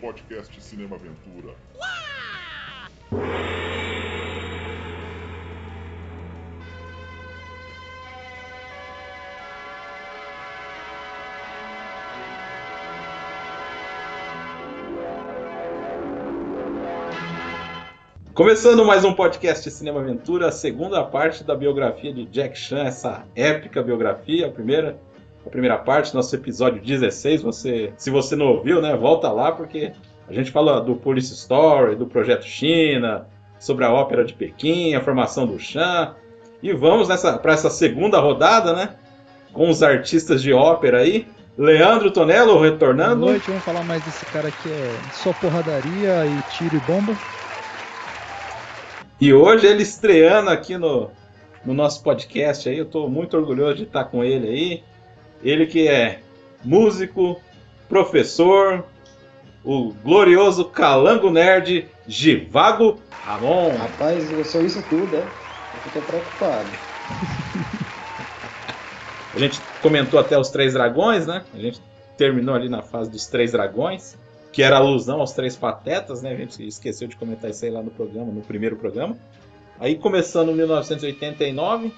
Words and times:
podcast 0.00 0.60
Cinema 0.62 0.96
Aventura. 0.96 1.54
Começando 18.32 18.86
mais 18.86 19.04
um 19.04 19.12
podcast 19.12 19.70
Cinema 19.70 20.00
Aventura, 20.00 20.48
a 20.48 20.52
segunda 20.52 21.04
parte 21.04 21.44
da 21.44 21.54
biografia 21.54 22.10
de 22.10 22.24
Jack 22.24 22.58
Chan, 22.58 22.84
essa 22.84 23.26
épica 23.36 23.82
biografia, 23.82 24.46
a 24.46 24.50
primeira, 24.50 24.98
a 25.46 25.50
primeira 25.50 25.78
parte, 25.78 26.14
nosso 26.14 26.34
episódio 26.34 26.82
16. 26.82 27.42
Você, 27.42 27.92
se 27.96 28.10
você 28.10 28.36
não 28.36 28.46
ouviu, 28.46 28.80
né, 28.80 28.96
volta 28.96 29.30
lá 29.30 29.52
porque 29.52 29.92
a 30.28 30.32
gente 30.32 30.50
fala 30.50 30.80
do 30.80 30.94
Police 30.96 31.32
Story, 31.32 31.96
do 31.96 32.06
Projeto 32.06 32.44
China, 32.44 33.26
sobre 33.58 33.84
a 33.84 33.92
ópera 33.92 34.24
de 34.24 34.32
Pequim, 34.32 34.94
a 34.94 35.00
formação 35.00 35.46
do 35.46 35.58
Chan. 35.58 36.14
E 36.62 36.72
vamos 36.72 37.08
para 37.08 37.52
essa 37.52 37.70
segunda 37.70 38.18
rodada, 38.18 38.72
né, 38.72 38.90
com 39.52 39.68
os 39.68 39.82
artistas 39.82 40.42
de 40.42 40.52
ópera 40.52 40.98
aí. 40.98 41.26
Leandro 41.58 42.10
Tonello 42.10 42.60
retornando. 42.60 43.20
Boa 43.20 43.32
noite, 43.32 43.48
vamos 43.48 43.64
falar 43.64 43.82
mais 43.84 44.02
desse 44.04 44.24
cara 44.26 44.50
que 44.50 44.68
é 44.68 44.98
só 45.12 45.32
porradaria 45.32 46.24
e 46.26 46.56
tiro 46.56 46.76
e 46.76 46.80
bomba. 46.80 47.16
E 49.20 49.34
hoje 49.34 49.66
ele 49.66 49.82
estreando 49.82 50.48
aqui 50.48 50.78
no, 50.78 51.10
no 51.64 51.74
nosso 51.74 52.02
podcast 52.02 52.68
aí, 52.68 52.78
eu 52.78 52.84
estou 52.84 53.10
muito 53.10 53.36
orgulhoso 53.36 53.76
de 53.76 53.82
estar 53.82 54.04
com 54.04 54.24
ele 54.24 54.48
aí. 54.48 54.89
Ele 55.42 55.66
que 55.66 55.88
é 55.88 56.20
músico, 56.64 57.40
professor, 57.88 58.84
o 59.64 59.92
glorioso 59.92 60.66
Calango 60.66 61.30
Nerd 61.30 61.88
Givago 62.06 63.00
Ramon. 63.24 63.76
Rapaz, 63.76 64.30
eu 64.30 64.44
sou 64.44 64.64
isso 64.64 64.82
tudo, 64.88 65.16
é? 65.16 65.20
Eu 65.20 65.80
fico 65.84 66.02
preocupado. 66.02 66.68
A 69.34 69.38
gente 69.38 69.60
comentou 69.80 70.18
até 70.18 70.38
os 70.38 70.50
Três 70.50 70.72
Dragões, 70.72 71.26
né? 71.26 71.44
A 71.54 71.58
gente 71.58 71.80
terminou 72.16 72.54
ali 72.54 72.68
na 72.68 72.82
fase 72.82 73.10
dos 73.10 73.26
Três 73.26 73.52
Dragões, 73.52 74.16
que 74.52 74.62
era 74.62 74.76
alusão 74.76 75.20
aos 75.20 75.32
Três 75.32 75.56
Patetas, 75.56 76.22
né? 76.22 76.32
A 76.32 76.36
gente 76.36 76.66
esqueceu 76.66 77.06
de 77.06 77.16
comentar 77.16 77.50
isso 77.50 77.64
aí 77.64 77.70
lá 77.70 77.82
no 77.82 77.90
programa, 77.90 78.32
no 78.32 78.42
primeiro 78.42 78.76
programa. 78.76 79.16
Aí 79.78 79.96
começando 79.96 80.50
em 80.50 80.54
1989. 80.54 81.92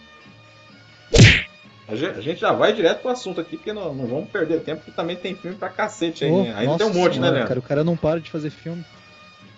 A 1.93 2.21
gente, 2.21 2.41
já 2.41 2.53
vai 2.53 2.73
direto 2.73 3.01
pro 3.03 3.11
assunto 3.11 3.41
aqui, 3.41 3.57
porque 3.57 3.73
não, 3.73 3.93
não 3.95 4.07
vamos 4.07 4.31
perder 4.31 4.61
tempo, 4.61 4.79
porque 4.83 4.93
também 4.93 5.17
tem 5.17 5.35
filme 5.35 5.57
pra 5.57 5.69
cacete 5.69 6.25
aí. 6.25 6.31
Oh, 6.31 6.43
né? 6.43 6.65
Nossa 6.65 6.79
tem 6.79 6.87
um 6.87 6.95
monte, 6.95 7.15
senhora, 7.15 7.21
né, 7.21 7.31
Leandro? 7.31 7.49
Cara, 7.49 7.61
o 7.61 7.63
cara 7.63 7.85
não 7.85 7.97
para 7.97 8.21
de 8.21 8.31
fazer 8.31 8.51
filme. 8.51 8.85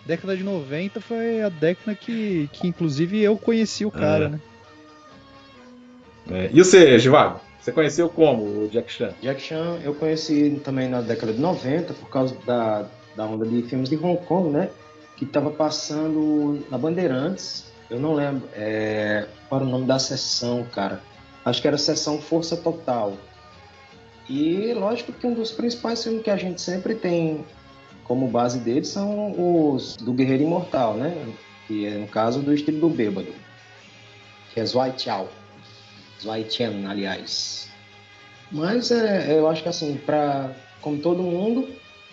Década 0.04 0.36
de 0.36 0.42
90 0.42 1.00
foi 1.00 1.40
a 1.42 1.48
década 1.48 1.94
que, 1.94 2.48
que 2.52 2.66
inclusive 2.66 3.22
eu 3.22 3.38
conheci 3.38 3.86
o 3.86 3.90
cara, 3.90 4.26
É. 4.26 4.28
né? 4.28 4.40
É, 6.30 6.50
E 6.52 6.62
você, 6.62 6.98
Givago? 6.98 7.40
Você 7.60 7.72
conheceu 7.72 8.08
como 8.10 8.42
o 8.42 8.68
Jack 8.70 8.92
Chan? 8.92 9.14
Jack 9.22 9.40
Chan 9.40 9.78
eu 9.82 9.94
conheci 9.94 10.60
também 10.62 10.88
na 10.88 11.00
década 11.00 11.32
de 11.32 11.40
90 11.40 11.94
por 11.94 12.10
causa 12.10 12.36
da, 12.44 12.84
da 13.16 13.24
onda 13.24 13.46
de 13.46 13.62
filmes 13.62 13.88
de 13.88 13.96
Hong 13.96 14.18
Kong, 14.26 14.50
né? 14.50 14.68
Que 15.16 15.24
estava 15.24 15.50
passando 15.50 16.62
na 16.70 16.76
Bandeirantes. 16.76 17.72
Eu 17.88 17.98
não 17.98 18.12
lembro 18.14 18.46
é, 18.54 19.26
qual 19.48 19.60
era 19.62 19.68
o 19.68 19.70
nome 19.72 19.86
da 19.86 19.98
sessão, 19.98 20.64
cara. 20.64 21.00
Acho 21.44 21.60
que 21.60 21.66
era 21.66 21.76
a 21.76 21.78
sessão 21.78 22.20
Força 22.20 22.56
Total. 22.56 23.16
E 24.28 24.72
lógico 24.72 25.12
que 25.12 25.26
um 25.26 25.34
dos 25.34 25.50
principais 25.50 26.02
filmes 26.02 26.22
que 26.22 26.30
a 26.30 26.36
gente 26.36 26.60
sempre 26.60 26.94
tem 26.94 27.44
como 28.04 28.28
base 28.28 28.58
deles 28.58 28.88
são 28.88 29.34
os 29.72 29.96
do 29.96 30.12
Guerreiro 30.12 30.44
Imortal, 30.44 30.94
né? 30.94 31.34
Que 31.66 31.86
é 31.86 31.90
no 31.98 32.06
caso 32.06 32.40
do 32.40 32.54
estilo 32.54 32.80
do 32.80 32.88
bêbado. 32.88 33.32
Que 34.52 34.60
é 34.60 34.64
Zhuai 34.64 34.94
Chao. 34.96 35.28
Zhuai 36.22 36.46
Chen, 36.48 36.86
aliás. 36.86 37.68
Mas 38.50 38.90
é, 38.90 39.38
eu 39.38 39.48
acho 39.48 39.62
que 39.62 39.68
assim, 39.68 39.96
para 39.96 40.54
como 40.80 40.98
todo 40.98 41.22
mundo, 41.22 41.68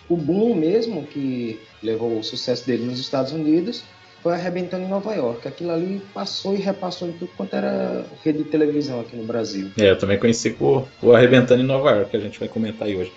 o 0.08 0.16
boom 0.16 0.54
mesmo 0.54 1.06
que 1.06 1.60
levou 1.82 2.18
o 2.18 2.24
sucesso 2.24 2.66
dele 2.66 2.84
nos 2.84 2.98
Estados 2.98 3.32
Unidos 3.32 3.84
foi 4.22 4.34
arrebentando 4.34 4.84
em 4.84 4.88
Nova 4.88 5.12
York. 5.14 5.46
Aquilo 5.48 5.72
ali 5.72 6.00
passou 6.14 6.54
e 6.54 6.58
repassou 6.58 7.08
em 7.08 7.12
tudo 7.12 7.30
quanto 7.36 7.56
era 7.56 8.04
rede 8.24 8.38
de 8.38 8.44
televisão 8.44 9.00
aqui 9.00 9.16
no 9.16 9.24
Brasil. 9.24 9.70
É, 9.78 9.90
eu 9.90 9.98
também 9.98 10.18
conheci 10.18 10.50
com 10.50 10.86
o 11.02 11.12
Arrebentando 11.12 11.62
em 11.62 11.66
Nova 11.66 11.90
York, 11.90 12.10
que 12.10 12.16
a 12.16 12.20
gente 12.20 12.38
vai 12.38 12.48
comentar 12.48 12.86
aí 12.86 12.96
hoje. 12.96 13.12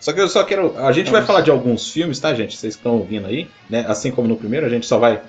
Só 0.00 0.12
que 0.12 0.20
eu 0.20 0.28
só 0.28 0.44
quero. 0.44 0.76
A 0.78 0.92
gente 0.92 1.10
vai 1.10 1.22
falar 1.22 1.40
de 1.40 1.50
alguns 1.50 1.90
filmes, 1.90 2.18
tá, 2.18 2.34
gente? 2.34 2.56
Vocês 2.56 2.74
que 2.74 2.80
estão 2.80 2.96
ouvindo 2.96 3.26
aí, 3.26 3.48
né? 3.68 3.84
Assim 3.88 4.10
como 4.10 4.28
no 4.28 4.36
primeiro, 4.36 4.66
a 4.66 4.68
gente 4.68 4.86
só 4.86 4.98
vai 4.98 5.20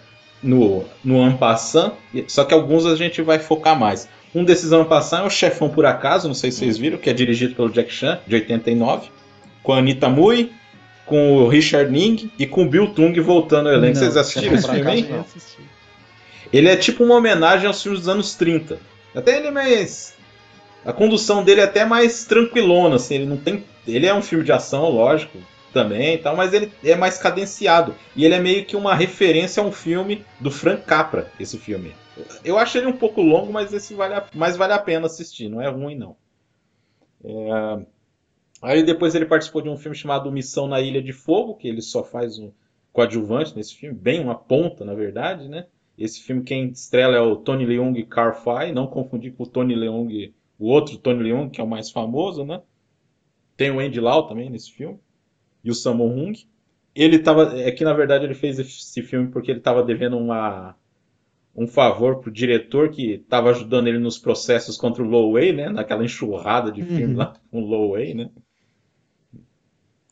no, 0.42 0.84
no 1.04 1.22
Ampassan, 1.22 1.94
só 2.28 2.44
que 2.44 2.54
alguns 2.54 2.86
a 2.86 2.96
gente 2.96 3.22
vai 3.22 3.40
focar 3.40 3.78
mais. 3.78 4.08
Um 4.36 4.44
desses 4.44 4.72
Ampassan 4.72 5.20
é 5.20 5.24
o 5.24 5.30
Chefão 5.30 5.70
por 5.70 5.86
Acaso, 5.86 6.28
não 6.28 6.36
sei 6.36 6.52
se 6.52 6.60
vocês 6.60 6.78
viram, 6.78 6.98
que 6.98 7.10
é 7.10 7.14
dirigido 7.14 7.56
pelo 7.56 7.70
Jack 7.70 7.92
Chan, 7.92 8.20
de 8.28 8.36
89, 8.36 9.10
com 9.64 9.74
a 9.74 9.78
Anita 9.78 10.10
Mui, 10.10 10.52
com 11.08 11.38
o 11.38 11.48
Richard 11.48 11.92
Ning 11.92 12.30
e 12.38 12.46
com 12.46 12.64
o 12.64 12.70
Bill 12.70 12.94
Tung 12.94 13.20
voltando 13.22 13.70
ao 13.70 13.74
elenco. 13.74 13.96
Não, 13.96 14.02
Vocês 14.02 14.18
assistiram 14.18 14.58
Chefão 14.58 14.76
esse 14.76 14.84
filme 14.84 14.92
aí? 14.92 15.10
Não. 15.10 15.22
assisti. 15.22 15.58
Ele 16.54 16.70
é 16.70 16.76
tipo 16.76 17.04
uma 17.04 17.16
homenagem 17.16 17.66
aos 17.66 17.82
filmes 17.82 18.02
dos 18.02 18.10
anos 18.10 18.36
30. 18.36 18.80
Até 19.16 19.38
ele 19.38 19.48
é 19.48 19.52
mais. 19.52 20.16
A 20.86 20.94
condução 20.94 21.44
dele 21.44 21.62
é 21.62 21.64
até 21.64 21.84
mais 21.86 22.26
tranquilona, 22.26 22.98
assim. 22.98 23.16
Ele 23.16 23.26
não 23.26 23.38
tem. 23.38 23.64
Ele 23.88 24.06
é 24.06 24.14
um 24.14 24.22
filme 24.22 24.44
de 24.44 24.52
ação, 24.52 24.90
lógico, 24.90 25.38
também 25.74 26.16
e 26.16 26.18
tal, 26.18 26.36
mas 26.36 26.54
ele 26.54 26.72
é 26.84 26.96
mais 26.96 27.18
cadenciado. 27.18 27.96
E 28.16 28.26
ele 28.26 28.36
é 28.36 28.40
meio 28.40 28.66
que 28.66 28.76
uma 28.76 28.94
referência 28.94 29.62
a 29.64 29.66
um 29.66 29.72
filme 29.72 30.26
do 30.40 30.52
Frank 30.52 30.84
Capra, 30.84 31.32
esse 31.40 31.58
filme. 31.58 31.96
Eu 32.44 32.58
acho 32.58 32.78
ele 32.78 32.88
um 32.88 32.94
pouco 32.94 33.22
longo, 33.22 33.52
mas 33.52 33.74
esse 33.74 33.94
vale 33.94 34.16
a, 34.16 34.26
mas 34.34 34.58
vale 34.58 34.74
a 34.74 34.80
pena 34.80 35.06
assistir, 35.06 35.50
não 35.50 35.62
é 35.62 35.70
ruim 35.70 35.96
não. 35.96 36.16
É, 37.24 37.80
Aí 38.62 38.84
depois 38.84 39.14
ele 39.16 39.26
participou 39.26 39.62
de 39.62 39.70
um 39.70 39.78
filme 39.78 39.96
chamado 39.96 40.32
Missão 40.32 40.68
na 40.68 40.82
Ilha 40.82 41.02
de 41.02 41.14
Fogo, 41.14 41.56
que 41.56 41.68
ele 41.68 41.82
só 41.82 42.04
faz 42.04 42.40
um 42.40 42.52
coadjuvante 42.92 43.56
nesse 43.56 43.76
filme, 43.76 43.96
bem 43.98 44.20
uma 44.20 44.36
ponta, 44.36 44.84
na 44.84 44.96
verdade, 44.96 45.48
né? 45.48 45.68
Esse 45.98 46.22
filme 46.22 46.44
quem 46.44 46.70
estrela 46.70 47.16
é 47.16 47.22
o 47.22 47.36
Tony 47.36 47.66
Leung 47.66 47.96
e 47.98 48.06
Carl 48.06 48.34
Fai, 48.34 48.72
não 48.72 48.88
confundir 48.88 49.34
com 49.34 49.44
o 49.44 49.48
Tony 49.48 49.76
Leung, 49.76 50.34
o 50.58 50.68
outro 50.68 50.98
Tony 50.98 51.24
Leung, 51.24 51.50
que 51.50 51.62
é 51.62 51.64
o 51.64 51.68
mais 51.68 51.92
famoso, 51.92 52.44
né? 52.44 52.62
Tem 53.56 53.72
o 53.72 53.80
Andy 53.80 54.00
Lau 54.00 54.28
também 54.28 54.50
nesse 54.50 54.72
filme, 54.72 55.00
e 55.64 55.70
o 55.72 55.76
Sammo 55.76 56.06
Hung. 56.06 56.34
Ele 56.96 57.20
tava, 57.20 57.60
é 57.60 57.72
que 57.72 57.84
na 57.84 57.94
verdade 57.94 58.26
ele 58.26 58.34
fez 58.34 58.58
esse 58.60 59.02
filme 59.04 59.30
porque 59.30 59.52
ele 59.52 59.60
estava 59.60 59.84
devendo 59.84 60.18
uma, 60.18 60.76
um 61.56 61.68
favor 61.68 62.20
pro 62.20 62.32
diretor 62.32 62.90
que 62.90 63.14
estava 63.14 63.50
ajudando 63.52 63.88
ele 63.88 64.00
nos 64.00 64.18
processos 64.20 64.78
contra 64.78 65.04
o 65.04 65.08
Lowey, 65.08 65.54
né? 65.54 65.70
Naquela 65.70 66.04
enxurrada 66.06 66.72
de 66.72 66.84
filme 66.84 67.14
Uhum. 67.14 67.20
lá 67.20 67.34
com 67.52 67.62
o 67.62 67.66
Lowey, 67.66 68.14
né? 68.14 68.30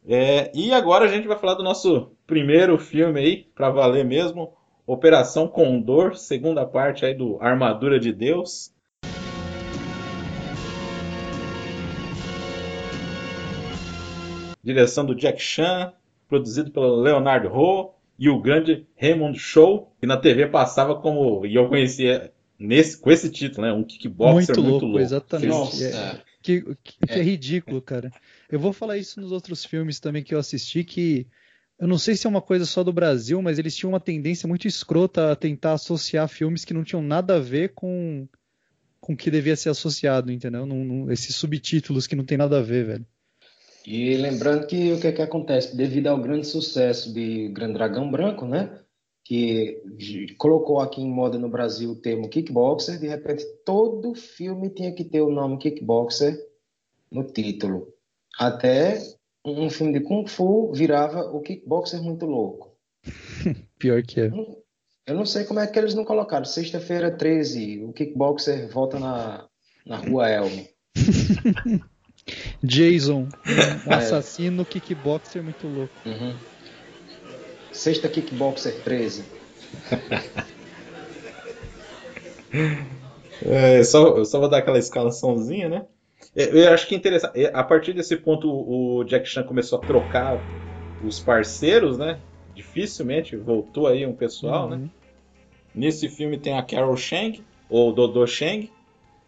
É, 0.07 0.51
e 0.53 0.71
agora 0.71 1.05
a 1.05 1.07
gente 1.07 1.27
vai 1.27 1.37
falar 1.37 1.55
do 1.55 1.63
nosso 1.63 2.11
primeiro 2.27 2.77
filme 2.77 3.19
aí, 3.19 3.43
pra 3.55 3.69
valer 3.69 4.05
mesmo, 4.05 4.53
Operação 4.85 5.47
Condor, 5.47 6.15
segunda 6.15 6.65
parte 6.65 7.05
aí 7.05 7.13
do 7.15 7.37
Armadura 7.41 7.99
de 7.99 8.13
Deus. 8.13 8.71
Direção 14.63 15.05
do 15.05 15.13
Jack 15.15 15.39
Chan, 15.41 15.93
produzido 16.27 16.71
pelo 16.71 16.95
Leonardo 17.01 17.49
Ho 17.49 17.93
e 18.17 18.29
o 18.29 18.39
grande 18.41 18.85
Raymond 18.99 19.37
Shaw, 19.37 19.91
que 19.99 20.07
na 20.07 20.17
TV 20.17 20.47
passava 20.47 20.95
como, 20.95 21.45
e 21.45 21.53
eu 21.55 21.67
conhecia 21.67 22.31
nesse, 22.57 22.97
com 22.99 23.11
esse 23.11 23.29
título, 23.29 23.67
né? 23.67 23.73
Um 23.73 23.83
kickboxer 23.83 24.33
Muito 24.33 24.53
muito, 24.61 24.69
louco, 24.71 24.85
louco. 24.85 24.99
exatamente. 25.01 25.49
Nossa, 25.49 25.85
É. 25.85 26.21
Que, 26.41 26.61
que- 26.83 27.07
que 27.07 27.13
é. 27.13 27.21
ridículo, 27.21 27.81
cara. 27.81 28.11
Eu 28.51 28.59
vou 28.59 28.73
falar 28.73 28.97
isso 28.97 29.19
nos 29.19 29.31
outros 29.31 29.65
filmes 29.65 29.99
também 29.99 30.23
que 30.23 30.33
eu 30.33 30.39
assisti, 30.39 30.83
que 30.83 31.27
eu 31.79 31.87
não 31.87 31.97
sei 31.97 32.15
se 32.15 32.25
é 32.25 32.29
uma 32.29 32.41
coisa 32.41 32.65
só 32.65 32.83
do 32.83 32.93
Brasil, 32.93 33.41
mas 33.41 33.59
eles 33.59 33.75
tinham 33.75 33.91
uma 33.91 33.99
tendência 33.99 34.47
muito 34.47 34.67
escrota 34.67 35.31
a 35.31 35.35
tentar 35.35 35.73
associar 35.73 36.27
filmes 36.27 36.63
que 36.63 36.73
não 36.73 36.83
tinham 36.83 37.01
nada 37.01 37.35
a 37.35 37.39
ver 37.39 37.73
com 37.73 38.27
com 39.05 39.13
o 39.13 39.17
que 39.17 39.29
devia 39.29 39.55
ser 39.55 39.69
associado, 39.69 40.31
entendeu? 40.31 40.67
Esses 41.11 41.35
subtítulos 41.35 42.07
que 42.07 42.15
não 42.15 42.25
tem 42.25 42.39
nada 42.39 42.57
a 42.57 42.61
ver, 42.63 42.87
velho. 42.87 43.05
E 43.85 44.17
lembrando 44.17 44.65
que 44.65 44.93
o 44.93 44.99
que, 44.99 45.05
é 45.05 45.11
que 45.11 45.21
acontece? 45.21 45.77
Devido 45.77 46.07
ao 46.07 46.19
grande 46.19 46.47
sucesso 46.47 47.13
de 47.13 47.49
Grande 47.49 47.73
Dragão 47.73 48.09
Branco, 48.09 48.47
né? 48.47 48.79
Que 49.23 49.79
colocou 50.39 50.79
aqui 50.79 51.01
em 51.01 51.11
moda 51.11 51.37
no 51.37 51.47
Brasil 51.47 51.91
o 51.91 51.95
termo 51.95 52.27
kickboxer, 52.29 52.99
de 52.99 53.07
repente 53.07 53.45
todo 53.63 54.15
filme 54.15 54.71
tinha 54.71 54.91
que 54.91 55.03
ter 55.03 55.21
o 55.21 55.29
nome 55.29 55.59
kickboxer 55.59 56.35
no 57.11 57.23
título. 57.23 57.94
Até 58.37 59.01
um 59.45 59.69
filme 59.69 59.93
de 59.93 59.99
Kung 60.01 60.27
Fu 60.27 60.71
virava 60.73 61.21
o 61.21 61.41
kickboxer 61.41 62.01
muito 62.01 62.25
louco. 62.25 62.75
Pior 63.79 64.01
que 64.03 64.21
é. 64.21 64.31
Eu 65.05 65.15
não 65.15 65.25
sei 65.25 65.43
como 65.43 65.59
é 65.59 65.67
que 65.67 65.77
eles 65.77 65.93
não 65.93 66.03
colocaram. 66.03 66.45
Sexta-feira 66.45 67.11
13, 67.11 67.83
o 67.83 67.93
kickboxer 67.93 68.69
volta 68.71 68.99
na, 68.99 69.47
na 69.85 69.97
rua 69.97 70.29
Elmo. 70.29 70.67
Jason, 72.63 73.27
um 73.27 73.29
É. 73.91 73.95
assassino 73.95 74.65
kickboxer 74.65 75.43
muito 75.43 75.67
louco. 75.67 75.93
Uhum. 76.05 76.35
Sexta 77.71 78.07
Kickboxer 78.07 78.81
13. 78.83 79.25
É, 83.43 83.83
só, 83.83 84.17
eu 84.17 84.25
só 84.25 84.39
vou 84.39 84.49
dar 84.49 84.59
aquela 84.59 84.79
escalaçãozinha, 84.79 85.67
né? 85.67 85.85
É, 86.35 86.67
Eu 86.67 86.73
acho 86.73 86.87
que 86.87 86.95
é 86.95 86.97
interessante. 86.97 87.39
é, 87.39 87.51
A 87.53 87.63
partir 87.63 87.93
desse 87.93 88.15
ponto, 88.17 88.49
o 88.49 89.03
Jack 89.03 89.27
Chan 89.27 89.43
começou 89.43 89.79
a 89.79 89.81
trocar 89.81 90.39
os 91.03 91.19
parceiros, 91.19 91.97
né? 91.97 92.19
Dificilmente 92.53 93.35
voltou 93.35 93.87
aí 93.87 94.05
um 94.05 94.13
pessoal, 94.13 94.69
né? 94.69 94.77
Uhum. 94.77 94.89
Nesse 95.73 96.07
filme 96.07 96.37
tem 96.37 96.57
a 96.57 96.63
Carol 96.63 96.95
Chang, 96.95 97.43
ou 97.69 97.91
Dodô 97.91 98.25
Chang. 98.25 98.71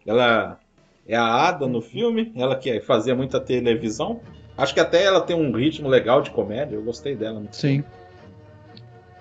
Ela 0.06 0.58
é 1.06 1.16
a 1.16 1.24
Ada 1.24 1.66
no 1.66 1.80
filme, 1.82 2.32
ela 2.36 2.56
que 2.56 2.80
fazia 2.80 3.14
muita 3.14 3.38
televisão. 3.40 4.20
Acho 4.56 4.74
que 4.74 4.80
até 4.80 5.04
ela 5.04 5.20
tem 5.20 5.36
um 5.36 5.52
ritmo 5.52 5.88
legal 5.88 6.20
de 6.22 6.30
comédia, 6.30 6.74
eu 6.74 6.82
gostei 6.82 7.14
dela. 7.14 7.42
Sim. 7.52 7.84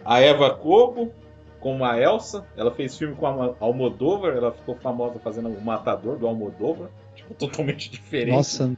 A 0.04 0.20
Eva 0.20 0.50
Cobo, 0.52 1.12
como 1.60 1.84
a 1.84 2.00
Elsa, 2.00 2.46
ela 2.56 2.72
fez 2.72 2.98
filme 2.98 3.16
com 3.16 3.28
a 3.28 3.56
Almodóvar, 3.60 4.36
ela 4.36 4.52
ficou 4.52 4.76
famosa 4.76 5.20
fazendo 5.20 5.50
o 5.50 5.62
Matador 5.62 6.18
do 6.18 6.26
Almodóvar, 6.26 6.90
totalmente 7.40 7.90
diferente. 7.90 8.36
Nossa, 8.36 8.78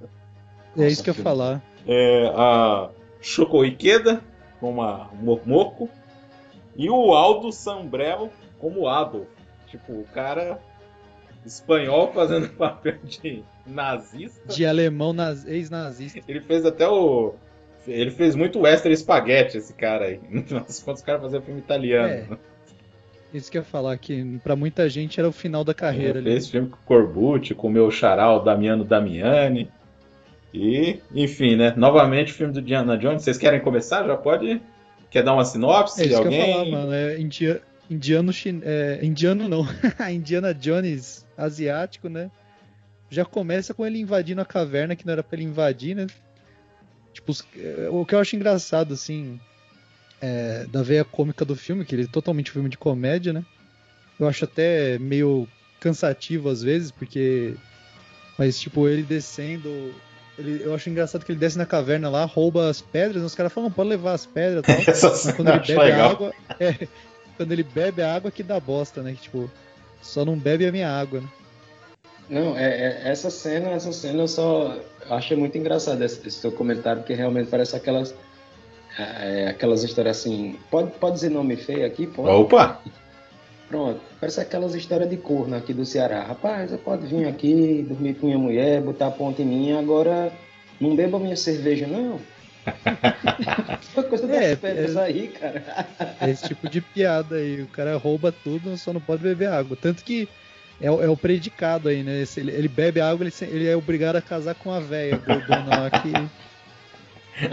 é 0.78 0.88
isso 0.88 1.04
que 1.04 1.10
eu 1.10 1.16
ia 1.16 1.24
falar. 1.24 1.62
É, 1.88 2.32
a 2.36 2.90
Shoko 3.22 3.64
Ikeda, 3.66 4.22
como 4.60 4.82
a 4.82 5.10
Momoko, 5.22 5.90
e 6.76 6.90
o 6.90 7.14
Aldo 7.14 7.52
Sambrello 7.52 8.30
como 8.60 8.88
Adolf. 8.88 9.28
Tipo, 9.68 9.94
o 9.94 10.04
cara 10.14 10.60
espanhol 11.46 12.12
fazendo 12.14 12.50
papel 12.58 12.98
de 13.04 13.44
nazista. 13.66 14.54
De 14.54 14.66
alemão 14.66 15.14
naz- 15.14 15.46
ex-nazista. 15.46 16.20
Ele 16.28 16.42
fez 16.42 16.66
até 16.66 16.88
o. 16.88 17.34
Ele 17.88 18.12
fez 18.12 18.36
muito 18.36 18.60
western 18.60 18.94
espaguete, 18.94 19.58
esse 19.58 19.74
cara 19.74 20.06
aí. 20.06 20.20
No 20.30 20.44
final 20.44 20.64
das 20.64 20.82
contas, 20.82 21.02
o 21.02 21.06
cara 21.06 21.20
fazia 21.20 21.42
filme 21.42 21.60
italiano. 21.60 22.36
É. 22.36 22.38
Isso 23.34 23.52
que 23.52 23.58
eu 23.58 23.62
ia 23.62 23.66
falar, 23.66 23.98
que 23.98 24.40
pra 24.44 24.56
muita 24.56 24.90
gente 24.90 25.20
era 25.20 25.30
o 25.30 25.32
final 25.32 25.64
da 25.64 25.74
carreira 25.74 26.18
Ele 26.20 26.32
fez 26.32 26.50
filme 26.50 26.68
com 26.70 26.78
o 26.78 26.80
Corbucci, 26.86 27.54
com 27.54 27.68
o 27.68 27.72
meu 27.72 27.92
xará, 27.92 28.32
o 28.32 28.40
Damiano 28.40 28.84
Damiani. 28.84 29.70
E, 30.54 31.00
enfim, 31.14 31.56
né? 31.56 31.74
Novamente, 31.78 32.34
filme 32.34 32.52
do 32.54 32.62
Diana 32.62 32.98
Jones. 32.98 33.22
Vocês 33.22 33.38
querem 33.38 33.60
começar? 33.60 34.06
Já 34.08 34.18
pode. 34.18 34.60
Quer 35.12 35.24
dar 35.24 35.34
uma 35.34 35.46
sinopse? 35.46 36.02
É 36.02 36.06
isso 36.08 36.18
Alguém? 36.18 36.32
que 36.32 36.38
eu 36.38 36.48
ia 36.48 36.54
falar, 36.54 36.66
mano. 36.72 36.94
É 36.94 37.20
india- 37.20 37.62
indiano, 37.90 38.34
chin... 38.34 38.62
é, 38.64 39.00
indiano 39.04 39.48
não. 39.48 39.64
Indiana 40.12 40.54
Jones 40.54 41.24
asiático, 41.38 42.10
né? 42.10 42.32
Já 43.12 43.26
começa 43.26 43.74
com 43.76 43.86
ele 43.86 44.00
invadindo 44.00 44.42
a 44.42 44.46
caverna 44.46 44.96
que 44.96 45.06
não 45.06 45.14
era 45.14 45.24
pra 45.24 45.38
ele 45.38 45.48
invadir, 45.48 45.96
né? 45.96 46.08
Tipo, 47.14 47.32
os- 47.32 47.46
é, 47.56 47.88
o 47.92 48.04
que 48.06 48.16
eu 48.16 48.20
acho 48.20 48.36
engraçado, 48.36 48.94
assim, 48.96 49.40
é, 50.22 50.66
da 50.70 50.82
veia 50.84 51.04
cômica 51.06 51.46
do 51.46 51.56
filme, 51.56 51.86
que 51.86 51.96
ele 51.96 52.04
é 52.04 52.08
totalmente 52.08 52.50
um 52.52 52.54
filme 52.54 52.70
de 52.70 52.78
comédia, 52.78 53.32
né? 53.34 53.44
Eu 54.20 54.28
acho 54.28 54.44
até 54.46 54.98
meio 55.00 55.48
cansativo 55.80 56.50
às 56.50 56.62
vezes, 56.62 56.92
porque. 56.92 57.56
Mas, 58.38 58.60
tipo, 58.60 58.88
ele 58.88 59.04
descendo. 59.04 59.94
ele- 60.38 60.62
eu 60.64 60.74
acho 60.74 60.90
engraçado 60.90 61.26
que 61.26 61.32
ele 61.32 61.40
desce 61.40 61.58
na 61.58 61.66
caverna 61.66 62.10
lá, 62.10 62.24
rouba 62.26 62.70
as 62.70 62.82
pedras, 62.82 63.22
e 63.22 63.26
os 63.26 63.36
caras 63.36 63.52
falam, 63.52 63.70
não, 63.70 63.76
pode 63.76 63.90
levar 63.90 64.14
as 64.14 64.26
pedras 64.26 64.64
e 64.64 64.68
tal. 64.68 64.76
Essa 64.94 65.34
quando 65.34 65.50
ele 65.50 65.60
bebe 65.60 65.80
a 65.80 65.84
legal. 65.84 66.12
água. 66.12 66.34
É, 66.60 66.88
quando 67.38 67.52
ele 67.54 67.64
bebe 67.64 68.02
a 68.02 68.14
água 68.14 68.30
que 68.32 68.44
dá 68.44 68.60
bosta, 68.60 69.02
né? 69.02 69.14
Que 69.14 69.22
tipo, 69.22 69.50
só 70.02 70.26
não 70.26 70.38
bebe 70.38 70.66
a 70.68 70.72
minha 70.72 70.90
água, 70.90 71.22
né? 71.22 71.28
Não, 72.30 72.58
é, 72.58 72.66
é- 72.66 73.10
essa 73.10 73.30
cena, 73.30 73.70
essa 73.70 73.92
cena 73.92 74.20
eu 74.22 74.28
só 74.28 74.78
achei 75.10 75.36
muito 75.36 75.58
engraçado 75.58 76.04
esse, 76.04 76.20
esse 76.28 76.40
seu 76.42 76.52
comentário, 76.52 77.02
porque 77.02 77.14
realmente 77.14 77.50
parece 77.50 77.76
aquelas 77.76 78.14
é, 79.02 79.48
aquelas 79.50 79.84
histórias 79.84 80.18
assim. 80.20 80.58
Pode, 80.70 80.92
pode 80.92 81.16
dizer 81.16 81.30
nome 81.30 81.56
feio 81.56 81.86
aqui? 81.86 82.06
Pode? 82.08 82.30
Opa! 82.30 82.82
Pronto, 83.68 84.02
parece 84.20 84.42
aquelas 84.42 84.74
histórias 84.74 85.10
de 85.10 85.18
corno 85.18 85.56
aqui 85.56 85.74
do 85.74 85.86
Ceará. 85.86 86.24
Rapaz, 86.24 86.72
você 86.72 86.78
pode 86.78 87.06
vir 87.06 87.28
aqui, 87.28 87.86
dormir 87.88 88.16
com 88.16 88.26
minha 88.26 88.38
mulher, 88.40 88.82
botar 88.82 89.08
a 89.08 89.12
ponta 89.12 89.42
em 89.44 89.46
mim, 89.46 89.72
agora 89.74 90.32
não 90.82 90.96
beba 90.96 91.20
minha 91.20 91.36
cerveja, 91.36 91.86
não. 91.86 92.20
Foi 93.94 94.04
coisa 94.10 94.28
das 94.28 94.38
É, 94.42 94.56
pedras 94.56 94.96
é- 94.96 95.02
aí, 95.04 95.28
cara. 95.28 95.64
É 96.20 96.30
esse 96.30 96.48
tipo 96.48 96.68
de 96.68 96.82
piada 96.82 97.36
aí. 97.36 97.62
O 97.62 97.68
cara 97.68 97.96
rouba 97.98 98.32
tudo, 98.32 98.76
só 98.78 98.92
não 98.92 99.02
pode 99.02 99.22
beber 99.22 99.50
água. 99.50 99.78
Tanto 99.80 100.04
que 100.04 100.28
é, 100.82 100.90
o- 100.90 101.02
é 101.04 101.08
o 101.08 101.16
predicado 101.18 101.90
aí, 101.90 102.02
né? 102.04 102.24
Ele, 102.38 102.52
ele 102.52 102.68
bebe 102.68 103.00
água, 103.00 103.24
ele, 103.24 103.32
se- 103.32 103.46
ele 103.46 103.68
é 103.68 103.76
obrigado 103.76 104.16
a 104.16 104.22
casar 104.22 104.56
com 104.56 104.72
a 104.72 104.80
véia 104.80 105.18
gordona 105.18 105.82
lá 105.82 105.90
que. 105.92 106.12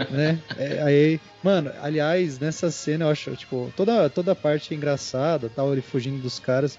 Né? 0.09 0.39
É, 0.57 0.81
aí, 0.81 1.19
mano, 1.43 1.71
aliás, 1.81 2.39
nessa 2.39 2.69
cena 2.71 3.05
eu 3.05 3.09
acho, 3.09 3.35
tipo, 3.35 3.71
toda, 3.75 4.09
toda 4.09 4.31
a 4.31 4.35
parte 4.35 4.73
é 4.73 4.77
engraçada, 4.77 5.49
tal, 5.53 5.71
ele 5.71 5.81
fugindo 5.81 6.21
dos 6.21 6.39
caras. 6.39 6.77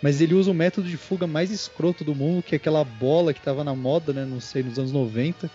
Mas 0.00 0.20
ele 0.20 0.34
usa 0.34 0.50
o 0.50 0.54
método 0.54 0.88
de 0.88 0.96
fuga 0.96 1.26
mais 1.26 1.50
escroto 1.50 2.04
do 2.04 2.14
mundo, 2.14 2.42
que 2.42 2.54
é 2.54 2.56
aquela 2.56 2.84
bola 2.84 3.34
que 3.34 3.40
tava 3.40 3.64
na 3.64 3.74
moda, 3.74 4.12
né? 4.12 4.24
Não 4.24 4.40
sei, 4.40 4.62
nos 4.62 4.78
anos 4.78 4.92
90. 4.92 5.50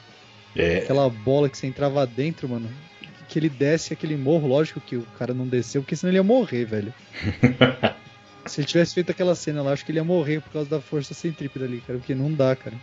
É, 0.55 0.79
Aquela 0.79 1.09
bola 1.09 1.49
que 1.49 1.57
você 1.57 1.67
entrava 1.67 2.05
dentro, 2.05 2.49
mano. 2.49 2.69
Que 3.29 3.39
ele 3.39 3.49
desce 3.49 3.93
aquele 3.93 4.17
morro, 4.17 4.47
lógico 4.47 4.81
que 4.81 4.97
o 4.97 5.03
cara 5.17 5.33
não 5.33 5.47
desceu, 5.47 5.81
porque 5.81 5.95
senão 5.95 6.11
ele 6.11 6.17
ia 6.17 6.23
morrer, 6.23 6.65
velho. 6.65 6.93
Se 8.45 8.59
ele 8.59 8.67
tivesse 8.67 8.93
feito 8.93 9.09
aquela 9.09 9.35
cena 9.35 9.61
lá, 9.61 9.71
acho 9.71 9.85
que 9.85 9.91
ele 9.91 9.99
ia 9.99 10.03
morrer 10.03 10.41
por 10.41 10.51
causa 10.51 10.69
da 10.69 10.81
força 10.81 11.13
centrípeta 11.13 11.63
ali, 11.63 11.79
cara. 11.79 11.97
Porque 11.97 12.13
não 12.13 12.31
dá, 12.31 12.53
cara. 12.55 12.75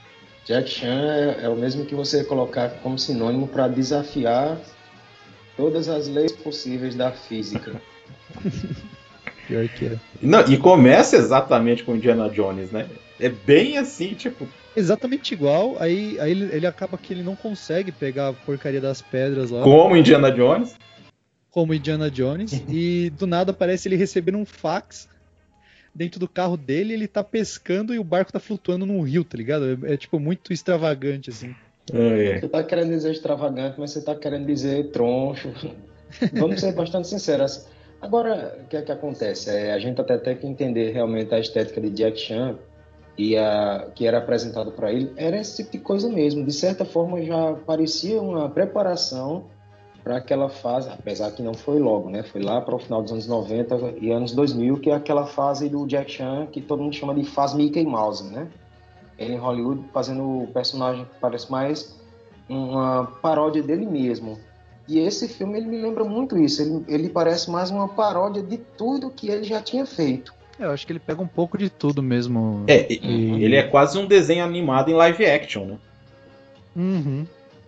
Jack 0.47 0.69
Chan 0.71 1.03
é, 1.41 1.45
é 1.45 1.49
o 1.49 1.57
mesmo 1.57 1.85
que 1.85 1.95
você 1.95 2.25
colocar 2.25 2.71
como 2.83 2.99
sinônimo 2.99 3.47
para 3.47 3.69
desafiar 3.69 4.59
todas 5.57 5.89
as 5.89 6.09
leis 6.09 6.33
possíveis 6.33 6.95
da 6.95 7.13
física. 7.13 7.81
Pior 9.47 9.69
que 9.69 9.87
é. 9.87 9.97
Não, 10.23 10.41
e 10.49 10.57
começa 10.57 11.17
exatamente 11.17 11.83
com 11.83 11.97
Indiana 11.97 12.29
Jones, 12.31 12.71
né? 12.71 12.89
É 13.19 13.29
bem 13.29 13.77
assim, 13.79 14.15
tipo. 14.15 14.49
Exatamente 14.77 15.35
igual, 15.35 15.77
aí, 15.81 16.19
aí 16.21 16.31
ele, 16.31 16.45
ele 16.55 16.67
acaba 16.67 16.97
que 16.97 17.13
ele 17.13 17.25
não 17.25 17.35
consegue 17.35 17.91
pegar 17.91 18.29
a 18.29 18.33
porcaria 18.33 18.81
das 18.81 19.03
pedras 19.03 19.51
lá, 19.51 19.63
Como 19.63 19.97
Indiana 19.97 20.31
Jones. 20.31 20.77
como 21.51 21.75
Indiana 21.75 22.09
Jones, 22.09 22.63
e 22.69 23.11
do 23.11 23.27
nada 23.27 23.53
parece 23.53 23.89
ele 23.89 23.97
recebendo 23.97 24.39
um 24.39 24.47
fax 24.47 25.09
dentro 25.95 26.21
do 26.21 26.29
carro 26.29 26.57
dele, 26.57 26.95
ele 26.95 27.09
tá 27.09 27.23
pescando 27.23 27.95
e 27.95 27.99
o 27.99 28.05
barco 28.05 28.33
tá 28.33 28.41
flutuando 28.41 28.87
num 28.87 29.03
rio, 29.03 29.25
tá 29.25 29.37
ligado? 29.37 29.87
É, 29.87 29.95
é, 29.95 29.97
tipo 29.97 30.19
muito 30.19 30.53
extravagante, 30.53 31.31
assim. 31.31 31.55
É, 31.93 32.41
Você 32.41 32.49
tá 32.49 32.63
querendo 32.63 32.91
dizer 32.91 33.13
extravagante, 33.13 33.79
mas 33.79 33.91
você 33.91 34.03
tá 34.03 34.15
querendo 34.15 34.47
dizer 34.47 34.91
troncho. 34.91 35.53
Vamos 36.33 36.61
ser 36.61 36.73
bastante 36.73 37.09
sinceros. 37.09 37.67
Agora, 38.01 38.59
o 38.65 38.69
que 38.69 38.77
é 38.77 38.83
que 38.83 38.93
acontece? 38.93 39.51
É, 39.51 39.73
a 39.73 39.79
gente 39.79 40.01
até 40.01 40.17
tem 40.17 40.37
que 40.37 40.47
entender 40.47 40.93
realmente 40.93 41.35
a 41.35 41.39
estética 41.39 41.81
de 41.81 41.91
Jack 41.91 42.19
Chan 42.19 42.59
e 43.19 43.37
a 43.37 43.91
que 43.95 44.07
era 44.07 44.19
apresentado 44.19 44.73
para 44.73 44.91
ele 44.91 45.13
era 45.17 45.39
esse 45.39 45.59
tipo 45.59 45.73
de 45.73 45.79
coisa 45.79 46.09
mesmo. 46.09 46.45
De 46.45 46.53
certa 46.53 46.85
forma, 46.85 47.23
já 47.23 47.55
parecia 47.67 48.21
uma 48.21 48.49
preparação 48.49 49.47
para 50.03 50.17
aquela 50.17 50.49
fase, 50.49 50.89
apesar 50.89 51.31
que 51.33 51.43
não 51.43 51.55
foi 51.55 51.79
logo, 51.79 52.09
né? 52.11 52.23
Foi 52.23 52.41
lá 52.43 52.61
para 52.61 52.75
o 52.75 52.79
final 52.79 53.03
dos 53.03 53.13
anos 53.13 53.27
90 53.27 53.95
e 54.01 54.11
anos 54.11 54.33
2000, 54.33 54.79
que 54.79 54.91
é 54.91 54.95
aquela 54.95 55.27
fase 55.27 55.69
do 55.69 55.87
Jack 55.87 56.11
Chan 56.13 56.47
que 56.51 56.61
todo 56.61 56.83
mundo 56.83 56.95
chama 56.95 57.15
de 57.15 57.25
fase 57.25 57.57
Mickey 57.57 57.85
Mouse, 57.85 58.25
né? 58.33 58.49
Ele 59.19 59.35
em 59.35 59.39
Hollywood 59.39 59.85
fazendo 59.93 60.23
o 60.43 60.47
personagem 60.49 61.05
que 61.05 61.11
parece 61.21 61.51
mais 61.51 61.95
uma 62.49 63.07
paródia 63.23 63.63
dele 63.63 63.87
mesmo. 63.87 64.39
E 64.89 64.99
esse 64.99 65.29
filme 65.29 65.59
ele 65.59 65.67
me 65.67 65.81
lembra 65.81 66.03
muito 66.05 66.37
isso. 66.39 66.63
Ele, 66.63 66.85
ele 66.89 67.09
parece 67.11 67.51
mais 67.51 67.71
uma 67.71 67.87
paródia 67.87 68.43
de 68.43 68.57
tudo 68.57 69.11
que 69.11 69.29
ele 69.29 69.45
já 69.45 69.61
tinha 69.63 69.87
feito. 69.87 70.35
É, 70.59 70.65
eu 70.65 70.71
acho 70.73 70.85
que 70.87 70.93
ele 70.93 70.99
pega 70.99 71.23
um 71.23 71.29
pouco 71.29 71.57
de 71.57 71.71
tudo 71.71 72.03
mesmo. 72.03 72.65
É, 72.67 72.91
e- 72.93 73.43
ele 73.45 73.55
é 73.57 73.63
quase 73.63 73.97
um 73.99 74.07
desenho 74.07 74.45
animado 74.45 74.91
em 74.91 74.95
live 74.95 75.25
action, 75.27 75.65
né? 75.67 75.79
Uhum, 76.75 77.27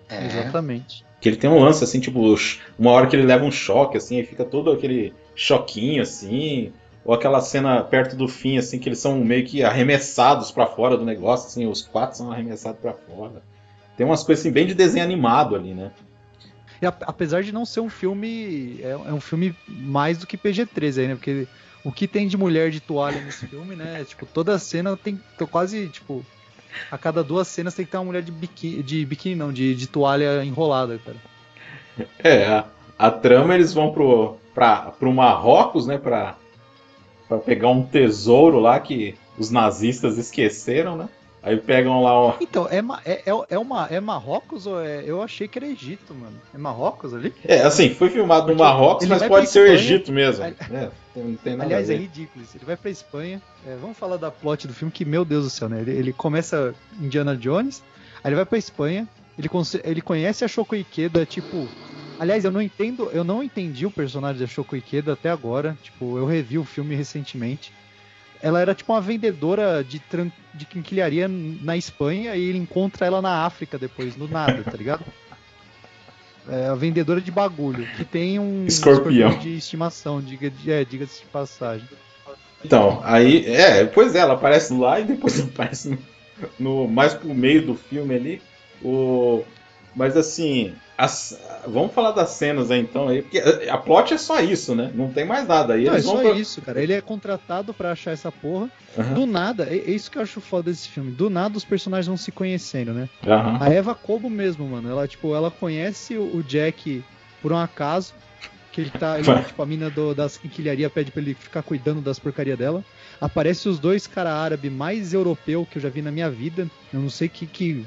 É. 0.09 0.25
exatamente. 0.27 1.05
Que 1.23 1.29
ele 1.29 1.37
tem 1.37 1.49
um 1.49 1.61
lance, 1.61 1.83
assim, 1.85 2.01
tipo, 2.01 2.35
uma 2.79 2.91
hora 2.91 3.07
que 3.07 3.15
ele 3.17 3.25
leva 3.25 3.45
um 3.45 3.51
choque, 3.51 3.97
assim, 3.97 4.19
e 4.19 4.25
fica 4.27 4.45
todo 4.45 4.71
aquele 4.73 5.15
choquinho, 5.37 6.03
assim. 6.03 6.73
Ou 7.05 7.15
aquela 7.15 7.41
cena 7.41 7.83
perto 7.83 8.17
do 8.17 8.27
fim, 8.29 8.59
assim, 8.59 8.79
que 8.79 8.89
eles 8.89 8.99
são 8.99 9.17
meio 9.25 9.45
que 9.47 9.63
arremessados 9.63 10.51
pra 10.51 10.67
fora 10.67 10.97
do 10.97 11.05
negócio, 11.05 11.47
assim, 11.47 11.65
os 11.67 11.81
quatro 11.83 12.17
são 12.19 12.31
arremessados 12.33 12.81
pra 12.81 12.93
fora. 12.93 13.43
Tem 13.97 14.05
umas 14.05 14.23
coisas, 14.25 14.45
assim, 14.45 14.53
bem 14.53 14.67
de 14.67 14.75
desenho 14.75 15.05
animado 15.05 15.55
ali, 15.55 15.73
né? 15.75 15.93
E 16.81 16.87
a- 16.87 16.95
apesar 17.03 17.43
de 17.45 17.53
não 17.53 17.65
ser 17.65 17.79
um 17.81 17.89
filme. 17.89 18.81
É, 18.83 18.91
é 18.91 19.13
um 19.13 19.21
filme 19.21 19.55
mais 19.69 20.19
do 20.19 20.27
que 20.27 20.37
PG-13 20.37 20.99
aí, 21.03 21.09
né? 21.09 21.15
Porque 21.15 21.47
o 21.85 21.93
que 21.93 22.09
tem 22.09 22.27
de 22.27 22.37
mulher 22.37 22.71
de 22.71 22.81
toalha 22.81 23.21
nesse 23.21 23.47
filme, 23.47 23.77
né? 23.77 24.05
Tipo, 24.05 24.27
toda 24.27 24.59
cena 24.59 24.97
tem. 24.97 25.21
Quase, 25.53 25.89
tipo. 25.89 26.25
A 26.91 26.99
cada 26.99 27.23
duas 27.23 27.49
cenas 27.49 27.75
tem 27.75 27.85
que 27.85 27.91
ter 27.91 27.99
uma 27.99 28.05
mulher 28.05 28.23
de 28.23 28.33
biquíni. 28.33 28.83
De 28.83 29.05
biquíni 29.05 29.35
não, 29.35 29.53
de, 29.53 29.75
de 29.75 29.87
toalha 29.87 30.45
enrolada, 30.45 30.99
cara. 31.05 31.17
É, 32.19 32.47
a, 32.47 32.65
a 32.99 33.11
trama 33.11 33.55
eles 33.55 33.73
vão 33.73 33.93
pro, 33.93 34.37
pra, 34.55 34.93
pro 34.99 35.13
Marrocos, 35.13 35.87
né, 35.87 35.99
pra, 35.99 36.37
pra 37.29 37.39
pegar 37.39 37.69
um 37.69 37.83
tesouro 37.83 38.59
lá 38.59 38.81
que 38.81 39.15
os 39.39 39.51
nazistas 39.51 40.19
esqueceram, 40.19 40.97
né? 40.97 41.09
Aí 41.43 41.57
pegam 41.57 42.03
lá 42.03 42.15
ó. 42.15 42.35
Então, 42.41 42.69
é, 42.71 42.79
é, 43.05 43.23
é, 43.51 43.59
uma, 43.59 43.87
é 43.87 44.01
Marrocos 44.01 44.65
ou 44.65 44.81
é. 44.81 45.03
Eu 45.05 45.21
achei 45.21 45.49
que 45.49 45.59
era 45.59 45.67
Egito, 45.67 46.15
mano. 46.15 46.37
É 46.55 46.59
Marrocos 46.59 47.13
ali? 47.13 47.35
É, 47.45 47.63
assim, 47.63 47.93
foi 47.93 48.11
filmado 48.11 48.47
no 48.47 48.57
Marrocos, 48.57 49.09
mas 49.09 49.25
pode 49.25 49.49
ser 49.49 49.61
o 49.61 49.67
Egito 49.67 50.13
mesmo. 50.13 50.45
É, 50.45 50.53
tem 50.53 50.69
nada 50.71 50.93
Aliás, 51.65 51.91
é 51.91 51.97
ridículo 51.97 52.45
isso. 52.45 52.57
Ele 52.57 52.65
vai 52.65 52.77
pra 52.77 52.91
Espanha. 52.91 53.41
É, 53.67 53.77
vamos 53.81 53.97
falar 53.97 54.17
da 54.17 54.31
plot 54.31 54.67
do 54.67 54.75
filme, 54.75 54.93
que, 54.93 55.05
meu 55.05 55.25
Deus 55.25 55.45
do 55.45 55.51
céu, 55.51 55.69
né? 55.69 55.81
Ele, 55.81 55.93
ele 55.93 56.13
começa 56.13 56.75
Indiana 57.01 57.37
Jones, 57.37 57.83
aí 58.23 58.31
ele 58.31 58.37
vai 58.37 58.47
pra 58.47 58.59
Espanha, 58.59 59.09
ele, 59.39 59.49
ele 59.85 60.01
conhece 60.01 60.45
a 60.45 60.49
Shoko 60.49 60.75
Ikeda, 60.75 61.27
tipo. 61.27 61.69
Aliás, 62.19 62.45
eu 62.45 62.53
não 62.53 62.63
entendo, 62.63 63.11
eu 63.13 63.25
não 63.25 63.43
entendi 63.43 63.85
o 63.85 63.91
personagem 63.91 64.41
da 64.41 64.47
Shoko 64.47 64.77
Ikeda 64.77 65.15
até 65.15 65.31
agora. 65.31 65.77
Tipo, 65.83 66.19
eu 66.19 66.27
revi 66.27 66.59
o 66.59 66.65
filme 66.65 66.95
recentemente 66.95 67.73
ela 68.43 68.61
era 68.61 68.75
tipo 68.75 68.93
uma 68.93 69.01
vendedora 69.01 69.85
de, 69.85 70.03
de 70.53 70.67
quinquilharia 70.67 71.29
na 71.29 71.77
Espanha 71.77 72.35
e 72.35 72.43
ele 72.43 72.59
encontra 72.59 73.07
ela 73.07 73.23
na 73.23 73.47
África 73.47 73.79
depois, 73.79 74.17
no 74.17 74.27
nada, 74.27 74.65
tá 74.65 74.77
ligado? 74.77 75.05
É 76.49 76.67
a 76.67 76.75
vendedora 76.75 77.21
de 77.21 77.31
bagulho, 77.31 77.87
que 77.97 78.05
tem 78.05 78.39
um 78.39 78.67
escorpião, 78.67 79.29
escorpião 79.29 79.39
de 79.39 79.57
estimação, 79.57 80.21
diga, 80.21 80.51
de, 80.51 80.71
é, 80.71 80.85
diga-se 80.85 81.21
de 81.21 81.27
passagem. 81.27 81.89
Então, 82.65 83.01
aí, 83.05 83.47
é, 83.47 83.85
pois 83.85 84.15
é, 84.15 84.19
ela 84.19 84.35
aparece 84.35 84.73
lá 84.73 85.01
e 85.01 85.05
depois 85.05 85.39
aparece 85.41 85.91
no, 85.91 85.99
no 86.59 86.89
mais 86.89 87.15
pro 87.15 87.35
meio 87.35 87.67
do 87.67 87.75
filme 87.75 88.15
ali. 88.15 88.43
O, 88.83 89.45
mas 89.95 90.17
assim, 90.17 90.75
as, 90.97 91.39
vamos 91.67 91.93
falar 91.93 92.13
das 92.13 92.31
cenas 92.31 92.71
aí 92.71 92.81
então 92.81 93.09
aí, 93.09 93.23
porque 93.23 93.39
a, 93.69 93.77
plot 93.77 94.15
é 94.15 94.19
só 94.19 94.41
isso, 94.41 94.75
né? 94.75 94.91
Não 94.95 95.11
tem 95.11 95.25
mais 95.25 95.47
nada 95.47 95.75
aí. 95.75 95.85
Não, 95.85 95.95
é 95.95 96.01
só 96.01 96.17
pra... 96.17 96.31
isso, 96.31 96.63
cara. 96.63 96.83
Ele 96.83 96.93
é 96.93 97.01
contratado 97.01 97.75
para 97.75 97.93
achar 97.93 98.13
essa 98.13 98.31
porra. 98.31 98.71
Uhum. 98.97 99.15
Do 99.15 99.27
nada, 99.27 99.67
é, 99.69 99.77
é, 99.77 99.91
isso 99.91 100.11
que 100.11 100.19
eu 100.19 100.23
acho 100.23 100.41
foda 100.41 100.71
desse 100.71 100.89
filme. 100.89 101.13
Do 101.13 101.29
nada 101.29 101.57
os 101.57 101.65
personagens 101.65 102.07
vão 102.07 102.17
se 102.17 102.31
conhecendo, 102.31 102.93
né? 102.93 103.09
Uhum. 103.27 103.63
A 103.63 103.69
Eva 103.69 103.95
Cobo 103.95 104.31
mesmo, 104.31 104.67
mano. 104.67 104.89
Ela, 104.89 105.09
tipo, 105.09 105.35
ela 105.35 105.51
conhece 105.51 106.17
o, 106.17 106.37
o 106.37 106.43
Jack 106.43 107.05
por 107.41 107.53
um 107.53 107.59
acaso. 107.59 108.15
Que 108.71 108.83
ele 108.83 108.91
tá. 108.91 109.19
Ele, 109.19 109.27
tipo, 109.45 109.63
a 109.63 109.67
mina 109.67 109.91
do, 109.91 110.15
das 110.15 110.37
quinquilharia 110.37 110.89
pede 110.89 111.11
pra 111.11 111.21
ele 111.21 111.35
ficar 111.35 111.63
cuidando 111.63 112.01
das 112.01 112.19
porcaria 112.19 112.57
dela. 112.57 112.85
Aparece 113.21 113.69
os 113.69 113.79
dois 113.79 114.07
cara 114.07 114.33
árabe 114.33 114.71
mais 114.71 115.13
europeu 115.13 115.67
que 115.71 115.79
eu 115.79 115.83
já 115.83 115.89
vi 115.89 116.01
na 116.01 116.11
minha 116.11 116.31
vida. 116.31 116.69
Eu 116.93 117.01
não 117.01 117.11
sei 117.11 117.29
que, 117.29 117.47
que 117.47 117.87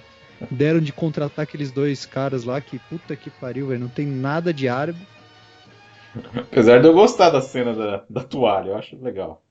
deram 0.52 0.80
de 0.80 0.92
contratar 0.92 1.44
aqueles 1.44 1.72
dois 1.72 2.06
caras 2.06 2.44
lá 2.44 2.60
que 2.62 2.80
puta 2.80 3.16
que 3.16 3.30
pariu, 3.30 3.68
velho. 3.68 3.82
Não 3.82 3.90
tem 3.90 4.06
nada 4.06 4.54
de 4.54 4.68
árabe. 4.68 5.00
Apesar 6.34 6.82
de 6.82 6.88
eu 6.88 6.94
gostar 6.94 7.30
da 7.30 7.42
cena 7.42 7.74
da, 7.74 8.06
da 8.10 8.24
toalha, 8.24 8.70
eu 8.70 8.78
acho 8.78 8.96
legal. 9.02 9.42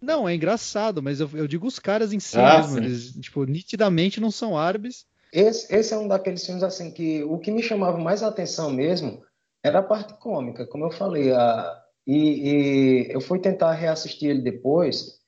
Não, 0.00 0.28
é 0.28 0.34
engraçado, 0.34 1.02
mas 1.02 1.20
eu, 1.20 1.28
eu 1.34 1.46
digo 1.46 1.66
os 1.66 1.78
caras 1.78 2.12
em 2.12 2.20
si 2.20 2.38
ah, 2.38 2.58
mesmo. 2.58 2.78
Eles, 2.78 3.12
tipo, 3.12 3.44
nitidamente 3.44 4.20
não 4.20 4.30
são 4.30 4.56
árabes. 4.56 5.06
Esse, 5.32 5.74
esse 5.74 5.92
é 5.92 5.98
um 5.98 6.08
daqueles 6.08 6.44
filmes 6.44 6.62
assim 6.62 6.90
que 6.90 7.22
o 7.24 7.38
que 7.38 7.50
me 7.50 7.62
chamava 7.62 7.98
mais 7.98 8.22
a 8.22 8.28
atenção 8.28 8.70
mesmo 8.70 9.22
era 9.62 9.80
a 9.80 9.82
parte 9.82 10.14
cômica, 10.14 10.66
como 10.66 10.86
eu 10.86 10.90
falei. 10.90 11.32
A, 11.32 11.80
e, 12.06 12.16
e 12.16 13.12
eu 13.12 13.20
fui 13.20 13.38
tentar 13.38 13.72
reassistir 13.72 14.30
ele 14.30 14.40
depois, 14.40 15.20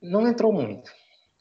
não 0.00 0.26
entrou 0.26 0.52
muito. 0.52 0.90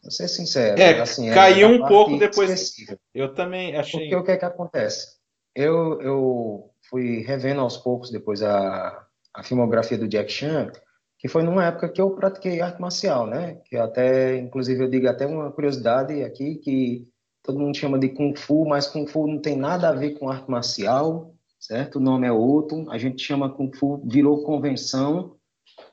Vou 0.01 0.12
ser 0.12 0.27
sincero. 0.27 0.79
É, 0.81 1.00
assim, 1.00 1.29
é 1.29 1.34
caiu 1.34 1.70
um 1.70 1.88
pouco 1.88 2.17
depois. 2.17 2.74
Eu 3.13 3.34
também 3.34 3.75
achei. 3.75 4.01
Porque 4.01 4.15
o 4.15 4.24
que 4.24 4.31
é 4.31 4.38
que 4.38 4.46
acontece? 4.46 5.20
Eu, 5.55 6.01
eu 6.01 6.72
fui 6.89 7.22
revendo 7.22 7.62
aos 7.62 7.77
poucos 7.77 8.10
depois 8.10 8.41
a, 8.41 9.05
a 9.34 9.43
filmografia 9.43 9.98
do 9.98 10.08
Jack 10.08 10.31
Chan, 10.31 10.72
que 11.20 11.27
foi 11.27 11.43
numa 11.43 11.65
época 11.65 11.89
que 11.89 12.01
eu 12.01 12.10
pratiquei 12.12 12.62
arte 12.62 12.81
marcial, 12.81 13.27
né? 13.27 13.60
Que 13.65 13.77
até, 13.77 14.38
inclusive, 14.38 14.84
eu 14.84 14.89
digo 14.89 15.08
até 15.08 15.27
uma 15.27 15.51
curiosidade 15.51 16.24
aqui 16.24 16.55
que 16.55 17.08
todo 17.43 17.60
mundo 17.60 17.77
chama 17.77 18.00
de 18.00 18.10
Kung 18.10 18.36
Fu, 18.36 18.65
mas 18.67 18.88
Kung 18.88 19.05
Fu 19.05 19.27
não 19.27 19.39
tem 19.39 19.55
nada 19.55 19.89
a 19.89 19.93
ver 19.93 20.17
com 20.17 20.29
arte 20.29 20.50
marcial, 20.50 21.36
certo? 21.60 21.98
O 21.98 22.01
nome 22.01 22.25
é 22.25 22.31
outro. 22.31 22.89
A 22.89 22.98
gente 22.98 23.24
chama 23.24 23.53
Kung 23.53 23.72
Fu, 23.72 24.01
virou 24.05 24.43
convenção 24.43 25.36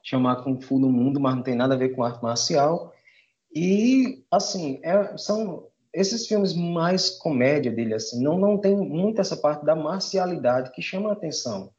chamar 0.02 0.36
Kung 0.36 0.60
Fu 0.60 0.78
no 0.78 0.90
mundo, 0.90 1.20
mas 1.20 1.34
não 1.34 1.42
tem 1.42 1.54
nada 1.54 1.74
a 1.74 1.78
ver 1.78 1.90
com 1.90 2.02
arte 2.02 2.22
marcial. 2.22 2.92
E, 3.55 4.25
assim, 4.31 4.81
é, 4.83 5.17
são 5.17 5.69
esses 5.93 6.26
filmes 6.26 6.55
mais 6.55 7.11
comédia 7.11 7.73
dele, 7.73 7.95
assim, 7.95 8.23
não, 8.23 8.38
não 8.38 8.59
tem 8.59 8.76
muito 8.76 9.21
essa 9.21 9.37
parte 9.37 9.64
da 9.64 9.75
marcialidade 9.75 10.71
que 10.73 10.83
chama 10.83 11.11
a 11.11 11.12
atenção. 11.12 11.73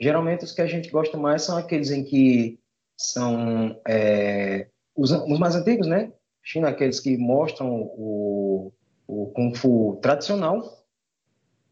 Geralmente, 0.00 0.44
os 0.44 0.52
que 0.52 0.60
a 0.60 0.66
gente 0.66 0.90
gosta 0.90 1.16
mais 1.16 1.42
são 1.42 1.56
aqueles 1.56 1.90
em 1.90 2.04
que 2.04 2.58
são 2.96 3.80
é, 3.86 4.68
os, 4.94 5.10
os, 5.10 5.38
mais 5.38 5.54
antigos, 5.54 5.86
né? 5.86 6.12
China, 6.42 6.68
aqueles 6.68 7.00
que 7.00 7.16
mostram 7.16 7.82
o, 7.96 8.72
o 9.06 9.26
Kung 9.28 9.54
Fu 9.54 9.98
tradicional. 10.02 10.84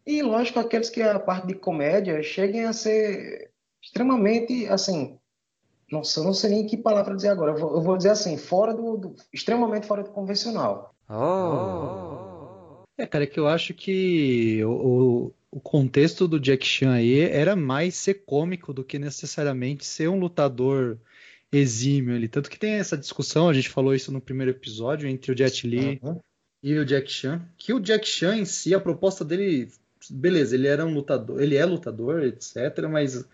E, 0.06 0.22
lógico, 0.22 0.58
aqueles 0.58 0.88
que 0.88 1.02
a 1.02 1.18
parte 1.18 1.48
de 1.48 1.54
comédia 1.54 2.22
cheguem 2.22 2.64
a 2.64 2.72
ser 2.72 3.50
extremamente, 3.82 4.66
assim, 4.68 5.19
nossa, 5.90 6.20
eu 6.20 6.24
não 6.24 6.32
sei 6.32 6.50
nem 6.50 6.66
que 6.66 6.76
palavra 6.76 7.16
dizer 7.16 7.28
agora. 7.28 7.52
Eu 7.52 7.58
vou, 7.58 7.74
eu 7.74 7.82
vou 7.82 7.96
dizer 7.96 8.10
assim, 8.10 8.36
fora 8.36 8.72
do, 8.72 8.96
do, 8.96 9.16
extremamente 9.32 9.86
fora 9.86 10.02
do 10.02 10.10
convencional. 10.10 10.94
Oh. 11.08 12.84
É, 12.96 13.06
cara, 13.06 13.24
é 13.24 13.26
que 13.26 13.40
eu 13.40 13.48
acho 13.48 13.74
que 13.74 14.62
o, 14.64 15.32
o 15.50 15.60
contexto 15.60 16.28
do 16.28 16.38
Jack 16.38 16.64
Chan 16.64 16.92
aí 16.92 17.20
era 17.20 17.56
mais 17.56 17.96
ser 17.96 18.22
cômico 18.24 18.72
do 18.72 18.84
que 18.84 18.98
necessariamente 18.98 19.84
ser 19.84 20.08
um 20.08 20.18
lutador 20.18 20.98
exímio 21.50 22.14
ali. 22.14 22.28
Tanto 22.28 22.48
que 22.48 22.58
tem 22.58 22.74
essa 22.74 22.96
discussão, 22.96 23.48
a 23.48 23.52
gente 23.52 23.68
falou 23.68 23.94
isso 23.94 24.12
no 24.12 24.20
primeiro 24.20 24.52
episódio, 24.52 25.08
entre 25.08 25.32
o 25.32 25.36
Jet 25.36 25.66
Li 25.66 25.98
uhum. 26.02 26.20
e 26.62 26.78
o 26.78 26.84
Jack 26.84 27.10
Chan, 27.10 27.42
que 27.56 27.72
o 27.72 27.80
Jack 27.80 28.06
Chan 28.06 28.36
em 28.36 28.44
si, 28.44 28.74
a 28.74 28.80
proposta 28.80 29.24
dele, 29.24 29.68
beleza, 30.08 30.54
ele 30.54 30.68
era 30.68 30.86
um 30.86 30.94
lutador, 30.94 31.42
ele 31.42 31.56
é 31.56 31.64
lutador, 31.64 32.22
etc, 32.22 32.86
mas 32.88 33.24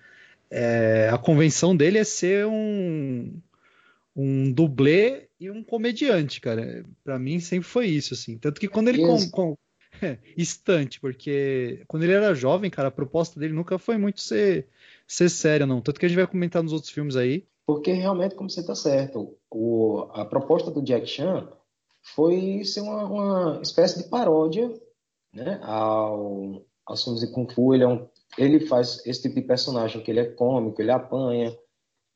é, 0.51 1.09
a 1.13 1.19
convenção 1.19 1.77
dele 1.77 1.99
é 1.99 2.05
ser 2.05 2.47
um, 2.47 3.41
um 4.15 4.53
dublê 4.53 5.29
e 5.39 5.51
um 5.51 5.63
comediante, 5.63 6.41
cara. 6.41 6.85
Para 7.05 7.19
mim 7.19 7.41
sempre 7.41 7.69
foi 7.69 7.87
isso, 7.87 8.15
assim. 8.15 8.39
Tanto 8.39 8.61
que 8.61 8.69
quando 8.69 8.89
ele 8.89 9.03
com, 9.03 9.31
com 9.31 9.59
é, 10.03 10.19
estante, 10.37 11.01
porque 11.01 11.83
quando 11.87 12.05
ele 12.05 12.13
era 12.13 12.35
jovem, 12.35 12.71
cara, 12.71 12.89
a 12.89 12.93
proposta 12.93 13.39
dele 13.39 13.53
nunca 13.53 13.79
foi 13.79 13.97
muito 13.97 14.21
ser 14.21 14.69
ser 15.07 15.29
séria, 15.29 15.67
não. 15.67 15.81
Tanto 15.81 16.01
que 16.01 16.07
a 16.07 16.09
gente 16.09 16.19
vai 16.19 16.27
comentar 16.27 16.63
nos 16.63 16.73
outros 16.73 16.91
filmes 16.91 17.17
aí. 17.17 17.47
Porque 17.67 17.93
realmente, 17.93 18.35
como 18.35 18.49
você 18.49 18.61
está 18.61 18.75
certo, 18.75 19.37
o, 19.51 20.09
a 20.13 20.25
proposta 20.25 20.71
do 20.71 20.83
Jack 20.83 21.07
Chan 21.07 21.49
foi 22.15 22.65
ser 22.65 22.81
uma, 22.81 23.05
uma 23.05 23.61
espécie 23.63 24.03
de 24.03 24.09
paródia 24.09 24.73
né, 25.33 25.59
ao, 25.63 26.65
aos 26.85 27.03
filmes 27.03 27.21
de 27.21 27.33
Kung 27.33 27.53
Fu. 27.53 27.75
Ele 27.75 27.85
é 27.85 27.89
um 27.89 28.07
ele 28.39 28.61
faz 28.61 29.05
esse 29.07 29.23
tipo 29.23 29.35
de 29.37 29.43
personagem 29.43 30.03
que 30.03 30.11
ele 30.11 30.21
é 30.21 30.25
cômico, 30.27 30.81
ele 30.81 30.91
apanha. 30.91 31.57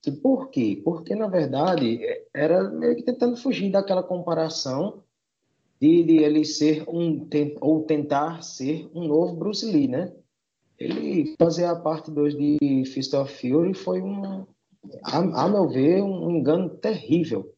E 0.07 0.11
por 0.11 0.51
quê? 0.51 0.81
Porque, 0.85 1.15
na 1.15 1.27
verdade, 1.27 2.01
era 2.35 2.71
meio 2.71 2.97
que 2.97 3.03
tentando 3.03 3.37
fugir 3.37 3.71
daquela 3.71 4.03
comparação 4.03 5.03
de, 5.81 6.03
de 6.05 6.19
ele 6.19 6.45
ser 6.45 6.85
um, 6.89 7.27
ou 7.61 7.85
tentar 7.85 8.43
ser 8.43 8.91
um 8.95 9.07
novo 9.07 9.35
Bruce 9.35 9.65
Lee, 9.65 9.89
né? 9.89 10.13
Ele 10.79 11.35
fazer 11.39 11.67
a 11.67 11.77
parte 11.77 12.11
2 12.11 12.35
de 12.35 12.85
Fist 12.87 13.13
of 13.13 13.33
Fury 13.35 13.75
foi 13.75 14.01
um, 14.01 14.47
a, 15.03 15.45
a 15.45 15.49
meu 15.49 15.69
ver, 15.69 16.03
um 16.03 16.31
engano 16.31 16.71
terrível. 16.71 17.55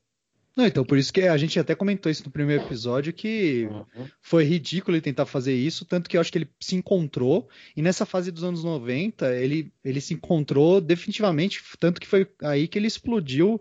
Não, 0.55 0.67
então, 0.67 0.85
por 0.85 0.99
isso 0.99 1.13
que 1.13 1.23
a 1.23 1.37
gente 1.37 1.59
até 1.59 1.75
comentou 1.75 2.13
isso 2.13 2.25
no 2.25 2.31
primeiro 2.31 2.63
episódio, 2.65 3.13
que 3.13 3.69
uhum. 3.71 4.07
foi 4.21 4.45
ridículo 4.45 4.97
ele 4.97 5.03
tentar 5.03 5.25
fazer 5.25 5.55
isso, 5.55 5.85
tanto 5.85 6.11
que 6.11 6.17
eu 6.17 6.21
acho 6.21 6.31
que 6.31 6.39
ele 6.39 6.49
se 6.61 6.77
encontrou, 6.77 7.49
e 7.75 7.81
nessa 7.81 8.05
fase 8.05 8.31
dos 8.31 8.45
anos 8.45 8.63
90, 8.63 9.35
ele, 9.35 9.73
ele 9.83 10.01
se 10.01 10.13
encontrou 10.13 10.81
definitivamente, 10.81 11.63
tanto 11.81 12.01
que 12.01 12.07
foi 12.07 12.27
aí 12.43 12.69
que 12.69 12.79
ele 12.79 12.87
explodiu 12.87 13.61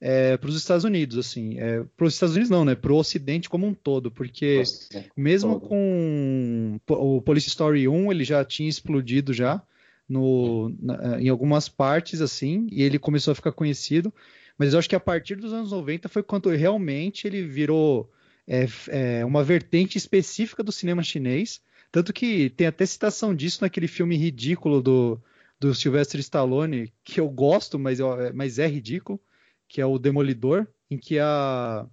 é, 0.00 0.36
para 0.36 0.50
os 0.50 0.56
Estados 0.56 0.84
Unidos, 0.84 1.16
assim, 1.16 1.58
é, 1.58 1.84
para 1.96 2.06
os 2.06 2.14
Estados 2.14 2.34
Unidos 2.34 2.50
não, 2.50 2.64
né, 2.64 2.74
para 2.74 2.92
o 2.92 2.96
Ocidente 2.96 3.48
como 3.48 3.66
um 3.66 3.72
todo, 3.72 4.10
porque 4.10 4.58
Nossa, 4.58 5.04
mesmo 5.16 5.60
todo. 5.60 5.68
com 5.68 6.80
o 6.88 7.22
Police 7.22 7.48
Story 7.48 7.86
1, 7.86 8.10
ele 8.10 8.24
já 8.24 8.44
tinha 8.44 8.68
explodido 8.68 9.32
já, 9.32 9.62
no, 10.08 10.74
na, 10.80 11.20
em 11.20 11.28
algumas 11.28 11.68
partes, 11.68 12.20
assim, 12.20 12.66
e 12.70 12.82
ele 12.82 12.98
começou 12.98 13.32
a 13.32 13.34
ficar 13.34 13.52
conhecido, 13.52 14.12
mas 14.58 14.72
eu 14.72 14.78
acho 14.78 14.88
que 14.88 14.96
a 14.96 15.00
partir 15.00 15.36
dos 15.36 15.52
anos 15.52 15.72
90 15.72 16.08
foi 16.08 16.22
quando 16.22 16.48
realmente 16.50 17.26
ele 17.26 17.42
virou 17.42 18.10
é, 18.46 18.66
é, 18.88 19.24
uma 19.24 19.42
vertente 19.42 19.98
específica 19.98 20.62
do 20.62 20.72
cinema 20.72 21.02
chinês. 21.02 21.60
Tanto 21.90 22.12
que 22.12 22.50
tem 22.50 22.66
até 22.66 22.84
citação 22.84 23.34
disso 23.34 23.62
naquele 23.62 23.86
filme 23.86 24.16
ridículo 24.16 24.82
do, 24.82 25.20
do 25.60 25.74
Sylvester 25.74 26.20
Stallone, 26.20 26.92
que 27.04 27.20
eu 27.20 27.28
gosto, 27.28 27.78
mas, 27.78 28.00
eu, 28.00 28.08
mas 28.34 28.58
é 28.58 28.66
ridículo, 28.66 29.20
que 29.68 29.80
é 29.80 29.86
o 29.86 29.98
Demolidor, 29.98 30.66
em 30.90 30.98
que 30.98 31.18
a, 31.18 31.86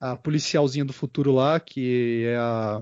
a 0.00 0.16
policialzinha 0.16 0.84
do 0.84 0.92
futuro 0.92 1.32
lá, 1.32 1.58
que 1.58 2.24
é 2.26 2.36
a. 2.36 2.80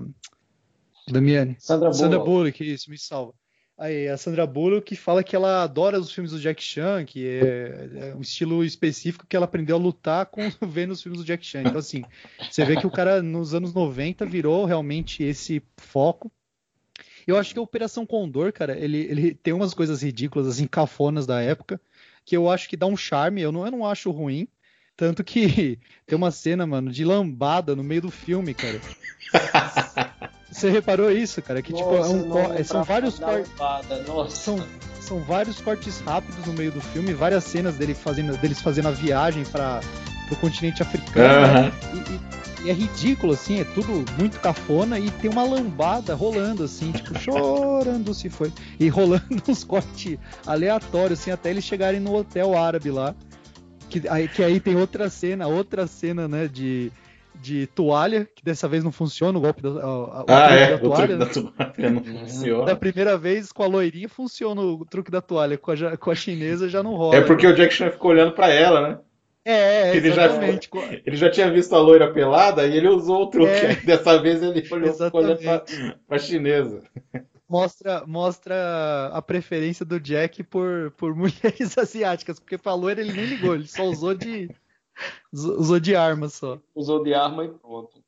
Damiane. 1.09 1.55
Sandra 1.57 1.89
Bullock. 1.89 1.97
Sandra 1.97 2.19
Bullock, 2.19 2.73
isso, 2.73 2.89
me 2.89 2.97
salva. 2.97 3.33
Aí, 3.77 4.07
a 4.07 4.17
Sandra 4.17 4.47
Bullock 4.47 4.95
fala 4.95 5.23
que 5.23 5.35
ela 5.35 5.61
adora 5.61 5.99
os 5.99 6.11
filmes 6.11 6.31
do 6.31 6.39
Jack 6.39 6.63
Chan, 6.63 7.05
que 7.05 7.27
é, 7.27 8.09
é 8.09 8.15
um 8.15 8.21
estilo 8.21 8.63
específico 8.63 9.27
que 9.27 9.35
ela 9.35 9.45
aprendeu 9.45 9.75
a 9.75 9.79
lutar 9.79 10.25
com 10.25 10.41
vendo 10.67 10.91
os 10.91 11.03
filmes 11.03 11.21
do 11.21 11.25
Jack 11.25 11.45
Chan. 11.45 11.61
Então, 11.61 11.77
assim, 11.77 12.03
você 12.49 12.65
vê 12.65 12.75
que 12.75 12.87
o 12.87 12.91
cara 12.91 13.21
nos 13.21 13.53
anos 13.53 13.75
90 13.75 14.25
virou 14.25 14.65
realmente 14.65 15.21
esse 15.23 15.61
foco. 15.77 16.31
Eu 17.27 17.37
acho 17.37 17.53
que 17.53 17.59
a 17.59 17.61
Operação 17.61 18.03
Condor, 18.03 18.51
cara, 18.51 18.75
ele, 18.75 18.97
ele 18.97 19.35
tem 19.35 19.53
umas 19.53 19.75
coisas 19.75 20.01
ridículas, 20.01 20.47
assim, 20.47 20.65
cafonas 20.65 21.27
da 21.27 21.39
época, 21.39 21.79
que 22.25 22.35
eu 22.35 22.49
acho 22.49 22.67
que 22.67 22.77
dá 22.77 22.87
um 22.87 22.97
charme, 22.97 23.41
eu 23.41 23.51
não, 23.51 23.63
eu 23.63 23.71
não 23.71 23.85
acho 23.85 24.09
ruim. 24.09 24.47
Tanto 24.95 25.23
que 25.23 25.77
tem 26.07 26.17
uma 26.17 26.31
cena, 26.31 26.65
mano, 26.65 26.91
de 26.91 27.05
lambada 27.05 27.75
no 27.75 27.83
meio 27.83 28.01
do 28.01 28.09
filme, 28.09 28.55
cara. 28.55 28.81
Você 30.57 30.69
reparou 30.69 31.11
isso, 31.11 31.41
cara? 31.41 31.61
Que 31.61 31.71
tipo, 31.73 31.93
é 31.93 31.97
Nossa, 31.99 32.09
um 32.11 32.25
não, 32.27 32.53
é, 32.53 32.63
são 32.63 32.83
vários 32.83 33.19
cortes. 33.19 33.51
Nossa. 34.07 34.35
São, 34.35 34.63
são 34.99 35.19
vários 35.19 35.61
cortes 35.61 35.99
rápidos 35.99 36.45
no 36.45 36.53
meio 36.53 36.71
do 36.71 36.81
filme, 36.81 37.13
várias 37.13 37.43
cenas 37.43 37.75
dele 37.75 37.93
fazendo, 37.93 38.35
deles 38.37 38.59
fazendo 38.61 38.87
a 38.87 38.91
viagem 38.91 39.43
para 39.45 39.81
o 40.31 40.35
continente 40.37 40.81
africano. 40.81 41.47
né? 41.53 41.71
E, 41.93 41.97
e- 42.13 42.37
e 42.65 42.69
é 42.71 42.73
ridículo, 42.73 43.33
assim, 43.33 43.59
é 43.61 43.63
tudo 43.63 44.03
muito 44.17 44.39
cafona 44.39 44.97
e 44.99 45.11
tem 45.11 45.29
uma 45.29 45.43
lambada 45.43 46.15
rolando, 46.15 46.63
assim, 46.63 46.91
tipo, 46.91 47.17
chorando 47.19 48.13
se 48.15 48.29
foi. 48.29 48.51
E 48.79 48.89
rolando 48.89 49.23
uns 49.47 49.63
cortes 49.63 50.17
aleatórios, 50.45 51.19
assim, 51.19 51.29
até 51.29 51.51
eles 51.51 51.63
chegarem 51.63 51.99
no 51.99 52.15
hotel 52.15 52.57
árabe 52.57 52.89
lá. 52.89 53.13
Que 53.89 54.09
aí, 54.09 54.27
que 54.27 54.43
aí 54.43 54.59
tem 54.59 54.75
outra 54.75 55.07
cena, 55.07 55.47
outra 55.47 55.85
cena, 55.85 56.27
né, 56.27 56.47
de, 56.47 56.91
de 57.41 57.67
toalha, 57.67 58.27
que 58.35 58.43
dessa 58.43 58.67
vez 58.67 58.83
não 58.83 58.91
funciona 58.91 59.37
o 59.37 59.41
golpe 59.41 59.61
da, 59.61 59.69
a- 59.69 59.73
a- 59.73 60.23
o 60.23 60.25
Ah, 60.27 60.47
truque 60.47 60.53
é. 60.63 60.67
da 60.69 60.75
O 60.75 60.79
toalha. 60.79 60.95
truque 61.07 61.13
né? 61.13 61.17
da 61.17 61.25
toalha 61.25 61.89
não 61.89 62.01
Da 62.01 62.19
funciona. 62.19 62.75
primeira 62.75 63.17
vez 63.17 63.51
com 63.51 63.63
a 63.63 63.67
loirinha 63.67 64.09
funciona 64.09 64.61
o 64.61 64.85
truque 64.85 65.11
da 65.11 65.21
toalha, 65.21 65.57
com 65.57 65.71
a, 65.71 65.97
com 65.97 66.11
a 66.11 66.15
chinesa 66.15 66.67
já 66.69 66.81
não 66.83 66.95
rola. 66.95 67.15
É 67.15 67.21
porque 67.21 67.45
o 67.47 67.53
Jack 67.55 67.73
Chan 67.73 67.91
ficou 67.91 68.11
olhando 68.11 68.31
pra 68.33 68.49
ela, 68.49 68.81
né? 68.89 68.99
É, 69.45 69.89
é, 69.91 69.95
ele 69.95 70.11
já- 70.11 70.25
exatamente. 70.25 70.67
Co- 70.67 70.83
Ele 71.05 71.15
já 71.15 71.31
tinha 71.31 71.49
visto 71.49 71.73
a 71.73 71.79
loira 71.79 72.11
pelada 72.11 72.67
e 72.67 72.75
ele 72.75 72.89
usou 72.89 73.23
o 73.23 73.27
truque. 73.27 73.47
É. 73.49 73.75
Dessa 73.85 74.21
vez 74.21 74.43
ele 74.43 74.61
olhou, 74.71 74.93
ficou 74.93 75.21
olhando 75.21 75.39
pra, 75.39 75.63
pra 76.05 76.19
chinesa. 76.19 76.81
Mostra, 77.49 78.03
mostra 78.05 79.09
a 79.13 79.21
preferência 79.21 79.85
do 79.85 80.01
Jack 80.01 80.43
por, 80.43 80.91
por 80.97 81.15
mulheres 81.15 81.77
asiáticas, 81.77 82.41
porque 82.41 82.57
pra 82.57 82.73
loira 82.73 82.99
ele 82.99 83.13
nem 83.13 83.25
ligou, 83.25 83.55
ele 83.55 83.67
só 83.67 83.83
usou 83.83 84.13
de 84.13 84.49
usou 85.33 85.79
de 85.79 85.95
arma 85.95 86.29
só. 86.29 86.59
Usou 86.75 87.03
de 87.03 87.13
arma 87.13 87.45
e 87.45 87.49
pronto. 87.49 88.03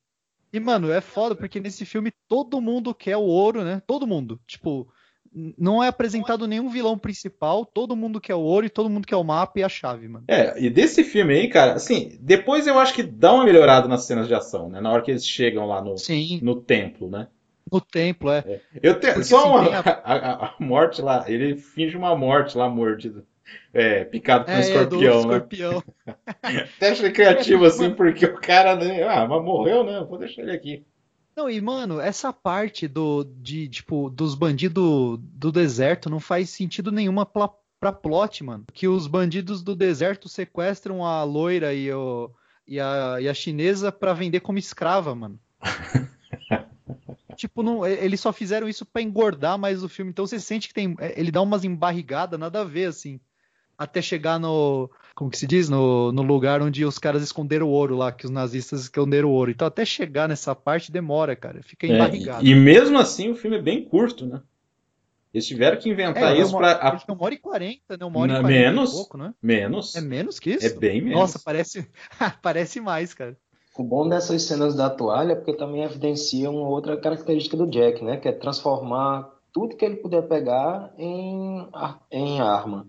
E, 0.52 0.60
mano, 0.60 0.92
é 0.92 1.00
foda, 1.02 1.36
porque 1.36 1.60
nesse 1.60 1.86
filme 1.86 2.12
todo 2.28 2.60
mundo 2.60 2.94
quer 2.94 3.18
o 3.18 3.22
ouro, 3.22 3.64
né? 3.64 3.82
Todo 3.86 4.08
mundo. 4.08 4.40
Tipo, 4.48 4.92
não 5.58 5.84
é 5.84 5.88
apresentado 5.90 6.48
nenhum 6.48 6.70
vilão 6.70 6.98
principal, 6.98 7.66
todo 7.66 7.96
mundo 7.96 8.20
quer 8.20 8.36
o 8.36 8.42
ouro 8.42 8.66
e 8.66 8.70
todo 8.70 8.90
mundo 8.90 9.08
quer 9.08 9.16
o 9.16 9.24
mapa 9.24 9.60
e 9.60 9.64
a 9.64 9.70
chave, 9.70 10.08
mano. 10.08 10.26
É, 10.28 10.60
e 10.62 10.70
desse 10.70 11.04
filme 11.04 11.34
aí, 11.34 11.48
cara, 11.50 11.74
assim, 11.74 12.18
depois 12.22 12.66
eu 12.68 12.78
acho 12.80 12.94
que 12.94 13.04
dá 13.04 13.34
uma 13.34 13.46
melhorada 13.46 13.88
nas 13.88 14.06
cenas 14.06 14.28
de 14.28 14.34
ação, 14.34 14.70
né? 14.70 14.82
Na 14.82 14.92
hora 14.92 15.02
que 15.02 15.12
eles 15.12 15.26
chegam 15.26 15.68
lá 15.68 15.82
no, 15.82 15.96
Sim, 15.96 16.40
no 16.42 16.62
templo, 16.62 17.10
né? 17.10 17.28
no 17.72 17.80
templo, 17.82 18.32
é. 18.32 18.62
Eu 18.82 19.00
tenho 19.00 19.14
Porque, 19.14 19.24
só 19.24 19.38
assim, 19.38 19.50
uma 19.50 19.80
a, 20.04 20.14
a- 20.14 20.46
a 20.48 20.56
morte 20.60 21.02
lá, 21.02 21.26
ele 21.30 21.56
finge 21.58 21.96
uma 21.98 22.16
morte 22.16 22.58
lá 22.58 22.68
mordida. 22.70 23.26
É, 23.74 24.04
picado 24.04 24.46
por 24.46 24.52
um 24.52 24.58
É, 24.58 24.60
é, 24.60 24.62
escorpião, 24.62 25.22
do 25.22 25.28
né? 25.28 25.36
escorpião. 25.38 25.84
Até 26.78 26.90
achei 26.90 27.12
criativo 27.12 27.66
assim, 27.66 27.94
porque 27.94 28.26
o 28.26 28.40
cara, 28.40 28.76
né, 28.76 29.04
ah, 29.04 29.28
mas 29.28 29.44
morreu, 29.44 29.84
né? 29.84 30.06
Vou 30.08 30.18
deixar 30.18 30.42
ele 30.42 30.52
aqui. 30.52 30.86
Não, 31.36 31.50
e 31.50 31.62
mano, 31.62 32.02
essa 32.02 32.34
parte 32.34 32.88
do 32.88 33.24
de 33.24 33.70
tipo 33.70 34.10
dos 34.10 34.36
bandidos 34.36 35.18
do 35.22 35.52
deserto 35.52 36.10
não 36.10 36.20
faz 36.20 36.50
sentido 36.50 36.92
nenhuma 36.92 37.26
pla, 37.26 37.50
pra 37.80 37.94
plot, 37.94 38.44
mano. 38.44 38.66
Que 38.74 38.88
os 38.88 39.08
bandidos 39.08 39.64
do 39.64 39.76
deserto 39.76 40.28
sequestram 40.28 41.06
a 41.06 41.24
loira 41.24 41.74
e, 41.74 41.92
o, 41.94 42.30
e, 42.68 42.80
a, 42.80 43.18
e 43.22 43.30
a 43.30 43.34
chinesa 43.34 43.92
pra 43.92 44.14
vender 44.14 44.42
como 44.42 44.58
escrava, 44.58 45.16
mano. 45.16 45.40
tipo, 47.38 47.64
não, 47.64 47.86
eles 47.88 48.20
só 48.20 48.34
fizeram 48.34 48.68
isso 48.68 48.86
pra 48.86 49.02
engordar 49.02 49.58
mais 49.58 49.82
o 49.82 49.88
filme. 49.88 50.12
Então 50.12 50.28
você 50.28 50.40
sente 50.40 50.68
que 50.68 50.74
tem, 50.74 50.96
é, 51.00 51.18
ele 51.18 51.32
dá 51.32 51.42
umas 51.42 51.64
embarrigadas, 51.64 52.40
nada 52.40 52.62
a 52.62 52.66
ver 52.66 52.88
assim. 52.88 53.20
Até 53.80 54.02
chegar 54.02 54.38
no, 54.38 54.90
como 55.16 55.32
que 55.32 55.38
se 55.38 55.48
diz, 55.48 55.70
no, 55.70 56.12
no 56.12 56.22
lugar 56.22 56.62
onde 56.62 56.84
os 56.84 57.00
caras 57.00 57.24
esconderam 57.24 57.66
o 57.68 57.72
ouro 57.72 57.96
lá, 57.96 58.12
que 58.12 58.26
os 58.26 58.32
nazistas 58.32 58.82
esconderam 58.82 59.30
o 59.30 59.32
ouro. 59.32 59.52
Então 59.52 59.66
até 59.66 59.86
chegar 59.86 60.28
nessa 60.28 60.54
parte 60.54 60.92
demora, 60.92 61.34
cara. 61.36 61.62
Fica 61.64 61.88
É, 61.88 61.92
embarrigado. 61.96 62.46
e, 62.46 62.52
e 62.52 62.56
mesmo 62.56 62.98
assim 62.98 63.30
o 63.32 63.36
filme 63.36 63.58
é 63.58 63.62
bem 63.62 63.86
curto, 63.86 64.26
né? 64.26 64.42
Eles 65.34 65.46
tiveram 65.48 65.78
que 65.78 65.90
inventar 65.90 66.24
É, 66.24 66.42
isso 66.42 66.56
ele 66.58 67.00
tem 67.06 67.16
uma 67.16 67.24
hora 67.24 67.34
e 67.36 67.38
quarenta, 67.38 67.98
né? 67.98 68.06
Uma 68.06 68.20
hora 68.20 68.34
Não, 68.34 68.40
e 68.40 68.42
quarenta 68.42 68.70
menos? 68.72 68.90
e 68.92 68.96
pouco, 68.96 69.18
né? 69.18 69.34
Menos. 69.42 69.96
É 69.96 70.02
menos 70.02 70.40
que 70.40 70.52
isso? 70.52 70.66
É 70.66 70.70
bem 70.70 71.02
menos. 71.02 71.20
Nossa, 71.20 71.40
parece, 71.40 71.88
parece 72.42 72.82
mais, 72.82 73.14
cara. 73.14 73.38
O 73.78 73.84
bom 73.84 74.10
dessas 74.10 74.42
cenas 74.44 74.76
da 74.76 74.90
toalha 74.90 75.34
é 75.34 75.36
porque 75.36 75.54
também 75.54 75.84
evidencia 75.84 76.50
uma 76.50 76.68
outra 76.68 77.00
característica 77.00 77.56
do 77.56 77.68
Jack, 77.68 78.04
né? 78.04 78.18
Que 78.18 78.28
é 78.28 78.32
transformar 78.32 79.30
tudo 79.54 79.76
que 79.78 79.86
ele 79.86 79.98
puder 79.98 80.24
pegar 80.28 80.92
em, 80.98 81.68
em 82.12 82.42
arma. 82.42 82.88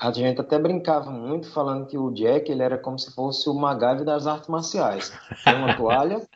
A 0.00 0.10
gente 0.12 0.40
até 0.40 0.58
brincava 0.58 1.10
muito 1.10 1.50
falando 1.50 1.86
que 1.86 1.98
o 1.98 2.10
Jack 2.10 2.50
ele 2.50 2.62
era 2.62 2.78
como 2.78 2.98
se 2.98 3.14
fosse 3.14 3.50
o 3.50 3.54
MacGyver 3.54 4.02
das 4.02 4.26
artes 4.26 4.48
marciais. 4.48 5.12
Tem 5.44 5.54
uma 5.54 5.76
toalha, 5.76 6.26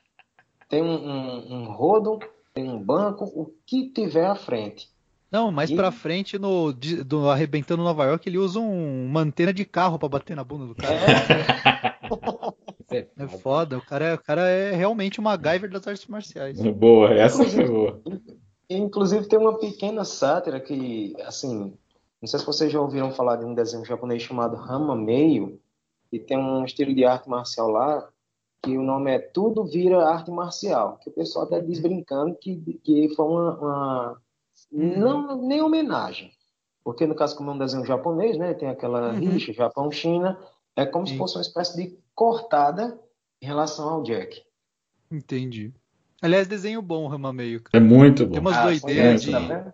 tem 0.68 0.82
um, 0.82 0.94
um, 0.94 1.54
um 1.54 1.72
rodo, 1.72 2.18
tem 2.52 2.68
um 2.68 2.78
banco, 2.78 3.24
o 3.24 3.54
que 3.66 3.88
tiver 3.88 4.26
à 4.26 4.34
frente. 4.34 4.90
Não, 5.32 5.50
mais 5.50 5.70
E- 5.70 5.76
pra 5.76 5.90
frente, 5.90 6.38
no, 6.38 6.74
do 6.74 7.30
Arrebentando 7.30 7.82
Nova 7.82 8.04
York, 8.04 8.28
ele 8.28 8.36
usa 8.36 8.60
um, 8.60 9.06
uma 9.06 9.22
antena 9.22 9.52
de 9.52 9.64
carro 9.64 9.98
pra 9.98 10.10
bater 10.10 10.36
na 10.36 10.44
bunda 10.44 10.66
do 10.66 10.74
cara. 10.74 10.94
É 10.94 12.04
É 13.16 13.26
foda, 13.26 13.78
o 13.78 13.82
cara 13.82 14.04
é, 14.04 14.14
o 14.14 14.22
cara 14.22 14.46
é 14.46 14.72
realmente 14.72 15.18
uma 15.18 15.30
MacGyver 15.30 15.70
das 15.70 15.88
artes 15.88 16.06
marciais. 16.06 16.60
Boa, 16.60 17.12
essa 17.14 17.42
foi 17.44 17.66
boa. 17.66 18.00
Inclusive 18.68 19.26
tem 19.26 19.38
uma 19.38 19.58
pequena 19.58 20.04
sátira 20.04 20.60
que, 20.60 21.14
assim, 21.24 21.74
não 22.24 22.28
sei 22.28 22.40
se 22.40 22.46
vocês 22.46 22.72
já 22.72 22.80
ouviram 22.80 23.12
falar 23.12 23.36
de 23.36 23.44
um 23.44 23.52
desenho 23.54 23.84
japonês 23.84 24.22
chamado 24.22 24.56
Rama 24.56 24.96
Meio, 24.96 25.60
que 26.10 26.18
tem 26.18 26.38
um 26.38 26.64
estilo 26.64 26.94
de 26.94 27.04
arte 27.04 27.28
marcial 27.28 27.68
lá, 27.68 28.08
que 28.62 28.78
o 28.78 28.82
nome 28.82 29.10
é 29.10 29.18
Tudo 29.18 29.62
Vira 29.62 30.08
Arte 30.08 30.30
Marcial, 30.30 30.96
que 31.02 31.10
o 31.10 31.12
pessoal 31.12 31.44
até 31.44 31.60
diz 31.60 31.80
brincando 31.80 32.34
que, 32.36 32.56
que 32.82 33.14
foi 33.14 33.26
uma, 33.26 33.58
uma- 33.58 34.22
não 34.72 35.46
nem 35.46 35.60
homenagem, 35.60 36.32
porque 36.82 37.06
no 37.06 37.14
caso 37.14 37.36
como 37.36 37.50
é 37.50 37.52
um 37.52 37.58
desenho 37.58 37.84
japonês, 37.84 38.38
né, 38.38 38.54
tem 38.54 38.70
aquela 38.70 39.10
Uhum. 39.12 39.18
rixa 39.18 39.52
Japão-China, 39.52 40.38
é 40.74 40.86
como 40.86 41.06
se 41.06 41.18
fosse 41.18 41.36
uma 41.36 41.42
espécie 41.42 41.76
de 41.76 41.98
cortada 42.14 42.98
em 43.42 43.44
relação 43.44 43.86
ao 43.86 44.02
Jack. 44.02 44.42
Entendi. 45.10 45.74
Aliás, 46.22 46.48
desenho 46.48 46.80
bom, 46.80 47.06
Rama 47.06 47.34
Meio, 47.34 47.62
cara. 47.62 47.84
É 47.84 47.86
muito 47.86 48.26
Tem 48.26 48.40
bom. 48.40 48.40
umas 48.48 48.56
Ah, 48.56 48.62
doideiras 48.62 49.20
de, 49.20 49.30
tá 49.30 49.40
vendo? 49.40 49.72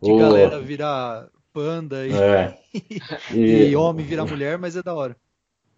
de 0.00 0.16
galera 0.16 0.58
virar 0.62 1.28
panda 1.52 2.06
e, 2.06 2.12
É. 2.12 2.58
e 3.34 3.70
E, 3.70 3.76
homem 3.76 4.04
virar 4.06 4.24
mulher, 4.26 4.58
mas 4.58 4.76
é 4.76 4.82
da 4.82 4.94
hora. 4.94 5.16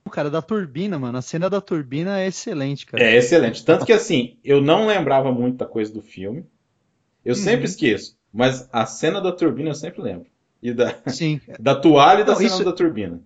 O 0.05 0.11
cara 0.11 0.29
da 0.31 0.43
turbina, 0.43 0.99
mano, 0.99 1.17
a 1.19 1.23
cena 1.23 1.49
da 1.49 1.61
turbina 1.61 2.21
é 2.21 2.27
excelente, 2.27 2.85
cara. 2.87 3.03
é 3.03 3.17
excelente. 3.17 3.65
Tanto 3.65 3.87
que 3.87 3.93
assim, 3.93 4.37
eu 4.45 4.61
não 4.61 4.87
lembrava 4.87 5.31
muita 5.33 5.65
coisa 5.65 5.93
do 5.93 6.03
filme. 6.03 6.45
Eu 7.25 7.35
sempre 7.35 7.59
Uhum. 7.61 7.65
esqueço. 7.65 8.17
Mas 8.33 8.69
a 8.73 8.85
cena 8.87 9.21
da 9.21 9.31
turbina 9.31 9.71
eu 9.71 9.75
sempre 9.75 10.03
lembro. 10.03 10.27
E 10.63 10.73
da, 10.73 10.95
Sim, 11.07 11.41
da 11.61 11.75
toalha 11.75 12.23
e 12.23 12.25
da 12.25 12.33
Não, 12.33 12.39
cena 12.39 12.49
isso- 12.49 12.65
da 12.65 12.73
turbina. 12.73 13.21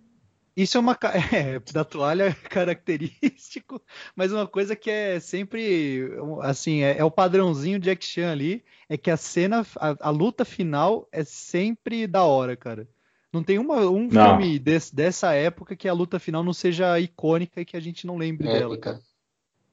Isso 0.56 0.78
é 0.78 0.80
uma 0.80 0.96
é, 1.34 1.58
da 1.72 1.84
toalha 1.84 2.34
característico, 2.48 3.80
mas 4.14 4.32
uma 4.32 4.46
coisa 4.46 4.74
que 4.74 4.90
é 4.90 5.20
sempre 5.20 6.08
assim, 6.42 6.82
é, 6.82 6.96
é 6.98 7.04
o 7.04 7.10
padrãozinho 7.10 7.78
Jack 7.78 8.04
Chan 8.04 8.32
ali, 8.32 8.64
é 8.88 8.96
que 8.96 9.10
a 9.10 9.16
cena, 9.16 9.66
a, 9.76 9.96
a 10.00 10.10
luta 10.10 10.44
final 10.44 11.06
é 11.12 11.24
sempre 11.24 12.06
da 12.06 12.24
hora, 12.24 12.56
cara. 12.56 12.88
Não 13.32 13.42
tem 13.42 13.58
uma, 13.58 13.80
um 13.90 14.08
Não. 14.08 14.38
filme 14.38 14.58
desse- 14.58 14.94
dessa 14.94 15.34
época 15.34 15.76
que 15.76 15.88
a 15.88 15.92
luta 15.92 16.18
final 16.18 16.42
não 16.42 16.54
seja 16.54 16.98
icônica 16.98 17.60
e 17.60 17.64
que 17.64 17.76
a 17.76 17.80
gente 17.80 18.06
não 18.06 18.16
lembre 18.16 18.48
dela, 18.48 18.78
cara. 18.78 18.96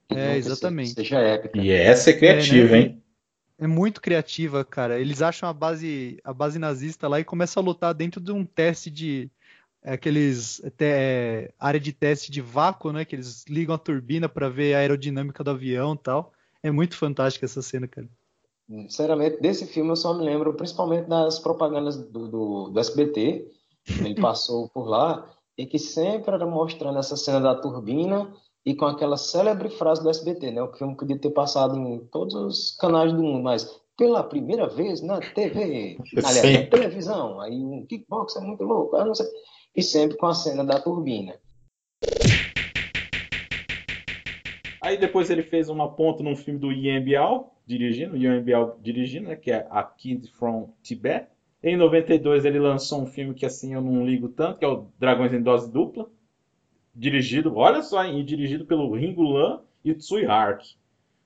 Épica. 0.10 0.20
É, 0.20 0.36
exatamente. 0.36 0.92
Seja 0.92 1.20
épica. 1.20 1.58
E 1.60 1.72
essa 1.72 2.10
é 2.10 2.14
criativa, 2.14 2.68
É, 2.68 2.72
né? 2.72 2.80
hein? 2.80 3.04
É 3.58 3.68
muito 3.68 4.02
criativa, 4.02 4.66
cara. 4.66 5.00
Eles 5.00 5.22
acham 5.22 5.48
a 5.48 5.54
base, 5.54 6.20
a 6.24 6.34
base 6.34 6.60
nazista 6.60 7.08
lá 7.08 7.20
e 7.20 7.24
começam 7.24 7.64
a 7.64 7.66
lutar 7.66 7.94
dentro 7.94 8.20
de 8.20 8.32
um 8.34 8.44
teste 8.44 8.90
de 8.92 9.32
aqueles 9.84 10.62
te- 10.78 10.86
é, 10.86 11.52
área 11.60 11.80
de 11.80 11.92
teste 11.92 12.32
de 12.32 12.42
vácuo, 12.42 12.92
né? 12.92 13.06
Que 13.06 13.16
eles 13.16 13.46
ligam 13.48 13.76
a 13.76 13.78
turbina 13.78 14.30
para 14.30 14.50
ver 14.50 14.74
a 14.74 14.80
aerodinâmica 14.80 15.44
do 15.44 15.52
avião 15.52 15.94
e 15.94 15.98
tal. 15.98 16.32
É 16.62 16.72
muito 16.72 16.98
fantástica 16.98 17.46
essa 17.46 17.62
cena, 17.62 17.88
cara. 17.88 18.08
Sinceramente, 18.70 19.42
desse 19.42 19.68
filme 19.68 19.92
eu 19.92 19.96
só 19.96 20.14
me 20.14 20.24
lembro 20.24 20.54
principalmente 20.54 21.08
das 21.08 21.38
propagandas 21.40 21.98
do, 21.98 22.28
do, 22.28 22.70
do 22.70 22.80
SBT. 22.80 23.52
Ele 24.00 24.16
passou 24.22 24.70
por 24.70 24.88
lá 24.88 25.30
e 25.58 25.66
que 25.66 25.78
sempre 25.78 26.34
era 26.34 26.46
mostrando 26.46 26.98
essa 26.98 27.18
cena 27.18 27.40
da 27.42 27.56
turbina 27.56 28.34
e 28.66 28.74
com 28.74 28.86
aquela 28.86 29.18
célebre 29.18 29.70
frase 29.70 30.02
do 30.02 30.10
SBT, 30.10 30.52
né? 30.52 30.64
O 30.64 30.72
filme 30.74 30.96
podia 30.96 31.20
ter 31.20 31.32
passado 31.32 31.78
em 31.78 32.00
todos 32.06 32.34
os 32.34 32.72
canais 32.78 33.12
do 33.12 33.22
mundo, 33.22 33.44
mas 33.44 33.70
pela 33.98 34.24
primeira 34.24 34.68
vez 34.68 35.02
na 35.02 35.20
TV, 35.20 35.98
aliás, 36.24 36.54
na 36.54 36.70
televisão. 36.70 37.42
Aí 37.42 37.54
um 37.54 37.86
kickbox 37.86 38.36
é 38.38 38.40
muito 38.40 38.64
louco, 38.64 38.96
eu 38.96 39.06
não 39.06 39.14
sei. 39.14 39.28
E 39.76 39.82
sempre 39.82 40.18
com 40.18 40.28
a 40.28 40.34
cena 40.34 40.64
da 40.64 40.80
turbina. 40.80 41.36
Aí 44.84 44.98
depois 44.98 45.30
ele 45.30 45.44
fez 45.44 45.70
uma 45.70 45.90
ponta 45.96 46.22
num 46.22 46.36
filme 46.36 46.60
do 46.60 46.72
Ian 46.72 47.02
Bial, 47.02 47.56
dirigindo, 47.66 48.18
Ian 48.18 48.44
Bial 48.44 48.78
dirigindo, 48.82 49.30
né, 49.30 49.36
que 49.36 49.50
é 49.50 49.66
A 49.70 49.82
Kid 49.82 50.30
from 50.32 50.74
Tibet. 50.84 51.28
Em 51.64 51.78
92 51.78 52.44
ele 52.44 52.60
lançou 52.60 53.02
um 53.02 53.06
filme 53.06 53.34
que 53.34 53.46
assim 53.46 53.74
eu 53.74 53.82
não 53.82 54.06
ligo 54.06 54.28
tanto, 54.28 54.60
que 54.60 54.66
é 54.66 54.68
o 54.68 54.90
Dragões 55.00 55.34
em 55.34 55.42
Dose 55.42 55.72
Dupla, 55.72 56.10
dirigido, 56.94 57.56
olha 57.56 57.82
só, 57.82 58.06
e 58.06 58.22
dirigido 58.24 58.66
pelo 58.66 58.94
Ringo 58.94 59.24
Lam 59.24 59.62
e 59.86 59.94
Tsui 59.94 60.26
Hark, 60.26 60.62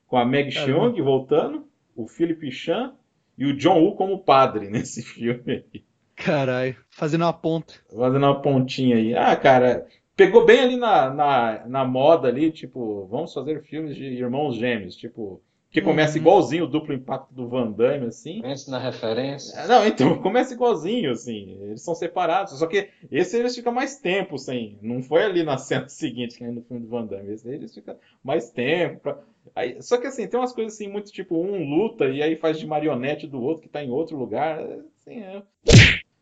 com 0.05 0.17
a 0.17 0.23
Meg 0.23 0.53
Caramba. 0.53 0.79
Cheung 0.79 1.01
voltando, 1.01 1.67
o 1.95 2.07
Philip 2.07 2.51
Chan 2.51 2.93
e 3.35 3.45
o 3.45 3.57
John 3.57 3.81
Woo 3.81 3.95
como 3.95 4.23
padre 4.23 4.69
nesse 4.71 5.01
filme 5.01 5.65
aí. 5.73 5.86
Caralho, 6.17 6.75
fazendo 6.89 7.21
uma 7.23 7.31
ponta. 7.31 7.75
Fazendo 7.95 8.23
uma 8.25 8.41
pontinha 8.41 8.97
aí. 8.97 9.15
Ah, 9.15 9.35
cara, 9.35 9.87
pegou 10.15 10.45
bem 10.45 10.59
ali 10.59 10.75
na, 10.77 11.09
na, 11.13 11.65
na 11.67 11.85
moda 11.85 12.27
ali, 12.27 12.51
tipo, 12.51 13.05
vamos 13.07 13.33
fazer 13.33 13.63
filmes 13.63 13.95
de 13.95 14.03
irmãos 14.05 14.55
gêmeos, 14.57 14.95
tipo, 14.95 15.41
que 15.71 15.81
começa 15.81 16.13
Uhum. 16.15 16.21
igualzinho 16.21 16.63
o 16.65 16.67
duplo 16.67 16.93
impacto 16.93 17.33
do 17.33 17.47
Van 17.47 17.71
Damme, 17.71 18.07
assim. 18.07 18.41
Pensa 18.41 18.69
na 18.71 18.79
referência. 18.79 19.57
Ah, 19.61 19.67
Não, 19.67 19.85
então, 19.87 20.17
começa 20.21 20.53
igualzinho, 20.53 21.11
assim, 21.11 21.57
eles 21.61 21.81
são 21.81 21.95
separados, 21.95 22.57
só 22.59 22.67
que 22.67 22.89
esse 23.11 23.37
eles 23.37 23.55
ficam 23.55 23.71
mais 23.71 23.97
tempo 23.99 24.37
sem, 24.37 24.77
não 24.81 25.01
foi 25.03 25.23
ali 25.23 25.43
na 25.43 25.57
cena 25.59 25.87
seguinte, 25.87 26.37
que 26.37 26.43
nem 26.43 26.53
no 26.53 26.61
filme 26.63 26.83
do 26.83 26.89
Van 26.89 27.05
Damme, 27.05 27.31
esse 27.33 27.47
eles 27.49 27.73
ficam 27.73 27.95
mais 28.23 28.49
tempo, 28.49 28.99
pra- 29.01 29.19
aí, 29.55 29.81
só 29.81 29.97
que 29.97 30.07
assim, 30.07 30.27
tem 30.27 30.39
umas 30.39 30.51
coisas 30.53 30.73
assim, 30.73 30.87
muito 30.89 31.11
tipo, 31.11 31.37
um 31.37 31.69
luta 31.69 32.05
e 32.09 32.21
aí 32.21 32.35
faz 32.35 32.59
de 32.59 32.67
marionete 32.67 33.27
do 33.27 33.41
outro 33.41 33.63
que 33.63 33.69
tá 33.69 33.83
em 33.83 33.91
outro 33.91 34.17
lugar, 34.17 34.59
assim, 34.99 35.21
é... 35.21 35.41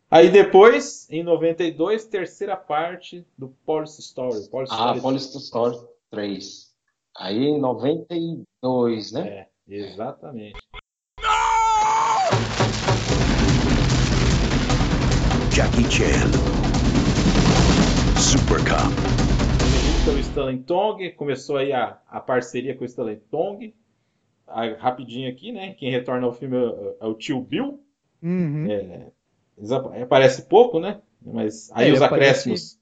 Aí 0.08 0.30
depois, 0.30 1.10
em 1.10 1.24
92, 1.24 2.04
terceira 2.06 2.56
parte 2.56 3.26
do 3.36 3.48
Police 3.66 4.00
Story. 4.00 4.48
Police 4.48 4.72
Ah, 4.72 4.94
Story 4.94 5.00
Police 5.00 5.38
Story 5.38 5.76
3. 6.10 6.72
Aí 7.18 7.44
em 7.46 7.60
92, 7.60 9.12
né? 9.12 9.28
É, 9.28 9.46
exatamente. 9.68 10.60
Jackie 15.50 15.90
Chan. 15.90 16.30
Super 18.16 18.60
Cop. 18.60 18.94
Dirigido 19.58 20.04
pelo 20.04 20.18
Stanley 20.20 20.58
Tong, 20.58 21.10
começou 21.14 21.56
aí 21.56 21.72
a, 21.72 21.98
a 22.08 22.20
parceria 22.20 22.76
com 22.76 22.84
o 22.84 22.86
Stanley 22.86 23.16
Tong. 23.28 23.74
Aí, 24.46 24.74
rapidinho 24.74 25.28
aqui, 25.28 25.50
né? 25.50 25.74
Quem 25.74 25.90
retorna 25.90 26.26
ao 26.26 26.32
filme 26.32 26.56
é, 26.56 26.96
é 27.00 27.06
o 27.06 27.14
tio 27.14 27.40
Bill. 27.40 27.80
Uhum. 28.22 28.70
É, 28.70 29.10
aparece 30.02 30.42
pouco, 30.42 30.78
né? 30.78 31.00
Mas 31.22 31.70
aí 31.72 31.90
É, 31.90 31.92
os 31.92 32.02
acréscimos. 32.02 32.78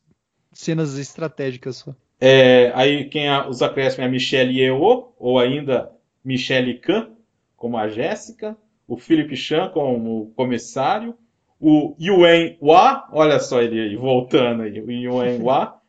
Cenas 0.52 0.98
estratégicas 0.98 1.76
só. 1.76 1.94
É, 2.20 2.72
aí 2.74 3.08
quem 3.08 3.28
a, 3.28 3.48
os 3.48 3.62
acréscimos 3.62 4.04
é 4.04 4.08
a 4.08 4.10
Michelle 4.10 4.58
Yeoh, 4.58 5.12
ou 5.18 5.38
ainda 5.38 5.90
Michelle 6.24 6.78
Khan, 6.78 7.10
como 7.56 7.76
a 7.76 7.88
Jéssica, 7.88 8.56
o 8.86 8.96
Philip 8.96 9.34
Chan 9.36 9.70
como 9.70 10.22
o 10.22 10.26
comissário, 10.34 11.16
o 11.60 11.94
Yuen 11.98 12.58
Wah, 12.60 13.08
olha 13.12 13.40
só 13.40 13.62
ele 13.62 13.80
aí, 13.80 13.96
voltando 13.96 14.62
aí, 14.62 14.80
o 14.80 14.90
Yuen 14.90 15.40
Wah, 15.42 15.80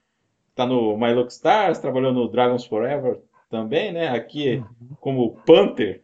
tá 0.55 0.65
no 0.65 0.97
My 0.97 1.13
Lucky 1.13 1.33
Stars, 1.33 1.79
trabalhou 1.79 2.13
no 2.13 2.29
Dragons 2.29 2.65
Forever 2.65 3.19
também, 3.49 3.91
né? 3.91 4.09
Aqui 4.09 4.63
como 4.99 5.35
Panther. 5.45 6.01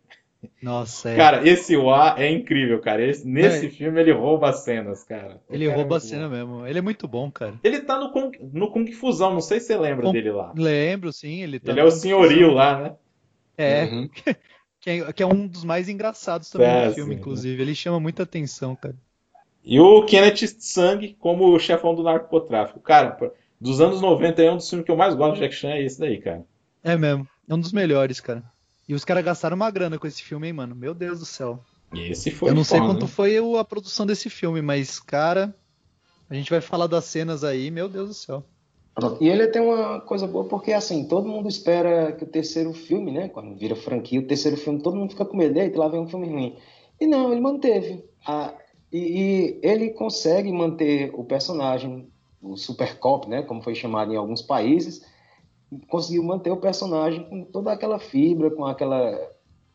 Nossa, 0.61 1.09
é. 1.11 1.15
Cara, 1.15 1.47
esse 1.47 1.75
Wah 1.77 2.15
é 2.17 2.29
incrível, 2.31 2.79
cara. 2.81 3.05
Esse- 3.05 3.27
nesse 3.27 3.67
É. 3.67 3.69
filme 3.69 3.99
ele 3.99 4.11
rouba 4.11 4.49
as 4.49 4.63
cenas, 4.63 5.03
cara. 5.03 5.39
O 5.47 5.53
ele 5.53 5.65
cara 5.65 5.73
é 5.73 5.81
rouba 5.81 5.95
a 5.97 5.99
muito 5.99 6.09
cena 6.09 6.27
bom. 6.29 6.35
mesmo. 6.35 6.67
Ele 6.67 6.79
é 6.79 6.81
muito 6.81 7.07
bom, 7.07 7.29
cara. 7.31 7.53
Ele 7.63 7.81
tá 7.81 7.99
no 7.99 8.11
Kung, 8.11 8.31
no 8.51 8.71
Kung 8.71 8.91
Fusão, 8.91 9.33
não 9.33 9.41
sei 9.41 9.59
se 9.59 9.67
você 9.67 9.77
lembra 9.77 10.03
Com- 10.07 10.11
dele 10.11 10.31
lá. 10.31 10.51
Lembro, 10.55 11.13
sim. 11.13 11.41
Ele, 11.43 11.59
tá 11.59 11.71
Ele 11.71 11.79
é 11.79 11.83
o 11.83 11.91
senhorio 11.91 12.51
lá, 12.51 12.79
né? 12.81 12.95
É, 13.57 13.83
Uhum. 13.83 14.09
que 14.79 14.89
é, 14.89 15.13
que 15.13 15.21
é 15.21 15.25
um 15.27 15.45
dos 15.47 15.63
mais 15.63 15.87
engraçados 15.89 16.49
também 16.49 16.67
É, 16.67 16.87
do 16.87 16.93
filme, 16.95 17.13
sim. 17.13 17.19
inclusive. 17.19 17.61
Ele 17.61 17.75
chama 17.75 17.99
muita 17.99 18.23
atenção, 18.23 18.75
cara. 18.75 18.95
E 19.63 19.79
o 19.79 20.03
Kenneth 20.05 20.55
Tsang 20.57 21.15
como 21.19 21.53
o 21.53 21.59
chefão 21.59 21.93
do 21.93 22.01
narcotráfico. 22.01 22.79
Cara, 22.79 23.15
dos 23.59 23.79
anos 23.79 24.01
90 24.01 24.41
é 24.41 24.51
um 24.51 24.57
dos 24.57 24.67
filmes 24.67 24.85
que 24.85 24.91
eu 24.91 24.97
mais 24.97 25.13
gosto 25.13 25.35
de 25.35 25.41
Jack 25.41 25.53
Chan, 25.53 25.69
é 25.73 25.83
esse 25.83 25.99
daí, 25.99 26.19
cara. 26.19 26.43
É 26.83 26.97
mesmo. 26.97 27.27
É 27.47 27.53
um 27.53 27.59
dos 27.59 27.71
melhores, 27.71 28.19
cara. 28.19 28.43
E 28.91 28.93
os 28.93 29.05
caras 29.05 29.23
gastaram 29.23 29.55
uma 29.55 29.71
grana 29.71 29.97
com 29.97 30.05
esse 30.05 30.21
filme, 30.21 30.47
hein, 30.47 30.51
mano? 30.51 30.75
Meu 30.75 30.93
Deus 30.93 31.19
do 31.19 31.25
céu. 31.25 31.61
Esse 31.95 32.29
foi 32.29 32.49
Eu 32.49 32.53
não 32.53 32.65
sei 32.65 32.77
quanto 32.77 33.03
né? 33.03 33.07
foi 33.07 33.37
a 33.57 33.63
produção 33.63 34.05
desse 34.05 34.29
filme, 34.29 34.61
mas, 34.61 34.99
cara, 34.99 35.55
a 36.29 36.33
gente 36.33 36.49
vai 36.49 36.59
falar 36.59 36.87
das 36.87 37.05
cenas 37.05 37.45
aí, 37.45 37.71
meu 37.71 37.87
Deus 37.87 38.09
do 38.09 38.13
céu. 38.13 38.43
E 39.21 39.29
ele 39.29 39.47
tem 39.47 39.61
uma 39.61 40.01
coisa 40.01 40.27
boa 40.27 40.43
porque, 40.43 40.73
assim, 40.73 41.07
todo 41.07 41.25
mundo 41.25 41.47
espera 41.47 42.11
que 42.11 42.25
o 42.25 42.27
terceiro 42.27 42.73
filme, 42.73 43.13
né? 43.13 43.29
Quando 43.29 43.55
vira 43.55 43.77
franquia, 43.77 44.19
o 44.19 44.27
terceiro 44.27 44.57
filme, 44.57 44.81
todo 44.81 44.97
mundo 44.97 45.11
fica 45.11 45.23
com 45.23 45.37
medo, 45.37 45.57
eita, 45.57 45.79
lá 45.79 45.87
vem 45.87 46.01
um 46.01 46.09
filme 46.09 46.27
ruim. 46.27 46.57
E 46.99 47.07
não, 47.07 47.31
ele 47.31 47.39
manteve. 47.39 48.03
A, 48.27 48.53
e, 48.91 48.97
e 48.97 49.59
ele 49.63 49.91
consegue 49.91 50.51
manter 50.51 51.11
o 51.13 51.23
personagem, 51.23 52.09
o 52.41 52.57
Super 52.57 52.99
Cop, 52.99 53.29
né? 53.29 53.41
Como 53.41 53.61
foi 53.61 53.73
chamado 53.73 54.11
em 54.11 54.17
alguns 54.17 54.41
países, 54.41 55.01
conseguiu 55.87 56.23
manter 56.23 56.51
o 56.51 56.57
personagem 56.57 57.23
com 57.23 57.43
toda 57.43 57.71
aquela 57.71 57.99
fibra, 57.99 58.51
com 58.51 58.65
aquela 58.65 59.17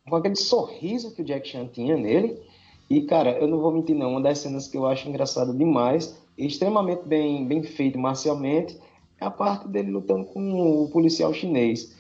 com 0.09 0.15
aquele 0.15 0.37
sorriso 0.37 1.15
que 1.15 1.23
o 1.23 1.25
Jack 1.25 1.49
Chan 1.49 1.67
tinha 1.67 1.97
nele. 1.97 2.41
E, 2.89 3.03
cara, 3.03 3.33
eu 3.33 3.49
não 3.49 3.59
vou 3.59 3.73
mentir, 3.73 3.97
não. 3.97 4.13
Uma 4.13 4.21
das 4.21 4.39
cenas 4.39 4.69
que 4.69 4.77
eu 4.77 4.87
acho 4.87 5.09
engraçada 5.09 5.53
demais, 5.53 6.17
extremamente 6.39 7.03
bem, 7.05 7.45
bem 7.45 7.63
feito 7.63 7.99
marcialmente, 7.99 8.79
é 9.21 9.25
a 9.25 9.31
parte 9.31 9.67
dele 9.67 9.91
lutando 9.91 10.25
com 10.27 10.85
o 10.85 10.89
policial 10.91 11.35
chinês. 11.35 11.97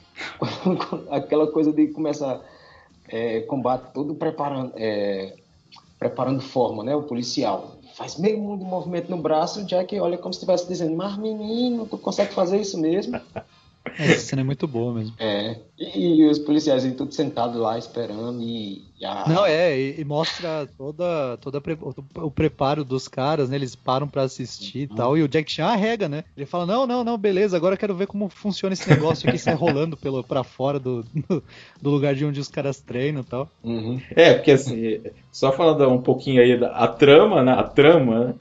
Aquela 1.10 1.50
coisa 1.50 1.72
de 1.72 1.88
começar 1.88 2.40
é, 3.08 3.40
combate 3.40 3.92
todo 3.92 4.14
preparando, 4.14 4.72
é, 4.76 5.34
preparando 5.98 6.40
forma, 6.40 6.84
né? 6.84 6.94
O 6.94 7.02
policial 7.02 7.76
faz 7.96 8.16
meio 8.18 8.38
mundo 8.38 8.64
movimento 8.64 9.10
no 9.10 9.16
braço, 9.16 9.60
o 9.60 9.64
Jack 9.64 9.98
olha 9.98 10.18
como 10.18 10.32
se 10.32 10.38
estivesse 10.38 10.68
dizendo, 10.68 10.94
mas 10.96 11.16
menino, 11.16 11.86
tu 11.86 11.98
consegue 11.98 12.32
fazer 12.32 12.60
isso 12.60 12.78
mesmo? 12.78 13.18
Essa 13.98 14.20
cena 14.20 14.42
é 14.42 14.44
muito 14.44 14.66
boa 14.66 14.92
mesmo. 14.92 15.14
É, 15.18 15.56
e, 15.78 16.20
e 16.20 16.28
os 16.28 16.38
policiais 16.38 16.84
aí 16.84 16.92
tudo 16.92 17.12
sentados 17.12 17.56
lá 17.56 17.78
esperando 17.78 18.40
e, 18.42 18.82
e 19.00 19.04
a- 19.04 19.24
Não, 19.26 19.44
é, 19.46 19.78
e, 19.78 20.00
e 20.00 20.04
mostra 20.04 20.68
toda, 20.76 21.36
toda 21.38 21.60
pre- 21.60 21.78
o, 22.16 22.30
preparo 22.30 22.84
dos 22.84 23.08
caras, 23.08 23.48
né? 23.48 23.56
Eles 23.56 23.74
param 23.74 24.06
pra 24.06 24.22
assistir 24.22 24.80
e 24.82 24.86
tal. 24.86 25.16
E 25.16 25.22
o 25.22 25.28
Jack 25.28 25.50
Chan 25.50 25.66
arrega, 25.66 26.08
né? 26.08 26.24
Ele 26.36 26.46
fala: 26.46 26.66
Não, 26.66 26.86
não, 26.86 27.02
não, 27.02 27.16
beleza, 27.16 27.56
agora 27.56 27.74
eu 27.74 27.78
quero 27.78 27.94
ver 27.94 28.06
como 28.06 28.28
funciona 28.28 28.72
esse 28.72 28.88
negócio 28.88 29.28
aqui, 29.28 29.38
sai 29.38 29.54
rolando 29.54 29.96
pelo, 29.96 30.22
pra 30.22 30.44
fora 30.44 30.78
do, 30.78 31.04
do 31.80 31.90
lugar 31.90 32.14
de 32.14 32.24
onde 32.24 32.40
os 32.40 32.48
caras 32.48 32.80
treinam 32.80 33.22
e 33.22 33.24
tal. 33.24 33.48
Uhum. 33.64 34.00
É, 34.14 34.34
porque 34.34 34.50
assim, 34.52 35.00
só 35.32 35.52
falando 35.52 35.88
um 35.88 36.00
pouquinho 36.02 36.42
aí 36.42 36.58
da 36.58 36.70
a 36.72 36.88
trama, 36.88 37.42
né? 37.42 37.52
A 37.52 37.62
trama, 37.62 38.24
né? 38.26 38.34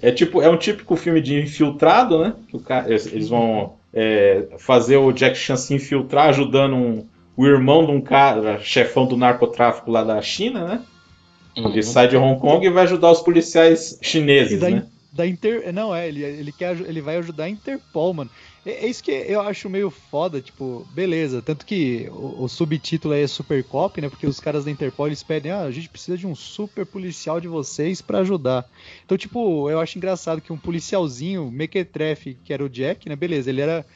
É 0.00 0.12
tipo, 0.12 0.40
é 0.40 0.48
um 0.48 0.56
típico 0.56 0.94
filme 0.94 1.20
de 1.20 1.40
infiltrado, 1.40 2.18
né? 2.22 2.34
Que 2.48 2.56
o 2.56 2.60
cara, 2.60 2.88
eles 2.88 3.28
vão 3.28 3.74
é, 3.92 4.48
fazer 4.58 4.96
o 4.96 5.12
Jack 5.12 5.36
Chan 5.36 5.56
se 5.56 5.74
infiltrar 5.74 6.28
ajudando 6.28 6.74
um- 6.76 7.06
o 7.36 7.46
irmão 7.46 7.86
de 7.86 7.92
um 7.92 8.00
cara, 8.00 8.60
chefão 8.60 9.06
do 9.06 9.16
narcotráfico 9.16 9.90
lá 9.90 10.04
da 10.04 10.20
China, 10.20 10.64
né? 10.66 10.82
Ele 11.56 11.76
Uhum. 11.76 11.82
sai 11.82 12.06
de 12.08 12.16
Hong 12.16 12.38
Kong 12.40 12.64
e 12.64 12.70
vai 12.70 12.84
ajudar 12.84 13.10
os 13.10 13.20
policiais 13.20 13.98
E 14.00 14.04
chineses, 14.06 14.60
da, 14.60 14.70
né? 14.70 14.86
da 15.12 15.26
Inter. 15.26 15.72
Não, 15.72 15.94
é, 15.94 16.06
ele, 16.08 16.22
ele, 16.22 16.52
quer, 16.52 16.78
ele 16.80 17.00
vai 17.00 17.16
ajudar 17.16 17.44
a 17.44 17.48
Interpol, 17.48 18.14
mano. 18.14 18.30
É, 18.64 18.84
é 18.84 18.88
isso 18.88 19.02
que 19.02 19.10
eu 19.10 19.40
acho 19.40 19.70
meio 19.70 19.90
foda, 19.90 20.40
tipo, 20.40 20.86
beleza. 20.92 21.40
Tanto 21.42 21.64
que 21.64 22.08
o, 22.10 22.44
o 22.44 22.48
subtítulo 22.48 23.14
aí 23.14 23.22
é 23.22 23.26
Super 23.26 23.64
Cop, 23.64 24.00
né? 24.00 24.08
Porque 24.08 24.26
os 24.26 24.38
caras 24.40 24.64
da 24.64 24.70
Interpol 24.70 25.06
eles 25.06 25.22
pedem, 25.22 25.50
ah, 25.52 25.62
a 25.62 25.70
gente 25.70 25.88
precisa 25.88 26.16
de 26.18 26.26
um 26.26 26.34
super 26.34 26.84
policial 26.86 27.40
de 27.40 27.48
vocês 27.48 28.00
pra 28.02 28.18
ajudar. 28.20 28.68
Então, 29.04 29.16
tipo, 29.16 29.70
eu 29.70 29.80
acho 29.80 29.96
engraçado 29.98 30.40
que 30.40 30.52
um 30.52 30.58
policialzinho, 30.58 31.50
mequetrefe, 31.50 32.38
que 32.44 32.52
era 32.52 32.64
o 32.64 32.68
Jack, 32.68 33.08
né? 33.08 33.16
Beleza, 33.16 33.48
ele 33.50 33.60
era. 33.60 33.86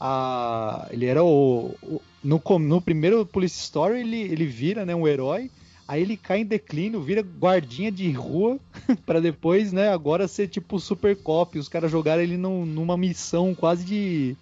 A, 0.00 0.88
ele 0.90 1.06
era 1.06 1.22
o. 1.22 1.74
o- 1.82 2.00
no, 2.22 2.40
no 2.58 2.80
primeiro 2.80 3.26
Police 3.26 3.60
Story 3.60 4.00
ele, 4.00 4.16
ele 4.20 4.46
vira 4.46 4.84
né, 4.86 4.94
um 4.94 5.06
herói. 5.06 5.50
Aí 5.86 6.02
ele 6.02 6.16
cai 6.16 6.40
em 6.40 6.46
declínio, 6.46 7.02
vira 7.02 7.20
guardinha 7.22 7.92
de 7.92 8.10
rua 8.10 8.58
Pra 9.06 9.20
depois, 9.20 9.72
né, 9.72 9.88
agora 9.90 10.28
ser 10.28 10.48
tipo 10.48 10.78
super 10.78 11.16
cop, 11.22 11.58
os 11.58 11.68
caras 11.68 11.90
jogaram 11.90 12.22
ele 12.22 12.36
num- 12.36 12.64
numa 12.66 12.96
missão 12.96 13.54
quase 13.54 13.84
de 13.84 14.36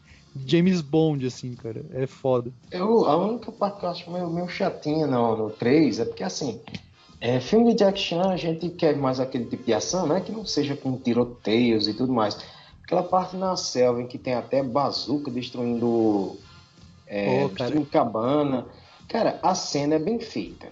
James 0.47 0.81
Bond, 0.81 1.27
assim, 1.27 1.55
cara. 1.55 1.85
É 1.93 2.07
foda. 2.07 2.53
Eu, 2.71 3.05
a 3.07 3.17
única 3.17 3.53
parte 3.53 3.81
que 3.81 3.87
eu 3.87 3.91
acho 3.91 4.11
meio, 4.11 4.31
meio 4.31 4.49
chatinha 4.49 5.07
no, 5.07 5.37
no 5.37 5.51
3 5.51 6.01
é 6.01 6.05
porque, 6.05 6.25
assim, 6.25 6.61
é, 7.21 7.41
filme 7.41 7.73
de 7.73 7.79
Jack 7.79 7.99
Chan 7.99 8.31
a 8.31 8.37
gente 8.37 8.71
quer 8.71 8.97
mais 8.97 9.21
aquele 9.21 9.47
tipo 9.47 9.65
de 9.65 9.75
ação, 9.75 10.07
né? 10.07 10.21
Que 10.21 10.33
não 10.33 10.45
seja 10.45 10.77
com 10.77 10.99
tiroteios 11.01 11.87
e 11.89 11.95
tudo 11.95 12.13
mais. 12.13 12.37
Aquela 12.85 13.03
parte 13.03 13.37
na 13.37 13.57
selva 13.57 14.03
em 14.03 14.09
que 14.09 14.19
tem 14.19 14.35
até 14.35 14.63
bazuca 14.63 15.31
destruindo, 15.31 16.39
é, 17.07 17.43
Pô, 17.43 17.49
destruindo 17.49 17.87
cabana. 17.91 18.67
Cara, 19.09 19.39
a 19.43 19.55
cena 19.55 19.97
é 19.97 19.99
bem 19.99 20.19
feita. 20.21 20.69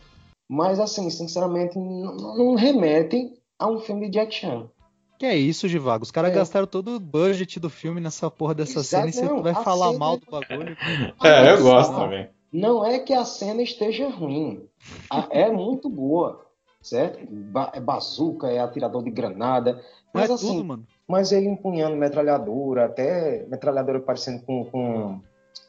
Mas, 0.53 0.81
assim, 0.81 1.09
sinceramente, 1.11 1.79
não, 1.79 2.17
não 2.37 2.55
remete 2.57 3.33
a 3.57 3.69
um 3.71 3.79
filme 3.79 4.07
de 4.07 4.19
Jack 4.19 4.35
Chan. 4.35 4.69
Que 5.17 5.27
é 5.27 5.37
isso, 5.37 5.69
Givago? 5.69 6.03
Os 6.03 6.11
caras 6.11 6.33
É. 6.33 6.35
gastaram 6.35 6.67
todo 6.67 6.97
o 6.97 6.99
budget 6.99 7.61
do 7.61 7.71
filme 7.71 8.01
nessa 8.01 8.29
porra 8.31 8.55
dessa 8.55 8.81
Exato, 8.81 8.85
cena 8.85 9.09
e 9.11 9.13
você 9.13 9.25
não, 9.27 9.43
vai 9.45 9.53
a 9.53 9.63
falar 9.63 9.87
cena- 9.89 9.99
mal 9.99 10.17
do 10.17 10.27
bagulho. 10.29 10.77
É, 11.23 11.53
eu 11.53 11.63
gosto 11.63 11.95
também. 11.95 12.29
Não 12.53 12.85
é 12.85 12.99
que 12.99 13.13
a 13.13 13.25
cena 13.25 13.63
esteja 13.63 14.09
ruim. 14.09 14.67
A- 15.09 15.29
É 15.31 15.49
muito 15.53 15.89
boa, 15.89 16.45
certo? 16.83 17.21
Ba 17.31 17.71
é 17.75 17.81
bazuca, 17.81 18.49
é 18.49 18.59
atirador 18.59 19.05
de 19.05 19.11
granada. 19.13 19.75
Mas 20.13 20.23
Mas 20.29 20.31
é 20.31 20.35
assim, 20.35 20.47
tudo, 20.49 20.65
mano. 20.65 20.87
mas 21.07 21.31
ele 21.31 21.47
empunhando 21.49 21.97
metralhadora, 21.97 22.87
até 22.87 23.47
metralhadora 23.47 24.01
parecendo 24.01 24.43
com, 24.45 24.65
com, 24.65 25.21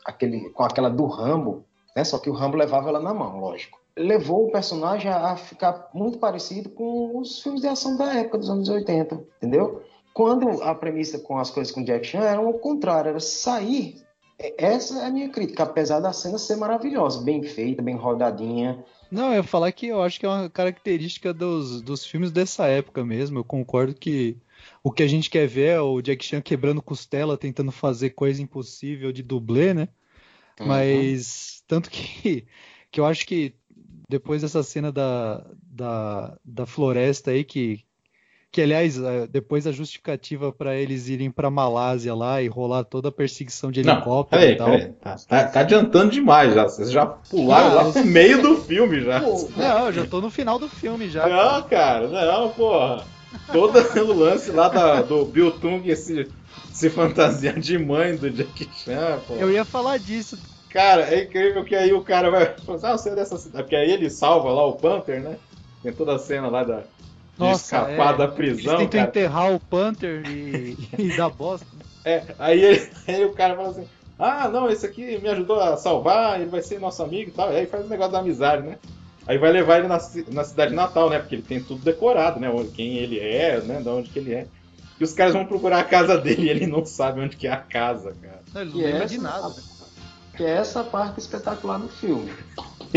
aquele, 0.04 0.50
com 0.50 0.63
aquela 0.63 0.89
do 0.89 1.06
Rambo, 1.06 1.65
né? 1.96 2.04
Só 2.04 2.17
que 2.17 2.30
o 2.32 2.34
Rambo 2.34 2.58
levava 2.58 2.89
ela 2.89 3.00
na 3.00 3.13
mão, 3.13 3.39
lógico. 3.39 3.80
Levou 3.97 4.47
o 4.47 4.51
personagem 4.51 5.12
a, 5.12 5.36
ficar 5.36 5.89
muito 5.93 6.17
parecido 6.17 6.69
com 6.69 7.17
os 7.19 7.41
filmes 7.41 7.62
de 7.62 7.67
ação 7.67 7.97
da 7.97 8.13
época 8.13 8.38
dos 8.38 8.49
anos 8.49 8.69
80, 8.69 9.23
entendeu? 9.38 9.84
Quando 10.13 10.62
a 10.63 10.73
premissa 10.75 11.19
com 11.19 11.38
as 11.38 11.49
coisas 11.49 11.73
com 11.73 11.84
Jack 11.84 12.06
Chan 12.08 12.19
era 12.21 12.41
o 12.41 12.54
contrário, 12.60 13.10
era 13.10 13.19
sair. 13.19 14.01
E- 14.39 14.54
Essa 14.58 15.01
é 15.01 15.06
a 15.06 15.12
minha 15.12 15.30
crítica, 15.30 15.63
apesar 15.63 15.99
da 15.99 16.13
cena 16.13 16.38
ser 16.38 16.56
maravilhosa, 16.56 17.21
bem 17.21 17.43
feita, 17.43 17.82
bem 17.82 17.95
rodadinha. 17.95 18.84
Não, 19.12 19.27
eu 19.30 19.36
ia 19.36 19.43
falar 19.43 19.71
que 19.73 19.88
eu 19.88 20.01
acho 20.01 20.19
que 20.19 20.25
é 20.25 20.30
uma 20.30 20.49
característica 20.49 21.34
dos, 21.34 21.82
dos 21.82 22.06
filmes 22.06 22.32
dessa 22.32 22.67
época 22.67 23.04
mesmo. 23.04 23.39
Eu 23.39 23.43
concordo 23.43 23.93
que 23.93 24.38
o 24.82 24.89
que 24.91 25.04
a 25.04 25.08
gente 25.08 25.30
quer 25.30 25.47
ver 25.47 25.67
é 25.67 25.82
o 25.82 26.01
Jack 26.01 26.23
Chan 26.23 26.41
quebrando 26.41 26.82
costela, 26.82 27.38
tentando 27.38 27.71
fazer 27.73 28.12
coisa 28.12 28.41
impossível 28.41 29.12
de 29.12 29.21
dublê, 29.21 29.73
né? 29.73 29.89
Mas 30.65 31.63
tanto 31.67 31.89
que, 31.89 32.45
que 32.89 32.99
eu 32.99 33.06
acho 33.06 33.25
que 33.25 33.54
depois 34.12 34.41
dessa 34.41 34.62
cena 34.62 34.91
da, 34.91 35.41
da, 35.63 36.38
da 36.43 36.65
floresta 36.65 37.32
aí, 37.32 37.45
que, 37.45 37.80
que 38.52 38.62
aliás, 38.62 38.97
eh, 39.02 39.26
depois 39.28 39.65
a 39.65 39.71
justificativa 39.71 40.52
para 40.52 40.76
eles 40.76 41.08
irem 41.08 41.32
para 41.32 41.50
Malásia 41.50 42.13
lá 42.13 42.41
e 42.41 42.47
rolar 42.50 42.84
toda 42.84 43.08
a 43.08 43.12
perseguição 43.12 43.71
de 43.71 43.82
Não, 43.82 43.93
helicóptero 43.93 44.41
peraí, 44.41 44.54
e 44.54 44.58
tal. 44.58 44.67
peraí. 44.69 44.91
Tá, 45.02 45.15
tá- 45.28 45.47
tá 45.47 45.60
adiantando 45.62 46.12
demais 46.12 46.54
já. 46.54 46.63
Vocês 46.63 46.91
já 46.91 47.06
pularam 47.06 47.74
lá 47.74 47.84
no 47.86 48.04
meio 48.06 48.41
do 48.41 48.58
filme 48.58 49.00
já. 49.02 49.21
Pô, 49.21 49.50
Não, 49.56 49.86
eu 49.88 49.93
já 49.93 50.06
tô 50.06 50.19
no 50.19 50.30
final 50.30 50.60
do 50.60 50.67
filme 50.67 51.10
já. 51.10 51.28
Não, 51.30 51.63
cara, 51.63 52.08
não, 52.10 52.50
porra. 52.50 53.06
Todo 53.54 53.78
o 53.80 54.13
lance 54.13 54.52
lá 54.52 54.67
da- 54.67 55.02
do 55.02 55.24
Bill 55.24 55.52
Tung 55.52 55.95
se, 55.95 56.28
se 56.74 56.89
fantasiar 56.89 57.58
de 57.58 57.78
mãe 57.78 58.17
do 58.17 58.30
Jack 58.30 58.67
Chan, 58.84 59.19
pô. 59.26 59.36
Eu 59.36 59.50
ia 59.50 59.63
falar 59.63 59.97
disso. 59.97 60.38
Cara, 60.71 61.13
é 61.13 61.23
incrível 61.23 61.63
que 61.65 61.75
aí 61.75 61.91
o 61.93 62.01
cara 62.03 62.29
vai 62.29 62.45
falar 62.65 62.77
assim, 62.77 62.88
ah, 62.88 62.97
você 62.97 63.10
é 63.10 63.15
dessa 63.15 63.38
cidade. 63.38 63.63
Porque 63.63 63.75
aí 63.75 63.91
ele 63.91 64.10
salva 64.10 64.49
lá 64.51 64.65
o 64.65 64.73
Panther, 64.73 65.21
né? 65.21 65.38
Tem 65.84 65.91
toda 65.91 66.15
a 66.15 66.19
cena 66.19 66.47
lá 66.47 66.63
da, 66.63 66.77
de 66.77 66.86
Nossa, 67.38 67.63
escapar 67.63 68.13
é. 68.13 68.17
da 68.17 68.23
Eles 68.25 68.36
prisão, 68.36 68.77
tentam 68.77 68.89
cara. 68.99 69.10
enterrar 69.10 69.53
o 69.53 69.60
Panther 69.60 70.23
e, 70.29 70.77
e 70.97 71.17
dar 71.17 71.29
bosta. 71.29 71.65
É, 72.05 72.23
aí, 72.39 72.62
ele- 72.63 72.89
aí 73.07 73.25
o 73.25 73.34
cara 73.34 73.55
fala 73.55 73.69
assim, 73.69 73.88
ah, 74.17 74.47
não, 74.47 74.69
esse 74.69 74.86
aqui 74.86 75.17
me 75.17 75.29
ajudou 75.29 75.60
a 75.60 75.75
salvar, 75.77 76.39
ele 76.39 76.49
vai 76.49 76.62
ser 76.62 76.79
nosso 76.79 77.01
amigo 77.03 77.29
e 77.29 77.34
tal. 77.34 77.51
E 77.51 77.57
aí 77.57 77.65
faz 77.65 77.86
o 77.86 77.89
negócio 77.89 78.12
da 78.12 78.19
amizade, 78.19 78.65
né? 78.65 78.77
Aí 79.27 79.38
vai 79.38 79.51
levar 79.51 79.79
ele 79.79 79.88
na, 79.88 79.99
na 80.29 80.43
cidade 80.43 80.73
natal, 80.73 81.10
né? 81.10 81.19
Porque 81.19 81.36
ele 81.36 81.41
tem 81.43 81.62
tudo 81.62 81.81
decorado, 81.84 82.39
né? 82.39 82.47
Quem 82.73 82.97
ele 82.97 83.19
é, 83.19 83.60
né? 83.62 83.81
De 83.81 83.89
onde 83.89 84.10
que 84.10 84.19
ele 84.19 84.34
é. 84.34 84.47
E 84.99 85.03
os 85.03 85.13
caras 85.13 85.34
vão 85.34 85.45
procurar 85.45 85.79
a 85.79 85.84
casa 85.84 86.17
dele 86.17 86.43
e 86.45 86.49
ele 86.49 86.67
não 86.67 86.86
sabe 86.86 87.21
onde 87.21 87.36
que 87.36 87.47
é 87.47 87.51
a 87.51 87.57
casa, 87.57 88.13
cara. 88.21 88.39
Não, 88.53 88.62
ele 88.62 88.71
não 88.71 88.81
lembra 88.81 89.03
essa- 89.05 89.15
de 89.15 89.21
nada. 89.21 89.55
Que 90.41 90.47
é 90.47 90.58
essa 90.58 90.84
parte 90.84 91.19
espetacular 91.19 91.77
do 91.77 91.88
filme. 91.88 92.32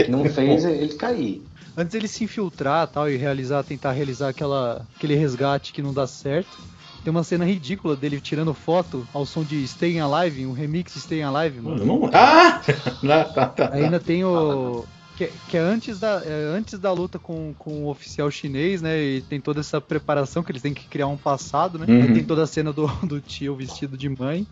Não 0.08 0.24
fez 0.24 0.64
ele 0.64 0.94
cair. 0.94 1.42
Antes 1.76 1.94
ele 1.94 2.08
se 2.08 2.24
infiltrar 2.24 2.86
tal 2.88 3.10
e 3.10 3.16
realizar, 3.18 3.62
tentar 3.62 3.92
realizar 3.92 4.30
aquela, 4.30 4.86
aquele 4.96 5.14
resgate 5.14 5.70
que 5.70 5.82
não 5.82 5.92
dá 5.92 6.06
certo. 6.06 6.56
Tem 7.02 7.10
uma 7.10 7.22
cena 7.22 7.44
ridícula 7.44 7.94
dele 7.94 8.18
tirando 8.18 8.54
foto 8.54 9.06
ao 9.12 9.26
som 9.26 9.44
de 9.44 9.62
Staying 9.68 10.00
Alive, 10.00 10.46
um 10.46 10.52
remix 10.52 10.94
de 10.94 11.00
Staying 11.00 11.24
Alive, 11.24 11.60
mano. 11.60 11.84
Não- 11.84 12.10
Ah! 12.14 12.62
Não, 13.02 13.24
tá, 13.24 13.46
tá, 13.46 13.46
tá. 13.68 13.74
Ainda 13.74 14.00
tem 14.00 14.24
o. 14.24 14.86
Que, 15.18 15.30
que 15.50 15.58
é 15.58 15.60
antes 15.60 16.00
da, 16.00 16.22
é 16.24 16.46
antes 16.56 16.78
da 16.78 16.92
luta 16.92 17.18
com, 17.18 17.52
com 17.58 17.84
o 17.84 17.90
oficial 17.90 18.30
chinês, 18.30 18.80
né? 18.80 18.98
E 18.98 19.20
tem 19.20 19.38
toda 19.38 19.60
essa 19.60 19.82
preparação 19.82 20.42
que 20.42 20.50
eles 20.50 20.62
têm 20.62 20.72
que 20.72 20.88
criar 20.88 21.08
um 21.08 21.16
passado, 21.18 21.78
né? 21.78 21.84
Uhum. 21.86 22.02
Aí 22.04 22.14
tem 22.14 22.24
toda 22.24 22.42
a 22.42 22.46
cena 22.46 22.72
do, 22.72 22.86
do 23.06 23.20
tio 23.20 23.54
vestido 23.54 23.98
de 23.98 24.08
mãe. 24.08 24.46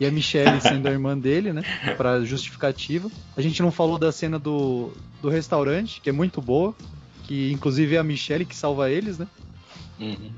E 0.00 0.06
a 0.06 0.10
Michelle 0.10 0.60
sendo 0.60 0.88
a 0.88 0.92
irmã 0.92 1.18
dele, 1.18 1.52
né? 1.52 1.66
Pra 1.96 2.24
justificativa. 2.24 3.12
A 3.36 3.40
gente 3.40 3.62
não 3.62 3.70
falou 3.72 3.98
da 3.98 4.12
cena 4.12 4.38
do, 4.38 5.00
do 5.20 5.28
restaurante, 5.28 6.00
que 6.00 6.10
é 6.10 6.12
muito 6.12 6.40
boa. 6.42 6.76
Que 7.22 7.50
inclusive 7.52 7.96
é 7.96 7.98
a 7.98 8.04
Michelle 8.04 8.46
que 8.46 8.56
salva 8.56 8.90
eles, 8.90 9.18
né? 9.18 9.28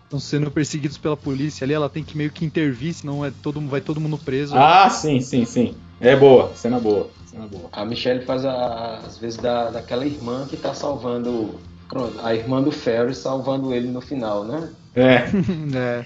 Estão 0.04 0.20
sendo 0.20 0.50
perseguidos 0.52 0.98
pela 0.98 1.16
polícia 1.16 1.64
ali. 1.64 1.72
Ela 1.72 1.88
tem 1.88 2.04
que 2.04 2.16
meio 2.16 2.32
que 2.32 2.44
intervir, 2.44 2.92
senão 2.94 3.24
é 3.24 3.30
todo, 3.30 3.66
vai 3.68 3.80
todo 3.80 4.00
mundo 4.00 4.18
preso. 4.18 4.54
Ah, 4.56 4.88
sim, 4.90 5.20
sim, 5.20 5.44
sim. 5.44 5.86
É 6.00 6.16
boa, 6.16 6.54
cena 6.54 6.80
boa, 6.80 7.14
cena 7.24 7.46
boa. 7.46 7.68
A 7.72 7.84
Michelle 7.84 8.24
faz 8.24 8.44
a- 8.44 8.98
às 9.06 9.18
vezes 9.18 9.38
da, 9.40 9.70
daquela 9.70 10.06
irmã 10.06 10.46
que 10.46 10.56
tá 10.56 10.74
salvando. 10.74 11.68
pronto, 11.88 12.18
A 12.20 12.34
irmã 12.34 12.62
do 12.62 12.70
Ferry 12.72 13.14
salvando 13.14 13.72
ele 13.74 13.90
no 13.90 14.00
final, 14.00 14.44
né? 14.44 14.74
É. 14.94 15.16
é. 15.76 16.04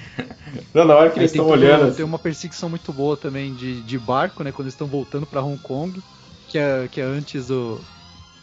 Não, 0.74 0.84
na 0.84 0.94
hora 0.96 1.10
que 1.10 1.18
Aí 1.18 1.22
eles 1.24 1.32
tem, 1.32 1.40
estão 1.40 1.52
olhando. 1.54 1.84
assim, 1.84 1.96
tem 1.96 2.04
uma 2.04 2.18
perseguição 2.18 2.68
muito 2.68 2.92
boa 2.92 3.16
também 3.16 3.54
de, 3.54 3.82
de 3.82 3.98
barco, 3.98 4.42
né? 4.42 4.52
Quando 4.52 4.66
eles 4.66 4.74
estão 4.74 4.86
voltando 4.86 5.26
pra 5.26 5.42
Hong 5.42 5.58
Kong, 5.62 6.02
que 6.48 6.58
é, 6.58 6.88
que 6.88 7.00
é 7.00 7.04
antes 7.04 7.48
do, 7.48 7.80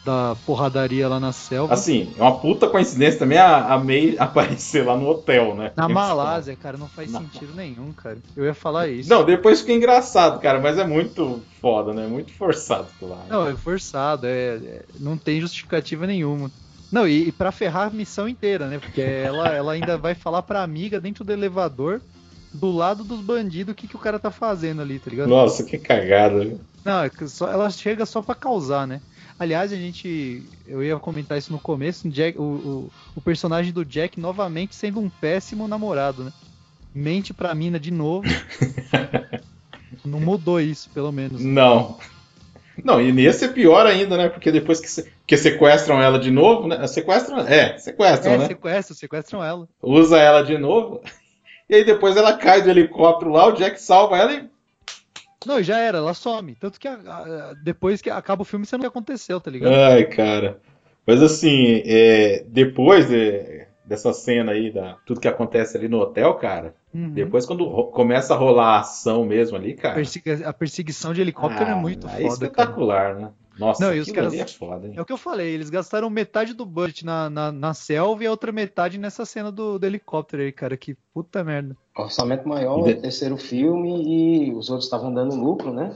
da 0.04 0.36
porradaria 0.46 1.08
lá 1.08 1.20
na 1.20 1.32
selva. 1.32 1.74
Assim, 1.74 2.14
é 2.18 2.22
uma 2.22 2.40
puta 2.40 2.68
coincidência 2.70 3.20
também 3.20 3.38
a, 3.38 3.74
a 3.74 3.78
May 3.78 4.16
aparecer 4.20 4.86
lá 4.86 4.98
no 4.98 5.08
hotel, 5.08 5.56
né? 5.56 5.72
na 5.76 5.88
Malásia, 5.88 6.56
cara, 6.56 6.78
não 6.78 6.88
faz 6.90 7.12
Não. 7.12 7.20
sentido 7.22 7.54
nenhum, 7.54 7.94
cara. 7.94 8.18
Eu 8.36 8.46
ia 8.46 8.54
falar 8.54 8.88
isso. 8.88 9.10
Não, 9.10 9.24
depois 9.24 9.62
fica 9.62 9.74
engraçado, 9.74 10.40
cara, 10.40 10.60
mas 10.60 10.78
é 10.78 10.86
muito 10.86 11.44
foda, 11.62 11.94
né? 11.94 12.08
Muito 12.08 12.32
forçado 12.34 12.88
lá. 13.02 13.26
Não, 13.30 13.48
é 13.48 13.56
forçado, 13.56 14.26
é, 14.26 14.56
é- 14.58 14.86
não 15.00 15.18
tem 15.18 15.40
justificativa 15.40 16.08
nenhuma. 16.08 16.52
Não, 16.92 17.08
e, 17.08 17.30
e 17.30 17.32
pra 17.32 17.52
ferrar 17.52 17.88
a 17.88 17.92
missão 17.92 18.28
inteira, 18.28 18.68
né? 18.68 18.78
Porque 18.80 19.02
ela, 19.02 19.48
ela 19.50 19.72
ainda 19.74 19.98
vai 19.98 20.14
falar 20.14 20.42
pra 20.42 20.62
amiga 20.64 21.00
dentro 21.00 21.24
do 21.24 21.32
elevador, 21.32 22.02
do 22.54 22.70
lado 22.72 23.04
dos 23.04 23.22
bandidos, 23.22 23.72
o 23.72 23.76
que, 23.76 23.88
que 23.88 23.96
o 23.96 24.00
cara 24.00 24.20
tá 24.20 24.30
fazendo 24.30 24.82
ali, 24.82 25.00
tá 25.00 25.10
ligado? 25.10 25.30
Nossa, 25.30 25.64
que 25.64 25.78
cagada. 25.78 26.58
Não, 26.84 27.04
é 27.04 27.10
ela 27.52 27.70
chega 27.70 28.06
só 28.06 28.22
pra 28.22 28.36
causar, 28.36 28.86
né? 28.88 29.02
Aliás, 29.40 29.72
a 29.72 29.76
gente. 29.76 30.44
Eu 30.68 30.84
ia 30.84 30.98
comentar 31.00 31.38
isso 31.38 31.52
no 31.52 31.60
começo. 31.60 32.08
o 32.08 32.12
Jack- 32.12 32.38
o, 32.38 32.44
o, 32.44 32.92
o 33.16 33.22
personagem 33.22 33.72
do 33.72 33.86
Jack 33.86 34.20
novamente 34.20 34.76
sendo 34.76 35.00
um 35.00 35.10
péssimo 35.10 35.68
namorado, 35.68 36.24
né? 36.24 36.34
Mente 36.94 37.34
pra 37.34 37.56
mina 37.56 37.80
de 37.80 37.90
novo. 37.90 38.28
Não 40.06 40.20
mudou 40.20 40.60
isso, 40.60 40.90
pelo 40.90 41.12
menos. 41.12 41.42
Não. 41.44 41.98
Não, 42.84 43.02
e 43.02 43.12
nesse 43.12 43.46
é 43.46 43.48
pior 43.48 43.86
ainda, 43.86 44.18
né? 44.18 44.30
Porque 44.30 44.52
depois 44.52 44.80
que, 44.80 44.90
se- 44.90 45.12
que 45.28 45.38
sequestram 45.38 46.02
ela 46.02 46.18
de 46.18 46.32
novo, 46.32 46.68
né? 46.68 46.86
Sequestram? 46.88 47.40
É, 47.40 47.78
sequestram, 47.78 48.34
É, 48.34 48.38
né? 48.38 48.48
sequestram, 48.48 48.96
sequestram 48.98 49.44
ela. 49.44 49.68
Usa 49.82 50.18
ela 50.18 50.42
de 50.44 50.58
novo. 50.58 51.02
E 51.70 51.76
aí 51.76 51.86
depois 51.86 52.18
ela 52.18 52.34
cai 52.36 52.62
do 52.62 52.70
helicóptero 52.70 53.32
lá, 53.32 53.48
o 53.48 53.54
Jack 53.54 53.82
salva 53.82 54.18
ela 54.18 54.34
e. 54.34 54.44
Não, 55.46 55.58
e 55.58 55.64
já 55.64 55.80
era, 55.80 56.00
ela 56.00 56.14
some. 56.14 56.54
Tanto 56.56 56.78
que 56.78 56.86
a- 56.86 56.96
a- 56.96 57.54
depois 57.64 58.02
que 58.02 58.10
acaba 58.10 58.42
o 58.42 58.46
filme, 58.46 58.66
você 58.66 58.78
não 58.78 58.88
aconteceu, 58.88 59.40
tá 59.40 59.50
ligado? 59.50 59.74
Ai, 59.74 60.04
cara. 60.04 60.60
Mas 61.08 61.24
assim, 61.24 61.82
é, 61.86 62.44
depois 62.46 63.08
de- 63.08 63.66
dessa 63.92 64.12
cena 64.14 64.54
aí, 64.54 64.72
da, 64.72 64.96
tudo 65.06 65.20
que 65.20 65.28
acontece 65.28 65.78
ali 65.78 65.88
no 65.88 66.00
hotel, 66.00 66.34
cara, 66.36 66.74
Uhum. 66.94 67.12
depois 67.14 67.46
quando 67.46 67.70
começa 67.92 68.34
a 68.34 68.38
rolar 68.38 68.78
a 68.78 68.80
ação 68.80 69.24
mesmo 69.26 69.56
ali, 69.58 69.74
A, 69.74 69.78
cara. 69.78 69.96
persegui- 69.96 70.44
a 70.44 70.52
perseguição 70.54 71.14
de 71.14 71.22
helicóptero 71.22 71.70
é 71.70 71.74
ah, 71.74 71.76
muito 71.76 72.08
é 72.08 72.10
foda, 72.10 72.22
cara. 72.22 72.34
espetacular, 72.34 73.16
né? 73.16 73.32
Nossa, 73.60 73.84
Não, 73.84 73.92
os 73.94 74.02
aquilo 74.02 74.16
caras- 74.16 74.32
ali 74.34 74.42
é 74.42 74.48
foda, 74.48 74.88
hein? 74.88 74.94
É 74.98 75.02
o 75.02 75.06
que 75.06 75.12
eu 75.14 75.18
falei, 75.18 75.54
eles 75.54 75.70
gastaram 75.70 76.10
metade 76.10 76.54
do 76.54 76.66
budget 76.66 77.06
na, 77.06 77.30
na, 77.30 77.52
na 77.52 77.74
selva 77.74 78.24
e 78.24 78.28
a 78.28 78.32
outra 78.32 78.52
metade 78.52 78.98
nessa 78.98 79.26
cena 79.26 79.52
do, 79.52 79.78
do 79.78 79.86
helicóptero 79.86 80.42
aí, 80.42 80.52
cara. 80.52 80.76
Que 80.78 80.96
puta 81.14 81.44
merda. 81.44 81.76
Orçamento 81.96 82.48
maior, 82.48 82.82
de- 82.86 82.96
terceiro 82.96 83.36
filme 83.38 84.48
e 84.48 84.52
os 84.54 84.70
outros 84.70 84.86
estavam 84.86 85.14
dando 85.14 85.36
lucro, 85.36 85.74
né? 85.74 85.94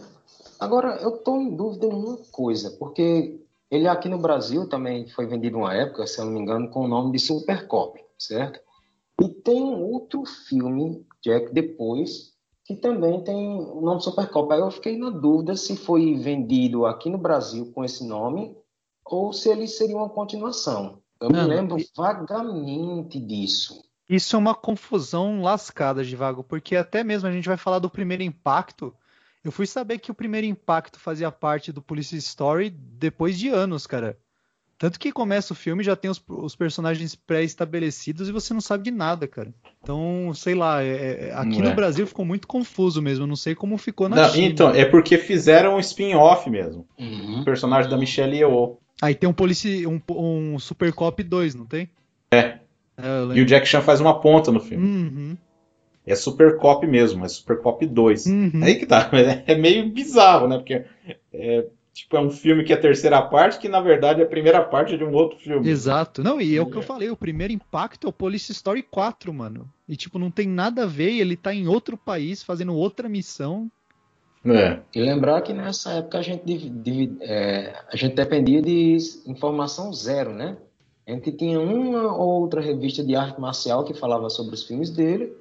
Agora, 0.60 0.98
eu 1.02 1.12
tô 1.12 1.38
em 1.38 1.56
dúvida 1.56 1.86
em 1.88 1.94
uma 1.94 2.18
coisa, 2.32 2.72
porque 2.78 3.40
ele 3.76 3.88
aqui 3.88 4.10
no 4.10 4.18
Brasil 4.18 4.68
também 4.68 5.08
foi 5.08 5.26
vendido 5.26 5.58
uma 5.58 5.74
época, 5.74 6.08
se 6.08 6.20
eu 6.20 6.26
não 6.26 6.34
me 6.34 6.40
engano, 6.40 6.70
com 6.70 6.86
o 6.86 6.88
nome 6.88 7.12
de 7.12 7.20
Super 7.20 7.68
Cop, 7.68 8.00
certo? 8.18 8.60
E 9.22 9.30
tem 9.30 9.62
um 9.62 9.84
outro 9.84 10.26
filme, 10.26 11.06
Jack, 11.24 11.54
depois, 11.54 12.34
que 12.66 12.76
também 12.76 13.24
tem 13.24 13.60
o 13.60 13.82
nome 13.82 14.02
Super 14.02 14.30
Cop. 14.30 14.52
Aí 14.52 14.60
eu 14.60 14.72
fiquei 14.72 14.98
na 14.98 15.10
dúvida 15.10 15.56
se 15.56 15.76
foi 15.78 16.16
vendido 16.16 16.86
aqui 16.86 17.10
no 17.10 17.18
Brasil 17.18 17.72
com 17.72 17.84
esse 17.84 18.06
nome 18.06 18.56
ou 19.06 19.32
se 19.32 19.50
ele 19.50 19.68
seria 19.68 19.96
uma 19.96 20.10
continuação. 20.10 21.00
Eu 21.22 21.30
me 21.30 21.38
Mano, 21.38 21.50
lembro 21.50 21.78
vagamente 21.96 23.20
disso. 23.20 23.84
Isso 24.10 24.36
é 24.36 24.40
uma 24.40 24.54
confusão 24.54 25.42
lascada, 25.42 26.04
Divago, 26.04 26.44
porque 26.44 26.76
até 26.76 27.04
mesmo 27.04 27.28
a 27.28 27.32
gente 27.32 27.48
vai 27.48 27.58
falar 27.58 27.80
do 27.80 27.90
primeiro 27.90 28.24
impacto. 28.24 28.94
Eu 29.46 29.52
fui 29.52 29.68
saber 29.68 30.00
que 30.00 30.10
o 30.10 30.16
primeiro 30.16 30.48
impacto 30.48 31.00
fazia 31.00 31.32
parte 31.32 31.72
do 31.72 31.80
Police 31.80 32.18
Story 32.18 32.72
depois 32.72 33.38
de 33.38 33.48
anos, 33.48 33.86
cara. 33.86 34.18
Tanto 34.78 35.00
que 35.00 35.12
começa 35.12 35.54
o 35.54 35.56
filme 35.56 35.84
já 35.84 35.96
tem 35.96 36.10
os, 36.12 36.22
os 36.28 36.56
personagens 36.56 37.16
pré-estabelecidos 37.16 38.28
e 38.28 38.32
você 38.32 38.54
não 38.54 38.60
sabe 38.60 38.84
de 38.84 38.92
nada, 38.92 39.28
cara. 39.28 39.54
Então, 39.82 40.34
sei 40.34 40.56
lá, 40.56 40.84
é, 40.84 41.28
é, 41.30 41.34
aqui 41.34 41.58
Não 41.60 41.66
no 41.66 41.70
é. 41.70 41.74
Brasil 41.76 42.06
ficou 42.08 42.26
muito 42.26 42.48
confuso 42.48 43.02
mesmo. 43.02 43.24
Eu 43.24 43.28
não 43.28 43.36
sei 43.36 43.54
como 43.56 43.78
ficou 43.78 44.10
na 44.10 44.16
Não, 44.16 44.30
China. 44.30 44.48
então, 44.48 44.70
é 44.72 44.84
porque 44.84 45.18
fizeram 45.18 45.76
um 45.76 45.80
spin-off 45.80 46.50
mesmo. 46.50 46.86
Uhum. 47.00 47.42
O 47.42 47.46
personagem 47.46 47.90
da 47.90 47.96
Michelle 47.98 48.36
Yeoh. 48.36 48.78
Aí 49.02 49.14
tem 49.14 49.30
um 49.30 49.34
polici, 49.34 49.86
um, 49.88 50.02
um 50.10 50.58
Super 50.60 50.92
Cop 50.92 51.22
2, 51.24 51.56
não 51.56 51.66
tem? 51.66 51.88
É. 52.32 52.58
É, 52.98 53.24
E 53.36 53.42
o. 53.42 53.46
Jack 53.46 53.68
Chan 53.68 53.82
faz 53.82 54.02
uma 54.02 54.20
ponta 54.20 54.52
no 54.52 54.60
filme. 54.60 54.86
Uhum, 54.86 55.38
É 56.06 56.16
Super 56.16 56.58
Cop 56.58 56.86
mesmo, 56.86 57.26
é 57.26 57.28
Super 57.28 57.60
Cop 57.62 57.86
2. 57.86 58.26
uhum. 58.28 58.52
Aí 58.64 58.76
que 58.76 58.86
tá, 58.86 59.10
é 59.48 59.56
meio 59.56 59.90
bizarro, 59.90 60.48
né? 60.48 60.58
Porque 60.58 60.86
é, 61.34 61.66
tipo, 61.94 62.16
é 62.16 62.20
um 62.20 62.30
filme 62.30 62.64
que 62.64 62.72
é 62.72 62.76
a 62.76 62.80
terceira 62.82 63.22
parte, 63.22 63.58
que 63.58 63.68
na 63.68 63.82
verdade 63.82 64.22
é 64.22 64.24
a 64.24 64.28
primeira 64.28 64.62
parte 64.62 64.98
de 64.98 65.04
um 65.04 65.14
outro 65.14 65.40
filme. 65.40 65.68
Exato. 65.68 66.24
Não, 66.24 66.40
e 66.40 66.56
é 66.56 66.62
o 66.62 66.68
que 66.68 66.78
eu 66.78 66.82
falei, 66.84 67.10
o 67.10 67.18
primeiro 67.18 67.54
impacto 67.54 68.06
é 68.06 68.10
o 68.10 68.14
Police 68.14 68.52
Story 68.52 68.84
4, 68.84 69.34
mano. 69.34 69.68
E 69.88 69.96
tipo, 69.96 70.20
não 70.20 70.30
tem 70.30 70.48
nada 70.48 70.84
a 70.84 70.88
ver, 70.88 71.12
e 71.12 71.22
ele 71.22 71.36
tá 71.36 71.54
em 71.54 71.68
outro 71.68 71.98
país 71.98 72.44
fazendo 72.44 72.76
outra 72.76 73.10
missão. 73.10 73.70
É. 74.46 74.80
E 74.94 75.02
lembrar 75.02 75.42
que 75.42 75.54
nessa 75.54 75.94
época 75.94 76.20
a 76.20 76.22
gente, 76.22 76.46
divi- 76.46 76.70
divi- 76.70 77.18
é, 77.22 77.74
a 77.92 77.96
gente 77.96 78.14
dependia 78.14 78.62
de 78.62 78.98
informação 79.26 79.92
zero, 79.92 80.32
né? 80.34 80.56
A 81.08 81.12
gente 81.12 81.32
tinha 81.32 81.60
uma 81.60 82.16
ou 82.16 82.42
outra 82.42 82.62
revista 82.62 83.04
de 83.04 83.16
arte 83.16 83.42
marcial 83.42 83.84
que 83.84 83.94
falava 83.94 84.30
sobre 84.30 84.54
os 84.54 84.64
filmes 84.64 84.92
dele 84.92 85.34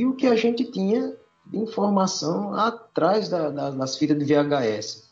e 0.00 0.06
o 0.06 0.14
que 0.14 0.26
a 0.26 0.36
gente 0.36 0.64
tinha 0.64 1.14
de 1.46 1.58
informação 1.58 2.54
atrás 2.54 3.28
da- 3.28 3.50
da- 3.50 3.70
das 3.70 3.96
fitas 3.96 4.18
de 4.18 4.24
VHS. 4.24 5.04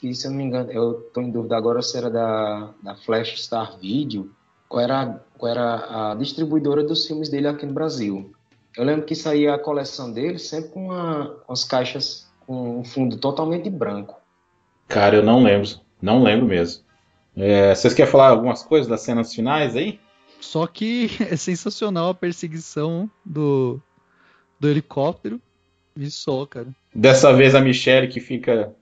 Que, 0.00 0.14
se 0.14 0.26
eu 0.26 0.30
não 0.30 0.38
me 0.38 0.44
engano, 0.44 0.70
eu 0.70 1.00
estou 1.08 1.22
em 1.22 1.30
dúvida 1.30 1.56
agora 1.56 1.82
se 1.82 1.96
era 1.96 2.08
da, 2.10 2.70
da 2.82 2.94
Flash 2.96 3.42
Star 3.42 3.78
Video, 3.78 4.30
qual 4.68 4.80
era, 4.82 5.20
qual 5.36 5.50
era 5.50 6.10
a 6.10 6.14
distribuidora 6.14 6.84
dos 6.84 7.06
filmes 7.06 7.28
dele 7.28 7.48
aqui 7.48 7.66
no 7.66 7.72
Brasil. 7.72 8.32
Eu 8.76 8.84
lembro 8.84 9.06
que 9.06 9.14
saía 9.16 9.54
a 9.54 9.58
coleção 9.58 10.12
dele 10.12 10.38
sempre 10.38 10.70
com 10.70 10.86
uma, 10.86 11.36
com 11.46 11.52
as 11.52 11.64
caixas 11.64 12.28
com 12.46 12.78
um 12.80 12.84
fundo 12.84 13.16
totalmente 13.18 13.68
branco. 13.68 14.16
Cara, 14.86 15.16
eu 15.16 15.22
não 15.22 15.42
lembro. 15.42 15.68
Não 16.00 16.22
lembro 16.22 16.46
mesmo. 16.46 16.84
É, 17.36 17.74
vocês 17.74 17.92
querem 17.94 18.10
falar 18.10 18.28
algumas 18.28 18.62
coisas 18.62 18.86
das 18.88 19.00
cenas 19.00 19.34
finais 19.34 19.74
aí? 19.74 19.98
Só 20.40 20.66
que 20.66 21.10
é 21.28 21.34
sensacional 21.36 22.10
a 22.10 22.14
perseguição 22.14 23.10
do, 23.24 23.80
do 24.58 24.68
helicóptero. 24.68 25.40
E 25.96 26.10
só, 26.10 26.46
cara. 26.46 26.68
Dessa 26.94 27.32
vez 27.32 27.54
a 27.54 27.60
Michelle 27.60 28.08
que 28.08 28.20
fica 28.20 28.72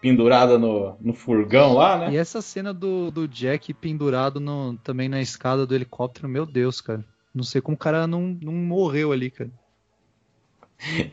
pendurada 0.00 0.58
no, 0.58 0.96
no 1.00 1.12
furgão 1.14 1.74
lá, 1.74 1.98
né? 1.98 2.12
E 2.12 2.16
essa 2.16 2.40
cena 2.42 2.72
do, 2.72 3.10
do 3.10 3.26
Jack 3.28 3.72
pendurado 3.74 4.38
no- 4.40 4.76
também 4.78 5.08
na 5.08 5.20
escada 5.20 5.66
do 5.66 5.74
helicóptero, 5.74 6.28
meu 6.28 6.46
Deus, 6.46 6.80
cara. 6.80 7.04
Não 7.34 7.42
sei 7.44 7.60
como 7.60 7.74
o 7.74 7.78
cara 7.78 8.06
não, 8.06 8.36
não 8.42 8.52
morreu 8.52 9.10
ali, 9.12 9.30
cara. 9.30 9.50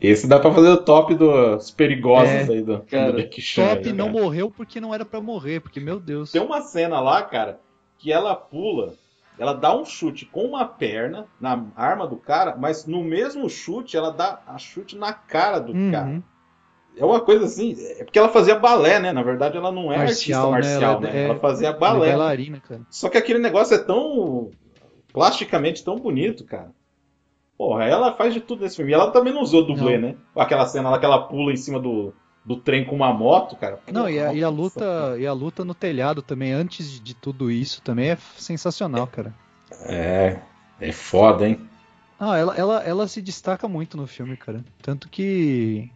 Esse 0.00 0.26
dá 0.26 0.38
pra 0.40 0.52
fazer 0.52 0.68
o 0.68 0.82
top 0.82 1.14
dos 1.14 1.70
perigosos 1.70 2.28
É. 2.28 2.42
aí 2.52 2.62
do, 2.62 2.80
Cara, 2.82 3.12
do 3.12 3.18
Jack 3.18 3.40
Chan. 3.40 3.68
Top 3.76 3.88
aí, 3.88 3.92
não 3.94 4.06
cara. 4.12 4.20
morreu 4.20 4.50
porque 4.50 4.80
não 4.80 4.92
era 4.92 5.04
pra 5.04 5.20
morrer, 5.20 5.60
porque, 5.60 5.78
meu 5.78 6.00
Deus. 6.00 6.32
Tem 6.32 6.42
uma 6.42 6.60
cena 6.62 7.00
lá, 7.00 7.22
cara, 7.22 7.60
que 7.98 8.10
ela 8.12 8.34
pula, 8.34 8.94
ela 9.40 9.54
dá 9.54 9.74
um 9.74 9.84
chute 9.84 10.26
com 10.26 10.44
uma 10.44 10.64
perna 10.66 11.26
na 11.40 11.64
arma 11.74 12.06
do 12.06 12.16
cara, 12.16 12.54
mas 12.56 12.86
no 12.86 13.02
mesmo 13.02 13.48
chute 13.48 13.96
ela 13.96 14.10
dá 14.12 14.42
a 14.46 14.58
chute 14.58 14.96
na 14.96 15.12
cara 15.12 15.58
do 15.58 15.72
Uhum. 15.72 15.90
cara. 15.90 16.22
É 16.96 17.04
uma 17.04 17.20
coisa 17.20 17.46
assim, 17.46 17.74
é 17.98 18.04
porque 18.04 18.18
ela 18.18 18.28
fazia 18.28 18.58
balé, 18.58 19.00
né? 19.00 19.12
Na 19.12 19.22
verdade 19.22 19.56
ela 19.56 19.72
não 19.72 19.90
é 19.92 19.96
Marcial, 19.98 20.50
né? 20.50 20.56
artista 20.58 20.72
marcial, 20.80 20.92
Ela 20.92 21.00
né? 21.00 21.10
é- 21.20 21.24
Ela 21.24 21.38
fazia 21.38 21.68
Ela 21.68 21.76
é 21.76 21.80
balé. 21.80 22.08
bailarina, 22.10 22.60
cara. 22.60 22.82
Só 22.90 23.08
que 23.08 23.16
aquele 23.16 23.38
negócio 23.38 23.74
é 23.74 23.78
tão 23.78 24.50
plasticamente 25.12 25.84
tão 25.84 25.96
bonito, 25.96 26.44
cara. 26.44 26.72
Porra, 27.56 27.84
ela 27.84 28.12
faz 28.14 28.32
de 28.34 28.40
tudo 28.40 28.62
nesse 28.62 28.76
filme. 28.76 28.90
E 28.90 28.94
ela 28.94 29.10
também 29.10 29.32
não 29.32 29.42
usou 29.42 29.66
dublê, 29.66 29.98
Não. 29.98 30.08
né? 30.08 30.16
Aquela 30.34 30.66
cena 30.66 30.88
lá 30.90 30.98
que 30.98 31.04
ela 31.04 31.26
pula 31.26 31.52
em 31.52 31.56
cima 31.56 31.78
do, 31.78 32.12
do 32.44 32.56
trem 32.56 32.84
com 32.84 32.96
uma 32.96 33.12
moto, 33.12 33.56
cara. 33.56 33.78
Não, 33.92 34.08
e 34.08 34.18
a, 34.18 34.32
e 34.32 34.42
a 34.42 34.48
luta, 34.48 35.16
e 35.18 35.26
a 35.26 35.32
luta 35.32 35.64
no 35.64 35.74
telhado 35.74 36.22
também, 36.22 36.52
antes 36.52 37.00
de 37.00 37.14
tudo 37.14 37.50
isso, 37.50 37.82
também 37.82 38.10
é 38.10 38.16
sensacional, 38.36 39.06
cara. 39.06 39.34
É, 39.82 40.38
é 40.80 40.92
foda, 40.92 41.46
hein? 41.46 41.60
Ah, 42.18 42.36
ela, 42.36 42.54
ela, 42.56 42.82
ela 42.82 43.08
se 43.08 43.22
destaca 43.22 43.66
muito 43.66 43.96
no 43.96 44.06
filme, 44.06 44.36
cara. 44.36 44.64
Tanto 44.82 45.08
que. 45.08 45.90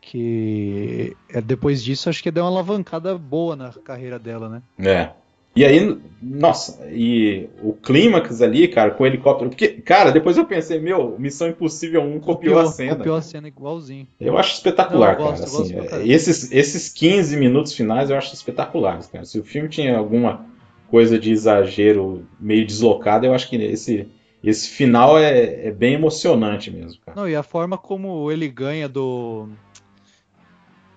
Que 0.00 1.16
é, 1.28 1.40
depois 1.40 1.84
disso 1.84 2.08
acho 2.08 2.20
que 2.20 2.30
deu 2.32 2.42
uma 2.42 2.50
alavancada 2.50 3.16
boa 3.16 3.54
na 3.54 3.72
carreira 3.72 4.18
dela, 4.18 4.48
né? 4.48 4.62
É. 4.76 5.12
E 5.54 5.64
aí, 5.64 5.98
nossa, 6.22 6.86
e 6.90 7.48
o 7.62 7.74
clímax 7.74 8.40
ali, 8.40 8.68
cara, 8.68 8.92
com 8.92 9.04
o 9.04 9.06
helicóptero. 9.06 9.50
Porque, 9.50 9.68
cara, 9.68 10.10
depois 10.10 10.36
eu 10.36 10.46
pensei, 10.46 10.80
meu, 10.80 11.16
Missão 11.18 11.48
Impossível 11.48 12.02
1 12.02 12.20
copiou, 12.20 12.58
a 12.58 12.66
cena. 12.66 12.96
copiou 12.96 13.16
a 13.16 13.22
cena 13.22 13.48
igualzinho. 13.48 14.08
Eu 14.18 14.38
acho 14.38 14.54
espetacular, 14.54 15.18
Não, 15.18 15.26
eu 15.26 15.30
gosto, 15.30 15.44
cara. 15.44 15.50
gosto 15.50 15.94
assim, 15.94 16.10
é, 16.10 16.14
esses, 16.14 16.50
esses 16.50 16.88
15 16.88 17.36
minutos 17.36 17.74
finais 17.74 18.08
eu 18.08 18.16
acho 18.16 18.32
espetaculares, 18.32 19.06
cara. 19.08 19.24
Se 19.26 19.38
o 19.38 19.44
filme 19.44 19.68
tinha 19.68 19.98
alguma 19.98 20.46
coisa 20.88 21.18
de 21.18 21.32
exagero 21.32 22.24
meio 22.40 22.66
deslocado, 22.66 23.26
eu 23.26 23.34
acho 23.34 23.48
que 23.48 23.56
esse, 23.56 24.08
esse 24.42 24.68
final 24.68 25.18
é, 25.18 25.66
é 25.66 25.70
bem 25.70 25.94
emocionante 25.94 26.70
mesmo, 26.70 27.00
cara. 27.04 27.20
Não, 27.20 27.28
e 27.28 27.36
a 27.36 27.42
forma 27.42 27.76
como 27.76 28.30
ele 28.30 28.48
ganha 28.48 28.88
do. 28.88 29.48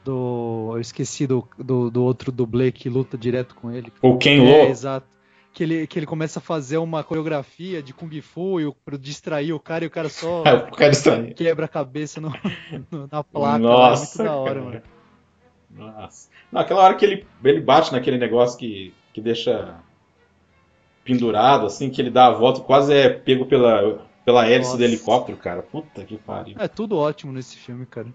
Do. 0.05 0.71
Eu 0.75 0.79
esqueci 0.79 1.25
do, 1.25 1.47
do, 1.57 1.89
do 1.89 2.03
outro 2.03 2.31
dublê 2.31 2.71
que 2.71 2.87
luta 2.89 3.17
direto 3.17 3.55
com 3.55 3.71
ele. 3.71 3.91
O 4.01 4.17
Ken 4.17 4.37
É, 4.47 4.63
Lo, 4.65 4.69
exato. 4.69 5.07
Que 5.51 5.63
ele, 5.63 5.87
que 5.87 5.97
ele 5.97 6.05
começa 6.05 6.39
a 6.39 6.41
fazer 6.41 6.77
uma 6.77 7.03
coreografia 7.03 7.81
de 7.81 7.93
Kung 7.93 8.21
Fu 8.21 8.59
e 8.59 8.65
o, 8.65 8.73
pra 8.73 8.97
distrair 8.97 9.53
o 9.53 9.59
cara 9.59 9.83
e 9.85 9.87
o 9.87 9.89
cara 9.91 10.09
só 10.09 10.41
o 10.69 10.71
cara 10.75 10.91
quebra 11.35 11.65
a 11.65 11.69
cabeça 11.69 12.19
no, 12.21 12.29
no- 12.91 13.07
na 13.11 13.23
placa. 13.23 13.57
Nossa, 13.57 14.21
lá, 14.23 14.29
é 14.29 14.31
muito 14.31 14.31
da 14.31 14.35
hora, 14.35 14.61
cara. 14.61 14.83
mano. 15.71 15.91
Nossa. 15.93 16.29
Não, 16.51 16.61
aquela 16.61 16.81
hora 16.83 16.93
que 16.95 17.05
ele, 17.05 17.25
ele 17.43 17.61
bate 17.61 17.91
naquele 17.91 18.17
negócio 18.17 18.59
que, 18.59 18.93
que 19.13 19.19
deixa 19.21 19.75
pendurado, 21.03 21.65
assim, 21.67 21.89
que 21.89 22.01
ele 22.01 22.09
dá 22.09 22.27
a 22.27 22.31
volta 22.31 22.61
quase 22.61 22.93
é 22.93 23.09
pego 23.09 23.45
pela, 23.45 24.05
pela 24.25 24.45
hélice 24.45 24.69
Nossa. 24.71 24.77
do 24.77 24.83
helicóptero, 24.83 25.37
cara. 25.37 25.61
Puta 25.61 26.03
que 26.03 26.17
pariu. 26.17 26.55
É 26.59 26.67
tudo 26.67 26.97
ótimo 26.97 27.31
nesse 27.31 27.55
filme, 27.57 27.85
cara. 27.85 28.07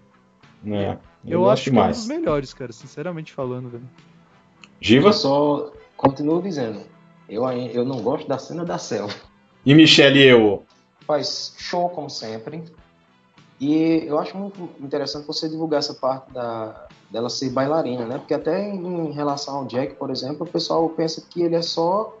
É, 0.65 0.97
Eu, 1.25 1.41
gosto 1.41 1.53
acho 1.53 1.71
que 1.71 1.77
é 1.77 1.83
um 1.83 1.89
dos 1.89 2.07
melhores, 2.07 2.53
cara, 2.53 2.71
sinceramente 2.71 3.33
falando, 3.33 3.69
velho. 3.69 3.89
Giva 4.79 5.09
Eu 5.09 5.13
só 5.13 5.71
continuo 5.97 6.41
dizendo, 6.41 6.81
eu, 7.29 7.43
eu 7.51 7.85
não 7.85 8.01
gosto 8.01 8.27
da 8.27 8.37
cena 8.37 8.65
da 8.65 8.77
selva. 8.77 9.13
e 9.65 9.73
Michelle 9.73 10.19
Yeoh. 10.19 10.63
Faz 11.05 11.55
show 11.57 11.89
como 11.89 12.09
sempre. 12.09 12.63
E 13.59 14.03
eu 14.07 14.17
acho 14.17 14.35
muito 14.35 14.69
interessante 14.79 15.27
você 15.27 15.47
divulgar 15.47 15.79
essa 15.79 15.93
parte 15.93 16.31
da, 16.31 16.87
dela 17.11 17.29
ser 17.29 17.51
bailarina, 17.51 18.05
né? 18.05 18.17
Porque 18.17 18.33
até 18.33 18.67
em 18.67 19.11
relação 19.11 19.57
ao 19.57 19.65
Jack, 19.65 19.95
por 19.95 20.09
exemplo, 20.09 20.47
o 20.47 20.49
pessoal 20.49 20.89
pensa 20.89 21.23
que 21.29 21.43
ele 21.43 21.55
é 21.55 21.61
só 21.61 22.17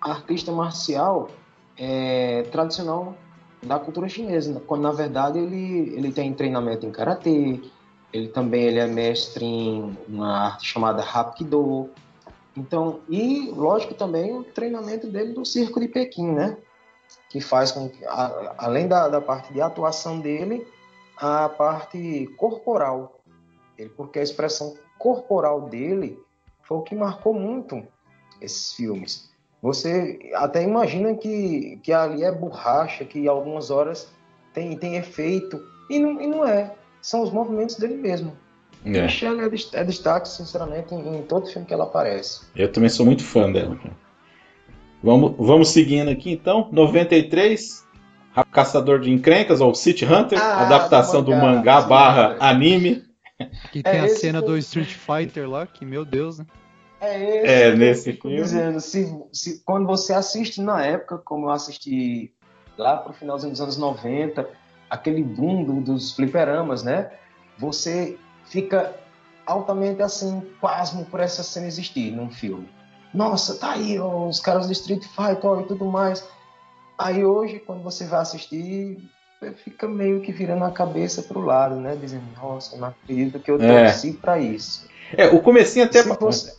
artista 0.00 0.52
marcial 0.52 1.28
é, 1.76 2.42
tradicional 2.52 3.16
da 3.62 3.78
cultura 3.78 4.08
chinesa, 4.08 4.52
né? 4.52 4.60
quando 4.64 4.82
na 4.82 4.92
verdade 4.92 5.38
ele, 5.38 5.92
ele 5.96 6.12
tem 6.12 6.32
treinamento 6.32 6.86
em 6.86 6.92
karatê, 6.92 7.60
ele 8.12 8.28
também 8.28 8.62
ele 8.64 8.78
é 8.78 8.86
mestre 8.86 9.44
em 9.44 9.96
uma 10.08 10.46
arte 10.46 10.66
chamada 10.66 11.02
Hapkido. 11.02 11.90
Então, 12.56 13.00
e 13.08 13.50
lógico 13.50 13.94
também 13.94 14.34
o 14.34 14.42
treinamento 14.42 15.06
dele 15.08 15.32
do 15.34 15.44
circo 15.44 15.78
de 15.80 15.88
Pequim, 15.88 16.32
né? 16.32 16.56
Que 17.28 17.40
faz 17.40 17.70
com 17.72 17.88
que, 17.88 18.04
a- 18.06 18.54
além 18.58 18.88
da, 18.88 19.08
da 19.08 19.20
parte 19.20 19.52
de 19.52 19.60
atuação 19.60 20.20
dele, 20.20 20.66
a 21.16 21.48
parte 21.48 22.26
corporal. 22.36 23.20
Ele, 23.76 23.90
porque 23.90 24.18
a 24.18 24.22
expressão 24.22 24.74
corporal 24.98 25.62
dele 25.62 26.18
foi 26.62 26.78
o 26.78 26.82
que 26.82 26.94
marcou 26.94 27.34
muito 27.34 27.82
esses 28.40 28.72
filmes. 28.72 29.30
Você 29.62 30.18
até 30.34 30.62
imagina 30.62 31.14
que, 31.14 31.78
que 31.82 31.92
ali 31.92 32.22
é 32.22 32.32
borracha, 32.32 33.04
que 33.04 33.26
algumas 33.28 33.70
horas 33.70 34.08
tem, 34.54 34.76
tem 34.76 34.96
efeito, 34.96 35.60
e 35.90 35.98
não, 35.98 36.20
e 36.20 36.26
não 36.26 36.44
é. 36.46 36.74
São 37.06 37.22
os 37.22 37.30
movimentos 37.32 37.76
dele 37.76 37.94
mesmo. 37.94 38.36
É, 38.84 39.02
Michelle 39.02 39.40
é, 39.40 39.48
des- 39.48 39.70
é 39.72 39.84
destaque, 39.84 40.28
sinceramente, 40.28 40.92
em, 40.92 41.18
em 41.18 41.22
todo 41.22 41.46
filme 41.46 41.64
que 41.64 41.72
ela 41.72 41.84
aparece. 41.84 42.40
eu 42.56 42.70
também 42.72 42.88
sou 42.88 43.06
muito 43.06 43.22
fã 43.22 43.50
dela. 43.52 43.76
cara. 43.76 43.94
Vamos, 45.00 45.34
vamos 45.38 45.68
seguindo 45.68 46.10
aqui 46.10 46.32
então. 46.32 46.68
93, 46.72 47.86
Ra- 48.32 48.42
Caçador 48.44 48.98
de 48.98 49.12
Encrencas, 49.12 49.60
ou 49.60 49.72
City 49.72 50.04
Hunter, 50.04 50.36
Ah, 50.36 50.62
adaptação 50.66 51.22
do 51.22 51.30
do 51.30 51.36
mangá, 51.36 51.52
mangá 51.56 51.76
City 51.78 51.88
barra 51.88 52.36
anime. 52.40 53.04
Que 53.70 53.84
tem 53.84 54.00
a 54.00 54.06
esse 54.06 54.20
cena 54.22 54.40
foi- 54.40 54.48
do 54.48 54.58
Street 54.58 54.92
Fighter 54.92 55.48
lá, 55.48 55.64
que, 55.64 55.84
meu 55.84 56.04
Deus, 56.04 56.38
né? 56.40 56.46
É, 57.00 57.44
esse 57.44 57.52
É, 57.52 57.70
que 57.70 57.76
nesse 57.76 58.12
filme. 58.14 58.36
dizendo. 58.36 58.80
Se, 58.80 59.14
se- 59.32 59.62
quando 59.64 59.86
você 59.86 60.12
assiste 60.12 60.60
na 60.60 60.84
época, 60.84 61.18
como 61.18 61.46
eu 61.46 61.50
assisti 61.50 62.32
lá 62.76 62.96
pro 62.96 63.12
finalzinho 63.12 63.52
dos 63.52 63.60
anos 63.60 63.76
90, 63.76 64.48
aquele 64.90 65.22
boom 65.22 65.64
do- 65.64 65.80
dos 65.80 66.12
fliperamas, 66.12 66.82
né? 66.82 67.10
Você 67.58 68.16
fica 68.46 68.94
altamente 69.46 70.02
assim, 70.02 70.40
pasmo 70.60 71.04
por 71.06 71.20
essa 71.20 71.42
cena 71.42 71.66
existir 71.66 72.10
num 72.12 72.30
filme. 72.30 72.68
nossa, 73.14 73.54
tá 73.56 73.72
aí 73.72 73.98
ó, 73.98 74.26
os 74.28 74.40
caras 74.40 74.66
do 74.66 74.72
Street 74.72 75.02
Fighter 75.04 75.46
ó, 75.46 75.60
e 75.60 75.64
tudo 75.64 75.86
mais. 75.86 76.26
Aí 76.98 77.24
hoje, 77.24 77.58
quando 77.60 77.82
você 77.82 78.04
vai 78.04 78.20
assistir, 78.20 78.98
fica 79.64 79.86
meio 79.88 80.20
que 80.20 80.32
virando 80.32 80.64
a 80.64 80.70
cabeça 80.70 81.22
pro 81.22 81.40
lado, 81.40 81.76
né? 81.76 81.96
Dizendo, 81.96 82.24
nossa, 82.36 82.76
não 82.76 82.88
acredito 82.88 83.38
que 83.40 83.50
eu 83.50 83.60
É. 83.62 83.84
torci 83.84 84.12
pra 84.12 84.38
isso. 84.38 84.86
É, 85.16 85.26
o 85.28 85.40
comecinho 85.40 85.84
até. 85.86 86.02
Você- 86.02 86.56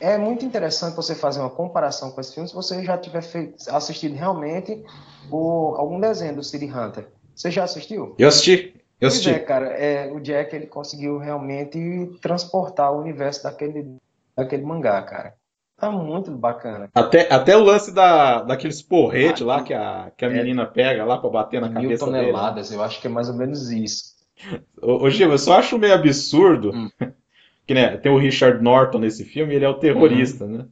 é-. 0.00 0.14
É 0.14 0.18
muito 0.18 0.44
interessante 0.44 0.96
você 0.96 1.14
fazer 1.14 1.40
uma 1.40 1.50
comparação 1.50 2.10
com 2.10 2.20
esse 2.20 2.32
filme 2.34 2.48
se 2.48 2.54
você 2.54 2.82
já 2.82 2.96
tiver 2.96 3.22
feito- 3.22 3.68
assistido 3.70 4.14
realmente 4.16 4.82
o, 5.30 5.74
algum 5.76 6.00
desenho 6.00 6.34
do 6.36 6.42
City 6.42 6.64
Hunter. 6.66 7.06
Você 7.40 7.50
já 7.50 7.64
assistiu? 7.64 8.14
Eu 8.18 8.28
assisti. 8.28 8.74
Eu 9.00 9.08
Pois 9.08 9.12
assisti. 9.14 9.30
é, 9.30 9.38
cara, 9.38 9.66
é, 9.68 10.12
o 10.12 10.20
Jack 10.20 10.54
ele 10.54 10.66
conseguiu 10.66 11.16
realmente 11.16 11.78
transportar 12.20 12.92
o 12.92 13.00
universo 13.00 13.42
daquele, 13.44 13.96
daquele 14.36 14.62
mangá, 14.62 15.00
cara. 15.02 15.34
Tá 15.78 15.90
muito 15.90 16.30
bacana. 16.32 16.90
Até, 16.94 17.32
até 17.32 17.56
o 17.56 17.64
lance 17.64 17.94
da, 17.94 18.42
daqueles 18.42 18.82
porretes 18.82 19.40
Ah, 19.40 19.46
lá 19.46 19.62
que 19.62 19.72
a, 19.72 20.12
que 20.14 20.22
a 20.26 20.28
é. 20.28 20.32
menina 20.34 20.66
pega 20.66 21.02
lá 21.06 21.16
pra 21.16 21.30
bater 21.30 21.62
na 21.62 21.68
Mil 21.70 21.82
cabeça 21.82 22.04
dele. 22.04 22.18
toneladas, 22.26 22.70
eu 22.70 22.82
acho 22.82 23.00
que 23.00 23.06
é 23.06 23.10
mais 23.10 23.30
ou 23.30 23.36
menos 23.36 23.70
isso. 23.70 24.16
Ô, 24.82 25.04
ô 25.04 25.08
Giba, 25.10 25.32
eu 25.32 25.38
só 25.38 25.54
acho 25.58 25.78
meio 25.78 25.94
absurdo 25.94 26.70
Hum. 26.74 26.90
que 27.66 27.72
né, 27.72 27.96
tem 27.96 28.12
o 28.12 28.18
Richard 28.18 28.62
Norton 28.62 28.98
nesse 28.98 29.24
filme, 29.24 29.54
ele 29.54 29.64
é 29.64 29.68
o 29.68 29.78
terrorista, 29.78 30.46
né? 30.46 30.66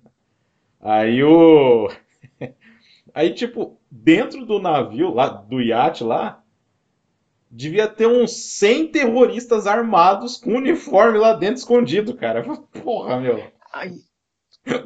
Aí 0.82 1.24
o. 1.24 1.88
Aí, 3.14 3.32
tipo, 3.32 3.80
dentro 3.90 4.44
do 4.44 4.58
navio, 4.60 5.12
lá, 5.14 5.28
do 5.28 5.60
iate 5.62 6.04
lá, 6.04 6.42
devia 7.50 7.88
ter 7.88 8.06
uns 8.06 8.32
100 8.58 8.92
terroristas 8.92 9.66
armados 9.66 10.36
com 10.36 10.56
uniforme 10.56 11.18
lá 11.18 11.32
dentro 11.32 11.56
escondido, 11.56 12.16
cara. 12.16 12.42
Porra, 12.82 13.20
meu. 13.20 13.50
Aí, 13.72 14.00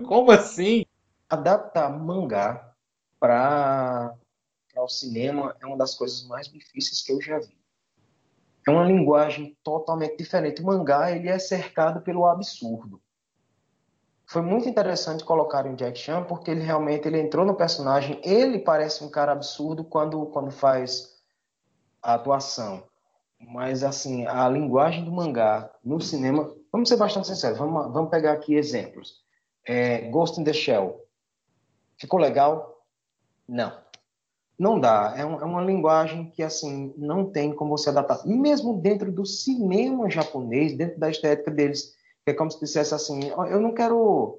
Como 0.06 0.30
assim? 0.30 0.84
adaptar 1.28 1.88
mangá 1.90 2.74
para 3.18 4.14
o 4.76 4.88
cinema 4.88 5.56
é 5.60 5.66
uma 5.66 5.76
das 5.76 5.94
coisas 5.94 6.26
mais 6.26 6.48
difíceis 6.48 7.02
que 7.02 7.12
eu 7.12 7.20
já 7.20 7.38
vi. 7.38 7.56
É 8.66 8.70
uma 8.70 8.84
linguagem 8.84 9.56
totalmente 9.62 10.16
diferente. 10.16 10.62
O 10.62 10.66
mangá 10.66 11.10
ele 11.10 11.28
é 11.28 11.38
cercado 11.38 12.00
pelo 12.00 12.26
absurdo. 12.26 13.00
Foi 14.24 14.40
muito 14.40 14.68
interessante 14.68 15.24
colocar 15.24 15.66
o 15.66 15.76
Jack 15.76 15.98
Chan 15.98 16.24
porque 16.24 16.50
ele 16.50 16.60
realmente 16.62 17.06
ele 17.06 17.20
entrou 17.20 17.44
no 17.44 17.54
personagem. 17.56 18.20
Ele 18.24 18.58
parece 18.58 19.04
um 19.04 19.10
cara 19.10 19.32
absurdo 19.32 19.84
quando 19.84 20.24
quando 20.26 20.50
faz 20.50 21.21
a 22.02 22.14
atuação. 22.14 22.82
Mas 23.40 23.82
assim, 23.82 24.26
a 24.26 24.48
linguagem 24.48 25.04
do 25.04 25.12
mangá 25.12 25.70
no 25.84 26.00
cinema, 26.00 26.54
vamos 26.70 26.88
ser 26.88 26.96
bastante 26.96 27.26
sinceros, 27.28 27.58
vamos, 27.58 27.92
vamos 27.92 28.10
pegar 28.10 28.32
aqui 28.32 28.54
exemplos. 28.54 29.22
É, 29.66 30.08
Ghost 30.10 30.40
in 30.40 30.44
the 30.44 30.52
Shell. 30.52 31.00
Ficou 31.98 32.18
legal? 32.20 32.84
Não. 33.48 33.72
Não 34.58 34.78
dá. 34.78 35.14
É, 35.16 35.24
um- 35.24 35.40
é 35.40 35.44
uma 35.44 35.62
linguagem 35.62 36.30
que, 36.30 36.42
assim, 36.42 36.94
não 36.96 37.30
tem 37.30 37.52
como 37.54 37.76
você 37.76 37.88
adaptar. 37.90 38.20
E 38.24 38.34
mesmo 38.34 38.80
dentro 38.80 39.10
do 39.10 39.24
cinema 39.26 40.08
japonês, 40.10 40.76
dentro 40.76 40.98
da 41.00 41.10
estética 41.10 41.50
deles, 41.50 41.94
é 42.26 42.32
como 42.32 42.50
se 42.50 42.60
dissesse 42.60 42.94
assim, 42.94 43.32
"Ó, 43.32 43.44
eu 43.46 43.60
não 43.60 43.74
quero 43.74 44.38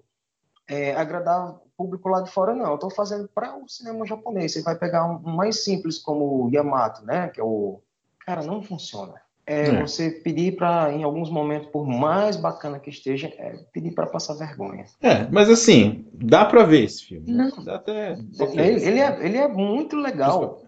é, 0.70 0.96
agradar 0.96 1.60
público 1.78 2.10
lá 2.10 2.22
de 2.22 2.30
fora, 2.32 2.54
não. 2.56 2.68
Eu 2.70 2.76
estou 2.76 2.90
fazendo 2.92 3.28
para 3.34 3.56
o 3.58 3.68
cinema 3.68 4.06
japonês. 4.06 4.54
Você 4.54 4.62
vai 4.62 4.76
pegar 4.76 5.06
um, 5.06 5.20
mais 5.20 5.64
simples 5.64 5.98
como 6.00 6.46
o 6.46 6.50
Yamato, 6.54 7.06
né? 7.06 7.30
Que 7.30 7.40
é 7.42 7.44
o... 7.44 7.80
Cara, 8.26 8.42
não 8.44 8.62
funciona. 8.62 9.14
É, 9.46 9.68
É. 9.68 9.82
você 9.82 10.10
pedir 10.10 10.56
para, 10.56 10.94
em 10.94 11.04
alguns 11.04 11.30
momentos, 11.30 11.68
por 11.70 11.86
mais 11.86 12.38
bacana 12.38 12.80
que 12.80 12.90
esteja, 12.90 13.28
é 13.38 13.58
pedir 13.74 13.92
para 13.92 14.08
passar 14.08 14.36
vergonha. 14.36 14.86
É, 15.02 15.28
mas 15.30 15.50
assim, 15.50 16.06
dá 16.14 16.46
pra 16.46 16.64
ver 16.64 16.86
esse 16.86 17.04
filme. 17.04 17.30
Não. 17.30 17.64
Dá 17.64 17.76
até. 17.76 18.14
Ele, 18.14 18.86
ele 18.86 19.00
é, 19.02 19.26
ele 19.26 19.38
é 19.38 19.48
muito 19.50 19.98
legal. 19.98 20.62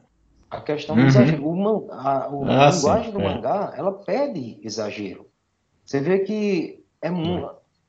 A 0.51 0.59
questão 0.59 0.95
do 0.95 1.01
Uhum. 1.03 1.07
exagero. 1.07 1.47
O, 1.47 1.91
a, 1.91 2.29
o- 2.29 2.43
Ah, 2.49 2.67
a 2.67 2.71
sim, 2.73 2.77
linguagem 2.79 3.11
do 3.13 3.21
é. 3.21 3.23
mangá, 3.23 3.73
ela 3.77 3.93
pede 3.93 4.59
exagero. 4.61 5.25
Você 5.85 6.01
vê 6.01 6.19
que 6.19 6.83
é 7.01 7.09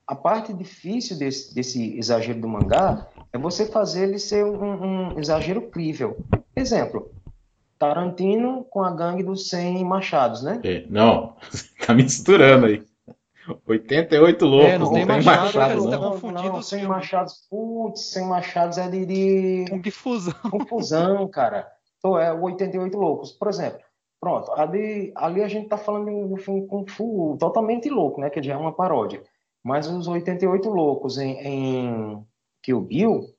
a 0.07 0.15
parte 0.15 0.53
difícil 0.53 1.19
desse, 1.19 1.55
desse 1.55 1.99
exagero 1.99 2.41
do 2.41 2.49
mangá 2.49 3.07
é 3.33 3.39
você 3.39 3.67
fazer 3.67 4.05
ele 4.09 4.19
ser 4.19 4.45
um, 4.45 5.13
um 5.15 5.19
exagero 5.19 5.63
crível. 5.63 6.17
Exemplo, 6.55 7.11
Tarantino 7.79 8.65
com 8.71 8.83
a 8.83 8.91
gangue 8.91 9.23
dos 9.23 9.49
100 9.49 9.85
machados, 9.85 10.43
né? 10.43 10.61
É, 10.65 10.85
Não, 10.89 11.37
tá 11.87 11.93
misturando 11.95 12.67
aí. 12.67 12.83
88 13.67 14.45
loucos, 14.45 14.71
É, 14.71 14.79
não 14.79 14.87
tem 14.93 15.07
tem 15.07 15.17
machado, 15.17 15.45
machado, 15.45 15.53
cara, 15.59 15.75
não. 15.77 15.91
tá 15.91 15.99
não, 15.99 16.11
confundindo 16.13 16.49
não, 16.49 16.59
os 16.59 16.69
100 16.69 16.79
filmes. 16.81 16.97
machados, 16.97 17.35
putz, 17.49 18.01
100 18.13 18.25
machados 18.27 18.79
é 18.79 18.89
de- 18.89 19.07
de... 19.07 19.65
Kung 19.71 19.91
Fusão. 19.91 20.35
confusão, 20.51 21.29
cara. 21.29 21.69
Então, 21.99 22.19
é 22.19 22.33
o 22.33 22.43
88 22.43 22.97
Loucos. 22.97 23.31
Por 23.33 23.47
exemplo, 23.49 23.79
pronto, 24.21 24.51
ali, 24.53 25.13
ali 25.15 25.43
a 25.43 25.49
gente 25.49 25.69
tá 25.69 25.77
falando 25.77 26.07
de 26.07 26.11
um 26.11 26.37
filme 26.37 26.67
Kung 26.67 26.87
Fu 26.89 27.37
totalmente 27.39 27.89
louco, 27.89 28.21
né? 28.21 28.31
Que 28.31 28.43
já 28.43 28.55
é 28.55 28.57
uma 28.57 28.73
paródia. 28.73 29.23
Mas 29.67 29.89
os 29.89 30.07
88 30.07 30.69
Loucos 30.69 31.19
em, 31.19 31.41
em 31.41 32.25
Kill 32.63 32.81
Bill, 32.81 33.35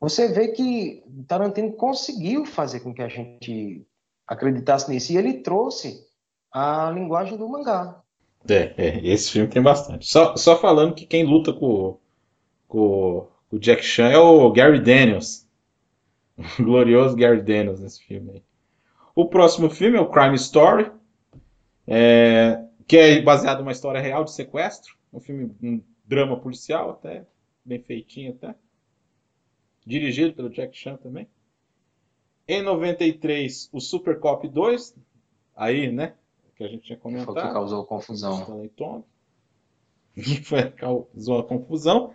você 0.00 0.26
vê 0.26 0.48
que 0.48 1.04
Tarantino 1.28 1.74
conseguiu 1.74 2.44
fazer 2.44 2.80
com 2.80 2.92
que 2.92 3.00
a 3.00 3.06
gente 3.06 3.86
acreditasse 4.26 4.90
nisso. 4.90 5.12
E 5.12 5.16
ele 5.16 5.34
trouxe 5.34 6.04
a 6.50 6.90
linguagem 6.90 7.38
do 7.38 7.48
mangá. 7.48 8.02
É, 8.48 8.74
é, 8.76 9.06
esse 9.06 9.30
filme 9.30 9.46
tem 9.46 9.62
bastante. 9.62 10.08
Só, 10.08 10.34
só 10.36 10.58
falando 10.58 10.92
que 10.92 11.06
quem 11.06 11.24
luta 11.24 11.52
com, 11.52 12.00
com, 12.66 13.28
com 13.48 13.56
o 13.56 13.60
Jack 13.60 13.84
Chan 13.84 14.08
é 14.08 14.18
o 14.18 14.50
Gary 14.50 14.80
Daniels. 14.80 15.46
O 16.36 16.42
glorioso 16.64 17.14
Gary 17.14 17.42
Daniels 17.42 17.78
nesse 17.78 18.02
filme 18.02 18.32
aí. 18.32 18.42
O 19.14 19.28
próximo 19.28 19.70
filme 19.70 19.96
é 19.96 20.00
o 20.00 20.10
Crime 20.10 20.34
Story, 20.34 20.90
é, 21.86 22.60
que 22.88 22.96
é 22.96 23.22
baseado 23.22 23.60
numa 23.60 23.70
história 23.70 24.00
real 24.00 24.24
de 24.24 24.32
sequestro. 24.32 24.98
Um 25.12 25.20
filme, 25.20 25.54
um 25.62 25.82
drama 26.04 26.38
policial 26.38 26.90
até, 26.90 27.26
bem 27.64 27.80
feitinho 27.80 28.32
até. 28.32 28.54
Dirigido 29.84 30.34
pelo 30.34 30.50
Jack 30.50 30.76
Chan 30.76 30.96
também. 30.96 31.26
Em 32.46 32.62
93, 32.62 33.70
o 33.72 33.80
Super 33.80 34.18
Cop 34.18 34.46
2, 34.46 34.96
aí, 35.56 35.90
né, 35.90 36.14
que 36.56 36.64
a 36.64 36.68
gente 36.68 36.82
tinha 36.82 36.98
Foi 36.98 37.12
o 37.12 37.16
que 37.16 37.24
comentado. 37.24 37.52
causou 37.52 37.84
confusão. 37.84 38.40
Stanley 38.40 38.68
Tom. 38.70 39.04
Que 40.14 40.36
foi, 40.44 40.70
causou 40.70 41.38
a 41.38 41.44
confusão. 41.44 42.12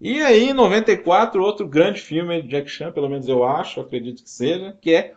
E 0.00 0.20
aí, 0.20 0.50
em 0.50 0.52
94, 0.52 1.42
outro 1.42 1.66
grande 1.68 2.00
filme 2.00 2.42
de 2.42 2.48
Jack 2.48 2.68
Chan, 2.68 2.92
pelo 2.92 3.08
menos 3.08 3.28
eu 3.28 3.44
acho, 3.44 3.80
acredito 3.80 4.22
que 4.22 4.30
seja, 4.30 4.76
que 4.80 4.92
é 4.92 5.14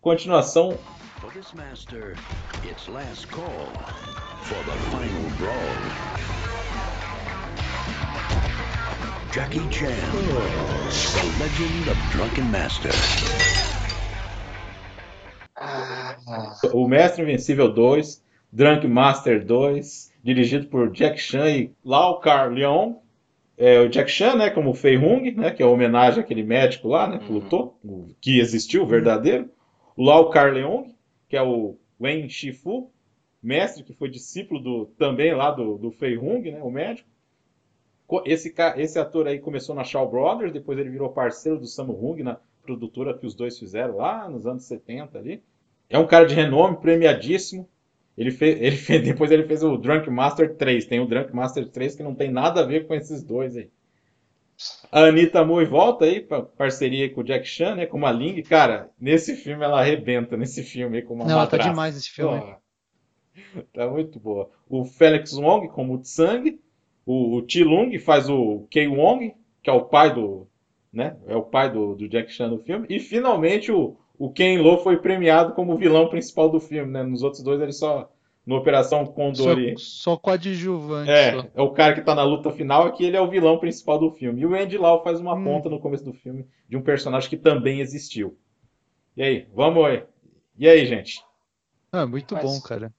continuação 0.00 0.78
For 1.20 1.30
this 1.30 1.54
master, 1.54 2.14
it's 2.64 2.88
last 2.88 3.30
call 3.30 3.68
for 4.48 4.62
the 4.64 4.76
final 4.90 5.30
brawl. 5.38 5.74
Jackie 9.32 9.68
Chan, 9.68 10.10
the 10.12 11.38
legend 11.38 11.88
of 11.88 11.96
Drunken 12.10 12.50
Master. 12.50 12.90
Ah, 15.56 16.16
O 16.72 16.88
Mestre 16.88 17.22
Invencível 17.22 17.72
2, 17.72 18.22
Drunk 18.52 18.86
Master 18.86 19.44
2, 19.44 20.12
dirigido 20.24 20.66
por 20.66 20.90
Jack 20.90 21.18
Chan 21.20 21.48
e 21.50 21.70
Lau 21.84 22.20
Kar 22.20 22.50
Leong. 22.50 22.96
É, 23.56 23.78
o 23.78 23.88
Jack 23.88 24.10
Chan, 24.10 24.36
né, 24.36 24.48
como 24.50 24.72
Fei 24.72 24.96
Hung, 24.96 25.30
né, 25.32 25.50
que 25.50 25.62
é 25.62 25.66
uma 25.66 25.74
homenagem 25.74 26.20
àquele 26.22 26.42
médico 26.42 26.88
lá, 26.88 27.06
né, 27.06 27.18
que 27.18 27.28
Uhum. 27.30 27.34
lutou, 27.40 27.78
o- 27.84 28.08
que 28.20 28.40
existiu, 28.40 28.82
o 28.84 28.86
verdadeiro. 28.86 29.50
O 29.96 30.02
Lau 30.04 30.30
Kar 30.30 30.50
Leong, 30.52 30.94
que 31.30 31.38
é 31.38 31.42
o 31.42 31.78
Wen 32.00 32.28
Shifu, 32.28 32.92
mestre 33.42 33.84
que 33.84 33.94
foi 33.94 34.10
discípulo 34.10 34.60
do 34.60 34.86
também 34.98 35.34
lá 35.34 35.52
do, 35.52 35.78
do 35.78 35.92
Fei 35.92 36.18
Hung, 36.18 36.42
né, 36.52 36.62
o 36.62 36.70
médico. 36.70 37.08
Co- 38.06 38.22
Esse, 38.26 38.54
esse 38.76 38.98
ator 38.98 39.26
aí 39.26 39.38
começou 39.38 39.74
na 39.74 39.84
Shaw 39.84 40.08
Brothers, 40.10 40.52
depois 40.52 40.78
ele 40.78 40.90
virou 40.90 41.10
parceiro 41.10 41.58
do 41.58 41.66
Sammo 41.66 41.92
Hung 41.94 42.22
na 42.22 42.38
produtora 42.62 43.16
que 43.16 43.26
os 43.26 43.34
dois 43.34 43.58
fizeram 43.58 43.96
lá 43.96 44.28
nos 44.28 44.46
anos 44.46 44.64
70 44.64 45.18
ali. 45.18 45.42
É 45.88 45.98
um 45.98 46.06
cara 46.06 46.26
de 46.26 46.34
renome, 46.34 46.76
premiadíssimo. 46.76 47.68
Ele 48.16 48.30
fez, 48.30 48.60
ele 48.60 48.76
fez, 48.76 49.02
depois 49.04 49.30
ele 49.30 49.44
fez 49.44 49.62
o 49.62 49.76
Drunk 49.76 50.10
Master 50.10 50.54
3. 50.56 50.84
Tem 50.86 51.00
o 51.00 51.06
Drunk 51.06 51.34
Master 51.34 51.68
3 51.68 51.96
que 51.96 52.02
não 52.02 52.14
tem 52.14 52.30
nada 52.30 52.60
a 52.60 52.66
ver 52.66 52.86
com 52.86 52.94
esses 52.94 53.22
dois 53.22 53.56
aí. 53.56 53.70
A 54.92 55.04
Anitta 55.04 55.44
Mui 55.44 55.64
volta 55.64 56.04
aí, 56.04 56.20
pra 56.20 56.42
parceria 56.42 57.12
com 57.12 57.20
o 57.20 57.24
Jack 57.24 57.46
Chan, 57.46 57.76
né? 57.76 57.86
Com 57.86 58.04
a 58.04 58.10
Ling. 58.10 58.42
Cara, 58.42 58.90
nesse 59.00 59.36
filme 59.36 59.64
ela 59.64 59.80
arrebenta, 59.80 60.36
nesse 60.36 60.62
filme 60.62 60.98
aí, 60.98 61.02
com 61.02 61.14
uma 61.14 61.24
Não, 61.24 61.32
ela 61.32 61.46
tá 61.46 61.56
demais 61.56 61.96
esse 61.96 62.10
filme. 62.10 62.38
Porra. 62.38 62.58
Tá 63.72 63.88
muito 63.88 64.18
boa. 64.18 64.50
O 64.68 64.84
Felix 64.84 65.32
Wong 65.34 65.68
como 65.68 65.98
Tsang. 65.98 66.60
O, 67.06 67.36
o 67.36 67.42
Ti 67.42 67.64
Lung 67.64 67.98
faz 67.98 68.28
o 68.28 68.66
Kei 68.70 68.86
Wong, 68.86 69.34
que 69.62 69.70
é 69.70 69.72
o 69.72 69.84
pai 69.84 70.14
do. 70.14 70.46
Né? 70.92 71.16
É 71.26 71.36
o 71.36 71.42
pai 71.42 71.72
do, 71.72 71.94
do 71.94 72.08
Jack 72.08 72.32
Chan 72.32 72.48
no 72.48 72.58
filme. 72.58 72.86
E 72.90 72.98
finalmente 72.98 73.72
o, 73.72 73.96
o 74.18 74.30
Ken 74.30 74.58
Lo 74.58 74.78
foi 74.78 74.98
premiado 74.98 75.54
como 75.54 75.78
vilão 75.78 76.08
principal 76.08 76.50
do 76.50 76.60
filme, 76.60 76.92
né? 76.92 77.02
Nos 77.02 77.22
outros 77.22 77.42
dois 77.42 77.60
ele 77.60 77.72
só 77.72 78.10
no 78.46 78.56
Operação 78.56 79.04
Condor. 79.06 79.56
Só, 79.76 80.12
só 80.12 80.16
coadjuvante. 80.16 81.10
É, 81.10 81.32
só. 81.32 81.46
é 81.54 81.62
o 81.62 81.70
cara 81.70 81.94
que 81.94 82.00
tá 82.02 82.14
na 82.14 82.24
luta 82.24 82.50
final 82.50 82.86
aqui, 82.86 83.04
ele 83.04 83.16
é 83.16 83.20
o 83.20 83.28
vilão 83.30 83.58
principal 83.58 83.98
do 83.98 84.10
filme. 84.12 84.40
E 84.40 84.46
o 84.46 84.54
Andy 84.54 84.76
Lau 84.78 85.02
faz 85.04 85.20
uma 85.20 85.34
Hum. 85.34 85.44
ponta 85.44 85.68
no 85.68 85.78
começo 85.80 86.04
do 86.04 86.12
filme 86.12 86.46
de 86.68 86.76
um 86.76 86.82
personagem 86.82 87.28
que 87.28 87.36
também 87.36 87.80
existiu. 87.80 88.36
E 89.16 89.22
aí, 89.22 89.46
vamos 89.54 89.84
aí. 89.84 90.02
E 90.58 90.68
aí, 90.68 90.86
gente? 90.86 91.22
Ah, 91.92 92.06
muito 92.06 92.34
Mas- 92.34 92.44
bom, 92.44 92.60
cara. 92.60 92.92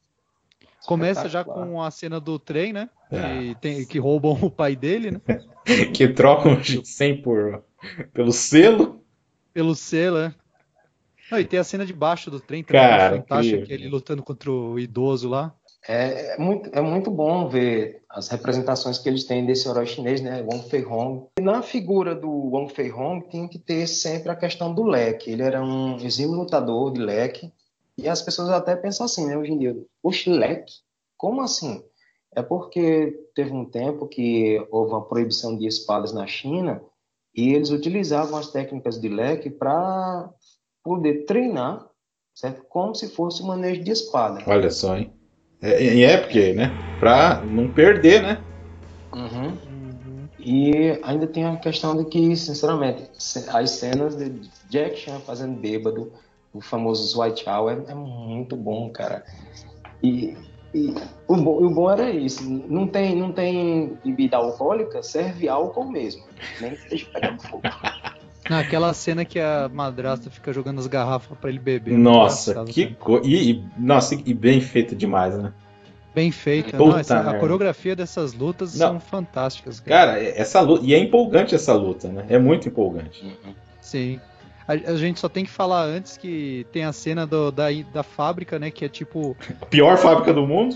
Começa 0.88 1.30
já 1.30 1.44
com 1.44 1.82
a 1.82 1.92
cena 1.92 2.20
do 2.20 2.40
trem, 2.40 2.74
né? 2.74 2.90
Ah. 3.12 3.38
Que, 3.40 3.56
tem- 3.62 3.86
que 3.86 4.00
roubam 4.00 4.34
o 4.42 4.50
pai 4.50 4.76
dele, 4.76 5.12
né? 5.12 5.22
Que 5.96 6.08
trocam 6.08 6.54
o 6.82 6.86
100 6.86 7.22
por, 7.22 7.64
pelo 8.14 8.32
selo. 8.32 9.04
Pelo 9.54 9.76
selo, 9.76 10.18
né? 10.20 10.36
Não, 11.32 11.40
e 11.40 11.46
tem 11.46 11.60
a 11.60 11.64
cena 11.64 11.86
de 11.86 11.94
baixo 11.94 12.30
do 12.30 12.40
trem 12.40 12.62
também, 12.62 12.82
que 12.82 12.88
é 12.88 12.98
Cara, 12.98 13.18
fantástica, 13.18 13.66
que 13.66 13.74
ele 13.74 13.88
lutando 13.88 14.22
contra 14.22 14.52
o 14.52 14.78
idoso 14.78 15.30
lá. 15.30 15.56
É, 15.88 16.36
é 16.36 16.38
muito, 16.38 16.70
é 16.74 16.82
muito 16.82 17.10
bom 17.10 17.48
ver 17.48 18.04
as 18.10 18.28
representações 18.28 19.00
que 19.00 19.10
eles 19.10 19.24
têm 19.24 19.46
desse 19.46 19.68
herói 19.68 19.86
chinês, 19.86 20.22
né? 20.22 20.42
Wong 20.42 20.70
Fei 20.70 20.86
Hong. 20.86 21.26
E 21.40 21.42
na 21.42 21.62
figura 21.62 22.14
do 22.14 22.30
Wong 22.30 22.72
Fei 22.72 22.92
Hong 22.92 23.28
tinha 23.30 23.48
que 23.48 23.58
ter 23.58 23.88
sempre 23.88 24.30
a 24.30 24.36
questão 24.36 24.74
do 24.74 24.84
leque. 24.84 25.32
Ele 25.32 25.42
era 25.42 25.64
um 25.64 25.96
exímio 25.98 26.36
lutador 26.36 26.92
de 26.92 27.00
leque. 27.00 27.52
E 27.98 28.08
as 28.08 28.22
pessoas 28.22 28.50
até 28.50 28.76
pensam 28.76 29.06
assim, 29.06 29.26
né? 29.26 29.38
Hoje 29.38 29.52
em 29.52 29.58
dia, 29.58 29.76
oxe, 30.04 30.30
leque? 30.30 30.74
Como 31.18 31.42
assim? 31.42 31.84
É 32.36 32.42
porque 32.42 33.20
teve 33.34 33.52
um 33.52 33.66
tempo 33.66 34.08
que 34.08 34.66
houve 34.70 34.92
uma 34.92 35.06
proibição 35.06 35.58
de 35.58 35.66
espadas 35.68 36.14
na 36.14 36.28
China 36.28 36.82
e 37.36 37.54
eles 37.54 37.70
utilizavam 37.70 38.38
as 38.38 38.52
técnicas 38.52 39.00
de 39.00 39.10
leque 39.10 39.50
para 39.50 40.30
poder 40.84 41.26
treinar, 41.26 41.88
certo? 42.34 42.64
Como 42.70 42.96
se 42.96 43.10
fosse 43.10 43.42
um 43.44 43.48
manejo 43.48 43.84
de 43.84 43.92
espada. 43.92 44.42
Olha 44.48 44.70
só, 44.72 44.98
hein? 44.98 45.12
É, 45.62 45.84
e 45.84 46.04
é 46.04 46.18
porque, 46.18 46.54
né? 46.54 46.72
Pra 47.00 47.42
não 47.42 47.72
perder, 47.72 48.22
né? 48.24 48.44
Uhum. 49.14 50.28
E 50.40 51.00
ainda 51.04 51.28
tem 51.28 51.46
a 51.46 51.58
questão 51.58 51.96
de 51.96 52.06
que, 52.06 52.36
sinceramente, 52.36 53.10
ce- 53.20 53.48
as 53.50 53.70
cenas 53.72 54.16
de 54.16 54.50
Jack 54.70 54.98
Chan 54.98 55.20
fazendo 55.20 55.60
bêbado, 55.60 56.12
o 56.54 56.60
famoso 56.62 57.22
White 57.22 57.44
Chow, 57.44 57.70
é, 57.70 57.74
é 57.88 57.94
muito 57.96 58.56
bom, 58.56 58.90
cara. 58.92 59.24
E, 60.04 60.36
e 60.74 60.90
o, 61.28 61.36
bom, 61.38 61.64
o 61.64 61.70
bom 61.70 61.92
era 61.92 62.10
isso. 62.10 62.44
Não 62.44 62.88
tem, 62.88 63.16
não 63.16 63.32
tem 63.32 64.00
bebida 64.04 64.38
alcoólica, 64.38 65.04
serve 65.04 65.48
álcool 65.48 65.92
mesmo. 65.92 66.24
Nem 66.60 66.72
que 66.76 66.78
esteja 66.78 67.06
pegando 67.14 67.42
fogo. 67.44 67.64
Naquela 68.56 68.94
cena 68.94 69.24
que 69.26 69.40
a 69.40 69.70
madrasta 69.74 70.30
fica 70.30 70.52
jogando 70.52 70.80
as 70.80 70.88
garrafas 70.88 71.38
pra 71.40 71.50
ele 71.50 71.60
beber. 71.60 71.92
muito 71.92 72.04
Nossa, 72.04 72.66
que 72.66 72.86
cara. 72.88 72.96
coisa. 73.00 73.28
E, 73.28 73.52
e- 73.52 73.64
nossa, 73.78 74.16
e 74.16 74.34
bem 74.34 74.60
feito 74.62 74.96
demais, 74.96 75.38
né? 75.38 75.54
Bem 76.14 76.30
feita. 76.32 76.78
Não, 76.78 76.98
essa- 76.98 77.20
a 77.22 77.40
coreografia 77.40 77.96
dessas 77.96 78.34
lutas 78.34 78.78
Não. 78.78 78.88
são 78.90 79.00
fantásticas, 79.00 79.80
cara. 79.80 80.12
Cara, 80.14 80.24
essa 80.24 80.60
luta. 80.60 80.84
E 80.86 80.94
é 80.94 80.98
empolgante 81.00 81.56
essa 81.56 81.74
luta, 81.74 82.10
né? 82.10 82.26
É 82.28 82.38
muito 82.38 82.68
empolgante. 82.68 83.38
Sim. 83.80 84.20
A, 84.68 84.74
a 84.74 84.96
gente 84.98 85.20
só 85.20 85.30
tem 85.30 85.46
que 85.46 85.50
falar 85.52 85.84
antes 85.86 86.18
que 86.18 86.66
tem 86.74 86.84
a 86.84 86.92
cena 86.92 87.26
do- 87.26 87.52
da, 87.52 87.68
da 87.94 88.04
fábrica, 88.04 88.60
né? 88.60 88.70
Que 88.70 88.86
é 88.86 88.90
tipo. 88.90 89.36
A 89.62 89.66
pior 89.72 89.98
fábrica 89.98 90.34
do 90.34 90.46
mundo? 90.46 90.76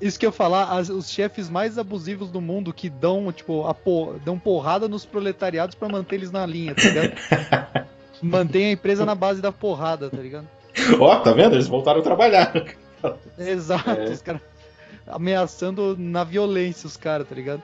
Isso 0.00 0.18
que 0.18 0.26
eu 0.26 0.32
falar, 0.32 0.64
as- 0.76 0.88
os 0.90 1.08
chefes 1.10 1.48
mais 1.48 1.78
abusivos 1.78 2.30
do 2.30 2.40
mundo 2.40 2.72
que 2.72 2.90
dão, 2.90 3.32
tipo, 3.32 3.64
por- 3.84 4.18
dão 4.24 4.38
porrada 4.38 4.88
nos 4.88 5.04
proletariados 5.06 5.74
pra 5.74 5.88
manter 5.88 6.16
eles 6.16 6.30
na 6.32 6.44
linha, 6.44 6.74
tá 6.74 6.82
ligado? 6.82 7.12
Mantém 8.22 8.66
a 8.66 8.72
empresa 8.72 9.04
na 9.06 9.14
base 9.14 9.40
da 9.40 9.52
porrada, 9.52 10.10
tá 10.10 10.16
ligado? 10.18 10.46
Ó, 10.98 11.16
tá 11.20 11.32
vendo? 11.32 11.54
Eles 11.54 11.68
voltaram 11.68 12.00
a 12.00 12.02
trabalhar. 12.02 12.52
Exato, 13.38 13.90
É. 13.90 14.10
os 14.10 14.22
caras 14.22 14.40
ameaçando 15.06 15.94
na 15.98 16.24
violência 16.24 16.86
os 16.86 16.96
caras, 16.96 17.28
tá 17.28 17.34
ligado? 17.34 17.62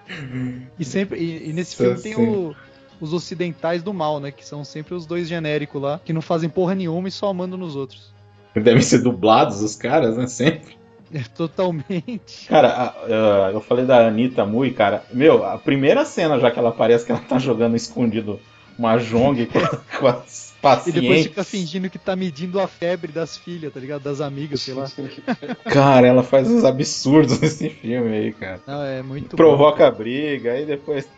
E 0.78 0.84
sempre 0.84 1.18
e, 1.18 1.48
e 1.50 1.52
nesse 1.52 1.72
Sim, 1.76 1.84
filme 1.84 2.00
tem 2.00 2.14
sim. 2.14 2.22
o- 2.28 2.54
os 3.00 3.12
ocidentais 3.14 3.82
do 3.82 3.94
mal, 3.94 4.20
né? 4.20 4.30
Que 4.30 4.44
são 4.46 4.62
sempre 4.64 4.94
os 4.94 5.06
dois 5.06 5.26
genéricos 5.26 5.80
lá, 5.80 5.98
que 6.04 6.12
não 6.12 6.20
fazem 6.20 6.48
porra 6.50 6.74
nenhuma 6.74 7.08
e 7.08 7.10
só 7.10 7.32
mandam 7.32 7.58
nos 7.58 7.74
outros. 7.74 8.12
Devem 8.54 8.82
ser 8.82 8.98
dublados 8.98 9.62
os 9.62 9.74
caras, 9.76 10.16
né? 10.16 10.26
Sempre. 10.26 10.76
É, 11.12 11.20
totalmente. 11.36 12.46
Cara, 12.48 12.68
a- 12.68 13.46
a- 13.46 13.50
eu 13.52 13.60
falei 13.60 13.84
da 13.84 14.06
Anitta 14.06 14.44
Mui, 14.46 14.70
cara. 14.72 15.02
Meu, 15.12 15.44
a 15.44 15.58
primeira 15.58 16.04
cena 16.04 16.38
já 16.38 16.50
que 16.50 16.58
ela 16.58 16.68
aparece 16.70 17.04
que 17.04 17.12
ela 17.12 17.20
tá 17.20 17.38
jogando 17.38 17.76
escondido 17.76 18.38
uma 18.78 18.96
Jong 18.96 19.46
com, 19.52 19.60
com 19.98 20.06
as 20.06 20.50
E 20.50 20.92
depois 20.92 20.92
pacientes. 20.92 21.22
fica 21.24 21.44
fingindo 21.44 21.90
que 21.90 21.98
tá 21.98 22.14
medindo 22.16 22.60
a 22.60 22.66
febre 22.68 23.10
das 23.12 23.36
filhas, 23.36 23.72
tá 23.72 23.80
ligado? 23.80 24.02
Das 24.02 24.20
amigas, 24.20 24.60
sei 24.62 24.74
lá. 24.74 24.86
Cara, 25.64 26.06
ela 26.06 26.22
faz 26.22 26.48
uns 26.48 26.64
absurdos 26.64 27.40
nesse 27.40 27.68
filme 27.70 28.14
aí, 28.16 28.32
cara. 28.32 28.60
Não, 28.66 28.82
é 28.82 29.02
muito 29.02 29.30
bom. 29.30 29.36
Provoca 29.36 29.90
briga, 29.90 30.52
aí 30.52 30.64
depois 30.64 31.08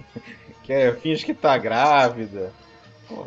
quer, 0.64 0.96
finge 1.00 1.24
que 1.24 1.34
tá 1.34 1.56
grávida. 1.58 2.52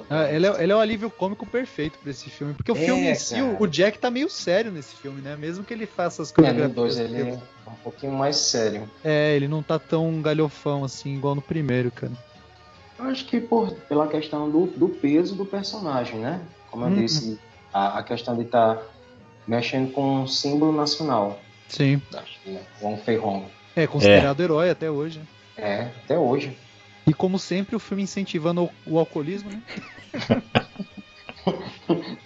Ah, 0.09 0.31
ele, 0.31 0.45
é, 0.47 0.63
ele 0.63 0.71
é 0.71 0.75
o 0.75 0.79
alívio 0.79 1.09
cômico 1.09 1.45
perfeito 1.45 1.97
pra 1.99 2.11
esse 2.11 2.29
filme. 2.29 2.53
Porque 2.53 2.71
o 2.71 2.75
É, 2.75 2.85
filme 2.85 3.09
em 3.09 3.15
si, 3.15 3.41
o, 3.41 3.67
Jack 3.67 3.99
tá 3.99 4.09
meio 4.11 4.29
sério 4.29 4.71
nesse 4.71 4.95
filme, 4.95 5.21
né? 5.21 5.35
Mesmo 5.35 5.63
que 5.63 5.73
ele 5.73 5.85
faça 5.85 6.21
as 6.21 6.29
É, 6.29 6.33
no 6.33 6.35
coreografias. 6.35 6.75
2 6.75 6.99
ele 6.99 7.21
é 7.21 7.69
um 7.69 7.75
pouquinho 7.83 8.13
mais 8.13 8.35
sério. 8.37 8.89
É, 9.03 9.35
ele 9.35 9.47
não 9.47 9.61
tá 9.63 9.77
tão 9.79 10.21
galhofão 10.21 10.83
assim, 10.83 11.15
igual 11.15 11.35
no 11.35 11.41
primeiro, 11.41 11.91
cara. 11.91 12.13
Eu 12.97 13.05
acho 13.05 13.25
que 13.25 13.39
por, 13.41 13.71
pela 13.89 14.07
questão 14.07 14.49
do, 14.49 14.67
do 14.67 14.89
peso 14.89 15.35
do 15.35 15.45
personagem, 15.45 16.19
né? 16.19 16.39
Como 16.71 16.85
eu 16.85 16.89
Uhum. 16.89 17.01
disse, 17.01 17.39
a, 17.73 17.99
a 17.99 18.03
questão 18.03 18.35
de 18.37 18.43
estar 18.43 18.81
mexendo 19.47 19.91
com 19.91 20.21
um 20.21 20.27
símbolo 20.27 20.71
nacional 20.71 21.39
Sim. 21.67 22.01
da 22.11 22.23
China, 22.25 22.59
Wong 22.81 23.01
Fei 23.03 23.17
Hong. 23.17 23.45
É 23.75 23.85
considerado 23.85 24.39
herói 24.41 24.69
até 24.69 24.89
hoje. 24.89 25.21
É, 25.57 25.81
até 26.03 26.17
hoje. 26.17 26.57
E 27.07 27.13
como 27.13 27.37
sempre, 27.37 27.75
o 27.75 27.79
filme 27.79 28.03
incentivando 28.03 28.63
o, 28.63 28.71
o 28.87 28.99
alcoolismo, 28.99 29.49
né? 29.51 29.61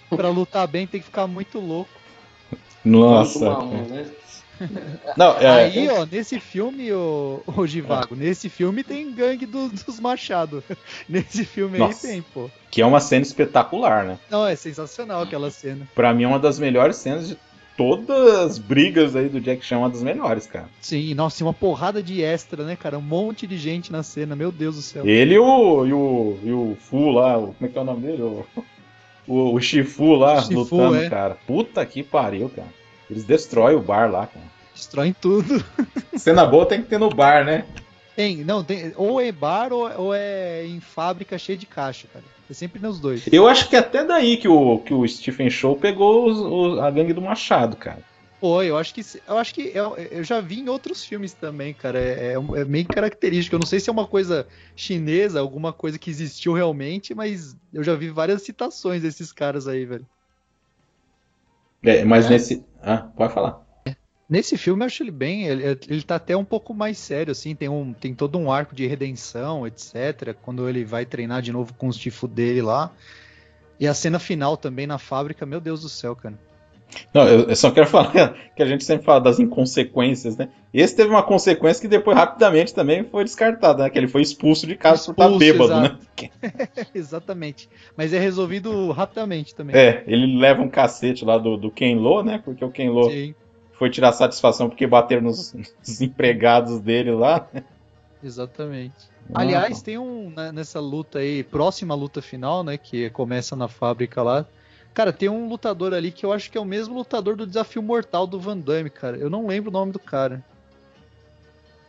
pra 0.08 0.28
lutar 0.28 0.66
bem 0.66 0.86
tem 0.86 1.00
que 1.00 1.06
ficar 1.06 1.26
muito 1.26 1.58
louco. 1.58 1.90
Nossa. 2.84 3.58
Né? 3.64 4.10
Não, 5.16 5.38
é, 5.38 5.64
Aí, 5.64 5.88
ó, 5.88 6.04
nesse 6.04 6.38
filme, 6.38 6.92
ô, 6.92 7.42
ô 7.46 7.66
Givago, 7.66 8.14
nesse 8.14 8.48
filme 8.50 8.84
tem 8.84 9.10
gangue 9.12 9.46
do- 9.46 9.70
dos 9.70 9.98
Machado. 9.98 10.62
Nesse 11.08 11.44
filme 11.46 11.78
Nossa. 11.78 12.06
aí 12.06 12.12
tem, 12.14 12.22
pô. 12.22 12.50
que 12.70 12.82
é 12.82 12.86
uma 12.86 13.00
cena 13.00 13.22
espetacular, 13.22 14.04
né? 14.04 14.18
Não, 14.30 14.46
é 14.46 14.54
sensacional 14.54 15.22
aquela 15.22 15.50
cena. 15.50 15.88
Pra 15.94 16.12
mim 16.12 16.24
é 16.24 16.28
uma 16.28 16.38
das 16.38 16.58
melhores 16.58 16.96
cenas 16.96 17.28
de 17.28 17.38
todas 17.76 18.34
as 18.34 18.58
brigas 18.58 19.16
aí 19.16 19.28
do 19.28 19.40
Jack 19.40 19.64
Chan, 19.64 19.78
uma 19.78 19.90
das 19.90 20.02
melhores, 20.02 20.46
cara. 20.46 20.68
Sim, 20.80 21.14
nossa, 21.14 21.42
uma 21.44 21.54
porrada 21.54 22.02
de 22.02 22.22
extra, 22.22 22.64
né, 22.64 22.76
cara? 22.76 22.98
Um 22.98 23.02
monte 23.02 23.46
de 23.46 23.56
gente 23.56 23.90
na 23.92 24.02
cena, 24.02 24.36
meu 24.36 24.52
Deus 24.52 24.76
do 24.76 24.82
céu. 24.82 25.06
Ele 25.06 25.34
e 25.34 25.38
o, 25.38 25.86
e 25.86 25.92
o, 25.92 26.38
e 26.44 26.52
o 26.52 26.76
Fu 26.80 27.10
lá, 27.10 27.38
o- 27.38 27.54
como 27.54 27.56
é 27.62 27.68
que 27.68 27.78
é 27.78 27.80
o 27.80 27.84
nome 27.84 28.06
dele? 28.06 28.22
O, 28.22 28.46
o, 29.26 29.54
o 29.54 29.60
Shifu 29.60 30.14
lá 30.14 30.42
Shifu, 30.42 30.54
lutando, 30.54 30.96
é. 30.96 31.08
cara. 31.08 31.36
Puta 31.46 31.84
que 31.86 32.02
pariu, 32.02 32.48
cara. 32.50 32.68
Eles 33.10 33.24
destroem 33.24 33.76
o 33.76 33.80
bar 33.82 34.10
lá, 34.10 34.26
cara. 34.26 34.46
Destroem 34.74 35.12
tudo. 35.20 35.64
Cena 36.16 36.44
boa 36.46 36.66
tem 36.66 36.82
que 36.82 36.88
ter 36.88 36.98
no 36.98 37.10
bar, 37.10 37.44
né? 37.44 37.64
Tem, 38.16 38.44
não, 38.44 38.62
tem, 38.62 38.92
ou 38.96 39.20
é 39.20 39.32
bar 39.32 39.72
ou, 39.72 39.90
ou 39.98 40.14
é 40.14 40.66
em 40.66 40.80
fábrica 40.80 41.38
cheia 41.38 41.56
de 41.56 41.64
caixa, 41.66 42.06
cara. 42.12 42.24
É 42.50 42.52
sempre 42.52 42.82
nos 42.82 42.98
dois. 42.98 43.24
Eu 43.32 43.46
acho 43.46 43.68
que 43.70 43.76
é 43.76 43.78
até 43.78 44.04
daí 44.04 44.36
que 44.36 44.48
o, 44.48 44.80
que 44.80 44.92
o 44.92 45.06
Stephen 45.06 45.48
Show 45.48 45.76
pegou 45.76 46.28
os- 46.28 46.38
os- 46.38 46.78
a 46.80 46.90
gangue 46.90 47.12
do 47.12 47.22
Machado, 47.22 47.76
cara. 47.76 48.02
Foi, 48.40 48.68
eu 48.70 48.76
acho 48.76 48.92
que 48.94 49.02
eu 49.28 49.38
acho 49.38 49.54
que 49.54 49.70
eu, 49.74 49.96
eu 49.96 50.24
já 50.24 50.40
vi 50.40 50.60
em 50.60 50.68
outros 50.68 51.04
filmes 51.04 51.34
também, 51.34 51.74
cara. 51.74 52.00
É, 52.00 52.32
é, 52.32 52.34
é 52.34 52.64
meio 52.64 52.86
característico. 52.88 53.54
Eu 53.54 53.60
não 53.60 53.66
sei 53.66 53.78
se 53.78 53.88
é 53.88 53.92
uma 53.92 54.06
coisa 54.06 54.48
chinesa, 54.74 55.38
alguma 55.38 55.72
coisa 55.72 55.98
que 55.98 56.10
existiu 56.10 56.54
realmente, 56.54 57.14
mas 57.14 57.54
eu 57.72 57.84
já 57.84 57.94
vi 57.94 58.08
várias 58.08 58.42
citações 58.42 59.02
desses 59.02 59.30
caras 59.30 59.68
aí, 59.68 59.84
velho. 59.84 60.06
É, 61.84 62.04
mas 62.04 62.26
É. 62.26 62.30
nesse. 62.30 62.64
Ah, 62.82 62.98
pode 63.16 63.32
falar. 63.32 63.69
Nesse 64.30 64.56
filme 64.56 64.84
eu 64.84 64.86
acho 64.86 65.02
ele 65.02 65.10
bem, 65.10 65.48
ele, 65.48 65.64
ele 65.88 66.02
tá 66.02 66.14
até 66.14 66.36
um 66.36 66.44
pouco 66.44 66.72
mais 66.72 66.96
sério, 66.98 67.32
assim, 67.32 67.52
tem, 67.52 67.68
um, 67.68 67.92
tem 67.92 68.14
todo 68.14 68.38
um 68.38 68.52
arco 68.52 68.76
de 68.76 68.86
redenção, 68.86 69.66
etc. 69.66 70.36
Quando 70.40 70.68
ele 70.68 70.84
vai 70.84 71.04
treinar 71.04 71.42
de 71.42 71.50
novo 71.50 71.74
com 71.74 71.88
os 71.88 71.96
tifo 71.96 72.28
dele 72.28 72.62
lá. 72.62 72.92
E 73.80 73.88
a 73.88 73.94
cena 73.94 74.20
final 74.20 74.56
também 74.56 74.86
na 74.86 74.98
fábrica, 74.98 75.44
meu 75.44 75.60
Deus 75.60 75.82
do 75.82 75.88
céu, 75.88 76.14
cara. 76.14 76.38
Não, 77.12 77.26
eu, 77.26 77.56
só 77.56 77.72
quero 77.72 77.86
falar 77.90 78.34
que 78.54 78.62
a 78.62 78.66
gente 78.66 78.84
sempre 78.84 79.04
fala 79.04 79.20
das 79.20 79.40
inconsequências, 79.40 80.36
né? 80.36 80.48
Esse 80.72 80.94
teve 80.94 81.10
uma 81.10 81.22
consequência 81.24 81.80
que 81.80 81.88
depois 81.88 82.16
rapidamente 82.16 82.72
também 82.72 83.02
foi 83.02 83.24
descartada, 83.24 83.82
né? 83.82 83.90
Que 83.90 83.98
ele 83.98 84.06
foi 84.06 84.22
expulso 84.22 84.64
de 84.64 84.76
casa 84.76 85.06
por 85.06 85.12
estar 85.12 85.24
Expulso, 85.24 85.38
bêbado, 85.38 85.72
exato. 85.72 85.98
né? 86.22 86.88
Exatamente. 86.94 87.68
Mas 87.96 88.12
é 88.12 88.18
resolvido 88.20 88.92
rapidamente 88.92 89.54
também. 89.56 89.74
É, 89.74 90.04
ele 90.06 90.38
leva 90.38 90.62
um 90.62 90.68
cacete 90.68 91.24
lá 91.24 91.36
do, 91.36 91.56
do 91.56 91.70
Ken 91.70 91.96
Lo, 91.96 92.22
né? 92.22 92.40
Porque 92.44 92.64
o 92.64 92.70
Ken 92.70 92.90
Lo 92.90 93.10
Sim, 93.10 93.34
foi 93.80 93.88
tirar 93.88 94.12
satisfação 94.12 94.68
porque 94.68 94.86
bateram 94.86 95.22
nos, 95.22 95.54
nos 95.80 96.00
empregados 96.02 96.80
dele 96.80 97.12
lá. 97.12 97.48
exatamente. 98.22 99.08
Ah, 99.32 99.40
Aliás, 99.40 99.80
tem 99.80 99.96
um 99.96 100.28
né, 100.28 100.52
nessa 100.52 100.78
luta 100.78 101.20
aí, 101.20 101.42
próxima 101.42 101.94
luta 101.94 102.20
final, 102.20 102.62
né, 102.62 102.76
que 102.76 103.08
começa 103.08 103.56
na 103.56 103.68
fábrica 103.68 104.22
lá, 104.22 104.44
Cara, 104.92 105.12
tem 105.12 105.28
um 105.28 105.48
lutador 105.48 105.94
ali 105.94 106.10
que 106.10 106.26
eu 106.26 106.32
acho 106.32 106.50
que 106.50 106.58
é 106.58 106.60
o 106.60 106.64
mesmo 106.64 106.96
lutador 106.96 107.36
do 107.36 107.46
Desafio 107.46 107.80
Mortal 107.80 108.26
do 108.26 108.40
Van 108.40 108.58
Damme, 108.58 108.90
cara. 108.90 109.16
Eu 109.16 109.30
não 109.30 109.46
lembro 109.46 109.70
o 109.70 109.72
nome 109.72 109.92
do 109.92 110.00
cara. 110.00 110.44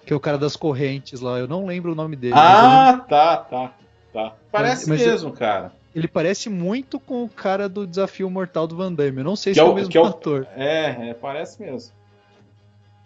Que 0.06 0.14
é 0.14 0.16
o 0.16 0.20
cara 0.20 0.38
das 0.38 0.56
correntes 0.56 1.20
lá. 1.20 1.40
Eu 1.40 1.48
não 1.48 1.66
lembro 1.66 1.94
o 1.94 1.96
nome 1.96 2.16
dele. 2.16 2.34
eu 2.36 2.38
Ah, 2.38 3.04
tá, 3.10 3.38
tá, 3.38 3.74
tá. 4.14 4.36
Parece 4.52 4.88
Mas- 4.88 5.00
mas 5.00 5.08
mesmo, 5.08 5.32
cara. 5.32 5.74
Ele 5.94 6.08
parece 6.08 6.50
muito 6.50 7.00
com 7.00 7.24
o 7.24 7.30
cara 7.30 7.68
do 7.68 7.86
Desafio 7.86 8.30
Mortal 8.30 8.66
do 8.66 8.78
Van 8.78 8.94
Damme. 8.94 9.18
Eu 9.20 9.24
não 9.26 9.36
sei 9.36 9.52
Que 9.54 9.60
se 9.60 9.62
é 9.62 9.64
é 9.68 9.70
o- 9.70 9.76
mesmo 9.76 9.94
é 9.98 10.08
ator. 10.08 10.48
É, 10.56 11.10
é, 11.10 11.14
parece 11.14 11.62
mesmo. 11.62 11.92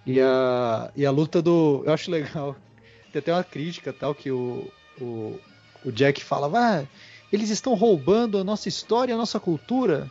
E 0.06 0.20
a, 0.22 0.92
e 0.96 1.06
a 1.06 1.10
luta 1.12 1.42
do. 1.42 1.82
Eu 1.86 1.94
acho 1.94 2.12
legal. 2.12 2.56
Tem 3.12 3.20
até 3.20 3.34
uma 3.34 3.44
crítica 3.44 3.92
tal 3.92 4.14
que 4.14 4.30
o, 4.30 4.70
o, 5.02 5.40
o 5.84 5.92
Jack 5.92 6.24
fala: 6.24 6.48
ah, 6.54 6.86
eles 7.34 7.50
estão 7.50 7.74
roubando 7.74 8.38
a 8.38 8.44
nossa 8.44 8.70
história, 8.70 9.16
a 9.16 9.18
nossa 9.18 9.40
cultura. 9.40 10.10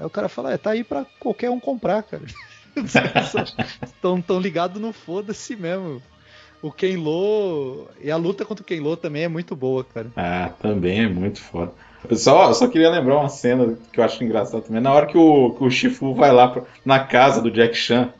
Aí 0.00 0.04
o 0.06 0.10
cara 0.10 0.28
fala: 0.28 0.52
é, 0.52 0.58
tá 0.58 0.70
aí 0.70 0.82
pra 0.82 1.06
qualquer 1.20 1.48
um 1.50 1.60
comprar, 1.60 2.02
cara. 2.02 2.24
Estão 3.82 4.20
tão 4.20 4.38
ligados 4.40 4.80
no 4.82 4.92
foda-se 4.92 5.54
mesmo. 5.56 6.02
O 6.62 6.72
Ken 6.72 6.96
Lo. 6.96 7.86
E 8.02 8.10
a 8.10 8.16
luta 8.16 8.44
contra 8.44 8.62
o 8.62 8.66
Ken 8.66 8.80
Lo 8.80 8.96
também 8.96 9.24
é 9.24 9.28
muito 9.28 9.54
boa, 9.54 9.84
cara. 9.84 10.08
Ah, 10.16 10.50
também 10.60 11.04
é 11.04 11.08
muito 11.08 11.40
foda. 11.40 11.72
Eu 12.08 12.16
só, 12.16 12.48
eu 12.48 12.54
só 12.54 12.66
queria 12.68 12.90
lembrar 12.90 13.18
uma 13.18 13.28
cena 13.28 13.76
que 13.92 13.98
eu 14.00 14.04
acho 14.04 14.22
engraçada 14.22 14.62
também. 14.62 14.80
Na 14.80 14.92
hora 14.92 15.06
que 15.06 15.18
o, 15.18 15.50
que 15.50 15.64
o 15.64 15.70
Shifu 15.70 16.14
vai 16.14 16.32
lá 16.32 16.48
pro- 16.48 16.66
na 16.84 17.00
casa 17.00 17.40
do 17.42 17.50
Jack 17.50 17.74
Chan, 17.76 18.10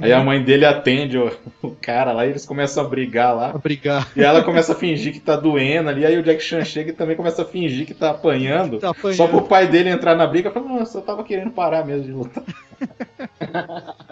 aí 0.00 0.12
a 0.12 0.22
mãe 0.22 0.42
dele 0.42 0.64
atende 0.64 1.18
o, 1.18 1.30
o 1.62 1.70
cara 1.80 2.12
lá 2.12 2.26
e 2.26 2.30
eles 2.30 2.46
começam 2.46 2.84
a 2.84 2.88
brigar 2.88 3.34
lá. 3.34 3.50
A 3.50 3.58
brigar. 3.58 4.08
E 4.16 4.22
ela 4.22 4.42
começa 4.42 4.72
a 4.72 4.76
fingir 4.76 5.12
que 5.12 5.20
tá 5.20 5.34
doendo 5.36 5.88
ali, 5.88 6.04
aí 6.06 6.16
o 6.16 6.22
Jack 6.22 6.40
Chan 6.42 6.64
chega 6.64 6.90
e 6.90 6.94
também 6.94 7.16
começa 7.16 7.42
a 7.42 7.44
fingir 7.44 7.86
que 7.86 7.94
tá 7.94 8.10
apanhando. 8.10 8.78
Tá 8.78 8.90
apanhando. 8.90 9.16
Só 9.16 9.26
pro 9.26 9.42
pai 9.42 9.66
dele 9.66 9.88
entrar 9.90 10.14
na 10.14 10.26
briga 10.26 10.48
e 10.48 10.52
falar, 10.52 10.66
não, 10.68 10.78
eu 10.78 10.86
só 10.86 11.00
tava 11.00 11.22
querendo 11.24 11.50
parar 11.50 11.84
mesmo 11.84 12.04
de 12.04 12.12
lutar. 12.12 12.44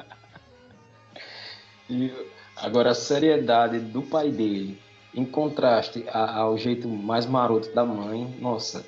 E 1.88 2.10
agora 2.66 2.90
a 2.90 2.94
seriedade 2.94 3.78
do 3.78 4.02
pai 4.02 4.30
dele, 4.30 4.78
em 5.14 5.24
contraste 5.24 6.04
ao 6.12 6.58
jeito 6.58 6.88
mais 6.88 7.24
maroto 7.26 7.74
da 7.74 7.84
mãe, 7.84 8.34
nossa, 8.40 8.84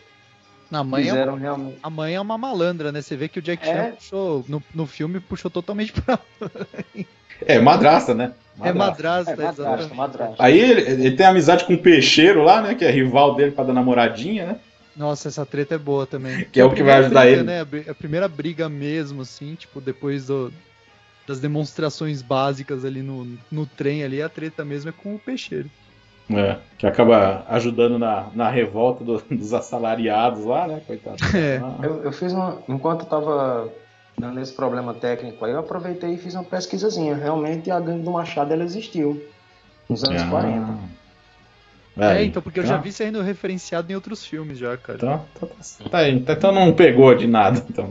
Na 0.71 0.85
mãe 0.85 1.03
é 1.03 1.07
fizeram 1.07 1.37
realmente. 1.37 1.79
A 1.83 1.89
mãe 1.89 2.15
é 2.15 2.21
uma 2.21 2.37
malandra, 2.37 2.93
né? 2.93 3.01
Você 3.01 3.17
vê 3.17 3.29
que 3.29 3.39
o 3.39 3.43
Jack 3.43 3.65
Chan 3.65 3.73
É. 3.73 3.91
puxou, 3.93 4.45
no, 4.49 4.63
no 4.75 4.87
filme, 4.87 5.21
puxou 5.21 5.51
totalmente 5.51 5.93
pra. 5.93 6.19
É, 7.47 7.59
madrasta, 7.61 8.15
né? 8.15 8.33
É 8.61 8.73
madrasta, 8.73 9.31
É, 9.33 9.37
madrasta, 9.37 9.63
exatamente. 9.63 9.95
madrasta. 9.95 10.35
Aí 10.41 10.59
ele, 10.59 10.81
ele 11.07 11.11
tem 11.17 11.25
amizade 11.25 11.65
com 11.65 11.75
o 11.75 11.79
peixeiro 11.79 12.43
lá, 12.43 12.61
né? 12.61 12.75
Que 12.75 12.85
é 12.85 12.91
rival 12.91 13.35
dele 13.37 13.53
pra 13.53 13.63
dar 13.65 13.73
namoradinha, 13.73 14.45
né? 14.47 14.57
Nossa, 14.97 15.29
essa 15.29 15.47
treta 15.47 15.77
é 15.77 15.79
boa 15.79 16.05
também. 16.05 16.45
Que 16.51 16.59
é 16.61 16.65
o 16.65 16.75
que 16.75 16.83
vai 16.83 16.97
ajudar 16.97 17.21
briga, 17.21 17.37
ele. 17.37 17.43
Né? 17.45 17.61
A 17.89 17.95
primeira 17.95 18.27
briga 18.27 18.69
mesmo, 18.69 19.23
assim, 19.23 19.55
tipo, 19.55 19.81
depois 19.81 20.27
do- 20.27 20.53
das 21.29 21.39
demonstrações 21.39 22.23
básicas 22.23 22.85
ali 22.87 23.03
no, 23.03 23.37
no 23.53 23.67
trem 23.67 24.03
ali, 24.03 24.23
a 24.23 24.29
treta 24.31 24.65
mesmo 24.65 24.89
é 24.89 24.93
com 24.93 25.15
o 25.15 25.19
peixeiro. 25.19 25.69
É, 26.31 26.57
que 26.79 26.87
acaba 26.87 27.45
ajudando 27.49 27.99
na, 27.99 28.29
na 28.35 28.51
revolta 28.51 29.05
do- 29.05 29.23
dos 29.31 29.53
assalariados 29.55 30.45
lá, 30.45 30.67
né? 30.67 30.81
Coitado. 30.87 31.17
É. 31.37 31.59
Ah, 31.63 31.79
Eu, 31.83 32.05
eu 32.05 32.13
fiz 32.13 32.33
uma. 32.33 32.63
Enquanto 32.69 33.03
eu 33.03 33.07
tava 33.07 33.73
dando 34.19 34.41
esse 34.41 34.53
problema 34.53 34.93
técnico 34.95 35.45
aí, 35.45 35.53
eu 35.53 35.59
aproveitei 35.61 36.15
e 36.15 36.19
fiz 36.19 36.35
uma 36.35 36.45
pesquisazinha. 36.45 37.15
Realmente 37.15 37.71
a 37.71 37.79
gangue 37.79 38.03
do 38.05 38.11
Machado 38.11 38.53
ela 38.53 38.65
existiu. 38.65 39.23
Nos 39.89 40.03
anos 40.05 40.23
ah. 40.23 40.29
40. 40.31 40.99
É, 41.99 42.07
Aí, 42.07 42.27
então, 42.29 42.41
porque 42.41 42.61
eu 42.61 42.67
já 42.67 42.77
vi 42.77 42.93
sendo 42.93 43.21
referenciado 43.23 43.91
em 43.91 43.95
outros 43.95 44.25
filmes 44.25 44.57
já, 44.57 44.77
cara. 44.77 44.99
Então, 44.99 45.25
então, 45.35 45.49
tá 45.91 45.99
aí. 45.99 46.15
Então, 46.15 46.35
então 46.35 46.53
não 46.53 46.73
pegou 46.73 47.13
de 47.15 47.27
nada. 47.27 47.65
Então, 47.69 47.91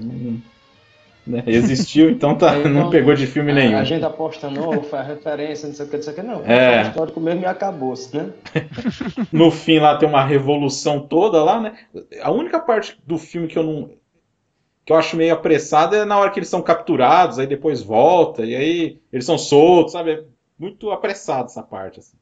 né? 1.28 1.44
Existiu, 1.46 2.10
então 2.10 2.36
tá, 2.38 2.52
Aí, 2.52 2.64
não 2.68 2.88
então, 2.88 2.90
pegou 2.90 3.14
de 3.16 3.28
filme 3.28 3.52
A, 3.52 3.56
nenhum. 3.56 3.78
a 3.78 3.84
gente 3.84 4.04
aposta, 4.06 4.50
não, 4.50 4.84
faz 4.84 5.08
referência, 5.08 5.68
não 5.68 5.76
sei 5.76 5.86
o 5.86 5.90
que, 5.90 5.96
não 5.98 6.04
sei 6.04 6.14
o 6.14 6.16
que, 6.16 6.22
não. 6.24 6.46
É. 6.46 6.76
É. 6.78 6.82
histórico 6.82 7.20
mesmo 7.20 7.42
e 7.42 7.46
acabou-se, 7.46 8.16
né? 8.16 8.34
No 9.32 9.52
fim 9.52 9.80
lá 9.80 9.98
tem 9.98 10.08
uma 10.08 10.24
revolução 10.26 11.00
toda 11.08 11.44
lá, 11.44 11.60
né? 11.60 11.78
A 12.22 12.32
única 12.32 12.60
parte 12.60 12.98
do 13.06 13.18
filme 13.18 13.48
que 13.48 13.58
eu 13.58 13.64
não. 13.64 13.90
que 14.86 14.92
eu 14.94 14.98
acho 14.98 15.18
meio 15.18 15.34
apressada 15.34 15.98
é 15.98 16.06
na 16.06 16.18
hora 16.18 16.32
que 16.32 16.40
eles 16.40 16.50
são 16.50 16.62
capturados, 16.62 17.40
aí 17.40 17.48
depois 17.48 17.82
volta, 17.82 18.44
e 18.46 18.56
aí 18.56 19.00
eles 19.12 19.26
são 19.26 19.38
soltos, 19.38 19.94
sabe? 19.94 20.12
É 20.12 20.24
muito 20.58 20.90
apressado 20.92 21.46
essa 21.46 21.62
parte, 21.64 22.00
assim. 22.00 22.18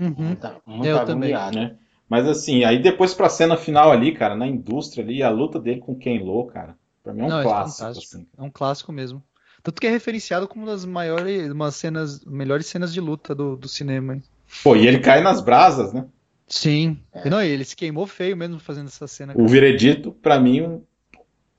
Uhum. 0.00 0.34
Tá 0.36 0.56
muito 0.66 0.86
Eu 0.86 1.04
também. 1.04 1.32
né? 1.32 1.76
Mas 2.08 2.26
assim, 2.26 2.64
aí 2.64 2.80
depois 2.80 3.12
pra 3.12 3.28
cena 3.28 3.56
final 3.56 3.90
ali, 3.92 4.12
cara, 4.12 4.34
na 4.34 4.46
indústria 4.46 5.04
ali, 5.04 5.22
a 5.22 5.28
luta 5.28 5.58
dele 5.60 5.80
com 5.80 5.94
Ken 5.94 6.18
Lo, 6.22 6.46
cara, 6.46 6.74
pra 7.08 7.14
mim 7.14 7.22
é 7.22 7.24
um 7.24 7.28
Não, 7.28 7.40
é 7.40 7.42
clássico, 7.42 7.78
fantástico. 7.78 8.16
assim. 8.16 8.26
É 8.36 8.42
um 8.42 8.50
clássico 8.50 8.92
mesmo. 8.92 9.22
Tanto 9.62 9.80
que 9.80 9.86
é 9.86 9.90
referenciado 9.90 10.46
como 10.46 10.64
uma 10.64 10.72
das 10.72 10.84
maiores, 10.84 11.50
umas 11.50 11.74
cenas, 11.74 12.24
melhores 12.24 12.66
cenas 12.66 12.92
de 12.92 13.00
luta 13.00 13.34
do, 13.34 13.56
do 13.56 13.66
cinema. 13.68 14.14
hein? 14.14 14.22
Pô, 14.62 14.76
e 14.76 14.86
ele 14.86 14.98
cai 15.00 15.20
nas 15.22 15.40
brasas, 15.40 15.92
né? 15.92 16.06
Sim. 16.46 16.98
Não, 17.26 17.42
e 17.42 17.48
ele 17.48 17.64
se 17.64 17.74
queimou 17.76 18.06
feio 18.06 18.36
mesmo 18.36 18.58
fazendo 18.58 18.86
essa 18.88 19.06
cena. 19.06 19.34
O 19.36 19.46
Veredito, 19.46 20.12
pra 20.12 20.38
mim, 20.38 20.62
um 20.62 20.82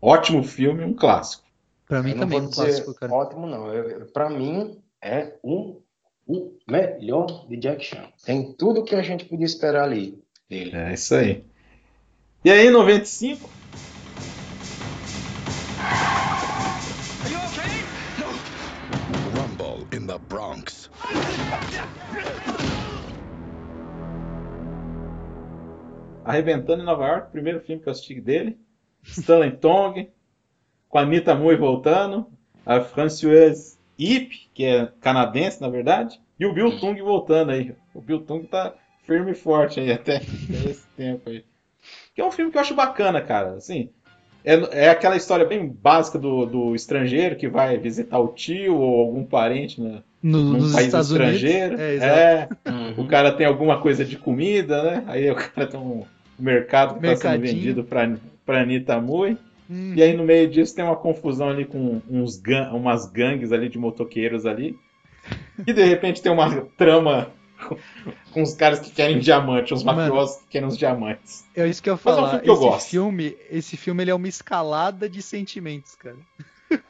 ótimo 0.01 0.43
filme, 0.43 0.83
um 0.83 0.93
clássico. 0.93 1.43
Pra 1.87 2.01
mim 2.01 2.11
Eu 2.11 2.15
não 2.17 2.23
também, 2.23 2.41
um 2.41 2.49
clássico, 2.51 2.93
cara. 2.93 3.11
ótimo, 3.13 3.45
não. 3.47 3.65
Pra 4.13 4.29
mim, 4.29 4.79
é 5.01 5.33
um, 5.43 5.79
o 6.27 6.53
melhor 6.67 7.45
de 7.47 7.57
Jack 7.57 7.83
Chan. 7.85 8.07
Tem 8.25 8.53
tudo 8.53 8.83
que 8.83 8.95
a 8.95 9.01
gente 9.01 9.25
podia 9.25 9.45
esperar 9.45 9.83
ali 9.83 10.17
dele. 10.49 10.71
É 10.75 10.93
isso 10.93 11.13
aí. 11.15 11.43
E 12.45 12.49
aí, 12.49 12.69
95? 12.69 13.47
The 20.09 20.17
Bronx. 20.27 20.89
Arrebentando 26.25 26.81
em 26.81 26.85
Nova 26.85 27.07
York, 27.07 27.31
primeiro 27.31 27.61
filme 27.61 27.81
que 27.81 27.87
eu 27.87 27.91
assisti 27.91 28.19
dele. 28.19 28.57
Stanley 29.03 29.51
Tong, 29.57 30.09
com 30.87 30.97
a 30.97 31.01
Anita 31.01 31.35
Mui 31.35 31.55
voltando, 31.55 32.27
a 32.65 32.81
Françoise 32.81 33.77
Ip, 33.99 34.49
que 34.53 34.65
é 34.65 34.91
canadense, 34.99 35.61
na 35.61 35.69
verdade, 35.69 36.19
e 36.39 36.45
o 36.45 36.53
Bill 36.53 36.79
Tung 36.79 36.99
voltando 37.01 37.51
aí. 37.51 37.75
O 37.93 38.01
Bill 38.01 38.21
Tung 38.21 38.47
tá 38.47 38.73
firme 39.05 39.31
e 39.31 39.35
forte 39.35 39.79
aí 39.79 39.91
até, 39.91 40.17
até 40.17 40.69
esse 40.69 40.87
tempo 40.97 41.29
aí. 41.29 41.45
Que 42.15 42.21
é 42.21 42.25
um 42.25 42.31
filme 42.31 42.51
que 42.51 42.57
eu 42.57 42.61
acho 42.61 42.73
bacana, 42.73 43.21
cara. 43.21 43.53
Assim, 43.53 43.91
é, 44.43 44.85
é 44.85 44.89
aquela 44.89 45.15
história 45.17 45.45
bem 45.45 45.67
básica 45.67 46.17
do, 46.17 46.45
do 46.45 46.75
estrangeiro 46.75 47.35
que 47.35 47.47
vai 47.47 47.77
visitar 47.77 48.19
o 48.19 48.29
tio 48.29 48.75
ou 48.75 48.99
algum 49.01 49.23
parente 49.25 49.81
né, 49.81 50.01
No- 50.23 50.43
num 50.43 50.51
nos 50.59 50.71
país 50.73 50.85
Estados 50.87 51.11
Unidos. 51.11 51.33
estrangeiro. 51.35 51.79
É, 51.81 51.93
exato. 51.95 52.11
é, 52.65 52.71
Uhum. 52.71 52.93
o 53.03 53.07
cara 53.07 53.31
tem 53.31 53.45
alguma 53.45 53.79
coisa 53.81 54.03
de 54.05 54.17
comida, 54.17 54.81
né? 54.83 55.03
Aí 55.07 55.29
o 55.29 55.35
cara 55.35 55.67
tem 55.67 55.79
um 55.79 56.03
mercado 56.37 56.99
que 56.99 57.05
está 57.07 57.31
sendo 57.31 57.41
vendido 57.41 57.83
para 57.83 58.15
para 58.45 58.61
Anitta 58.61 58.99
Mui. 58.99 59.37
Hum, 59.69 59.93
E 59.95 60.01
aí 60.01 60.15
no 60.17 60.23
meio 60.23 60.49
disso 60.49 60.73
tem 60.75 60.83
uma 60.83 60.95
confusão 60.95 61.49
ali 61.49 61.65
com 61.65 62.01
uns 62.09 62.37
gan- 62.37 62.71
umas 62.73 63.05
gangues 63.05 63.51
ali 63.51 63.69
de 63.69 63.77
motoqueiros 63.77 64.45
ali. 64.47 64.75
E 65.67 65.71
de 65.73 65.83
repente 65.83 66.21
tem 66.21 66.31
uma 66.31 66.61
trama 66.77 67.27
com, 68.31 68.41
os 68.41 68.53
caras 68.53 68.79
que 68.79 68.91
querem 68.91 69.19
diamante, 69.19 69.73
os 69.73 69.83
Mano. 69.83 69.99
mafiosos 69.99 70.37
que 70.43 70.47
querem 70.49 70.67
os 70.67 70.77
diamantes. 70.77 71.45
É 71.55 71.67
isso 71.67 71.81
que 71.81 71.89
eu 71.89 71.95
ia 71.95 71.99
Mas 72.03 72.17
é 72.17 72.21
um 72.21 72.37
esse 72.37 72.45
gosto. 72.45 72.89
filme, 72.89 73.37
esse 73.49 73.77
filme 73.77 74.03
ele 74.03 74.11
é 74.11 74.15
uma 74.15 74.27
escalada 74.27 75.09
de 75.09 75.21
sentimentos, 75.21 75.95
cara. 75.95 76.17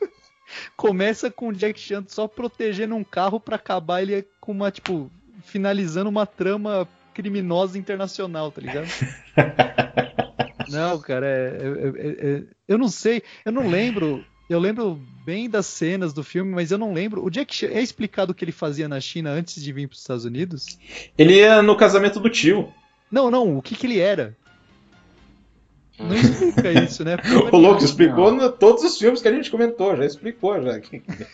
Começa 0.76 1.30
com 1.30 1.49
o 1.49 1.53
Jack 1.53 1.80
Chan 1.80 2.03
só 2.07 2.28
protegendo 2.28 2.95
um 2.95 3.03
carro 3.03 3.39
pra 3.39 3.55
acabar 3.55 4.01
ele 4.01 4.26
com 4.39 4.51
uma, 4.51 4.72
tipo, 4.72 5.11
finalizando 5.43 6.09
uma 6.09 6.26
trama 6.26 6.88
criminosa 7.13 7.78
internacional, 7.78 8.51
tá 8.51 8.61
ligado? 8.61 8.88
não, 10.70 10.99
cara, 10.99 11.26
é, 11.28 11.57
é- 11.61 12.07
é- 12.07 12.38
é- 12.38 12.43
eu 12.67 12.78
não 12.78 12.88
sei, 12.89 13.22
eu 13.45 13.51
não 13.51 13.67
lembro. 13.67 14.26
Eu 14.50 14.60
lembro 14.60 15.00
bem 15.24 15.47
das 15.47 15.68
cenas 15.68 16.12
do 16.12 16.24
filme, 16.24 16.52
mas 16.52 16.72
eu 16.72 16.78
não 16.80 16.91
lembro. 16.91 17.24
O 17.24 17.30
Jack 17.30 17.56
Chan 17.56 17.68
é 17.68 17.84
explicado 17.84 18.32
o 18.32 18.36
que 18.36 18.43
ele 18.43 18.52
fazia 18.52 18.88
na 18.88 19.00
China 19.00 19.30
antes 19.30 19.62
de 19.62 19.72
vir 19.72 19.88
para 19.88 19.93
os 19.93 20.00
Estados 20.00 20.26
Unidos? 20.26 20.80
Ele 21.16 21.36
ia 21.36 21.62
no 21.62 21.78
casamento 21.78 22.20
do 22.20 22.32
tio. 22.32 22.74
Não, 23.12 23.30
não, 23.30 23.58
o 23.58 23.62
que 23.62 23.76
que 23.76 23.86
ele 23.86 24.00
era? 24.00 24.36
Não 26.00 26.16
explica 26.16 26.72
isso, 26.84 27.04
né? 27.04 27.16
O 27.52 27.58
louco 27.58 27.84
explicou 27.84 28.32
no 28.32 28.52
todos 28.52 28.84
os 28.84 28.97
filmes 28.97 29.22
que 29.22 29.28
a 29.28 29.32
gente 29.32 29.52
comentou, 29.52 29.95
já 29.95 30.06
explicou 30.06 30.60
já. 30.64 30.82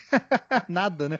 Nada, 0.67 1.07
né? 1.07 1.19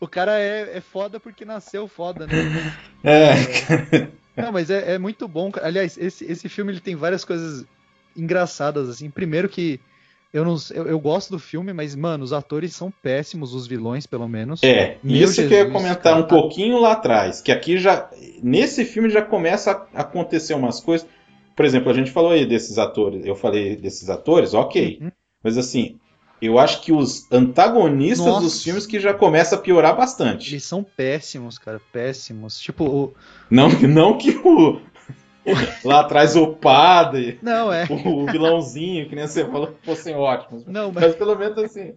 O 0.00 0.08
cara 0.08 0.38
é, 0.38 0.78
é 0.78 0.80
foda 0.80 1.20
porque 1.20 1.44
nasceu 1.44 1.86
foda, 1.88 2.26
né? 2.26 2.74
É. 3.04 4.08
Não, 4.34 4.50
mas 4.50 4.70
é, 4.70 4.94
é 4.94 4.98
muito 4.98 5.28
bom. 5.28 5.50
Aliás, 5.60 5.98
esse, 5.98 6.24
esse 6.24 6.48
filme 6.48 6.72
ele 6.72 6.80
tem 6.80 6.96
várias 6.96 7.22
coisas 7.22 7.66
engraçadas, 8.16 8.88
assim. 8.88 9.10
Primeiro 9.10 9.48
que 9.48 9.78
eu, 10.32 10.44
não, 10.44 10.56
eu, 10.72 10.86
eu 10.86 10.98
gosto 10.98 11.30
do 11.30 11.38
filme, 11.38 11.72
mas, 11.72 11.94
mano, 11.94 12.24
os 12.24 12.32
atores 12.32 12.74
são 12.74 12.90
péssimos, 12.90 13.54
os 13.54 13.66
vilões, 13.66 14.06
pelo 14.06 14.28
menos. 14.28 14.62
É, 14.62 14.98
Meu 15.02 15.24
isso 15.24 15.34
que 15.34 15.54
eu 15.54 15.58
ia 15.58 15.64
Jesus, 15.64 15.72
comentar 15.72 16.14
cara, 16.14 16.18
um 16.18 16.28
pouquinho 16.28 16.80
lá 16.80 16.92
atrás, 16.92 17.40
que 17.40 17.52
aqui 17.52 17.78
já 17.78 18.10
nesse 18.42 18.84
filme 18.84 19.08
já 19.08 19.22
começa 19.22 19.86
a 19.94 20.02
acontecer 20.02 20.54
umas 20.54 20.80
coisas 20.80 21.06
por 21.58 21.64
exemplo, 21.64 21.90
a 21.90 21.92
gente 21.92 22.12
falou 22.12 22.30
aí 22.30 22.46
desses 22.46 22.78
atores, 22.78 23.26
eu 23.26 23.34
falei 23.34 23.74
desses 23.74 24.08
atores, 24.08 24.54
ok. 24.54 25.00
Uhum. 25.02 25.10
Mas 25.42 25.58
assim, 25.58 25.98
eu 26.40 26.56
acho 26.56 26.82
que 26.82 26.92
os 26.92 27.26
antagonistas 27.32 28.28
Nossa. 28.28 28.42
dos 28.42 28.62
filmes 28.62 28.86
que 28.86 29.00
já 29.00 29.12
começa 29.12 29.56
a 29.56 29.58
piorar 29.58 29.96
bastante. 29.96 30.54
Eles 30.54 30.62
são 30.62 30.84
péssimos, 30.84 31.58
cara, 31.58 31.80
péssimos. 31.92 32.60
Tipo, 32.60 32.84
o... 32.84 33.14
Não, 33.50 33.68
não 33.82 34.16
que 34.16 34.30
o. 34.30 34.80
Lá 35.84 36.00
atrás 36.00 36.36
o 36.36 36.48
padre, 36.54 37.38
não 37.42 37.72
é. 37.72 37.86
o 37.90 38.26
vilãozinho, 38.26 39.08
que 39.08 39.14
nem 39.16 39.26
você 39.26 39.44
falou, 39.44 39.74
fossem 39.82 40.14
ótimos. 40.14 40.64
Não, 40.66 40.90
mas 40.92 41.04
Mas 41.04 41.14
pelo 41.16 41.36
menos 41.36 41.56
assim, 41.58 41.92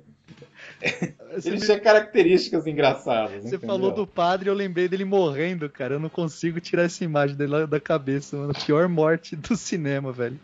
você, 1.34 1.52
me- 1.52 1.60
tinham 1.60 1.80
características 1.80 2.66
engraçadas. 2.68 3.43
você 3.43 3.56
entendeu? 3.56 3.60
falou 3.70 3.91
do 3.91 4.08
padre, 4.08 4.49
eu 4.49 4.54
lembrei 4.54 4.88
dele 4.88 5.06
morrendo, 5.06 5.70
cara. 5.70 5.95
Eu 5.95 5.99
não 5.99 6.10
consigo 6.10 6.60
tirar 6.60 6.84
essa 6.84 7.04
imagem 7.04 7.36
dele 7.36 7.68
da 7.68 7.80
cabeça, 7.80 8.36
mano. 8.38 8.54
Pior 8.66 8.88
morte 8.88 9.36
do 9.36 9.56
cinema, 9.56 10.12
velho. 10.12 10.39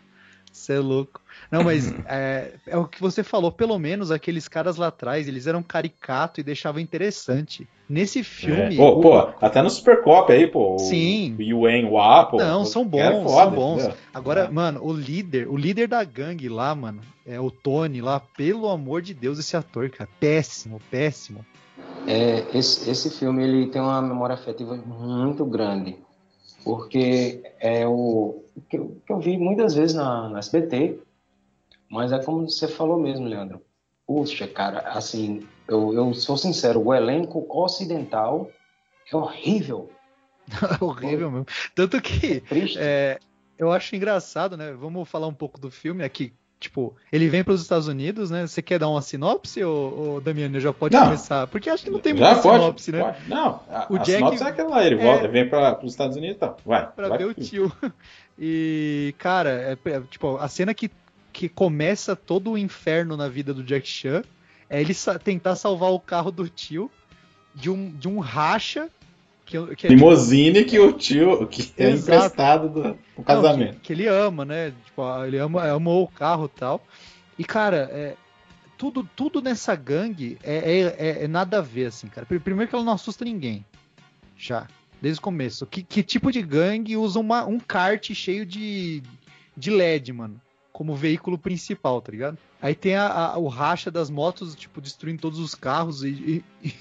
Você 0.58 0.74
é 0.74 0.80
louco. 0.80 1.22
Não, 1.52 1.64
mas 1.64 1.94
é, 2.06 2.52
é 2.66 2.78
o 2.78 2.86
que 2.88 3.00
você 3.00 3.24
falou. 3.24 3.52
Pelo 3.52 3.78
menos 3.80 4.12
aqueles 4.12 4.48
caras 4.48 4.76
lá 4.78 4.88
atrás, 4.88 5.28
eles 5.28 5.48
eram 5.48 5.62
caricato 5.64 6.40
e 6.40 6.44
deixavam 6.44 6.82
interessante. 6.82 7.68
Nesse 7.90 8.22
filme. 8.24 8.74
É. 8.74 8.78
Pô, 8.78 8.98
o- 8.98 9.02
pô, 9.02 9.18
até 9.40 9.62
no 9.62 9.70
Super 9.70 10.04
Cop 10.04 10.32
aí, 10.32 10.46
pô. 10.48 10.76
o- 10.76 10.80
Sim. 10.80 11.36
O 11.40 11.42
Yuen 11.42 11.86
Wah, 11.86 12.26
pô. 12.26 12.38
Não, 12.38 12.66
são 12.66 12.82
é 12.82 12.86
bons, 12.86 13.24
foda, 13.24 13.44
são 13.44 13.52
bons. 13.56 13.80
entendeu? 13.82 13.98
Agora, 14.14 14.52
mano, 14.52 14.84
o 14.84 14.92
líder, 14.92 15.48
o 15.48 15.56
líder 15.56 15.88
da 15.88 16.04
gangue 16.04 16.50
lá, 16.50 16.76
mano, 16.76 17.00
é 17.26 17.40
o 17.40 17.50
Tony 17.50 18.02
lá, 18.02 18.20
pelo 18.20 18.68
amor 18.68 19.02
de 19.02 19.14
Deus, 19.14 19.40
esse 19.40 19.56
ator, 19.56 19.90
cara, 19.90 20.10
péssimo, 20.20 20.82
péssimo. 20.92 21.46
É, 22.08 22.46
esse, 22.54 22.90
esse 22.90 23.10
filme 23.10 23.44
ele 23.44 23.68
tem 23.68 23.82
uma 23.82 24.02
memória 24.02 24.34
afetiva 24.34 24.76
muito 24.76 25.46
grande, 25.46 25.98
porque 26.68 27.42
é 27.62 27.88
o 27.88 28.44
que 28.70 28.78
eu, 28.78 29.02
que 29.06 29.14
eu 29.14 29.20
vi 29.22 29.38
muitas 29.38 29.74
vezes 29.74 29.96
na, 29.96 30.28
na 30.28 30.40
SBT, 30.40 31.00
mas 31.90 32.12
é 32.12 32.22
como 32.22 32.50
você 32.50 32.68
falou 32.68 33.00
mesmo, 33.00 33.26
Leandro. 33.26 33.62
Puxa, 34.06 34.46
cara, 34.50 34.80
assim, 34.90 35.48
eu, 35.66 35.94
eu 35.94 36.14
sou 36.14 36.36
sincero, 36.36 36.84
o 36.84 36.94
elenco 36.94 37.46
ocidental 37.50 38.52
é 39.10 39.16
horrível, 39.16 39.90
É 40.50 40.84
horrível 40.84 41.32
mesmo. 41.32 41.46
Tanto 41.74 42.02
que 42.02 42.42
triste. 42.42 42.78
é, 42.82 43.18
eu 43.58 43.72
acho 43.72 43.96
engraçado, 43.96 44.58
né? 44.58 44.74
Vamos 44.74 45.08
falar 45.08 45.28
um 45.28 45.34
pouco 45.34 45.58
do 45.58 45.72
filme 45.72 46.04
aqui. 46.04 46.34
Tipo, 46.60 46.96
ele 47.12 47.30
vem 47.30 47.44
para 47.44 47.54
os 47.54 47.62
Estados 47.62 47.88
Unidos, 47.88 48.32
né? 48.32 48.48
Você 48.48 48.64
quer 48.64 48.80
dar 48.80 48.90
uma 48.90 49.02
sinopse, 49.02 49.64
ou, 49.64 49.98
ou 50.14 50.22
Damiano, 50.22 50.60
já 50.60 50.74
pode 50.74 50.96
Não. 50.96 51.04
começar? 51.04 51.46
Porque 51.48 51.70
acho 51.70 51.84
que 51.84 51.92
não 51.92 52.00
tem 52.00 52.14
muita 52.14 52.36
pode, 52.42 52.58
sinopse, 52.64 52.92
né? 52.92 53.00
pode. 53.04 53.30
Não, 53.30 53.62
a, 53.70 53.86
O 53.90 53.96
a 53.96 54.00
Jack- 54.00 54.12
sinopse 54.18 54.44
é 54.44 54.48
aquela 54.48 54.84
ele 54.84 54.96
é- 55.00 55.04
volta, 55.04 55.28
vem 55.28 55.48
para 55.48 55.80
os 55.86 55.92
Estados 55.92 56.18
Unidos 56.18 56.38
e 56.38 56.40
tal. 56.40 56.58
Vai. 56.66 56.88
Pra 56.92 57.10
vai 57.10 57.18
ver 57.20 57.26
o 57.26 57.34
tio. 57.34 57.72
E, 58.40 59.16
cara, 59.18 59.50
é, 59.50 59.90
é, 59.90 60.02
tipo, 60.02 60.38
a 60.38 60.48
cena 60.48 60.72
que, 60.74 60.92
que 61.34 61.50
começa 61.50 62.16
todo 62.16 62.52
o 62.52 62.58
inferno 62.58 63.18
na 63.18 63.28
vida 63.28 63.52
do 63.54 63.64
Jack 63.64 63.88
Chan 63.88 64.22
é 64.70 64.80
ele 64.80 64.94
sa- 64.94 65.18
tentar 65.18 65.56
salvar 65.56 65.90
o 65.92 66.00
carro 66.00 66.30
do 66.32 66.48
tio 66.48 66.90
de 67.56 67.70
um, 67.72 67.90
de 67.92 68.08
um 68.08 68.20
racha 68.20 68.90
que, 69.48 69.76
que 69.76 69.88
é, 69.88 69.90
Limousine 69.90 70.64
que 70.66 70.78
o 70.78 70.94
tio, 70.94 71.48
que 71.48 71.72
é 71.78 71.90
Exato. 71.90 72.12
emprestado 72.18 72.70
do, 72.70 72.84
do 72.84 73.00
Não, 73.18 73.24
casamento. 73.24 73.76
que, 73.76 73.80
que 73.80 73.94
ele 73.94 74.06
ama, 74.08 74.44
né? 74.46 74.74
Tipo, 74.86 75.02
ele 75.26 75.38
ama, 75.38 75.64
amou 75.70 76.04
o 76.04 76.08
carro 76.08 76.46
e 76.54 76.60
tal. 76.60 76.86
E, 77.40 77.44
cara, 77.44 77.90
é, 77.92 78.16
tudo, 78.78 79.10
tudo 79.16 79.42
nessa 79.42 79.74
gangue 79.76 80.38
é, 80.44 80.58
é- 80.58 80.96
é- 81.00 81.24
é 81.24 81.28
nada 81.28 81.60
a 81.60 81.62
ver, 81.62 81.86
assim, 81.88 82.08
cara. 82.08 82.26
Pri- 82.28 82.40
Primeiro 82.40 82.70
que 82.70 82.76
ela 82.76 82.84
não 82.86 82.94
assusta 82.94 83.24
ninguém. 83.26 83.66
Já. 84.38 84.68
Desde 85.02 85.20
o 85.20 85.24
começo. 85.24 85.66
Que, 85.66 85.82
que 85.82 86.04
tipo 86.04 86.32
de 86.32 86.42
gangue 86.42 86.98
usa 86.98 87.20
uma- 87.20 87.46
um 87.46 87.60
kart 87.60 88.12
cheio 88.14 88.46
de, 88.46 89.02
de 89.56 89.70
LED, 89.72 90.12
mano? 90.14 90.42
Como 90.74 90.96
veículo 90.96 91.38
principal, 91.38 92.02
tá 92.02 92.12
ligado? 92.12 92.38
Aí 92.62 92.76
tem 92.76 92.96
a- 92.96 93.08
a- 93.34 93.38
o 93.38 93.48
racha 93.48 93.90
das 93.90 94.10
motos, 94.10 94.54
tipo, 94.56 94.82
destruindo 94.82 95.22
todos 95.22 95.40
os 95.40 95.56
carros 95.56 96.04
e. 96.04 96.10
e- 96.10 96.44
e- 96.68 96.74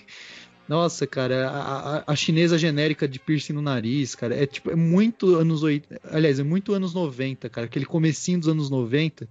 Nossa, 0.69 1.07
cara, 1.07 1.49
a, 1.49 1.99
a- 1.99 2.05
a 2.07 2.17
chinesa 2.17 2.59
genérica 2.59 3.07
de 3.07 3.19
piercing 3.21 3.53
no 3.53 3.63
nariz, 3.63 4.15
cara, 4.15 4.35
é 4.35 4.47
tipo, 4.47 4.71
é 4.71 4.75
muito 4.77 5.37
anos 5.37 5.63
80. 5.63 6.01
Aliás, 6.11 6.39
é 6.41 6.43
muito 6.43 6.73
anos 6.75 6.93
90, 6.93 7.49
cara. 7.49 7.67
Aquele 7.67 7.87
comecinho 7.87 8.39
dos 8.41 8.49
anos 8.49 8.69
90. 8.71 9.29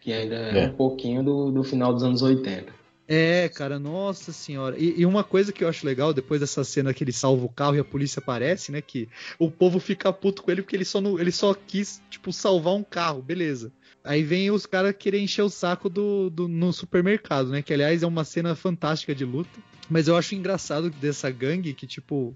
que 0.00 0.12
ainda 0.12 0.34
é, 0.36 0.64
É. 0.64 0.66
um 0.68 0.72
pouquinho 0.72 1.22
do, 1.22 1.50
do 1.50 1.62
final 1.64 1.92
dos 1.92 2.02
anos 2.02 2.22
80. 2.22 2.72
É, 3.10 3.48
cara, 3.48 3.78
nossa 3.78 4.32
senhora. 4.32 4.76
E, 4.78 5.00
e 5.00 5.06
uma 5.06 5.24
coisa 5.24 5.50
que 5.52 5.64
eu 5.64 5.68
acho 5.68 5.84
legal, 5.86 6.12
depois 6.12 6.40
dessa 6.40 6.62
cena 6.62 6.92
que 6.92 7.02
ele 7.02 7.12
salva 7.12 7.44
o 7.44 7.48
carro 7.48 7.74
e 7.76 7.78
a 7.80 7.84
polícia 7.84 8.20
aparece, 8.20 8.70
né? 8.70 8.82
Que 8.82 9.08
o 9.38 9.50
povo 9.50 9.78
fica 9.80 10.12
puto 10.12 10.42
com 10.42 10.50
ele 10.50 10.60
porque 10.62 10.76
ele 10.76 10.84
só, 10.84 11.00
não, 11.00 11.18
ele 11.18 11.32
só 11.32 11.54
quis, 11.54 12.02
tipo, 12.10 12.32
salvar 12.32 12.74
um 12.74 12.82
carro, 12.82 13.22
beleza. 13.22 13.72
Aí 14.04 14.22
vem 14.22 14.50
os 14.50 14.66
caras 14.66 14.94
querer 14.98 15.20
encher 15.20 15.42
o 15.42 15.48
saco 15.48 15.88
do, 15.88 16.28
do- 16.30 16.48
no 16.48 16.70
supermercado, 16.72 17.48
né? 17.48 17.60
Que 17.62 17.72
aliás 17.72 18.02
é 18.02 18.06
uma 18.06 18.24
cena 18.24 18.54
fantástica 18.54 19.14
de 19.14 19.24
luta. 19.24 19.58
Mas 19.88 20.08
eu 20.08 20.16
acho 20.16 20.34
engraçado 20.34 20.90
dessa 20.90 21.30
gangue 21.30 21.72
que, 21.72 21.86
tipo. 21.86 22.34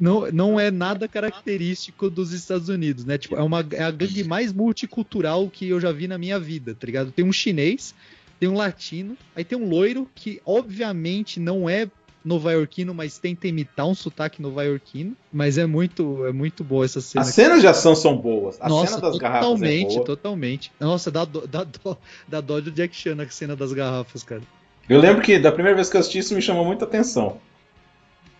Não, 0.00 0.30
não 0.32 0.58
é 0.58 0.70
nada 0.70 1.06
característico 1.06 2.08
dos 2.08 2.32
Estados 2.32 2.68
Unidos, 2.68 3.04
né? 3.04 3.18
Tipo, 3.18 3.36
é, 3.36 3.42
uma, 3.42 3.64
é 3.72 3.82
a 3.82 3.90
gangue 3.90 4.24
mais 4.24 4.52
multicultural 4.52 5.48
que 5.48 5.68
eu 5.68 5.80
já 5.80 5.92
vi 5.92 6.08
na 6.08 6.18
minha 6.18 6.38
vida, 6.38 6.74
tá 6.74 6.86
ligado? 6.86 7.12
Tem 7.12 7.24
um 7.24 7.32
chinês, 7.32 7.94
tem 8.40 8.48
um 8.48 8.54
latino, 8.54 9.16
aí 9.36 9.44
tem 9.44 9.56
um 9.56 9.68
loiro 9.68 10.08
que 10.14 10.40
obviamente 10.44 11.38
não 11.38 11.68
é 11.68 11.88
nova-iorquino, 12.24 12.94
mas 12.94 13.18
tenta 13.18 13.46
imitar 13.46 13.86
um 13.86 13.94
sotaque 13.94 14.40
nova-iorquino, 14.40 15.14
mas 15.30 15.58
é 15.58 15.66
muito 15.66 16.24
é 16.24 16.32
muito 16.32 16.64
boa 16.64 16.84
essa 16.84 17.00
cena. 17.00 17.22
As 17.22 17.34
cenas 17.34 17.60
de 17.60 17.66
ação 17.66 17.94
são 17.94 18.16
boas. 18.16 18.56
A 18.60 18.68
Nossa, 18.68 18.94
cena 18.94 19.02
das 19.02 19.18
garrafas 19.18 19.44
é 19.44 19.52
totalmente, 19.52 19.94
boa. 19.94 20.04
totalmente. 20.06 20.72
Nossa, 20.80 21.10
dá 21.10 21.24
dó, 21.24 21.42
dá, 21.46 21.64
dó, 21.64 21.98
dá 22.26 22.40
dó 22.40 22.60
do 22.60 22.70
Jack 22.70 22.96
Chan 22.96 23.14
na 23.14 23.28
cena 23.28 23.54
das 23.54 23.72
garrafas, 23.72 24.22
cara. 24.22 24.42
Eu 24.88 25.00
lembro 25.00 25.22
que 25.22 25.38
da 25.38 25.50
primeira 25.52 25.74
vez 25.76 25.88
que 25.88 25.96
eu 25.96 26.00
assisti 26.00 26.18
isso 26.18 26.34
me 26.34 26.42
chamou 26.42 26.64
muita 26.64 26.84
atenção. 26.84 27.38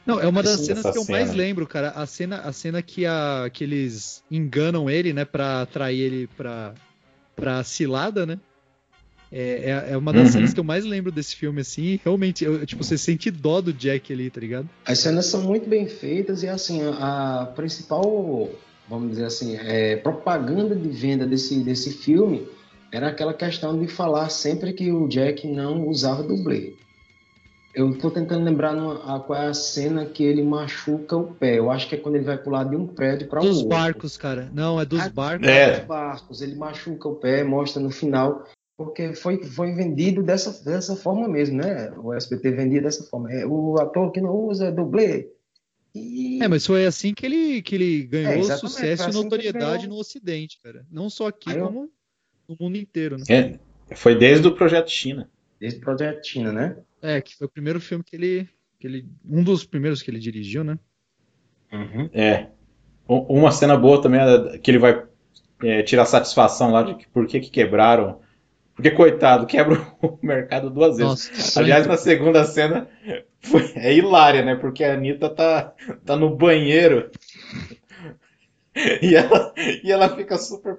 Não, 0.04 0.20
é 0.20 0.26
uma 0.28 0.42
das 0.42 0.54
Essa- 0.54 0.64
cenas 0.64 0.82
que 0.90 0.98
eu 0.98 1.04
mais 1.08 1.28
cena. 1.28 1.38
lembro, 1.38 1.66
cara. 1.66 1.88
A 1.90 2.04
cena, 2.04 2.40
a 2.40 2.52
cena 2.52 2.82
que, 2.82 3.06
a, 3.06 3.48
que 3.50 3.64
eles 3.64 4.22
enganam 4.30 4.90
ele, 4.90 5.14
né, 5.14 5.24
pra 5.24 5.62
atrair 5.62 6.00
ele 6.00 6.26
pra, 6.36 6.74
pra 7.34 7.64
cilada, 7.64 8.26
né? 8.26 8.38
É, 9.32 9.84
é, 9.88 9.92
é 9.92 9.96
uma 9.96 10.12
das 10.12 10.26
Uhum. 10.26 10.32
cenas 10.32 10.52
que 10.54 10.60
eu 10.60 10.64
mais 10.64 10.84
lembro 10.84 11.10
desse 11.10 11.34
filme, 11.34 11.62
assim. 11.62 11.82
e 11.82 12.00
Realmente, 12.04 12.44
eu- 12.44 12.64
tipo, 12.66 12.84
você 12.84 12.98
sente 12.98 13.30
dó 13.30 13.60
do 13.62 13.72
Jack 13.72 14.12
ali, 14.12 14.28
tá 14.30 14.40
ligado? 14.40 14.68
As 14.84 14.98
cenas 14.98 15.24
são 15.26 15.40
muito 15.42 15.68
bem 15.68 15.88
feitas 15.88 16.42
e 16.42 16.48
assim 16.48 16.82
a, 16.82 17.40
a 17.40 17.46
principal, 17.46 18.50
vamos 18.88 19.08
dizer 19.10 19.24
assim, 19.24 19.56
é, 19.56 19.96
propaganda 19.96 20.76
de 20.76 20.88
venda 20.88 21.26
desse, 21.26 21.64
desse 21.64 21.90
filme 21.94 22.46
era 22.94 23.08
aquela 23.08 23.34
questão 23.34 23.78
de 23.78 23.88
falar 23.88 24.28
sempre 24.28 24.72
que 24.72 24.92
o 24.92 25.08
Jack 25.08 25.46
não 25.46 25.88
usava 25.88 26.22
dublê. 26.22 26.74
Eu 27.74 27.98
tô 27.98 28.08
tentando 28.08 28.44
lembrar 28.44 28.72
numa- 28.72 29.16
a, 29.16 29.18
qual 29.20 29.36
é 29.42 29.48
a 29.48 29.54
cena 29.54 30.06
que 30.06 30.22
ele 30.22 30.44
machuca 30.44 31.16
o 31.16 31.34
pé. 31.34 31.58
Eu 31.58 31.70
acho 31.72 31.88
que 31.88 31.96
é 31.96 31.98
quando 31.98 32.14
ele 32.14 32.24
vai 32.24 32.38
pular 32.38 32.62
de 32.64 32.76
um 32.76 32.86
prédio 32.86 33.26
para 33.26 33.40
Dos 33.40 33.56
outro. 33.62 33.68
barcos, 33.70 34.16
cara. 34.16 34.48
Não, 34.54 34.80
é 34.80 34.84
dos 34.84 35.08
barcos. 35.08 35.48
É. 35.48 35.78
Dos 35.78 35.86
barcos. 35.88 36.40
Ele 36.40 36.54
machuca 36.54 37.08
o 37.08 37.16
pé, 37.16 37.42
mostra 37.42 37.82
no 37.82 37.90
final, 37.90 38.44
porque 38.76 39.12
foi, 39.14 39.42
foi 39.42 39.72
vendido 39.72 40.22
dessa, 40.22 40.62
dessa 40.64 40.94
forma 40.94 41.26
mesmo, 41.26 41.56
né? 41.56 41.90
O 41.98 42.12
SBT 42.14 42.52
vendia 42.52 42.80
dessa 42.80 43.02
forma. 43.04 43.32
É, 43.32 43.44
o 43.44 43.74
ator 43.80 44.12
que 44.12 44.20
não 44.20 44.36
usa 44.36 44.70
dublê. 44.70 45.28
E... 45.92 46.40
É, 46.42 46.46
mas 46.46 46.64
foi 46.64 46.86
assim 46.86 47.12
que 47.12 47.26
ele, 47.26 47.60
que 47.60 47.74
ele 47.74 48.02
ganhou 48.04 48.48
É, 48.52 48.56
sucesso 48.56 49.02
e 49.02 49.06
assim 49.08 49.20
notoriedade 49.22 49.88
no 49.88 49.96
Ocidente, 49.96 50.60
cara. 50.62 50.86
Não 50.92 51.10
só 51.10 51.26
aqui, 51.26 51.50
eu- 51.50 51.66
como 51.66 51.90
no 52.48 52.56
mundo 52.60 52.76
inteiro, 52.76 53.16
né? 53.18 53.24
É, 53.28 53.94
foi 53.94 54.14
desde 54.14 54.46
o 54.48 54.54
Projeto 54.54 54.90
China. 54.90 55.28
Desde 55.60 55.78
o 55.78 55.82
Projeto 55.82 56.24
China, 56.26 56.52
né? 56.52 56.76
É, 57.02 57.20
que 57.20 57.36
foi 57.36 57.46
o 57.46 57.50
primeiro 57.50 57.80
filme 57.80 58.02
que 58.04 58.16
ele, 58.16 58.48
que 58.78 58.86
ele. 58.86 59.06
Um 59.28 59.42
dos 59.42 59.64
primeiros 59.64 60.02
que 60.02 60.10
ele 60.10 60.18
dirigiu, 60.18 60.64
né? 60.64 60.78
É. 62.12 62.48
U- 63.08 63.34
Uma 63.38 63.50
cena 63.50 63.76
boa 63.76 64.00
também 64.00 64.20
é 64.20 64.58
que 64.58 64.70
ele 64.70 64.78
vai 64.78 65.04
é, 65.62 65.82
tirar 65.82 66.04
satisfação 66.06 66.70
lá 66.70 66.82
de 66.82 66.94
que 66.96 67.08
por 67.08 67.26
que, 67.26 67.40
que 67.40 67.50
quebraram. 67.50 68.20
Porque, 68.74 68.90
coitado, 68.90 69.46
quebra 69.46 69.80
o 70.02 70.18
mercado 70.24 70.68
duas 70.70 70.96
vezes. 70.96 71.30
Nossa, 71.30 71.60
Aliás, 71.60 71.86
na 71.86 71.96
segunda 71.96 72.44
cena 72.44 72.88
foi, 73.40 73.72
é 73.76 73.94
hilária, 73.94 74.42
né? 74.44 74.56
Porque 74.56 74.82
a 74.82 74.94
Anitta 74.94 75.30
tá, 75.30 75.72
tá 76.04 76.16
no 76.16 76.34
banheiro 76.36 77.10
e 79.02 79.14
ela, 79.14 79.54
e 79.56 79.92
ela 79.92 80.16
fica 80.16 80.36
super. 80.38 80.78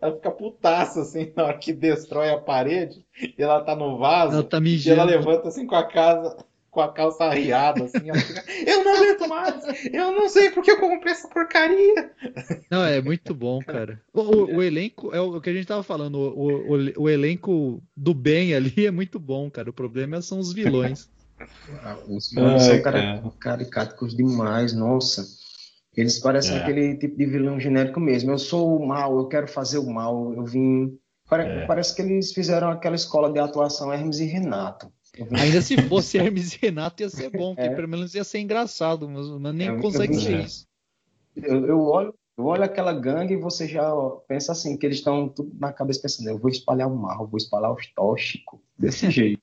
Ela 0.00 0.14
fica 0.16 0.30
putaça 0.30 1.00
assim 1.02 1.32
na 1.36 1.44
hora 1.44 1.58
que 1.58 1.72
destrói 1.72 2.30
a 2.30 2.38
parede 2.38 3.04
e 3.20 3.42
ela 3.42 3.60
tá 3.62 3.74
no 3.74 3.98
vaso 3.98 4.34
ela 4.34 4.44
tá 4.44 4.60
e 4.62 4.88
ela 4.90 5.04
levanta 5.04 5.48
assim 5.48 5.66
com 5.66 5.74
a 5.76 5.84
casa. 5.84 6.36
Com 6.68 6.82
a 6.82 6.92
calça 6.92 7.24
arriada, 7.24 7.84
assim, 7.84 8.10
ela 8.10 8.18
fica, 8.20 8.44
eu 8.66 8.84
não 8.84 8.96
aguento 8.96 9.26
mais, 9.26 9.64
eu 9.90 10.12
não 10.12 10.28
sei 10.28 10.50
porque 10.50 10.70
eu 10.70 10.78
comprei 10.78 11.10
essa 11.14 11.26
porcaria. 11.26 12.10
Não, 12.70 12.84
é 12.84 13.00
muito 13.00 13.34
bom, 13.34 13.62
cara. 13.62 13.98
O, 14.12 14.20
o- 14.20 14.56
o 14.56 14.62
elenco, 14.62 15.10
é 15.14 15.18
o 15.18 15.40
que 15.40 15.48
a 15.48 15.54
gente 15.54 15.66
tava 15.66 15.82
falando, 15.82 16.16
o, 16.18 16.74
o- 16.74 17.02
o 17.04 17.08
elenco 17.08 17.82
do 17.96 18.12
bem 18.12 18.54
ali 18.54 18.84
é 18.84 18.90
muito 18.90 19.18
bom, 19.18 19.50
cara. 19.50 19.70
O 19.70 19.72
problema 19.72 20.20
são 20.20 20.38
os 20.38 20.52
vilões. 20.52 21.08
Ah, 21.82 21.98
Os 22.08 22.28
são 22.28 22.46
Ai, 22.46 22.80
cara- 22.80 23.02
cara. 23.02 23.32
caricatos 23.38 24.16
demais, 24.16 24.72
nossa. 24.72 25.22
Eles 25.96 26.18
parecem 26.18 26.56
É. 26.56 26.60
aquele 26.60 26.96
tipo 26.96 27.16
de 27.16 27.24
vilão 27.26 27.58
genérico 27.58 27.98
mesmo. 27.98 28.30
Eu 28.30 28.38
sou 28.38 28.76
o 28.78 28.86
mal, 28.86 29.16
eu 29.18 29.26
quero 29.28 29.48
fazer 29.48 29.78
o 29.78 29.88
mal, 29.90 30.34
eu 30.34 30.44
vim. 30.44 30.98
Pare- 31.28 31.44
É. 31.62 31.66
Parece 31.66 31.94
que 31.96 32.02
eles 32.02 32.32
fizeram 32.32 32.68
aquela 32.70 32.94
escola 32.94 33.32
de 33.32 33.38
atuação 33.38 33.92
Hermes 33.92 34.18
e 34.20 34.26
Renato. 34.26 34.92
Ainda 35.32 35.62
se 35.62 35.74
fosse 35.88 36.18
Hermes 36.18 36.52
e 36.54 36.58
Renato 36.60 37.02
ia 37.02 37.08
ser 37.08 37.30
bom, 37.30 37.54
porque 37.54 37.68
É. 37.70 37.74
pelo 37.74 37.88
menos 37.88 38.14
ia 38.14 38.22
ser 38.24 38.38
engraçado, 38.40 39.08
mas, 39.08 39.26
mas 39.40 39.54
nem 39.54 39.68
É, 39.68 39.70
eu 39.70 39.80
consegue 39.80 40.14
ser 40.14 40.34
É. 40.34 40.42
isso. 40.42 40.66
Eu, 41.34 41.66
eu 41.66 41.80
olho, 41.80 42.14
eu 42.36 42.44
olho 42.44 42.62
aquela 42.62 42.92
gangue 42.92 43.32
e 43.34 43.38
você 43.38 43.66
já 43.66 43.90
pensa 44.28 44.52
assim, 44.52 44.76
que 44.76 44.84
eles 44.86 44.98
estão 44.98 45.28
tudo 45.28 45.50
na 45.58 45.72
cabeça 45.72 46.02
pensando, 46.02 46.28
eu 46.28 46.38
vou 46.38 46.50
espalhar 46.50 46.88
o 46.88 46.94
mal, 46.96 47.22
eu 47.22 47.26
vou 47.28 47.38
espalhar 47.38 47.72
os 47.72 47.86
tóxicos, 47.94 48.60
desse 48.78 49.10
jeito. 49.10 49.40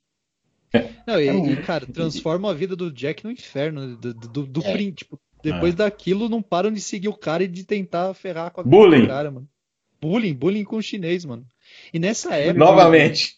Não, 1.07 1.19
e, 1.19 1.27
É 1.27 1.33
e, 1.33 1.37
muito 1.37 1.63
cara, 1.63 1.85
transforma 1.85 2.49
a 2.49 2.53
vida 2.53 2.75
do 2.75 2.91
Jack 2.91 3.23
no 3.23 3.31
inferno. 3.31 3.95
Do, 3.97 4.13
do, 4.13 4.45
do 4.47 4.61
É. 4.63 4.71
prin- 4.73 4.91
tipo, 4.91 5.19
depois 5.43 5.75
daquilo, 5.75 6.29
não 6.29 6.41
param 6.41 6.71
de 6.71 6.79
seguir 6.81 7.09
o 7.09 7.13
cara 7.17 7.43
e 7.43 7.47
de 7.47 7.63
tentar 7.63 8.13
ferrar 8.13 8.49
com 8.51 8.61
a 8.61 8.63
Bullying. 8.63 9.05
cara, 9.07 9.29
mano. 9.29 9.47
Bullying, 10.01 10.33
bullying 10.33 10.63
com 10.63 10.77
o 10.77 10.81
chinês, 10.81 11.23
mano. 11.25 11.45
E 11.93 11.99
nessa 11.99 12.35
época. 12.35 12.59
Novamente. 12.59 13.35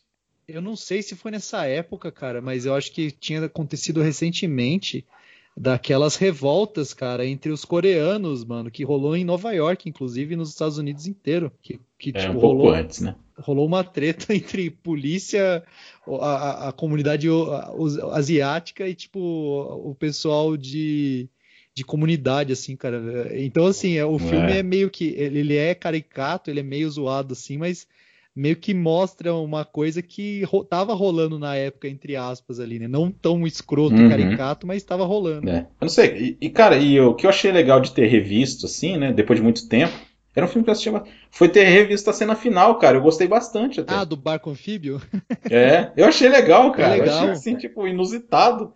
Eu 0.48 0.62
não 0.62 0.76
sei 0.76 1.02
se 1.02 1.16
foi 1.16 1.32
nessa 1.32 1.66
época, 1.66 2.12
cara, 2.12 2.40
mas 2.42 2.66
eu 2.68 2.76
acho 2.76 2.92
que 2.92 3.10
tinha 3.12 3.44
acontecido 3.46 4.02
recentemente 4.02 5.04
daquelas 5.58 6.18
revoltas, 6.18 6.94
cara, 6.94 7.26
entre 7.26 7.52
os 7.52 7.64
coreanos, 7.66 8.44
mano, 8.44 8.70
que 8.70 8.84
rolou 8.84 9.16
em 9.16 9.24
Nova 9.24 9.52
York, 9.54 9.88
inclusive 9.90 10.36
nos 10.36 10.50
Estados 10.50 10.78
Unidos 10.78 11.08
inteiro. 11.08 11.52
Que, 11.62 11.80
que 11.98 12.10
É, 12.14 12.20
tipo, 12.20 12.34
um 12.34 12.40
pouco 12.40 12.58
rolou, 12.64 12.74
antes, 12.74 13.00
né? 13.00 13.16
rolou 13.40 13.66
uma 13.66 13.84
treta 13.84 14.34
entre 14.36 14.70
polícia, 14.70 15.64
a, 16.08 16.12
a- 16.26 16.70
a 16.70 16.72
comunidade 16.72 17.28
asiática 18.12 18.88
e, 18.88 18.94
tipo, 18.94 19.20
o 19.20 19.96
pessoal 19.96 20.56
de, 20.58 21.28
de 21.76 21.84
comunidade, 21.84 22.54
assim, 22.54 22.76
cara. 22.76 23.30
Então, 23.34 23.66
assim, 23.66 23.98
é, 23.98 24.06
o 24.06 24.18
filme 24.18 24.54
É. 24.54 24.60
é 24.60 24.64
meio 24.64 24.90
que. 24.90 25.14
Ele, 25.18 25.58
é 25.58 25.76
caricato, 25.76 26.50
ele 26.50 26.62
é 26.62 26.64
meio 26.64 26.90
zoado, 26.90 27.34
assim, 27.34 27.58
mas 27.58 27.86
meio 28.34 28.56
que 28.56 28.74
mostra 28.74 29.34
uma 29.34 29.66
coisa 29.66 30.02
que 30.02 30.44
ro 30.44 30.64
tava 30.64 30.94
rolando 30.94 31.38
na 31.38 31.56
época, 31.56 31.88
entre 31.90 32.16
aspas, 32.16 32.60
ali, 32.62 32.80
né? 32.80 32.88
Não 32.88 33.12
tão 33.12 33.46
escroto 33.46 33.94
Uhum. 33.96 34.06
e 34.06 34.10
caricato, 34.10 34.66
mas 34.66 34.84
tava 34.84 35.06
rolando. 35.06 35.50
É. 35.50 35.60
Eu 35.60 35.68
não 35.82 35.90
sei. 35.90 36.38
E, 36.42 36.46
e, 36.46 36.50
cara, 36.50 36.78
e 36.78 36.98
o 37.00 37.14
que 37.14 37.26
eu 37.26 37.30
achei 37.30 37.52
legal 37.52 37.82
de 37.82 37.92
ter 37.92 38.08
revisto, 38.08 38.66
assim, 38.66 38.98
né? 38.98 39.12
Depois 39.12 39.38
de 39.38 39.44
muito 39.44 39.68
tempo. 39.68 39.94
Era 40.34 40.46
um 40.46 40.50
filme 40.50 40.64
que 40.66 40.70
eu 40.70 40.74
assisti. 40.74 40.92
ba- 40.92 41.06
Foi 41.32 41.48
ter 41.48 41.64
revisto 41.66 42.10
a 42.10 42.14
cena 42.14 42.36
final, 42.36 42.78
cara. 42.78 42.98
Eu 42.98 43.02
gostei 43.02 43.26
bastante 43.28 43.80
até. 43.82 43.94
Ah, 43.94 44.04
do 44.04 44.18
barco 44.18 44.50
anfíbio? 44.50 45.02
É, 45.50 45.92
eu 45.96 46.06
achei 46.06 46.28
legal, 46.30 46.72
cara. 46.74 46.96
Eu 46.98 47.04
legal. 47.04 47.18
achei 47.18 47.30
assim, 47.32 47.56
tipo, 47.56 47.86
inusitado. 47.88 48.74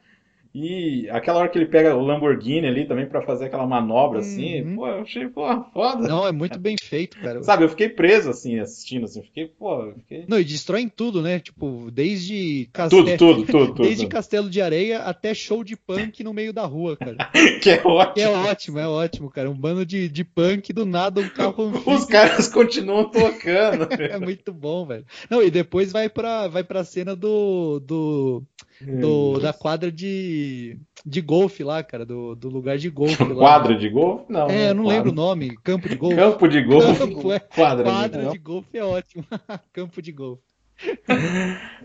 E 0.53 1.07
aquela 1.11 1.39
hora 1.39 1.47
que 1.49 1.57
ele 1.59 1.67
pega 1.67 1.95
o 1.95 2.01
Lamborghini 2.03 2.65
ali 2.65 2.85
também 2.87 3.05
pra 3.05 3.21
fazer 3.21 3.45
aquela 3.45 3.67
manobra 3.67 4.19
assim, 4.19 4.61
Uhum. 4.63 4.75
pô, 4.77 4.87
eu 4.87 5.01
achei, 5.01 5.27
pô, 5.27 5.43
foda. 5.71 6.07
Não, 6.07 6.25
é 6.27 6.31
muito 6.31 6.57
bem 6.57 6.75
feito, 6.81 7.17
cara. 7.19 7.41
Sabe, 7.43 7.63
eu 7.65 7.69
fiquei 7.69 7.87
preso 7.87 8.31
assim, 8.31 8.59
assistindo 8.59 9.05
assim, 9.05 9.21
fiquei, 9.21 9.45
pô, 9.47 9.91
fiquei 9.97 10.25
Não, 10.27 10.39
e 10.39 10.43
destroem 10.43 10.89
tudo, 10.89 11.21
né? 11.21 11.39
Tipo, 11.39 11.91
desde 11.91 12.67
castelo, 12.73 13.03
tudo, 13.05 13.17
tudo, 13.17 13.45
tudo, 13.45 13.67
tudo. 13.67 13.81
desde 13.87 14.07
castelo 14.07 14.49
de 14.49 14.59
areia 14.59 14.99
até 15.03 15.33
show 15.35 15.63
de 15.63 15.75
punk 15.75 16.23
no 16.23 16.33
meio 16.33 16.51
da 16.51 16.65
rua, 16.65 16.97
cara. 16.97 17.15
Que 17.61 17.69
é 17.71 17.77
Que 17.77 17.87
ótimo. 17.87 18.25
é 18.25 18.29
ótimo, 18.29 18.79
é 18.79 18.87
ótimo, 18.87 19.29
cara. 19.29 19.49
Um 19.51 19.55
bando 19.55 19.85
de, 19.85 20.09
de 20.09 20.23
punk 20.23 20.73
do 20.73 20.85
nada, 20.85 21.21
um 21.21 21.29
carro. 21.29 21.71
Os 21.85 22.05
caras 22.05 22.47
continuam 22.47 23.09
tocando. 23.09 23.87
É 24.01 24.17
muito 24.19 24.51
bom, 24.51 24.85
velho. 24.85 25.05
Não, 25.29 25.43
e 25.43 25.51
depois 25.51 25.91
vai 25.91 26.09
pra, 26.09 26.47
vai 26.47 26.63
pra 26.63 26.83
cena 26.83 27.15
do, 27.15 27.79
do, 27.81 28.43
do- 28.81 29.39
da 29.39 29.51
quadra 29.53 29.91
de, 29.91 30.79
de 31.05 31.21
golfe 31.21 31.63
lá, 31.63 31.83
cara, 31.83 32.05
do, 32.05 32.35
do 32.35 32.49
lugar 32.49 32.77
de 32.77 32.89
golfe 32.89 33.23
lá. 33.23 33.35
Quadra 33.35 33.77
de 33.77 33.89
golfe? 33.89 34.25
Não. 34.29 34.47
É, 34.49 34.69
eu 34.69 34.75
não 34.75 34.83
quadra. 34.85 34.97
lembro 34.97 35.11
o 35.11 35.15
nome. 35.15 35.55
Campo 35.63 35.89
de 35.89 35.95
golfe. 35.95 36.15
Campo 36.15 36.47
de 36.47 36.61
golfe. 36.63 36.97
Campo, 36.99 37.31
é. 37.33 37.39
Quadra, 37.39 37.83
Quadra 37.91 38.25
de 38.25 38.31
de 38.31 38.37
golfe 38.39 38.77
é 38.77 38.83
ótimo. 38.83 39.25
Campo 39.73 40.01
de 40.01 40.11
golfe. 40.11 40.43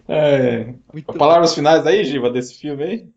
É. 0.08 0.74
Muito 0.92 1.12
Palavras 1.14 1.54
finais 1.54 1.86
aí, 1.86 2.04
Giva, 2.04 2.30
desse 2.30 2.54
filme 2.58 2.82
aí? 2.84 3.08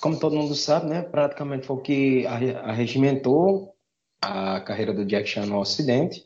Como 0.00 0.18
todo 0.18 0.36
mundo 0.36 0.54
sabe, 0.54 0.86
né, 0.88 1.02
praticamente 1.02 1.66
foi 1.66 1.76
o 1.76 1.80
que 1.80 2.26
arre- 2.26 2.54
arregimentou 2.54 3.74
a 4.22 4.60
carreira 4.60 4.92
do 4.94 5.04
Jack 5.04 5.28
Chan 5.28 5.46
no 5.46 5.58
Ocidente, 5.58 6.24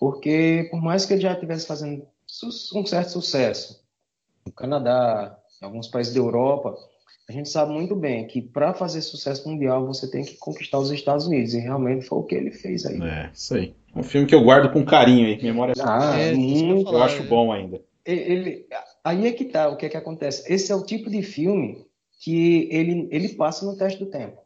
porque 0.00 0.66
por 0.70 0.80
mais 0.82 1.04
que 1.04 1.12
ele 1.12 1.20
já 1.22 1.32
estivesse 1.34 1.66
fazendo 1.66 2.06
um 2.74 2.86
certo 2.86 3.10
sucesso 3.10 3.84
no 4.46 4.52
Canadá, 4.52 5.36
em 5.62 5.64
alguns 5.64 5.88
países 5.88 6.12
da 6.12 6.20
Europa, 6.20 6.76
a 7.28 7.32
gente 7.32 7.48
sabe 7.48 7.72
muito 7.72 7.96
bem 7.96 8.26
que 8.26 8.42
para 8.42 8.74
fazer 8.74 9.00
sucesso 9.00 9.48
mundial 9.48 9.86
você 9.86 10.10
tem 10.10 10.24
que 10.24 10.36
conquistar 10.36 10.78
os 10.78 10.90
Estados 10.90 11.26
Unidos, 11.26 11.54
e 11.54 11.58
realmente 11.58 12.04
foi 12.04 12.18
o 12.18 12.22
que 12.22 12.34
ele 12.34 12.50
fez 12.50 12.84
aí. 12.84 13.00
É, 13.02 13.30
isso 13.32 13.54
aí. 13.54 13.74
Um 13.96 14.02
filme 14.02 14.26
que 14.26 14.34
eu 14.34 14.42
guardo 14.42 14.72
com 14.72 14.84
carinho 14.84 15.26
aí, 15.26 15.42
memória. 15.42 15.74
Ah, 15.80 16.20
É, 16.20 16.32
eu 16.32 16.36
ia 16.36 16.64
muito. 16.66 16.92
Eu 16.92 17.02
acho 17.02 17.22
é. 17.22 17.26
bom 17.26 17.52
ainda. 17.52 17.80
ele, 18.04 18.66
aí 19.02 19.26
é 19.26 19.32
que 19.32 19.44
tá, 19.46 19.68
o 19.68 19.76
que 19.76 19.86
é 19.86 19.88
que 19.88 19.96
acontece? 19.96 20.52
Esse 20.52 20.70
é 20.70 20.74
o 20.74 20.84
tipo 20.84 21.08
de 21.08 21.22
filme 21.22 21.86
que 22.20 22.68
ele, 22.70 23.08
ele 23.10 23.28
passa 23.30 23.64
no 23.64 23.76
teste 23.76 23.98
do 23.98 24.10
tempo. 24.10 24.42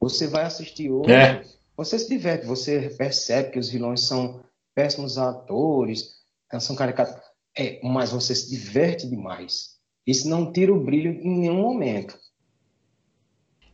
Você 0.00 0.26
vai 0.26 0.44
assistir 0.44 0.90
hoje, 0.90 1.12
É. 1.12 1.42
você 1.76 1.98
se 1.98 2.08
diverte, 2.08 2.46
você 2.46 2.90
percebe 2.96 3.50
que 3.50 3.58
os 3.58 3.68
vilões 3.68 4.02
são 4.02 4.40
péssimos 4.74 5.18
atores, 5.18 6.14
são 6.60 6.76
caricatos, 6.76 7.14
é, 7.58 7.80
mas 7.82 8.12
você 8.12 8.34
se 8.34 8.48
diverte 8.50 9.08
demais. 9.08 9.75
Isso 10.06 10.28
não 10.28 10.52
tira 10.52 10.72
o 10.72 10.78
brilho 10.80 11.10
em 11.10 11.40
nenhum 11.40 11.60
momento. 11.60 12.16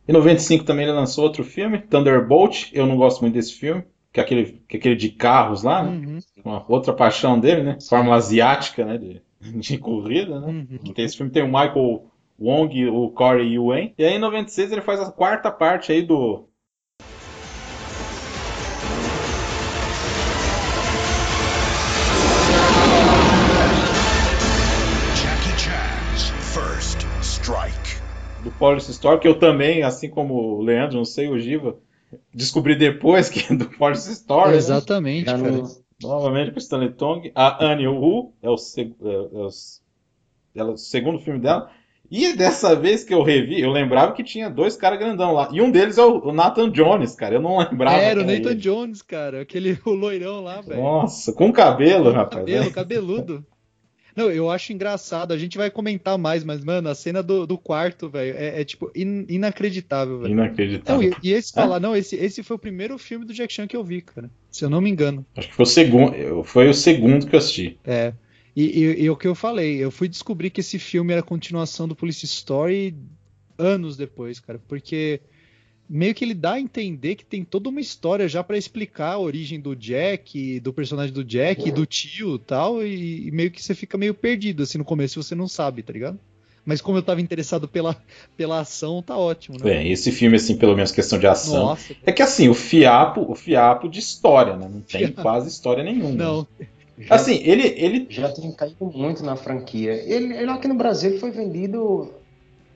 Em 0.07 0.11
95 0.11 0.65
também 0.65 0.85
ele 0.85 0.93
lançou 0.93 1.23
outro 1.23 1.43
filme, 1.43 1.79
Thunderbolt. 1.79 2.71
Eu 2.73 2.85
não 2.85 2.97
gosto 2.97 3.21
muito 3.21 3.35
desse 3.35 3.53
filme, 3.53 3.83
que 4.11 4.19
é 4.19 4.23
aquele, 4.23 4.63
que 4.67 4.77
é 4.77 4.79
aquele 4.79 4.95
de 4.95 5.09
carros 5.09 5.63
lá, 5.63 5.83
né? 5.83 5.91
Uhum, 5.91 6.19
Uma 6.43 6.65
outra 6.67 6.91
paixão 6.91 7.39
dele, 7.39 7.63
né? 7.63 7.77
Fórmula 7.87 8.17
asiática, 8.17 8.83
né? 8.83 8.97
De, 8.97 9.21
de 9.59 9.77
corrida, 9.77 10.39
né? 10.39 10.47
uhum. 10.47 10.77
Que 10.79 10.93
tem 10.93 11.05
esse 11.05 11.15
filme 11.15 11.31
tem 11.31 11.43
o 11.43 11.47
Michael 11.47 12.05
Wong, 12.39 12.87
o 12.89 13.09
Corey 13.11 13.53
Yuen. 13.53 13.93
E 13.97 14.03
aí 14.03 14.15
em 14.15 14.19
96 14.19 14.71
ele 14.71 14.81
faz 14.81 14.99
a 14.99 15.11
quarta 15.11 15.51
parte 15.51 15.91
aí 15.91 16.01
do 16.01 16.49
do 28.43 28.51
Police 28.51 28.91
Story, 28.91 29.19
que 29.19 29.27
eu 29.27 29.39
também, 29.39 29.83
assim 29.83 30.09
como 30.09 30.33
o 30.35 30.61
Leandro, 30.61 30.97
não 30.97 31.05
sei, 31.05 31.27
o 31.29 31.39
Giva, 31.39 31.77
descobri 32.33 32.75
depois 32.75 33.29
que 33.29 33.51
é 33.53 33.55
do 33.55 33.69
Police 33.69 34.11
Story. 34.11 34.51
né? 34.51 34.57
Exatamente, 34.57 35.25
cara. 35.25 35.37
no- 35.51 35.83
Novamente 36.01 36.51
com 36.51 36.57
Stanley 36.59 36.91
Tong. 36.91 37.31
A 37.33 37.65
Annie 37.65 37.87
Wu 37.87 38.33
é 38.41 38.49
o, 38.49 38.57
seg- 38.57 38.93
é- 39.01 39.07
é 39.07 39.15
o 39.45 39.49
ela- 40.55 40.71
o 40.73 40.77
segundo 40.77 41.19
filme 41.19 41.39
dela. 41.39 41.69
E 42.11 42.33
dessa 42.35 42.75
vez 42.75 43.03
que 43.03 43.13
eu 43.13 43.23
revi, 43.23 43.61
eu 43.61 43.71
lembrava 43.71 44.11
que 44.11 44.23
tinha 44.23 44.49
dois 44.49 44.75
caras 44.75 44.99
grandão 44.99 45.31
lá. 45.33 45.49
E 45.51 45.61
um 45.61 45.71
deles 45.71 45.97
é 45.97 46.03
o, 46.03 46.31
Nathan 46.33 46.69
Jones, 46.69 47.15
cara. 47.15 47.35
Eu 47.35 47.41
não 47.41 47.57
lembrava. 47.57 47.95
Era 47.95 48.19
o 48.19 48.25
Nathan 48.25 48.49
ele. 48.51 48.55
Jones, 48.55 49.01
cara. 49.01 49.41
Aquele 49.41 49.79
o 49.85 49.91
loirão 49.91 50.41
lá, 50.43 50.59
velho. 50.61 50.81
Nossa, 50.81 51.31
com 51.31 51.51
cabelo, 51.53 52.11
rapaz. 52.11 52.41
Cabelo, 52.41 52.65
né? 52.65 52.71
cabeludo. 52.71 53.45
Não, 54.15 54.29
eu 54.29 54.49
acho 54.51 54.71
engraçado. 54.73 55.31
A 55.33 55.37
gente 55.37 55.57
vai 55.57 55.69
comentar 55.71 56.17
mais, 56.17 56.43
mas, 56.43 56.63
mano, 56.63 56.89
a 56.89 56.95
cena 56.95 57.23
do, 57.23 57.45
do 57.47 57.57
quarto, 57.57 58.09
velho, 58.09 58.35
é, 58.37 58.61
é, 58.61 58.63
tipo 58.65 58.91
in- 58.95 59.25
inacreditável, 59.29 60.19
velho. 60.19 60.35
Não, 60.35 60.43
Inacreditável. 60.45 61.15
e, 61.23 61.29
e 61.29 61.31
esse 61.33 61.51
Ah. 61.55 61.61
falar, 61.63 61.79
não, 61.79 61.95
esse, 61.95 62.15
esse 62.15 62.43
foi 62.43 62.55
o 62.55 62.59
primeiro 62.59 62.97
filme 62.97 63.25
do 63.25 63.33
Jack 63.33 63.51
Chan 63.53 63.67
que 63.67 63.75
eu 63.75 63.83
vi, 63.83 64.01
cara. 64.01 64.29
Se 64.51 64.63
eu 64.63 64.69
não 64.69 64.81
me 64.81 64.89
engano. 64.89 65.25
Acho 65.35 65.47
que 65.49 65.55
foi 65.55 65.63
o 65.63 65.67
segundo, 65.67 66.43
foi 66.43 66.69
o 66.69 66.73
segundo 66.73 67.25
que 67.27 67.35
eu 67.35 67.39
assisti. 67.39 67.77
É. 67.83 68.13
E, 68.55 68.63
e- 68.83 69.03
e 69.05 69.09
o 69.09 69.15
que 69.17 69.27
eu 69.27 69.33
falei, 69.33 69.77
eu 69.83 69.89
fui 69.89 70.07
descobrir 70.07 70.49
que 70.51 70.59
esse 70.61 70.77
filme 70.77 71.11
era 71.11 71.21
a 71.21 71.25
continuação 71.25 71.87
do 71.87 71.95
Police 71.95 72.23
Story 72.25 72.95
anos 73.57 73.97
depois, 73.97 74.39
cara, 74.39 74.59
porque 74.67 75.21
meio 75.93 76.15
que 76.15 76.25
ele 76.25 76.33
dá 76.33 76.53
a 76.53 76.59
entender 76.59 77.13
que 77.13 77.23
tem 77.23 77.43
toda 77.43 77.69
uma 77.69 77.79
história 77.79 78.27
já 78.27 78.43
pra 78.43 78.57
explicar 78.57 79.13
a 79.13 79.19
origem 79.19 79.59
do 79.59 79.75
Jack, 79.75 80.59
do 80.59 80.73
personagem 80.73 81.13
do 81.13 81.23
Jack, 81.23 81.71
do 81.71 81.85
tio 81.85 82.35
e 82.35 82.39
tal, 82.39 82.83
e, 82.83 83.27
e 83.27 83.31
meio 83.31 83.51
que 83.51 83.61
você 83.61 83.75
fica 83.75 83.95
meio 83.95 84.15
perdido 84.15 84.63
assim 84.63 84.79
no 84.79 84.83
começo 84.83 85.19
e 85.19 85.23
você 85.23 85.35
não 85.35 85.47
sabe, 85.47 85.83
tá 85.83 85.93
ligado? 85.93 86.19
Mas 86.65 86.81
como 86.81 86.97
eu 86.97 87.03
tava 87.03 87.21
interessado 87.21 87.67
pela, 87.67 87.95
pela 88.35 88.61
ação, 88.61 89.03
tá 89.03 89.15
ótimo, 89.15 89.57
né? 89.59 89.63
Bem, 89.63 89.91
esse 89.91 90.11
filme, 90.11 90.37
assim, 90.37 90.57
pelo 90.57 90.75
menos 90.75 90.91
questão 90.91 91.19
de 91.19 91.27
ação. 91.27 91.65
Nossa, 91.65 91.93
É 92.05 92.11
que 92.11 92.23
assim, 92.23 92.49
o 92.49 92.55
fiapo, 92.55 93.29
o 93.29 93.35
fiapo 93.35 93.87
de 93.87 93.99
história, 93.99 94.55
né? 94.55 94.67
Não 94.71 94.81
tem 94.81 95.07
Fiapo. 95.07 95.21
quase 95.21 95.49
história 95.49 95.83
nenhuma. 95.83 96.15
não. 96.15 96.47
já, 96.97 97.15
Assim, 97.15 97.35
ele, 97.43 97.67
ele 97.77 98.07
já 98.09 98.29
tem 98.29 98.51
caído 98.51 98.85
muito 98.85 99.23
na 99.23 99.35
franquia. 99.35 99.91
Ele, 99.91 100.33
ele 100.33 100.49
aqui 100.49 100.67
no 100.67 100.75
Brasil 100.75 101.11
ele 101.11 101.19
foi 101.19 101.29
vendido. 101.29 102.11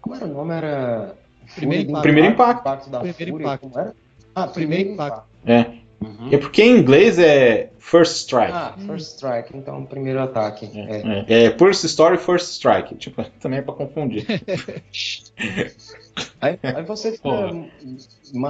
Como 0.01 0.15
era 0.15 0.25
o 0.25 0.33
nome? 0.33 0.53
Era. 0.53 1.16
Primeiro 1.55 1.89
Impacto. 1.89 2.01
Primeiro 2.03 2.29
Impacto. 2.29 2.89
da 2.89 2.99
Primeiro 2.99 3.31
Fúria, 3.31 3.45
Impacto. 3.45 3.61
como 3.69 3.79
era? 3.79 3.95
Ah, 4.35 4.47
Primeiro 4.47 4.83
Primeiro 4.83 4.93
Impacto. 4.93 5.27
Impacto. 5.43 5.83
É. 5.83 5.87
Uhum. 5.99 6.29
É 6.31 6.37
porque 6.37 6.61
em 6.61 6.77
inglês 6.77 7.17
é 7.17 7.71
First 7.79 8.17
Strike. 8.17 8.51
Ah, 8.53 8.75
First 8.85 9.13
Strike, 9.15 9.57
então 9.57 9.83
primeiro 9.85 10.21
ataque. 10.21 10.69
É. 10.75 11.23
É, 11.27 11.45
é 11.45 11.57
First 11.57 11.83
Story, 11.85 12.17
First 12.17 12.51
Strike. 12.51 12.95
Tipo, 12.95 13.23
também 13.39 13.59
é 13.59 13.61
pra 13.61 13.73
confundir. 13.73 14.25
Aí, 16.41 16.57
aí 16.63 16.83
você 16.83 17.11
fica 17.11 17.29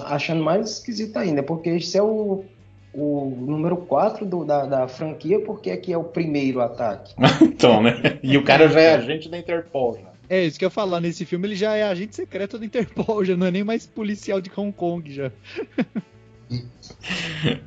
achando 0.05 0.41
mais 0.41 0.71
esquisito 0.71 1.17
ainda, 1.17 1.43
porque 1.43 1.69
esse 1.69 1.97
é 1.97 2.01
o, 2.01 2.45
o 2.93 3.37
número 3.45 3.75
4 3.75 4.25
do, 4.25 4.45
da, 4.45 4.65
da 4.65 4.87
franquia, 4.87 5.39
porque 5.41 5.69
aqui 5.69 5.91
é 5.91 5.97
o 5.97 6.03
primeiro 6.03 6.61
ataque. 6.61 7.13
então, 7.43 7.81
né? 7.81 8.19
E 8.23 8.37
o 8.37 8.43
cara 8.43 8.69
já 8.69 8.79
é 8.79 8.95
agente 8.95 9.27
da 9.29 9.37
Interpol. 9.37 9.97
É, 10.29 10.45
isso 10.45 10.59
que 10.59 10.65
eu 10.65 10.67
ia 10.67 10.71
falar, 10.71 10.99
nesse 10.99 11.25
filme 11.25 11.47
ele 11.47 11.55
já 11.55 11.75
é 11.75 11.83
agente 11.83 12.15
secreto 12.15 12.57
da 12.59 12.65
Interpol, 12.65 13.23
já 13.23 13.35
não 13.37 13.47
é 13.47 13.51
nem 13.51 13.63
mais 13.63 13.85
policial 13.85 14.41
de 14.41 14.51
Hong 14.55 14.71
Kong 14.73 15.11
já. 15.11 15.31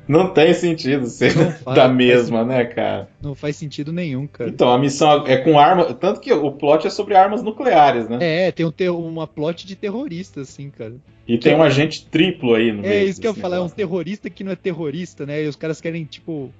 Não 0.07 0.33
tem 0.33 0.53
sentido 0.53 1.05
ser 1.05 1.35
Não 1.35 1.51
faz, 1.63 1.75
da 1.75 1.87
mesma, 1.87 2.43
né, 2.43 2.65
cara? 2.65 3.09
Não 3.21 3.35
faz 3.35 3.55
sentido 3.55 3.93
nenhum, 3.93 4.27
cara. 4.27 4.49
Então, 4.49 4.71
a 4.71 4.77
missão 4.77 5.25
é 5.27 5.37
com 5.37 5.59
arma. 5.59 5.85
Tanto 5.93 6.19
que 6.19 6.31
o 6.33 6.51
plot 6.51 6.87
é 6.87 6.89
sobre 6.89 7.15
armas 7.15 7.43
nucleares, 7.43 8.09
né? 8.09 8.17
É, 8.19 8.51
tem 8.51 8.65
um 8.65 8.71
ter- 8.71 8.89
uma 8.89 9.27
plot 9.27 9.65
de 9.67 9.75
terrorista, 9.75 10.41
assim, 10.41 10.69
cara. 10.69 10.95
E 11.27 11.37
tem 11.37 11.55
um 11.55 11.61
agente 11.63 12.05
triplo 12.07 12.55
aí 12.55 12.71
no 12.71 12.81
meio. 12.81 12.93
É 12.93 13.03
isso 13.03 13.21
que 13.21 13.27
eu 13.27 13.33
falar, 13.35 13.57
é 13.57 13.59
um 13.59 13.63
negócio. 13.63 13.77
terrorista 13.77 14.29
que 14.29 14.43
não 14.43 14.51
é 14.51 14.55
terrorista, 14.55 15.25
né? 15.25 15.43
E 15.43 15.47
os 15.47 15.55
caras 15.55 15.79
querem, 15.79 16.03
tipo, 16.03 16.51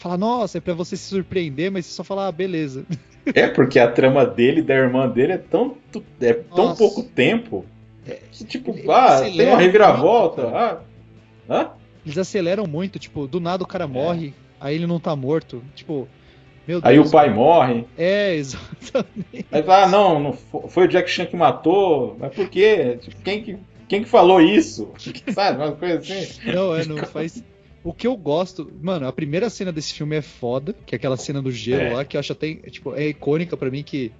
falar, 0.00 0.18
nossa, 0.18 0.58
é 0.58 0.60
pra 0.60 0.74
você 0.74 0.96
se 0.96 1.04
surpreender, 1.04 1.70
mas 1.70 1.86
você 1.86 1.92
só 1.92 2.02
falar, 2.02 2.26
ah, 2.28 2.32
beleza. 2.32 2.84
É, 3.34 3.46
porque 3.46 3.78
a 3.78 3.86
trama 3.86 4.24
dele 4.24 4.60
e 4.60 4.62
da 4.62 4.74
irmã 4.74 5.06
dele 5.06 5.34
é 5.34 5.38
tão, 5.38 5.76
é 6.22 6.32
tão 6.32 6.68
Nossa. 6.68 6.78
pouco 6.78 7.02
tempo. 7.02 7.66
que, 8.32 8.44
tipo, 8.46 8.70
Ele- 8.74 8.90
ah, 8.90 9.20
tem 9.20 9.46
uma 9.46 9.58
reviravolta. 9.58 10.42
muito, 10.42 10.56
ah, 10.56 10.80
hã? 11.48 11.70
Eles 12.04 12.16
aceleram 12.16 12.66
muito, 12.66 12.98
tipo, 12.98 13.28
do 13.28 13.38
nada 13.38 13.62
o 13.62 13.66
cara 13.66 13.86
morre, 13.86 14.32
aí 14.58 14.74
ele 14.74 14.86
não 14.86 14.98
tá 14.98 15.14
morto. 15.14 15.62
Tipo, 15.76 16.08
meu 16.66 16.80
Deus. 16.80 16.90
Aí 16.90 16.98
o 16.98 17.08
pai 17.10 17.28
morre. 17.32 17.84
É, 17.96 18.34
exatamente. 18.40 19.46
Aí 19.52 19.62
fala, 19.62 19.84
ah, 19.84 19.88
não, 19.88 20.18
não 20.18 20.32
fo- 20.32 20.66
foi 20.68 20.86
o 20.86 20.88
Jack 20.88 21.08
Chan 21.10 21.26
que 21.26 21.36
matou. 21.36 22.16
Mas 22.18 22.34
por 22.34 22.48
quê? 22.48 22.98
Tipo, 23.02 23.20
quem 23.22 23.42
que, 23.44 23.58
quem 23.86 24.02
que 24.02 24.08
falou 24.08 24.40
isso? 24.40 24.90
Sabe, 25.34 25.58
uma 25.62 25.72
coisa 25.72 25.98
assim. 25.98 26.50
Não, 26.50 26.74
é, 26.74 26.86
não 26.86 26.96
faz. 27.04 27.44
O 27.82 27.94
que 27.94 28.06
eu 28.06 28.16
gosto, 28.16 28.70
mano, 28.82 29.06
a 29.06 29.12
primeira 29.12 29.48
cena 29.48 29.72
desse 29.72 29.94
filme 29.94 30.16
é 30.16 30.22
foda, 30.22 30.74
que 30.84 30.94
é 30.94 30.96
aquela 30.96 31.16
cena 31.16 31.40
do 31.40 31.50
gelo 31.50 31.80
É. 31.82 31.92
lá, 31.94 32.04
que 32.04 32.16
eu 32.16 32.20
acho 32.20 32.32
até, 32.32 32.54
tipo, 32.54 32.94
é 32.94 33.08
icônica 33.08 33.56
pra 33.56 33.70
mim 33.70 33.82
que 33.82 34.12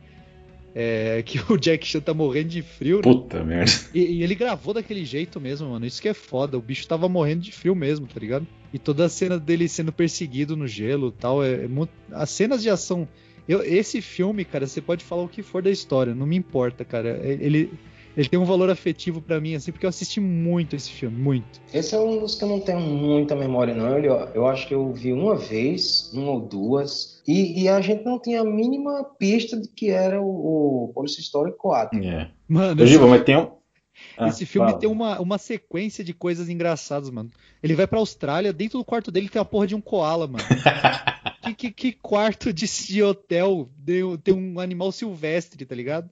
é, 0.74 1.22
que 1.26 1.40
o 1.52 1.58
Jack 1.58 1.86
Chan 1.86 2.00
tá 2.00 2.14
morrendo 2.14 2.48
de 2.48 2.62
frio, 2.62 2.96
né? 2.96 3.02
Puta 3.02 3.44
merda. 3.44 3.70
E, 3.92 4.00
e 4.00 4.22
ele 4.22 4.34
gravou 4.34 4.72
daquele 4.72 5.04
jeito 5.04 5.40
mesmo, 5.40 5.68
mano. 5.68 5.84
Isso 5.84 6.00
que 6.00 6.08
é 6.08 6.14
foda. 6.14 6.56
O 6.56 6.62
bicho 6.62 6.86
tava 6.86 7.08
morrendo 7.08 7.42
de 7.42 7.52
frio 7.52 7.74
mesmo, 7.74 8.06
tá 8.06 8.18
ligado? 8.18 8.46
E 8.72 8.78
toda 8.78 9.04
a 9.04 9.08
cena 9.08 9.38
dele 9.38 9.68
sendo 9.68 9.92
perseguido 9.92 10.56
no 10.56 10.66
gelo 10.66 11.08
e 11.08 11.20
tal. 11.20 11.44
É, 11.44 11.64
é 11.64 11.68
muito... 11.68 11.90
As 12.12 12.30
cenas 12.30 12.62
de 12.62 12.70
ação. 12.70 13.06
Eu, 13.48 13.62
esse 13.64 14.00
filme, 14.00 14.44
cara, 14.44 14.66
você 14.66 14.80
pode 14.80 15.04
falar 15.04 15.24
o 15.24 15.28
que 15.28 15.42
for 15.42 15.60
da 15.60 15.70
história, 15.70 16.14
não 16.14 16.24
me 16.26 16.36
importa, 16.36 16.84
cara. 16.84 17.20
É, 17.22 17.32
Ele, 17.40 17.70
ele 18.16 18.28
tem 18.28 18.38
um 18.38 18.44
valor 18.44 18.70
afetivo 18.70 19.20
pra 19.20 19.40
mim, 19.40 19.54
assim, 19.54 19.72
porque 19.72 19.86
eu 19.86 19.90
assisti 19.90 20.20
muito 20.20 20.74
esse 20.74 20.90
filme, 20.90 21.16
muito. 21.16 21.60
Esse 21.72 21.94
é 21.94 21.98
um 21.98 22.18
dos 22.18 22.34
que 22.34 22.44
eu 22.44 22.48
não 22.48 22.60
tenho 22.60 22.80
muita 22.80 23.36
memória, 23.36 23.74
não. 23.74 23.96
Ele, 23.96 24.08
ó, 24.08 24.28
eu 24.34 24.46
acho 24.46 24.66
que 24.66 24.74
eu 24.74 24.92
vi 24.92 25.12
uma 25.12 25.36
vez, 25.36 26.10
uma 26.12 26.32
ou 26.32 26.40
duas, 26.40 27.22
e, 27.26 27.62
e 27.62 27.68
a 27.68 27.80
gente 27.80 28.04
não 28.04 28.18
tinha 28.18 28.40
a 28.40 28.44
mínima 28.44 29.04
pista 29.18 29.60
de 29.60 29.68
que 29.68 29.90
era 29.90 30.20
o, 30.20 30.84
o 30.84 30.92
Police 30.92 31.20
Story 31.20 31.52
4. 31.56 32.02
É. 32.02 32.30
Mano, 32.48 32.82
esse, 32.82 32.92
Giba, 32.92 33.06
mas 33.06 33.22
tem 33.22 33.36
um. 33.36 33.50
Ah, 34.16 34.28
esse 34.28 34.46
filme 34.46 34.68
fala. 34.68 34.80
tem 34.80 34.88
uma, 34.88 35.20
uma 35.20 35.38
sequência 35.38 36.02
de 36.02 36.14
coisas 36.14 36.48
engraçadas, 36.48 37.10
mano. 37.10 37.30
Ele 37.62 37.74
vai 37.74 37.86
pra 37.86 37.98
Austrália, 37.98 38.52
dentro 38.52 38.78
do 38.78 38.84
quarto 38.84 39.10
dele 39.10 39.28
tem 39.28 39.40
a 39.40 39.44
porra 39.44 39.66
de 39.66 39.74
um 39.74 39.80
koala, 39.80 40.26
mano. 40.26 40.44
que, 41.42 41.54
que, 41.54 41.70
que 41.70 41.92
quarto 41.92 42.52
de, 42.52 42.66
de 42.66 43.02
hotel 43.02 43.68
tem 44.22 44.34
um 44.34 44.58
animal 44.58 44.90
silvestre, 44.90 45.64
tá 45.64 45.74
ligado? 45.74 46.08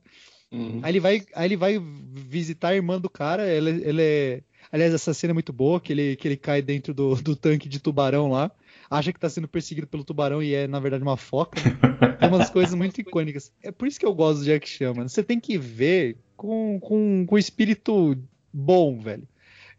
Uhum. 0.51 0.80
Aí 0.82 0.92
ele 0.92 1.01
vai, 1.01 1.22
aí 1.34 1.46
ele 1.46 1.57
vai 1.57 1.78
visitar 2.14 2.68
a 2.68 2.74
irmã 2.74 2.99
do 3.01 3.11
cara, 3.11 3.44
ela, 3.46 3.70
ela 3.70 4.01
é. 4.03 4.42
Aliás, 4.72 4.92
essa 4.92 5.14
cena 5.14 5.30
é 5.30 5.34
muito 5.34 5.53
boa, 5.53 5.80
que 5.80 5.92
ele, 5.92 6.16
que 6.16 6.28
ele 6.28 6.36
cai 6.36 6.61
dentro 6.61 6.92
do, 6.92 7.14
do 7.16 7.34
tanque 7.36 7.68
de 7.68 7.80
tubarão 7.80 8.30
lá, 8.30 8.51
acha 8.90 9.12
que 9.12 9.20
tá 9.20 9.28
sendo 9.28 9.49
perseguido 9.49 9.86
pelo 9.86 10.05
tubarão 10.05 10.42
e 10.42 10.55
é, 10.55 10.66
na 10.66 10.78
verdade, 10.78 11.03
uma 11.03 11.16
foca. 11.16 11.59
né? 11.62 12.16
É 12.20 12.26
umas 12.26 12.49
coisas 12.51 12.74
muito 12.74 13.01
icônicas. 13.01 13.51
É 13.62 13.70
por 13.70 13.88
isso 13.88 13.99
que 13.99 14.05
eu 14.07 14.14
gosto 14.14 14.40
do 14.40 14.44
Jack 14.44 14.68
Chan, 14.68 14.92
mano. 14.94 15.09
Você 15.09 15.22
tem 15.22 15.40
que 15.40 15.57
ver 15.57 16.16
com, 16.36 16.78
com, 16.80 17.24
com 17.26 17.38
espírito 17.38 18.16
bom, 18.53 18.99
velho. 18.99 19.26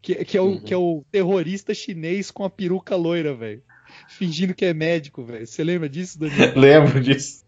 Que, 0.02 0.24
que, 0.26 0.38
é 0.38 0.42
o, 0.42 0.46
Uhum. 0.46 0.60
que 0.62 0.74
é 0.74 0.78
o 0.78 1.04
terrorista 1.12 1.74
chinês 1.74 2.32
com 2.32 2.44
a 2.44 2.50
peruca 2.50 2.96
loira, 2.96 3.36
velho. 3.36 3.62
Fingindo 4.08 4.54
que 4.56 4.66
é 4.66 4.74
médico, 4.74 5.24
velho. 5.24 5.46
Você 5.46 5.64
lembra 5.64 5.90
disso, 5.90 6.18
Daniel? 6.20 6.54
Lembro 6.58 7.00
disso. 7.02 7.44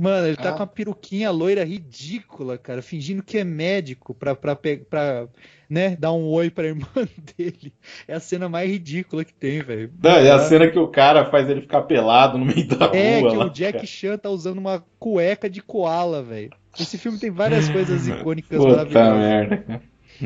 Mano, 0.00 0.26
ele 0.26 0.36
tá 0.36 0.50
Ah. 0.50 0.52
com 0.52 0.60
uma 0.60 0.66
peruquinha 0.66 1.30
loira 1.30 1.64
ridícula, 1.64 2.58
cara, 2.58 2.82
fingindo 2.82 3.22
que 3.22 3.38
é 3.38 3.44
médico 3.44 4.14
pra, 4.14 4.34
pra, 4.34 4.54
pra 4.56 5.28
né, 5.68 5.96
dar 5.96 6.12
um 6.12 6.24
oi 6.26 6.50
pra 6.50 6.66
irmã 6.66 6.86
dele. 7.36 7.72
É 8.06 8.14
a 8.14 8.20
cena 8.20 8.48
mais 8.48 8.70
ridícula 8.70 9.24
que 9.24 9.32
tem, 9.34 9.60
velho. 9.62 9.90
É 10.02 10.30
a 10.30 10.38
cena 10.40 10.68
que 10.68 10.78
o 10.78 10.88
cara 10.88 11.26
faz 11.30 11.48
ele 11.48 11.62
ficar 11.62 11.82
pelado 11.82 12.36
no 12.38 12.44
meio 12.44 12.66
da 12.68 12.86
É, 12.94 13.20
rua. 13.20 13.30
que 13.30 13.36
lá, 13.36 13.46
o 13.46 13.50
Jack 13.50 13.72
cara. 13.74 13.86
Chan 13.86 14.18
tá 14.18 14.28
usando 14.30 14.58
uma 14.58 14.84
cueca 14.98 15.48
de 15.48 15.62
koala, 15.62 16.22
velho. 16.22 16.50
Esse 16.78 16.98
filme 16.98 17.18
tem 17.18 17.30
várias 17.30 17.68
coisas 17.70 18.06
icônicas 18.06 18.58
Puta 18.58 18.70
maravilhosas. 18.84 19.18
merda. 19.18 19.82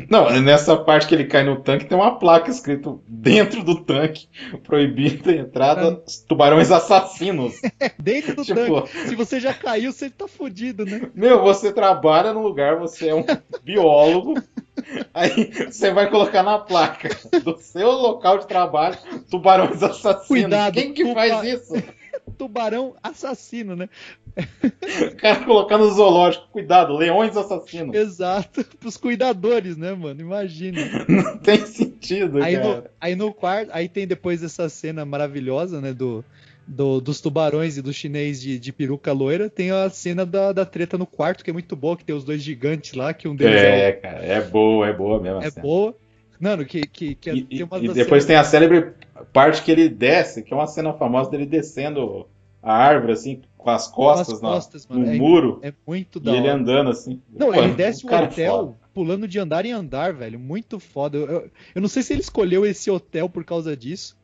Não, 0.09 0.29
nessa 0.41 0.75
parte 0.77 1.07
que 1.07 1.15
ele 1.15 1.25
cai 1.25 1.43
no 1.43 1.61
tanque 1.61 1.85
tem 1.85 1.97
uma 1.97 2.17
placa 2.17 2.49
escrito 2.49 3.03
dentro 3.07 3.63
do 3.63 3.83
tanque, 3.83 4.27
proibida 4.63 5.31
a 5.31 5.35
entrada, 5.35 6.03
tubarões 6.27 6.71
assassinos. 6.71 7.53
Dentro 8.01 8.35
do 8.35 8.43
Tipo- 8.43 8.81
tanque. 8.81 8.89
Se 9.09 9.15
você 9.15 9.39
já 9.39 9.53
caiu, 9.53 9.91
você 9.91 10.09
tá 10.09 10.27
fudido, 10.27 10.85
né? 10.85 11.09
Meu, 11.13 11.41
você 11.41 11.71
trabalha 11.73 12.33
num 12.33 12.41
lugar, 12.41 12.77
você 12.77 13.09
é 13.09 13.15
um 13.15 13.25
biólogo, 13.63 14.35
aí 15.13 15.51
você 15.69 15.91
vai 15.91 16.09
colocar 16.09 16.43
na 16.43 16.57
placa 16.59 17.09
do 17.43 17.57
seu 17.59 17.91
local 17.91 18.37
de 18.39 18.47
trabalho 18.47 18.97
tubarões 19.29 19.81
assassinos. 19.83 20.27
Cuidado, 20.27 20.73
Quem 20.73 20.93
que 20.93 21.03
tuba- 21.03 21.15
faz 21.15 21.43
isso? 21.43 21.73
Tubarão 22.37 22.95
assassino, 23.03 23.75
né? 23.75 23.87
O 25.11 25.15
cara 25.15 25.43
colocar 25.45 25.77
no 25.77 25.89
zoológico, 25.89 26.47
cuidado, 26.51 26.95
leões 26.95 27.35
assassinos. 27.37 27.95
Exato. 27.95 28.63
Pros 28.79 28.97
cuidadores, 28.97 29.77
né, 29.77 29.93
mano? 29.93 30.19
Imagina. 30.21 30.79
Não 31.07 31.37
tem 31.37 31.65
sentido, 31.65 32.41
Aí 32.41 32.57
no, 32.57 32.61
cara. 32.75 32.91
aí 32.99 33.15
no 33.15 33.33
quarto, 33.33 33.69
aí 33.73 33.87
tem 33.87 34.05
depois 34.07 34.43
essa 34.43 34.67
cena 34.69 35.05
maravilhosa, 35.05 35.79
né, 35.81 35.93
do, 35.93 36.23
do- 36.67 36.99
dos 36.99 37.21
tubarões 37.21 37.77
e 37.77 37.81
do 37.81 37.93
chinês 37.93 38.41
de, 38.41 38.59
de 38.59 38.71
peruca 38.73 39.11
loira, 39.13 39.49
tem 39.49 39.71
a 39.71 39.89
cena 39.89 40.25
da, 40.25 40.51
da 40.51 40.65
treta 40.65 40.97
no 40.97 41.05
quarto, 41.05 41.43
que 41.43 41.49
é 41.49 41.53
muito 41.53 41.75
boa, 41.75 41.95
que 41.97 42.03
tem 42.05 42.15
os 42.15 42.23
dois 42.23 42.41
gigantes 42.41 42.93
lá, 42.93 43.13
que 43.13 43.27
um 43.27 43.35
deles 43.35 43.61
é, 43.61 43.89
É, 43.89 43.91
cara, 43.93 44.19
é 44.25 44.41
boa, 44.41 44.87
é 44.87 44.93
boa 44.93 45.19
mesmo. 45.21 45.39
é 45.41 45.49
cena. 45.49 45.61
boa. 45.63 45.95
Mano, 46.39 46.65
que, 46.65 46.81
que, 46.81 47.15
que 47.15 47.29
é- 47.29 47.35
E, 47.35 47.43
tem 47.43 47.59
e- 47.59 47.85
e 47.85 47.87
depois 47.89 48.23
cenas- 48.23 48.25
tem 48.25 48.35
a 48.35 48.43
célebre 48.43 48.91
parte 49.31 49.61
que 49.63 49.71
ele 49.71 49.87
desce, 49.87 50.41
que 50.43 50.51
é 50.53 50.55
uma 50.55 50.67
cena 50.67 50.91
famosa 50.93 51.29
dele 51.29 51.45
descendo 51.45 52.27
a 52.63 52.73
árvore, 52.73 53.13
assim, 53.13 53.41
com 53.61 53.69
as 53.69 53.87
com 53.87 54.09
as 54.09 54.17
costas, 54.27 54.41
na- 54.41 54.49
costas, 54.49 54.87
no. 54.87 55.05
É, 55.07 55.15
muro, 55.15 55.59
é 55.61 55.73
muito 55.87 56.17
e 56.19 56.21
da 56.21 56.31
ele 56.31 56.47
hora. 56.49 56.53
andando 56.55 56.89
assim. 56.89 57.21
Não, 57.29 57.47
Pô, 57.51 57.55
ele 57.55 57.73
desce 57.73 58.05
o 58.05 58.09
cara 58.09 58.25
é 58.25 58.29
hotel 58.29 58.57
foda. 58.57 58.75
pulando 58.93 59.27
de 59.27 59.39
andar 59.39 59.65
em 59.65 59.71
andar, 59.71 60.13
velho. 60.13 60.39
Muito 60.39 60.79
foda. 60.79 61.17
Eu, 61.17 61.27
eu, 61.29 61.51
eu 61.75 61.81
não 61.81 61.87
sei 61.89 62.01
se 62.03 62.13
ele 62.13 62.21
escolheu 62.21 62.65
esse 62.65 62.89
hotel 62.89 63.29
por 63.29 63.43
causa 63.45 63.75
disso. 63.77 64.17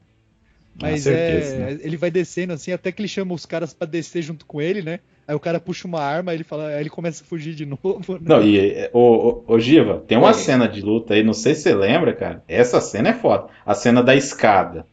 Mas 0.79 1.01
certeza, 1.03 1.55
é, 1.55 1.59
né? 1.73 1.79
ele 1.81 1.97
vai 1.97 2.11
descendo 2.11 2.53
assim, 2.53 2.71
até 2.71 2.91
que 2.91 3.01
ele 3.01 3.07
chama 3.07 3.33
os 3.33 3.47
caras 3.47 3.73
pra 3.73 3.87
descer 3.87 4.21
junto 4.21 4.45
com 4.45 4.61
ele, 4.61 4.83
né? 4.83 4.99
Aí 5.27 5.35
o 5.35 5.39
cara 5.39 5.59
puxa 5.59 5.87
uma 5.87 5.99
arma, 5.99 6.33
ele 6.35 6.43
fala, 6.43 6.67
aí 6.67 6.79
ele 6.81 6.89
começa 6.89 7.23
a 7.23 7.25
fugir 7.25 7.55
de 7.55 7.65
novo. 7.67 7.99
né? 8.13 8.19
Não, 8.21 8.43
e 8.43 8.59
é, 8.59 8.89
ô, 8.93 8.99
ô, 9.47 9.53
ô, 9.55 9.59
Giva, 9.59 10.03
tem 10.07 10.17
uma 10.19 10.27
Oi. 10.27 10.33
cena 10.35 10.67
de 10.67 10.81
luta 10.81 11.15
aí, 11.15 11.23
não 11.23 11.33
sei 11.33 11.55
se 11.55 11.63
você 11.63 11.73
lembra, 11.75 12.15
cara. 12.15 12.43
Essa 12.47 12.79
cena 12.79 13.09
é 13.09 13.13
foda. 13.13 13.47
A 13.65 13.73
cena 13.73 14.03
da 14.03 14.15
escada. 14.15 14.85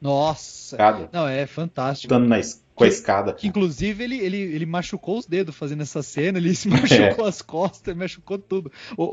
Nossa. 0.00 0.74
Escada. 0.74 1.08
Não, 1.12 1.26
é 1.26 1.46
fantástico. 1.46 2.12
Lutando 2.12 2.28
na 2.28 2.38
es- 2.38 2.62
com 2.78 2.84
a 2.84 2.88
escada. 2.88 3.32
Que, 3.34 3.46
inclusive 3.48 4.02
ele, 4.04 4.16
ele, 4.18 4.36
ele 4.38 4.66
machucou 4.66 5.18
os 5.18 5.26
dedos 5.26 5.54
fazendo 5.54 5.82
essa 5.82 6.02
cena, 6.02 6.38
ele 6.38 6.54
se 6.56 6.68
machucou 6.68 7.24
as 7.26 7.42
costas, 7.42 7.96
machucou 7.96 8.38
tudo. 8.38 8.70
O, 8.96 9.04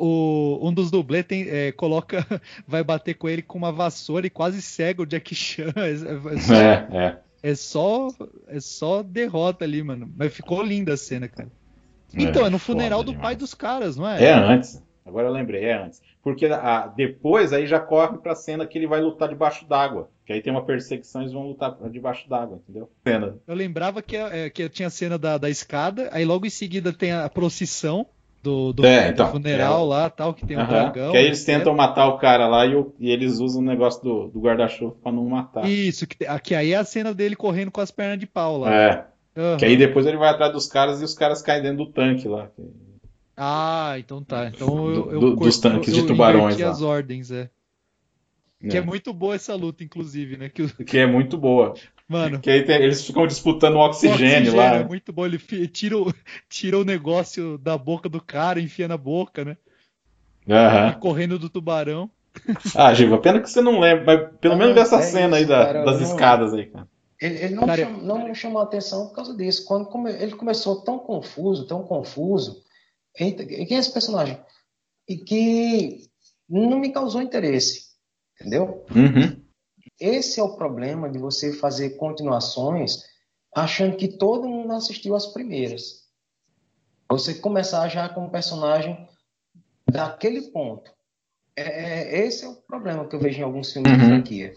o- 0.61 0.67
um 0.69 0.73
dos 0.73 0.89
dublês 0.91 1.25
tem, 1.25 1.47
é, 1.49 1.71
coloca, 1.71 2.25
vai 2.67 2.83
bater 2.83 3.15
com 3.15 3.27
ele 3.27 3.41
com 3.41 3.57
uma 3.57 3.71
vassoura 3.71 4.27
e 4.27 4.29
quase 4.29 4.61
cega 4.61 5.01
o 5.01 5.05
Jack 5.05 5.33
Chan. 5.35 5.73
É, 5.75 5.91
é 6.35 6.39
só, 6.39 6.53
É, 6.55 6.87
é. 6.91 7.17
é 7.51 7.55
só 7.55 8.07
é 8.47 8.59
só 8.59 9.03
derrota 9.03 9.65
ali, 9.65 9.81
mano. 9.83 10.11
Mas 10.15 10.33
ficou 10.33 10.63
linda 10.63 10.93
a 10.93 10.97
cena, 10.97 11.27
cara. 11.27 11.49
Então, 12.17 12.45
é, 12.45 12.49
no 12.49 12.57
funeral 12.59 13.03
do 13.03 13.11
pai 13.11 13.19
demais. 13.35 13.37
dos 13.39 13.53
caras, 13.53 13.97
não 13.97 14.07
é? 14.07 14.23
É 14.23 14.33
antes. 14.33 14.81
Agora 15.05 15.27
eu 15.27 15.31
lembrei, 15.31 15.65
é 15.65 15.73
antes. 15.77 16.01
Porque 16.23 16.45
a- 16.47 16.87
depois 16.87 17.53
aí 17.53 17.67
já 17.67 17.79
corre 17.79 18.17
pra 18.17 18.33
cena 18.33 18.65
que 18.65 18.77
ele 18.77 18.87
vai 18.87 18.99
lutar 19.01 19.29
debaixo 19.29 19.65
d'água. 19.67 20.09
Que 20.25 20.33
aí 20.33 20.41
tem 20.41 20.51
uma 20.51 20.65
perseguição 20.65 21.21
e 21.21 21.25
eles 21.25 21.33
vão 21.33 21.47
lutar 21.47 21.77
debaixo 21.91 22.27
d'água, 22.27 22.57
entendeu? 22.63 22.89
Cena. 23.07 23.35
Eu 23.47 23.53
lembrava 23.55 24.01
que, 24.01 24.17
é, 24.17 24.49
que 24.49 24.67
tinha 24.67 24.87
a 24.87 24.91
cena 24.91 25.17
da, 25.17 25.37
da 25.37 25.49
escada, 25.49 26.09
aí 26.11 26.25
logo 26.25 26.45
em 26.47 26.49
seguida 26.49 26.91
tem 26.91 27.11
a 27.11 27.29
procissão, 27.29 28.07
do, 28.41 28.73
do, 28.73 28.85
É, 28.85 29.05
do 29.07 29.09
então, 29.13 29.31
funeral 29.31 29.83
é 29.85 29.87
lá, 29.87 30.09
tal, 30.09 30.31
que 30.33 30.45
tem 30.45 30.55
um 30.55 30.59
Aham, 30.61 30.69
dragão. 30.69 31.11
que 31.11 31.17
aí 31.17 31.25
eles 31.25 31.43
tentam 31.43 31.73
matar 31.75 32.07
o 32.07 32.17
cara 32.19 32.47
lá 32.47 32.63
e, 32.65 32.75
o- 32.75 32.93
e 32.99 33.09
eles 33.09 33.39
usam 33.39 33.59
o 33.61 33.65
negócio 33.65 34.03
do, 34.03 34.27
do 34.27 34.39
guarda-chuva 34.39 34.95
pra 35.01 35.11
não 35.11 35.25
matar. 35.25 35.67
Isso, 35.67 36.05
que, 36.05 36.17
que 36.43 36.53
aí 36.53 36.71
é 36.73 36.75
a 36.77 36.83
cena 36.83 37.11
dele 37.11 37.35
correndo 37.35 37.71
com 37.71 37.81
as 37.81 37.89
pernas 37.89 38.19
de 38.19 38.27
pau 38.27 38.57
lá. 38.59 38.73
É, 38.75 39.05
Aham. 39.35 39.57
que 39.57 39.65
aí 39.65 39.75
depois 39.75 40.05
ele 40.05 40.17
vai 40.17 40.29
atrás 40.29 40.51
dos 40.53 40.67
caras 40.67 41.01
e 41.01 41.05
os 41.05 41.15
caras 41.15 41.41
caem 41.41 41.63
dentro 41.63 41.85
do 41.85 41.91
tanque 41.91 42.27
lá. 42.27 42.49
Ah, 43.37 43.95
então 43.97 44.23
tá. 44.23 44.47
Então 44.47 44.87
eu, 44.89 45.03
Do- 45.03 45.11
eu 45.11 45.19
do- 45.19 45.35
dos 45.35 45.57
tanques 45.59 45.93
eu 45.93 46.01
de 46.01 46.07
tubarões 46.07 46.59
lá. 46.59 46.69
as 46.69 46.81
ordens, 46.81 47.31
é. 47.31 47.49
Que 48.59 48.77
é 48.77 48.81
muito 48.81 49.13
boa 49.13 49.35
essa 49.35 49.53
luta, 49.53 49.83
inclusive, 49.83 50.37
né? 50.37 50.49
Que, 50.49 50.63
o- 50.63 50.85
Que 50.85 50.97
é 50.99 51.05
muito 51.05 51.37
boa. 51.37 51.75
mano, 52.07 52.39
Que 52.39 52.49
aí 52.49 52.63
tem- 52.63 52.81
eles 52.81 53.05
ficam 53.05 53.27
disputando 53.27 53.75
o 53.75 53.77
o 53.77 53.81
oxigênio, 53.81 54.55
lá. 54.55 54.75
é 54.77 54.83
muito 54.83 55.11
bom. 55.13 55.25
Ele 55.25 55.37
tira 55.67 55.97
o, 55.97 56.05
tira 56.49 56.79
o 56.79 56.85
negócio 56.85 57.57
da 57.57 57.77
boca 57.77 58.09
do 58.09 58.21
cara, 58.21 58.59
enfia 58.59 58.87
na 58.87 58.97
boca, 58.97 59.43
né? 59.45 59.57
Aham. 60.49 60.93
Correndo 60.99 61.37
do 61.37 61.49
tubarão. 61.49 62.09
Ah, 62.75 62.93
Giva, 62.93 63.17
pena 63.17 63.39
que 63.39 63.49
você 63.49 63.61
não 63.61 63.79
lembra, 63.79 64.03
mas 64.05 64.39
pelo 64.39 64.55
Ah, 64.55 64.57
menos 64.57 64.75
dessa 64.75 64.97
é 64.97 65.01
cena 65.01 65.37
aí 65.37 65.43
isso, 65.43 65.51
da- 65.51 65.65
cara, 65.65 65.85
das 65.85 66.01
não- 66.01 66.07
escadas 66.07 66.53
aí, 66.53 66.65
cara. 66.65 66.87
Ele, 67.21 67.35
ele 67.45 67.55
não, 67.55 67.65
Cara, 67.65 67.83
cham- 67.85 67.97
não 68.01 68.27
me 68.27 68.35
chamou 68.35 68.59
a 68.61 68.63
atenção 68.65 69.07
por 69.07 69.15
causa 69.15 69.33
disso. 69.35 69.63
Quando 69.65 69.85
come- 69.85 70.11
ele 70.11 70.35
começou 70.35 70.81
tão 70.81 70.99
confuso, 70.99 71.65
tão 71.65 71.81
confuso. 71.83 72.61
Eita, 73.19 73.45
Quem 73.45 73.75
é 73.77 73.79
esse 73.79 73.91
personagem? 73.93 74.39
E 75.07 75.17
que 75.17 76.09
não 76.49 76.79
me 76.79 76.91
causou 76.91 77.21
interesse. 77.21 77.85
Entendeu? 78.39 78.85
Uhum. 78.93 79.41
Esse 79.99 80.39
é 80.39 80.43
o 80.43 80.55
problema 80.57 81.09
de 81.09 81.17
você 81.17 81.53
fazer 81.53 81.91
continuações 81.91 83.03
achando 83.55 83.95
que 83.95 84.07
todo 84.17 84.47
mundo 84.49 84.73
assistiu 84.73 85.15
as 85.15 85.27
primeiras. 85.27 86.03
Você 87.09 87.35
começar 87.35 87.87
já 87.87 88.09
com 88.09 88.25
um 88.25 88.29
personagem 88.29 89.07
daquele 89.89 90.41
ponto. 90.51 90.91
É, 91.55 91.61
é- 91.63 92.25
esse 92.25 92.43
é 92.43 92.49
o 92.49 92.55
problema 92.55 93.07
que 93.07 93.15
eu 93.15 93.19
vejo 93.19 93.39
em 93.39 93.43
alguns 93.43 93.71
filmes 93.71 93.91
de 93.93 93.99
Uhum. 93.99 94.07
franquia. 94.09 94.53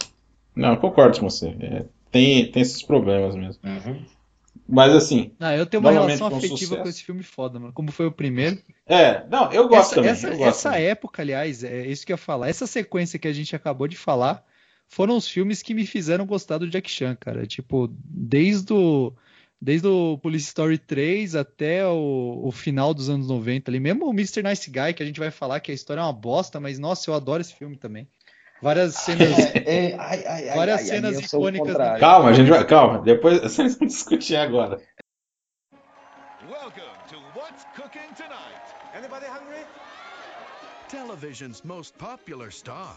Não, 0.57 0.71
eu 0.71 0.81
concordo 0.81 1.21
com 1.21 1.31
você. 1.31 1.49
É, 1.61 1.85
tem, 2.11 2.51
tem 2.51 2.63
esses 2.63 2.83
problemas 2.83 3.37
mesmo. 3.37 3.63
Mas 4.69 4.93
assim, 4.95 5.33
Ah, 5.41 5.57
eu 5.57 5.65
tenho 5.65 5.81
uma 5.81 5.91
relação 5.91 6.27
afetiva 6.27 6.57
sucesso. 6.59 6.83
com 6.83 6.89
esse 6.89 7.03
filme 7.03 7.23
foda, 7.23 7.59
mano. 7.59 7.73
Como 7.73 7.91
foi 7.91 8.07
o 8.07 8.13
primeiro. 8.13 8.59
é, 8.87 9.27
não, 9.29 9.51
eu 9.53 9.67
gosto 9.67 9.93
essa, 9.93 9.95
também. 9.95 10.11
essa, 10.11 10.29
gosto 10.31 10.43
essa 10.45 10.71
também. 10.73 10.87
época, 10.87 11.23
aliás, 11.23 11.65
é 11.65 11.87
isso 11.87 12.05
que 12.05 12.13
eu 12.13 12.15
ia 12.15 12.19
falar. 12.19 12.49
Essa 12.49 12.67
sequência 12.67 13.19
que 13.19 13.27
a 13.29 13.33
gente 13.33 13.57
acabou 13.57 13.89
de 13.89 13.97
falar 13.97 14.45
foram 14.87 15.17
os 15.17 15.27
filmes 15.29 15.63
que 15.63 15.73
me 15.75 15.87
fizeram 15.87 16.27
gostar 16.27 16.59
do 16.59 16.69
Jack 16.69 16.91
Chan, 16.91 17.17
cara. 17.19 17.47
Tipo, 17.47 17.89
desde 18.05 18.73
o, 18.75 19.13
desde 19.61 19.87
o 19.89 20.19
Police 20.19 20.49
Story 20.49 20.77
3 20.79 21.35
até 21.35 21.87
o, 21.87 22.41
o 22.45 22.53
final 22.53 22.93
dos 22.93 23.09
anos 23.09 23.27
90 23.29 23.71
ali. 23.71 23.81
Mesmo 23.81 24.07
o 24.07 24.11
Mr. 24.13 24.43
Nice 24.43 24.71
Guy, 24.71 24.93
que 24.95 25.03
a 25.03 25.07
gente 25.07 25.19
vai 25.21 25.31
falar 25.31 25.61
que 25.61 25.71
a 25.71 25.75
história 25.75 26.01
é 26.01 26.05
uma 26.05 26.13
bosta, 26.13 26.61
mas 26.61 26.79
nossa, 26.79 27.09
eu 27.11 27.15
adoro 27.15 27.41
esse 27.41 27.55
filme 27.55 27.77
também. 27.77 28.07
Várias 28.63 28.95
cenas. 29.05 29.39
É, 29.39 29.91
é, 29.91 29.97
ai, 29.99 30.25
ai, 30.27 30.49
ai, 30.51 30.57
Várias 30.57 30.81
ai, 30.81 30.87
cenas 30.87 31.17
ai, 31.17 31.23
eu 31.23 31.27
icônicas 31.27 31.69
contrário. 31.69 32.01
Calma, 32.01 32.29
a 32.31 32.33
gente 32.33 32.51
vai. 32.51 32.65
Calma, 32.67 32.99
depois 33.01 33.41
vocês 33.43 33.77
vão 33.79 33.87
discutir 33.87 34.37
agora. 34.37 34.81
Welcome 36.49 36.97
to 37.11 37.17
What's 37.39 37.65
Cooking 37.77 38.13
Tonight. 38.17 38.75
Anybody 38.95 39.27
hungry? 39.27 39.65
Television's 40.89 41.63
most 41.65 41.97
popular 41.99 42.51
star 42.51 42.97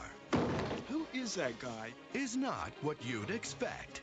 Who 0.89 1.05
is 1.13 1.35
that 1.35 1.59
guy? 1.59 1.93
is 2.13 2.35
not 2.37 2.71
what 2.81 2.97
you'd 3.05 3.29
expect. 3.29 4.01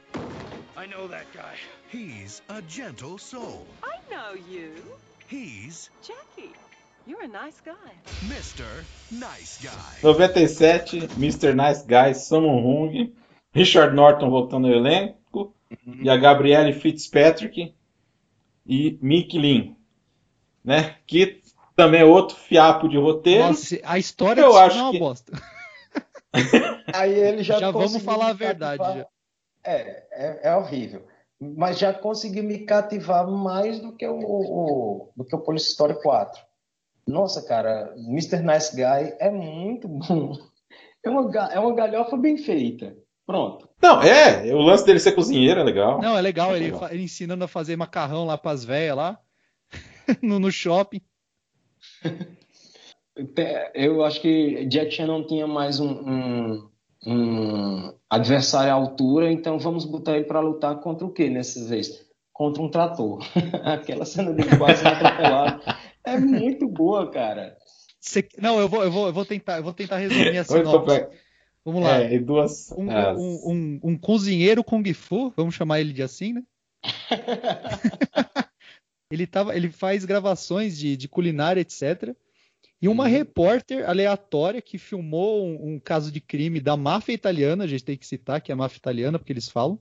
I 0.76 0.86
know 0.86 1.08
that 1.08 1.26
guy. 1.34 1.54
He's 1.88 2.40
a 2.50 2.60
gentle 2.62 3.18
soul. 3.18 3.66
I 3.82 3.96
know 4.10 4.34
you. 4.50 4.74
He's 5.26 5.90
Jackie. 6.02 6.52
You're 7.08 7.24
a 7.24 7.28
nice 7.28 7.60
guy. 7.64 7.92
Mr. 8.28 8.84
Nice 9.10 9.58
Guy. 9.62 10.02
97, 10.02 11.08
Mr. 11.16 11.54
Nice 11.54 11.82
Guy, 11.86 12.12
Sammo 12.14 12.58
Hung, 12.58 13.14
Richard 13.54 13.94
Norton 13.94 14.28
voltando 14.28 14.66
ao 14.66 14.74
elenco, 14.74 15.54
e 15.86 16.08
a 16.10 16.16
Gabrielle 16.18 16.72
Fitzpatrick 16.74 17.74
e 18.66 18.98
Mick 19.00 19.38
Lin, 19.38 19.74
né? 20.62 20.96
Que 21.06 21.40
também 21.74 22.02
é 22.02 22.04
outro 22.04 22.36
fiapo 22.36 22.86
de 22.88 22.98
roteiro. 22.98 23.44
Nossa, 23.48 23.78
a 23.84 23.98
história 23.98 24.42
Eu 24.42 24.56
acho 24.58 24.78
é 24.78 24.82
uma 24.82 24.90
que- 24.92 24.98
bosta. 24.98 25.32
Aí 26.92 27.12
ele 27.14 27.42
já, 27.42 27.56
Já 27.60 27.70
vamos 27.70 28.02
falar 28.02 28.28
a 28.28 28.32
verdade, 28.34 28.82
já. 28.84 29.06
É, 29.64 30.04
é, 30.12 30.40
é 30.50 30.56
horrível. 30.56 31.06
Mas 31.40 31.78
já 31.78 31.92
conseguiu 31.94 32.42
me 32.44 32.58
cativar 32.66 33.26
mais 33.26 33.80
do 33.80 33.92
que 33.96 34.06
o, 34.06 34.18
o- 34.18 35.08
do 35.16 35.24
que 35.24 35.34
o 35.34 35.38
Police 35.40 35.70
Story 35.70 35.94
4. 36.02 36.46
Nossa, 37.08 37.42
cara, 37.42 37.94
Mr. 37.96 38.42
Nice 38.42 38.74
Guy 38.76 39.14
é 39.18 39.30
muito 39.30 39.88
bom. 39.88 40.32
É 41.00 41.08
uma, 41.10 41.30
é 41.52 41.60
uma 41.60 41.74
galhofa 41.76 42.16
bem 42.16 42.36
feita. 42.36 42.94
Pronto. 43.24 43.68
Não, 43.80 44.02
é, 44.02 44.52
o 44.52 44.58
lance 44.58 44.84
dele 44.84 44.98
ser 44.98 45.12
cozinheiro 45.12 45.60
é 45.60 45.62
legal. 45.62 46.00
Não, 46.02 46.18
é 46.18 46.20
legal, 46.20 46.56
ele, 46.56 46.72
Legal. 46.72 46.88
ele 46.90 47.04
ensinando 47.04 47.44
a 47.44 47.48
fazer 47.48 47.76
macarrão 47.76 48.24
lá 48.24 48.36
pras 48.36 48.64
velhas 48.64 48.96
lá. 48.96 49.18
no, 50.20 50.40
no 50.40 50.50
shopping. 50.50 51.00
Eu 53.74 54.04
acho 54.04 54.20
que 54.20 54.64
Jack 54.66 54.90
Chan 54.92 55.06
não 55.06 55.26
tinha 55.26 55.46
mais 55.46 55.78
um, 55.80 55.88
um- 55.88 56.68
um 57.06 57.92
adversário 58.10 58.70
à 58.72 58.74
altura, 58.74 59.30
então 59.30 59.58
vamos 59.58 59.84
botar 59.84 60.16
ele 60.16 60.24
para 60.24 60.40
lutar 60.40 60.80
contra 60.80 61.06
o 61.06 61.12
quê 61.12 61.30
nessa 61.30 61.64
vez? 61.64 62.06
Contra 62.32 62.62
um 62.62 62.68
trator. 62.70 63.20
Aquela 63.64 64.04
cena 64.04 64.32
dele 64.32 64.56
quase 64.56 64.86
atropelado 64.86 65.62
é 66.14 66.18
muito 66.18 66.68
boa, 66.68 67.10
cara. 67.10 67.56
Cê- 68.00 68.28
não, 68.38 68.60
eu 68.60 68.68
vou, 68.68 68.82
eu, 68.84 68.90
vou, 68.90 69.06
eu 69.08 69.12
vou 69.12 69.24
tentar, 69.24 69.58
eu 69.58 69.62
vou 69.62 69.72
tentar 69.72 69.98
resumir 69.98 70.38
a 70.38 70.44
sinopse. 70.44 71.06
Vamos 71.64 71.82
lá. 71.82 71.98
É, 71.98 72.18
duas. 72.18 72.70
Um, 72.72 72.88
um, 72.88 73.40
um, 73.44 73.80
um 73.82 73.98
cozinheiro 73.98 74.64
Kung 74.64 74.92
Fu, 74.94 75.32
vamos 75.36 75.54
chamar 75.54 75.80
ele 75.80 75.92
de 75.92 76.02
assim, 76.02 76.32
né? 76.32 76.42
ele, 79.12 79.26
tava, 79.26 79.54
ele 79.54 79.70
faz 79.70 80.04
gravações 80.04 80.78
de, 80.78 80.96
de 80.96 81.08
culinária, 81.08 81.60
etc. 81.60 82.14
E 82.80 82.88
uma 82.88 83.08
repórter 83.08 83.88
aleatória 83.88 84.62
que 84.62 84.78
filmou 84.78 85.44
um, 85.44 85.74
um 85.74 85.80
caso 85.80 86.12
de 86.12 86.20
crime 86.20 86.60
da 86.60 86.76
máfia 86.76 87.12
italiana, 87.12 87.64
a 87.64 87.66
gente 87.66 87.84
tem 87.84 87.96
que 87.96 88.06
citar 88.06 88.40
que 88.40 88.52
é 88.52 88.54
a 88.54 88.56
máfia 88.56 88.78
italiana, 88.78 89.18
porque 89.18 89.32
eles 89.32 89.48
falam. 89.48 89.78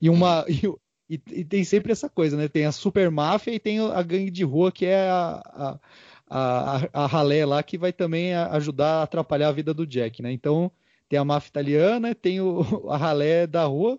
E 0.00 0.10
uma. 0.10 0.44
e- 1.08 1.20
e 1.32 1.44
tem 1.44 1.64
sempre 1.64 1.92
essa 1.92 2.08
coisa, 2.08 2.36
né? 2.36 2.48
Tem 2.48 2.64
a 2.66 2.72
super 2.72 3.10
máfia 3.10 3.52
e 3.52 3.58
tem 3.60 3.78
a 3.80 4.02
gangue 4.02 4.30
de 4.30 4.44
rua, 4.44 4.72
que 4.72 4.86
é 4.86 5.08
a, 5.08 5.42
a, 5.46 5.80
a, 6.28 6.88
a 7.04 7.06
ralé 7.06 7.44
lá, 7.46 7.62
que 7.62 7.78
vai 7.78 7.92
também 7.92 8.34
ajudar 8.34 9.00
a 9.00 9.02
atrapalhar 9.04 9.48
a 9.48 9.52
vida 9.52 9.72
do 9.72 9.86
Jack, 9.86 10.20
né? 10.22 10.32
Então, 10.32 10.70
tem 11.08 11.18
a 11.18 11.24
máfia 11.24 11.48
italiana, 11.48 12.14
tem 12.14 12.40
o, 12.40 12.60
a 12.90 12.96
ralé 12.96 13.46
da 13.46 13.64
rua. 13.64 13.98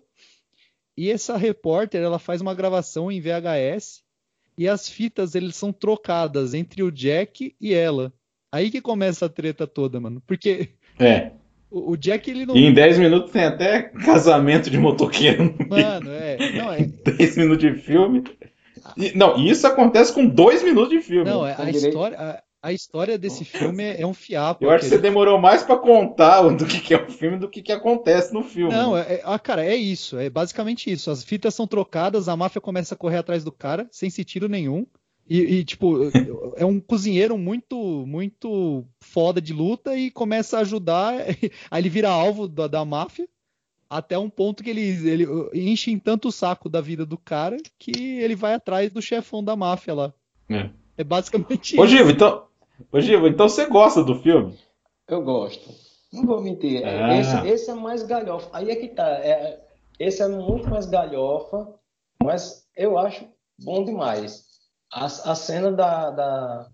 E 0.96 1.10
essa 1.10 1.36
repórter, 1.36 2.02
ela 2.02 2.18
faz 2.18 2.40
uma 2.40 2.54
gravação 2.54 3.10
em 3.10 3.20
VHS 3.20 4.02
e 4.58 4.68
as 4.68 4.88
fitas 4.88 5.34
eles 5.36 5.54
são 5.54 5.72
trocadas 5.72 6.54
entre 6.54 6.82
o 6.82 6.90
Jack 6.90 7.54
e 7.60 7.72
ela. 7.72 8.12
Aí 8.50 8.70
que 8.70 8.80
começa 8.80 9.26
a 9.26 9.28
treta 9.28 9.66
toda, 9.66 10.00
mano. 10.00 10.20
Porque 10.26 10.70
É. 10.98 11.32
o, 11.70 11.92
o 11.92 11.96
Jack 11.96 12.30
ele 12.30 12.46
não, 12.46 12.56
E 12.56 12.64
em 12.66 12.72
10 12.72 12.98
minutos 12.98 13.30
tem 13.32 13.44
até 13.44 13.82
casamento 14.04 14.70
de 14.70 14.78
motoqueiro 14.78 15.54
mano, 15.68 16.10
é, 16.12 16.52
não 16.52 16.72
é, 16.72 16.82
10 17.16 17.36
minutos 17.36 17.58
de 17.58 17.74
filme. 17.74 18.24
E- 18.96 19.12
não, 19.16 19.36
e 19.38 19.50
isso 19.50 19.66
acontece 19.66 20.12
com 20.12 20.26
2 20.26 20.62
minutos 20.62 20.90
de 20.90 21.00
filme. 21.00 21.28
não, 21.28 21.46
é 21.46 21.54
com 21.54 21.62
a 21.62 21.64
direito- 21.66 21.88
história, 21.88 22.18
a, 22.18 22.42
a 22.60 22.72
história 22.72 23.16
desse 23.18 23.44
filme 23.44 23.82
é, 23.84 24.00
é 24.00 24.06
um 24.06 24.14
fiapo. 24.14 24.64
Eu 24.64 24.70
acho 24.70 24.84
que 24.84 24.90
você 24.90 24.98
demorou 24.98 25.38
mais 25.38 25.62
pra 25.62 25.76
contar 25.76 26.42
do 26.48 26.64
que, 26.66 26.80
que 26.80 26.94
é 26.94 26.96
o 27.00 27.08
filme 27.08 27.38
do 27.38 27.48
que, 27.48 27.62
que 27.62 27.70
acontece 27.70 28.32
no 28.34 28.42
filme. 28.42 28.72
Não, 28.72 28.96
é, 28.96 29.00
é- 29.14 29.22
ah, 29.24 29.38
cara, 29.38 29.64
é 29.64 29.76
isso, 29.76 30.18
é 30.18 30.28
basicamente 30.28 30.90
isso. 30.90 31.10
As 31.10 31.22
fitas 31.22 31.54
são 31.54 31.66
trocadas, 31.66 32.28
a 32.28 32.36
máfia 32.36 32.60
começa 32.60 32.94
a 32.94 32.98
correr 32.98 33.18
atrás 33.18 33.44
do 33.44 33.52
cara, 33.52 33.86
sem 33.92 34.10
sentido 34.10 34.48
nenhum. 34.48 34.84
E, 35.28 35.58
e, 35.58 35.64
tipo, 35.64 36.10
é 36.56 36.64
um 36.64 36.80
cozinheiro 36.80 37.36
muito, 37.36 37.76
muito 38.06 38.84
foda 39.00 39.40
de 39.40 39.52
luta 39.52 39.94
e 39.94 40.10
começa 40.10 40.56
a 40.56 40.60
ajudar. 40.60 41.14
Aí 41.70 41.80
ele 41.82 41.90
vira 41.90 42.08
alvo 42.08 42.48
da, 42.48 42.66
da 42.66 42.84
máfia, 42.84 43.28
até 43.90 44.18
um 44.18 44.30
ponto 44.30 44.62
que 44.62 44.70
ele, 44.70 44.80
ele 45.08 45.26
enche 45.52 45.90
em 45.90 45.98
tanto 45.98 46.28
o 46.28 46.32
saco 46.32 46.68
da 46.68 46.80
vida 46.80 47.04
do 47.04 47.18
cara 47.18 47.58
que 47.78 47.92
ele 48.20 48.34
vai 48.34 48.54
atrás 48.54 48.92
do 48.92 49.02
chefão 49.02 49.44
da 49.44 49.54
máfia 49.54 49.94
lá. 49.94 50.14
É. 50.48 50.70
É 50.96 51.04
basicamente 51.04 51.78
Ô, 51.78 51.84
isso. 51.84 51.96
Givo, 51.96 52.10
então, 52.10 52.46
ô, 52.90 53.00
Givo, 53.00 53.28
então 53.28 53.48
você 53.48 53.66
gosta 53.66 54.02
do 54.02 54.16
filme? 54.16 54.58
Eu 55.06 55.22
gosto. 55.22 55.70
Não 56.12 56.24
vou 56.24 56.42
mentir. 56.42 56.82
Ah. 56.84 57.16
Esse, 57.18 57.48
esse 57.48 57.70
é 57.70 57.74
mais 57.74 58.02
galhofa. 58.02 58.48
Aí 58.52 58.70
é 58.70 58.76
que 58.76 58.88
tá. 58.88 59.06
É, 59.06 59.60
esse 59.98 60.22
é 60.22 60.28
muito 60.28 60.68
mais 60.68 60.86
galhofa, 60.86 61.68
mas 62.22 62.66
eu 62.76 62.98
acho 62.98 63.26
bom 63.62 63.84
demais. 63.84 64.47
A, 64.92 65.04
a 65.06 65.34
cena 65.34 65.70
da, 65.72 66.10
da. 66.10 66.68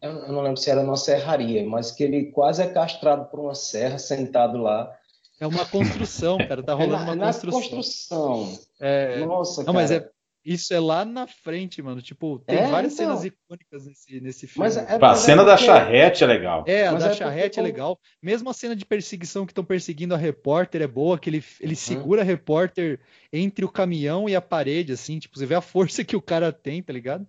Eu 0.00 0.32
não 0.32 0.40
lembro 0.42 0.56
se 0.56 0.70
era 0.70 0.82
numa 0.82 0.96
serraria, 0.96 1.66
mas 1.66 1.90
que 1.90 2.04
ele 2.04 2.30
quase 2.32 2.62
é 2.62 2.66
castrado 2.68 3.26
por 3.30 3.40
uma 3.40 3.54
serra, 3.54 3.98
sentado 3.98 4.58
lá. 4.58 4.92
É 5.40 5.46
uma 5.46 5.64
construção, 5.66 6.38
cara. 6.38 6.62
Tá 6.62 6.72
É 6.72 6.74
rolando 6.74 7.04
na, 7.04 7.12
uma 7.12 7.14
na 7.16 7.26
construção. 7.26 7.60
construção. 7.60 8.58
É, 8.80 9.24
Nossa, 9.24 9.62
Não, 9.64 9.72
mas 9.72 9.90
cara. 9.90 10.04
é. 10.14 10.18
Isso 10.44 10.72
é 10.72 10.80
lá 10.80 11.04
na 11.04 11.26
frente, 11.26 11.82
mano. 11.82 12.00
Tipo, 12.00 12.38
tem 12.38 12.58
É, 12.58 12.70
várias 12.70 12.94
então. 12.94 13.06
cenas 13.06 13.24
icônicas 13.24 13.84
nesse, 13.86 14.20
nesse 14.20 14.46
filme. 14.46 14.66
Mas 14.66 14.76
é, 14.78 14.94
A 14.94 14.98
mas 14.98 15.18
é 15.18 15.22
cena 15.22 15.44
da 15.44 15.56
charrete 15.58 16.24
é 16.24 16.26
legal. 16.26 16.64
É, 16.66 16.86
a 16.86 16.92
Mas 16.92 17.00
da 17.02 17.06
é 17.06 17.10
porque 17.10 17.24
charrete 17.24 17.60
é 17.60 17.62
legal. 17.62 18.00
Mesmo 18.22 18.48
a 18.48 18.54
cena 18.54 18.74
de 18.74 18.86
perseguição 18.86 19.44
que 19.44 19.50
estão 19.52 19.64
perseguindo 19.64 20.14
a 20.14 20.16
repórter 20.16 20.80
é 20.80 20.86
boa, 20.86 21.18
que 21.18 21.28
ele, 21.28 21.44
ele 21.60 21.72
Uhum. 21.72 21.76
segura 21.76 22.22
a 22.22 22.24
repórter 22.24 22.98
entre 23.30 23.62
o 23.64 23.70
caminhão 23.70 24.26
e 24.26 24.34
a 24.34 24.40
parede, 24.40 24.92
assim, 24.92 25.18
tipo, 25.18 25.38
você 25.38 25.44
vê 25.44 25.54
a 25.56 25.60
força 25.60 26.02
que 26.02 26.16
o 26.16 26.22
cara 26.22 26.50
tem, 26.50 26.82
tá 26.82 26.92
ligado? 26.94 27.26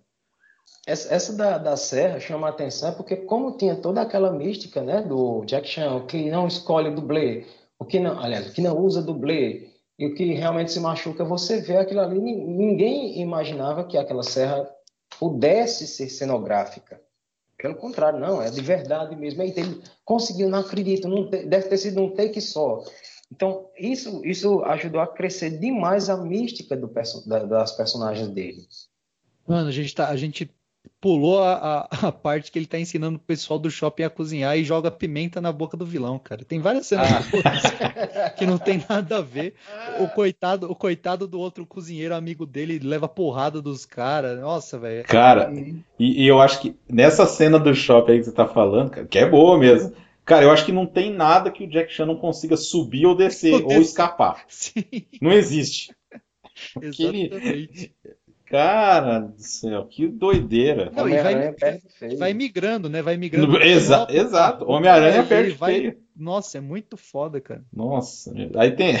Essa, 0.86 1.14
essa 1.14 1.32
da, 1.36 1.58
da 1.58 1.76
serra 1.76 2.18
chama 2.18 2.46
a 2.46 2.50
atenção 2.50 2.94
porque 2.94 3.16
como 3.16 3.56
tinha 3.56 3.76
toda 3.76 4.00
aquela 4.00 4.32
mística, 4.32 4.82
né, 4.82 5.02
do 5.02 5.44
Jack 5.44 5.68
Chan, 5.68 6.06
que 6.06 6.30
não 6.30 6.46
escolhe 6.46 6.90
dublê, 6.90 7.44
o 7.78 7.84
que 7.84 8.00
não, 8.00 8.18
aliás, 8.18 8.48
o 8.48 8.52
que 8.52 8.60
não 8.62 8.76
usa 8.78 9.02
dublê 9.02 9.68
e 9.98 10.06
o 10.06 10.14
que 10.14 10.32
realmente 10.32 10.72
se 10.72 10.80
machuca, 10.80 11.24
você 11.24 11.60
vê 11.60 11.76
aquilo 11.76 12.00
ali, 12.00 12.18
ni- 12.18 12.44
ninguém 12.44 13.20
imaginava 13.20 13.84
que 13.84 13.98
aquela 13.98 14.22
serra 14.22 14.68
pudesse 15.18 15.86
ser 15.86 16.08
cenográfica. 16.08 17.00
Pelo 17.58 17.74
contrário, 17.74 18.18
não, 18.18 18.40
é 18.40 18.50
de 18.50 18.62
verdade 18.62 19.14
mesmo. 19.14 19.42
Ele 19.42 19.82
conseguiu, 20.02 20.48
não 20.48 20.60
acredito, 20.60 21.06
não 21.06 21.28
te- 21.28 21.44
deve 21.44 21.68
ter 21.68 21.76
sido 21.76 22.00
um 22.00 22.14
take 22.14 22.40
só. 22.40 22.82
Então, 23.30 23.68
isso, 23.78 24.24
isso 24.24 24.62
ajudou 24.64 25.00
a 25.00 25.06
crescer 25.06 25.58
demais 25.58 26.08
a 26.08 26.16
mística 26.16 26.74
do 26.74 26.88
das 27.46 27.72
personagens 27.72 28.28
dele. 28.28 28.66
Mano, 29.46 29.68
a 29.68 29.72
gente 29.72 29.94
tá, 29.94 30.08
a 30.08 30.16
gente 30.16 30.50
pulou 31.00 31.42
a, 31.42 31.86
a, 31.90 32.08
a 32.08 32.12
parte 32.12 32.50
que 32.52 32.58
ele 32.58 32.66
tá 32.66 32.78
ensinando 32.78 33.16
o 33.16 33.20
pessoal 33.20 33.58
do 33.58 33.70
shopping 33.70 34.02
a 34.02 34.10
cozinhar 34.10 34.56
e 34.56 34.64
joga 34.64 34.90
pimenta 34.90 35.40
na 35.40 35.52
boca 35.52 35.76
do 35.76 35.86
vilão, 35.86 36.18
cara. 36.18 36.44
Tem 36.44 36.60
várias 36.60 36.86
cenas 36.86 37.08
boas 37.28 37.44
que 38.36 38.46
não 38.46 38.58
tem 38.58 38.84
nada 38.88 39.18
a 39.18 39.22
ver. 39.22 39.54
O 39.98 40.08
coitado, 40.08 40.70
o 40.70 40.74
coitado 40.74 41.26
do 41.26 41.38
outro 41.38 41.66
cozinheiro 41.66 42.14
amigo 42.14 42.46
dele 42.46 42.78
leva 42.78 43.08
porrada 43.08 43.60
dos 43.62 43.84
caras. 43.86 44.38
Nossa, 44.40 44.78
velho. 44.78 45.04
Cara, 45.04 45.52
e, 45.98 46.24
e 46.24 46.26
eu 46.26 46.40
acho 46.40 46.60
que 46.60 46.76
nessa 46.88 47.26
cena 47.26 47.58
do 47.58 47.74
shopping 47.74 48.12
aí 48.12 48.18
que 48.18 48.24
você 48.24 48.32
tá 48.32 48.46
falando, 48.46 48.90
cara, 48.90 49.06
que 49.06 49.18
é 49.18 49.28
boa 49.28 49.58
mesmo. 49.58 49.92
Cara, 50.24 50.44
eu 50.44 50.50
acho 50.50 50.64
que 50.64 50.70
não 50.72 50.86
tem 50.86 51.12
nada 51.12 51.50
que 51.50 51.64
o 51.64 51.68
Jack 51.68 51.92
Chan 51.92 52.06
não 52.06 52.16
consiga 52.16 52.56
subir 52.56 53.06
ou 53.06 53.16
descer, 53.16 53.54
Ou 53.66 53.80
escapar. 53.80 54.44
Sim, 54.46 54.84
Não 55.20 55.32
existe. 55.32 55.92
Porque 56.74 57.02
ele- 57.02 57.26
exatamente. 57.26 57.94
Cara 58.50 59.20
do 59.20 59.40
céu, 59.40 59.84
que 59.86 60.08
doideira. 60.08 60.90
Não, 60.94 61.08
e 61.08 61.22
vai-. 61.22 61.54
Vai 62.18 62.34
migrando, 62.34 62.88
né? 62.88 63.00
Vai 63.00 63.16
migrando. 63.16 63.56
Exa- 63.62 63.98
Nossa, 64.00 64.12
exato. 64.16 64.64
o 64.64 64.72
Homem-Aranha 64.72 65.22
perde 65.22 65.52
vai- 65.52 65.74
feio. 65.74 65.96
Nossa, 66.16 66.58
é 66.58 66.60
muito 66.60 66.96
foda, 66.96 67.40
cara. 67.40 67.62
Nossa, 67.72 68.32
aí 68.56 68.72
tem. 68.72 68.94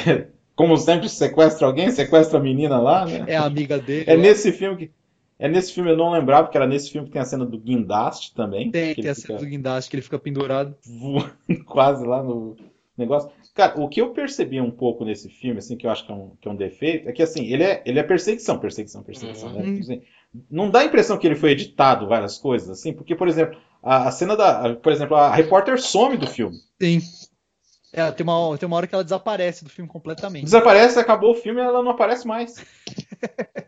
Como 0.54 0.76
sempre, 0.76 1.08
sequestra 1.08 1.66
alguém, 1.66 1.90
sequestra 1.90 2.38
a 2.38 2.42
menina 2.42 2.78
lá, 2.78 3.06
né? 3.06 3.24
É 3.26 3.36
a 3.36 3.44
amiga 3.44 3.78
dele. 3.78 4.04
É 4.08 4.16
nesse 4.16 4.52
filme 4.52 4.76
que. 4.76 4.90
É 5.38 5.48
nesse 5.48 5.72
filme, 5.72 5.90
eu 5.90 5.96
não 5.96 6.12
lembrava, 6.12 6.48
que 6.48 6.56
era 6.56 6.66
nesse 6.66 6.90
filme 6.90 7.06
que 7.06 7.12
tem 7.14 7.22
a 7.22 7.24
cena 7.24 7.46
do 7.46 7.58
guindaste 7.58 8.34
também. 8.34 8.70
Tem, 8.70 8.94
que 8.94 9.00
tem 9.00 9.10
a 9.10 9.14
cena 9.14 9.38
fica 9.38 9.38
do 9.38 9.50
guindaste 9.50 9.90
que 9.90 9.96
ele 9.96 10.02
fica 10.02 10.18
pendurado. 10.18 10.76
voando 10.86 11.32
quase 11.64 12.06
lá 12.06 12.22
no 12.22 12.56
negócio. 12.96 13.30
Cara, 13.60 13.80
o 13.80 13.88
que 13.88 14.00
eu 14.00 14.10
percebi 14.12 14.60
um 14.60 14.70
pouco 14.70 15.04
nesse 15.04 15.28
filme, 15.28 15.58
assim, 15.58 15.76
que 15.76 15.86
eu 15.86 15.90
acho 15.90 16.06
que 16.06 16.12
é 16.12 16.14
um, 16.14 16.30
que 16.40 16.48
é 16.48 16.50
um 16.50 16.56
defeito, 16.56 17.08
é 17.08 17.12
que 17.12 17.22
assim, 17.22 17.44
ele 17.52 17.62
é, 17.62 17.82
ele 17.84 17.98
é 17.98 18.02
perseguição, 18.02 18.58
perseguição, 18.58 19.02
perseguição. 19.02 19.52
né? 19.52 19.62
Uhum. 19.64 19.78
Assim, 19.80 20.02
não 20.50 20.70
dá 20.70 20.80
a 20.80 20.84
impressão 20.84 21.18
que 21.18 21.26
ele 21.26 21.34
foi 21.36 21.50
editado 21.50 22.06
várias 22.08 22.38
coisas, 22.38 22.70
assim, 22.70 22.92
porque, 22.92 23.14
por 23.14 23.28
exemplo, 23.28 23.58
a, 23.82 24.08
a 24.08 24.10
cena 24.10 24.36
da. 24.36 24.66
a- 24.66 24.74
Por 24.76 24.92
exemplo, 24.92 25.16
a 25.16 25.30
repórter 25.34 25.80
some 25.80 26.16
do 26.16 26.26
filme. 26.26 26.56
Sim. 26.80 27.00
É, 27.92 28.08
tem 28.12 28.22
uma, 28.24 28.56
tem 28.56 28.66
uma 28.68 28.76
hora 28.76 28.86
que 28.86 28.94
ela 28.94 29.02
desaparece 29.02 29.64
do 29.64 29.70
filme 29.70 29.90
completamente. 29.90 30.44
Desaparece, 30.44 30.98
acabou 30.98 31.32
o 31.32 31.34
filme 31.34 31.60
e 31.60 31.64
ela 31.64 31.82
não 31.82 31.90
aparece 31.90 32.24
mais. 32.26 32.64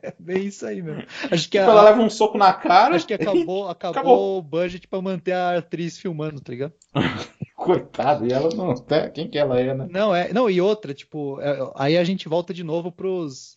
É 0.01 0.15
bem 0.19 0.47
isso 0.47 0.65
aí 0.65 0.81
mesmo. 0.81 1.03
Acho 1.29 1.49
que, 1.51 1.59
Tipo, 1.59 1.69
a- 1.71 1.73
ela 1.73 1.83
leva 1.83 2.01
um 2.01 2.09
soco 2.09 2.39
na 2.39 2.53
cara. 2.53 2.95
acho 2.95 3.05
que 3.07 3.15
acabou, 3.15 3.69
acabou, 3.69 4.01
Acabou. 4.01 4.39
o 4.39 4.43
budget 4.43 4.87
pra 4.87 5.03
manter 5.03 5.33
a 5.33 5.59
atriz 5.59 5.99
filmando, 5.99 6.41
tá 6.41 6.53
ligado? 6.53 6.73
Coitado, 7.63 8.27
e 8.27 8.33
ela 8.33 8.49
não. 8.55 8.73
até 8.73 9.09
Quem 9.09 9.29
que 9.29 9.39
ela 9.39 9.59
é, 9.59 9.73
né? 9.73 9.87
Não, 9.89 10.15
é, 10.15 10.33
não, 10.33 10.51
e 10.51 10.61
outra, 10.61 10.93
tipo, 10.93 11.41
é, 11.41 11.59
aí 11.77 11.97
a 11.97 12.03
gente 12.03 12.29
volta 12.29 12.53
de 12.53 12.65
novo 12.65 12.91
pros, 12.91 13.57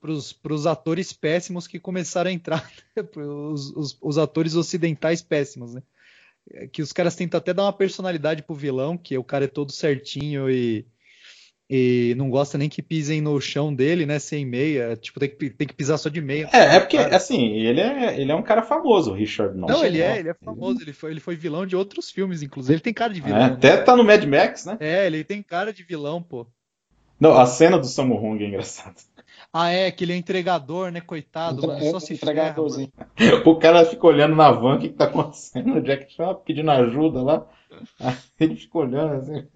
pros, 0.00 0.32
pros 0.32 0.66
atores 0.66 1.12
péssimos 1.12 1.66
que 1.66 1.78
começaram 1.78 2.30
a 2.30 2.32
entrar, 2.32 2.66
né? 2.96 3.04
Os, 3.14 3.70
os, 3.76 3.98
os 4.00 4.16
atores 4.16 4.54
ocidentais 4.54 5.20
péssimos, 5.20 5.74
né? 5.74 5.82
É 6.50 6.66
Que 6.66 6.80
os 6.80 6.92
caras 6.92 7.14
tentam 7.14 7.36
até 7.36 7.52
dar 7.52 7.64
uma 7.64 7.72
personalidade 7.72 8.42
pro 8.42 8.54
vilão, 8.54 8.96
que 8.96 9.18
o 9.18 9.24
cara 9.24 9.44
é 9.44 9.48
todo 9.48 9.70
certinho 9.70 10.50
e, 10.50 10.86
e 11.74 12.14
não 12.18 12.28
gosta 12.28 12.58
nem 12.58 12.68
que 12.68 12.82
pisem 12.82 13.22
no 13.22 13.40
chão 13.40 13.74
dele, 13.74 14.04
né? 14.04 14.18
Sem 14.18 14.44
meia. 14.44 14.94
Tipo, 14.94 15.18
tem 15.18 15.30
que, 15.30 15.48
tem 15.48 15.66
que 15.66 15.72
pisar 15.72 15.96
só 15.96 16.10
de 16.10 16.20
meia. 16.20 16.50
É, 16.52 16.76
é 16.76 16.80
porque, 16.80 16.98
Cara. 16.98 17.16
assim, 17.16 17.48
ele 17.48 17.80
é, 17.80 18.20
ele 18.20 18.30
é 18.30 18.34
um 18.34 18.42
cara 18.42 18.62
famoso, 18.62 19.12
o 19.12 19.14
Richard 19.14 19.56
Norton. 19.56 19.78
Não, 19.78 19.82
ele 19.82 20.02
é, 20.02 20.18
ele 20.18 20.28
é 20.28 20.34
famoso, 20.34 20.82
ele 20.82 20.92
foi, 20.92 21.12
ele 21.12 21.20
foi 21.20 21.34
vilão 21.34 21.64
de 21.64 21.74
outros 21.74 22.10
filmes, 22.10 22.42
inclusive. 22.42 22.74
Ele 22.74 22.82
tem 22.82 22.92
cara 22.92 23.14
de 23.14 23.22
vilão. 23.22 23.38
É, 23.38 23.48
né? 23.48 23.54
até 23.54 23.78
tá 23.78 23.96
no 23.96 24.04
Mad 24.04 24.22
Max, 24.24 24.66
né? 24.66 24.76
É, 24.80 25.06
ele 25.06 25.24
tem 25.24 25.42
cara 25.42 25.72
de 25.72 25.82
vilão, 25.82 26.22
pô. 26.22 26.46
Não, 27.18 27.38
a 27.38 27.46
cena 27.46 27.78
do 27.78 27.86
Sammo 27.86 28.16
Hung 28.16 28.44
é 28.44 28.48
engraçada. 28.48 28.96
Ah, 29.50 29.70
é, 29.70 29.90
que 29.90 30.04
ele 30.04 30.12
é 30.12 30.16
entregador, 30.16 30.90
né? 30.90 31.00
Coitado, 31.00 31.56
Entre- 31.56 31.66
mano. 31.68 31.90
Só 31.90 32.00
se 32.00 32.18
ferra, 32.18 32.32
entregadorzinho. 32.32 32.92
O 33.46 33.56
cara 33.56 33.86
fica 33.86 34.06
olhando 34.06 34.36
na 34.36 34.50
van 34.50 34.74
o 34.74 34.78
que, 34.78 34.90
que 34.90 34.94
tá 34.94 35.06
acontecendo. 35.06 35.76
O 35.76 35.80
Jack 35.80 36.12
Chan 36.12 36.34
pedindo 36.44 36.70
ajuda 36.70 37.22
lá. 37.22 37.46
Aí 37.98 38.14
ele 38.38 38.56
fica 38.56 38.76
olhando 38.76 39.14
assim. 39.14 39.46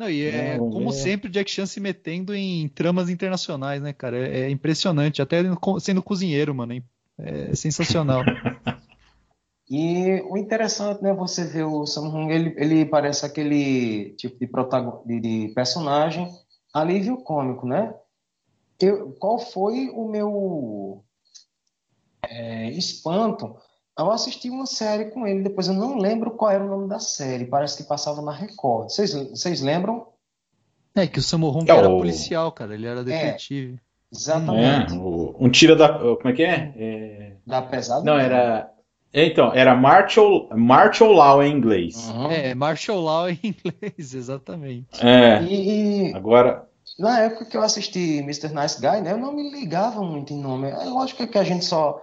Não, 0.00 0.08
e 0.08 0.24
é 0.24 0.56
Não, 0.56 0.70
como 0.70 0.88
é. 0.88 0.92
sempre 0.92 1.28
o 1.28 1.30
Jack 1.30 1.50
Chan 1.50 1.66
se 1.66 1.78
metendo 1.78 2.34
em 2.34 2.66
tramas 2.68 3.10
internacionais, 3.10 3.82
né, 3.82 3.92
cara? 3.92 4.16
É, 4.16 4.40
é 4.46 4.50
impressionante, 4.50 5.20
até 5.20 5.42
sendo 5.78 6.02
cozinheiro, 6.02 6.54
mano. 6.54 6.72
É, 6.72 7.50
é 7.50 7.54
sensacional. 7.54 8.22
E 9.72 10.20
o 10.28 10.36
interessante, 10.36 11.00
né, 11.00 11.12
você 11.12 11.44
vê 11.44 11.62
o 11.62 11.86
Samsung, 11.86 12.28
ele, 12.28 12.52
ele 12.56 12.84
parece 12.84 13.24
aquele 13.24 14.16
tipo 14.16 14.36
de, 14.36 14.48
protagon... 14.48 15.00
de, 15.06 15.20
de 15.20 15.52
personagem 15.54 16.28
alívio 16.74 17.18
cômico, 17.18 17.64
né? 17.68 17.94
Eu, 18.80 19.12
qual 19.12 19.38
foi 19.38 19.88
o 19.90 20.08
meu 20.08 21.04
é, 22.20 22.68
espanto 22.70 23.54
ao 24.00 24.10
assistir 24.12 24.50
uma 24.50 24.66
série 24.66 25.06
com 25.06 25.26
ele? 25.26 25.42
Depois 25.42 25.68
eu 25.68 25.74
não 25.74 25.96
lembro 25.98 26.30
qual 26.32 26.50
era 26.50 26.64
o 26.64 26.68
nome 26.68 26.88
da 26.88 26.98
série, 26.98 27.44
parece 27.44 27.76
que 27.76 27.88
passava 27.88 28.20
na 28.22 28.32
Record. 28.32 28.90
Vocês, 28.90 29.12
vocês 29.30 29.60
lembram? 29.60 30.06
É 30.94 31.06
que 31.06 31.18
o 31.18 31.22
Sammo 31.22 31.48
Hung 31.50 31.70
É, 31.70 31.76
era 31.76 31.88
o- 31.88 31.98
policial, 31.98 32.50
cara. 32.52 32.74
Ele 32.74 32.86
era 32.86 33.04
detetive. 33.04 33.78
Exatamente. 34.12 34.92
É, 34.94 34.96
o- 34.98 35.36
um 35.38 35.48
tira 35.48 35.76
da. 35.76 35.88
Como 35.98 36.28
é 36.28 36.32
que 36.32 36.42
é? 36.42 36.72
É, 36.76 37.32
Da 37.46 37.62
pesada? 37.62 38.04
Não, 38.04 38.18
era. 38.18 38.70
é, 39.12 39.24
Então, 39.26 39.52
era 39.54 39.74
Martial, 39.74 40.48
Martial 40.56 41.12
Law 41.12 41.42
em 41.42 41.52
inglês. 41.52 42.08
Uhum. 42.10 42.30
É, 42.30 42.54
martial 42.54 43.00
law 43.00 43.28
em 43.30 43.38
inglês, 43.44 44.14
exatamente. 44.14 44.86
É. 45.04 45.42
E, 45.42 46.08
e 46.10 46.14
Agora. 46.14 46.66
Na 46.98 47.20
época 47.20 47.44
que 47.46 47.56
eu 47.56 47.62
assisti 47.62 48.18
Mr. 48.18 48.48
Nice 48.52 48.78
Guy, 48.80 49.00
né, 49.00 49.12
eu 49.12 49.16
não 49.18 49.32
me 49.32 49.48
ligava 49.50 50.02
muito 50.02 50.34
em 50.34 50.40
nome. 50.40 50.68
É 50.68 50.84
lógico 50.84 51.26
que 51.26 51.38
a 51.38 51.44
gente 51.44 51.64
só 51.64 51.98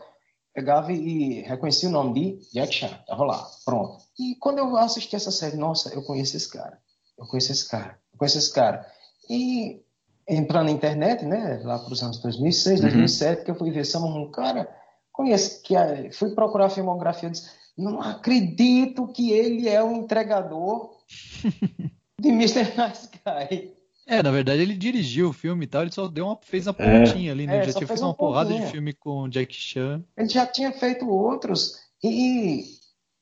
pegava 0.57 0.91
e 0.91 1.41
reconhecia 1.43 1.87
o 1.87 1.91
nome 1.91 2.13
de 2.39 2.49
Jack 2.51 2.73
Chan, 2.73 2.89
tava 3.05 3.23
lá, 3.23 3.47
pronto. 3.63 4.03
E 4.17 4.33
quando 4.39 4.57
eu 4.57 4.75
assisti 4.75 5.15
essa 5.15 5.29
série, 5.29 5.55
nossa, 5.55 5.93
eu 5.93 6.01
conheço 6.01 6.35
esse 6.35 6.49
cara, 6.49 6.79
eu 7.15 7.27
conheço 7.27 7.51
esse 7.51 7.69
cara, 7.69 7.99
eu 8.11 8.17
conheço 8.17 8.39
esse 8.39 8.51
cara. 8.51 8.83
E 9.29 9.83
entrando 10.27 10.65
na 10.65 10.71
internet, 10.71 11.23
né, 11.23 11.61
lá 11.63 11.77
para 11.77 11.93
os 11.93 12.01
anos 12.01 12.17
2006, 12.23 12.79
Uhum. 12.79 12.87
2007, 12.87 13.43
que 13.45 13.51
eu 13.51 13.55
fui 13.55 13.69
ver 13.69 13.85
Sammo 13.85 14.07
Hung, 14.07 14.31
cara, 14.31 14.67
conheço, 15.11 15.61
que 15.61 15.75
a- 15.75 16.11
fui 16.11 16.31
procurar 16.33 16.65
a 16.65 16.69
filmografia, 16.71 17.27
eu 17.27 17.31
disse, 17.33 17.51
não 17.77 18.01
acredito 18.01 19.07
que 19.09 19.31
ele 19.31 19.69
é 19.69 19.83
o 19.83 19.91
entregador 19.91 20.97
de 22.19 22.29
Mr. 22.29 22.63
Nice 22.75 23.09
Guy. 23.23 23.76
É, 24.07 24.23
na 24.23 24.31
verdade 24.31 24.61
ele 24.61 24.73
dirigiu 24.73 25.29
o 25.29 25.33
filme 25.33 25.65
e 25.65 25.67
tal, 25.67 25.81
ele 25.81 25.91
só 25.91 26.07
deu 26.07 26.25
uma, 26.25 26.39
fez 26.41 26.65
uma 26.65 26.75
É. 26.79 27.01
pontinha 27.01 27.31
ali, 27.33 27.45
né? 27.45 27.53
É, 27.53 27.57
Ele 27.57 27.65
já 27.65 27.73
tinha 27.73 27.87
feito 27.87 28.01
uma 28.01 28.07
uma 28.07 28.13
porrada 28.13 28.53
de 28.53 28.61
filme 28.71 28.93
com 28.93 29.23
o 29.23 29.29
Jack 29.29 29.53
Chan. 29.53 30.01
Ele 30.17 30.29
já 30.29 30.45
tinha 30.47 30.71
feito 30.71 31.09
outros 31.09 31.79
e 32.03 32.63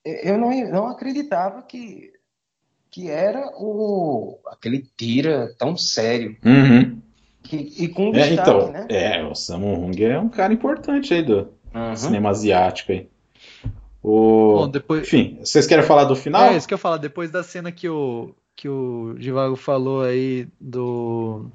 eu 0.06 0.38
não, 0.38 0.52
não 0.70 0.88
acreditava 0.88 1.64
que, 1.64 2.14
que 2.92 3.10
era 3.10 3.48
o 3.58 4.38
aquele 4.48 4.88
tira 4.96 5.54
tão 5.58 5.76
sério 5.76 6.38
Uhum. 6.46 7.02
que, 7.44 7.58
e 7.58 7.88
com 7.88 8.10
É, 8.14 8.28
destaque, 8.28 8.50
então, 8.50 8.72
né? 8.72 8.86
é, 8.90 9.24
o 9.24 9.34
Sammo 9.34 9.74
Hung 9.74 10.04
é 10.04 10.20
um 10.20 10.30
cara 10.30 10.54
importante 10.54 11.14
aí 11.14 11.24
do 11.24 11.50
Uhum. 11.74 11.96
cinema 11.96 12.30
asiático 12.30 12.92
aí. 12.92 13.10
O... 14.02 14.60
Bom, 14.60 14.70
depois. 14.70 15.02
Enfim, 15.08 15.40
vocês 15.40 15.66
querem 15.66 15.84
falar 15.84 16.04
do 16.06 16.16
final? 16.16 16.46
É, 16.52 16.58
isso 16.58 16.68
que 16.68 16.74
eu 16.74 16.78
ia 16.78 16.82
falar, 16.82 16.98
depois 16.98 17.32
da 17.32 17.42
cena 17.44 17.72
que 17.72 17.90
o, 17.90 18.36
que 18.56 18.70
o 18.70 19.16
Givago 19.20 19.56
falou 19.56 20.02
aí 20.04 20.48
do. 20.60 21.50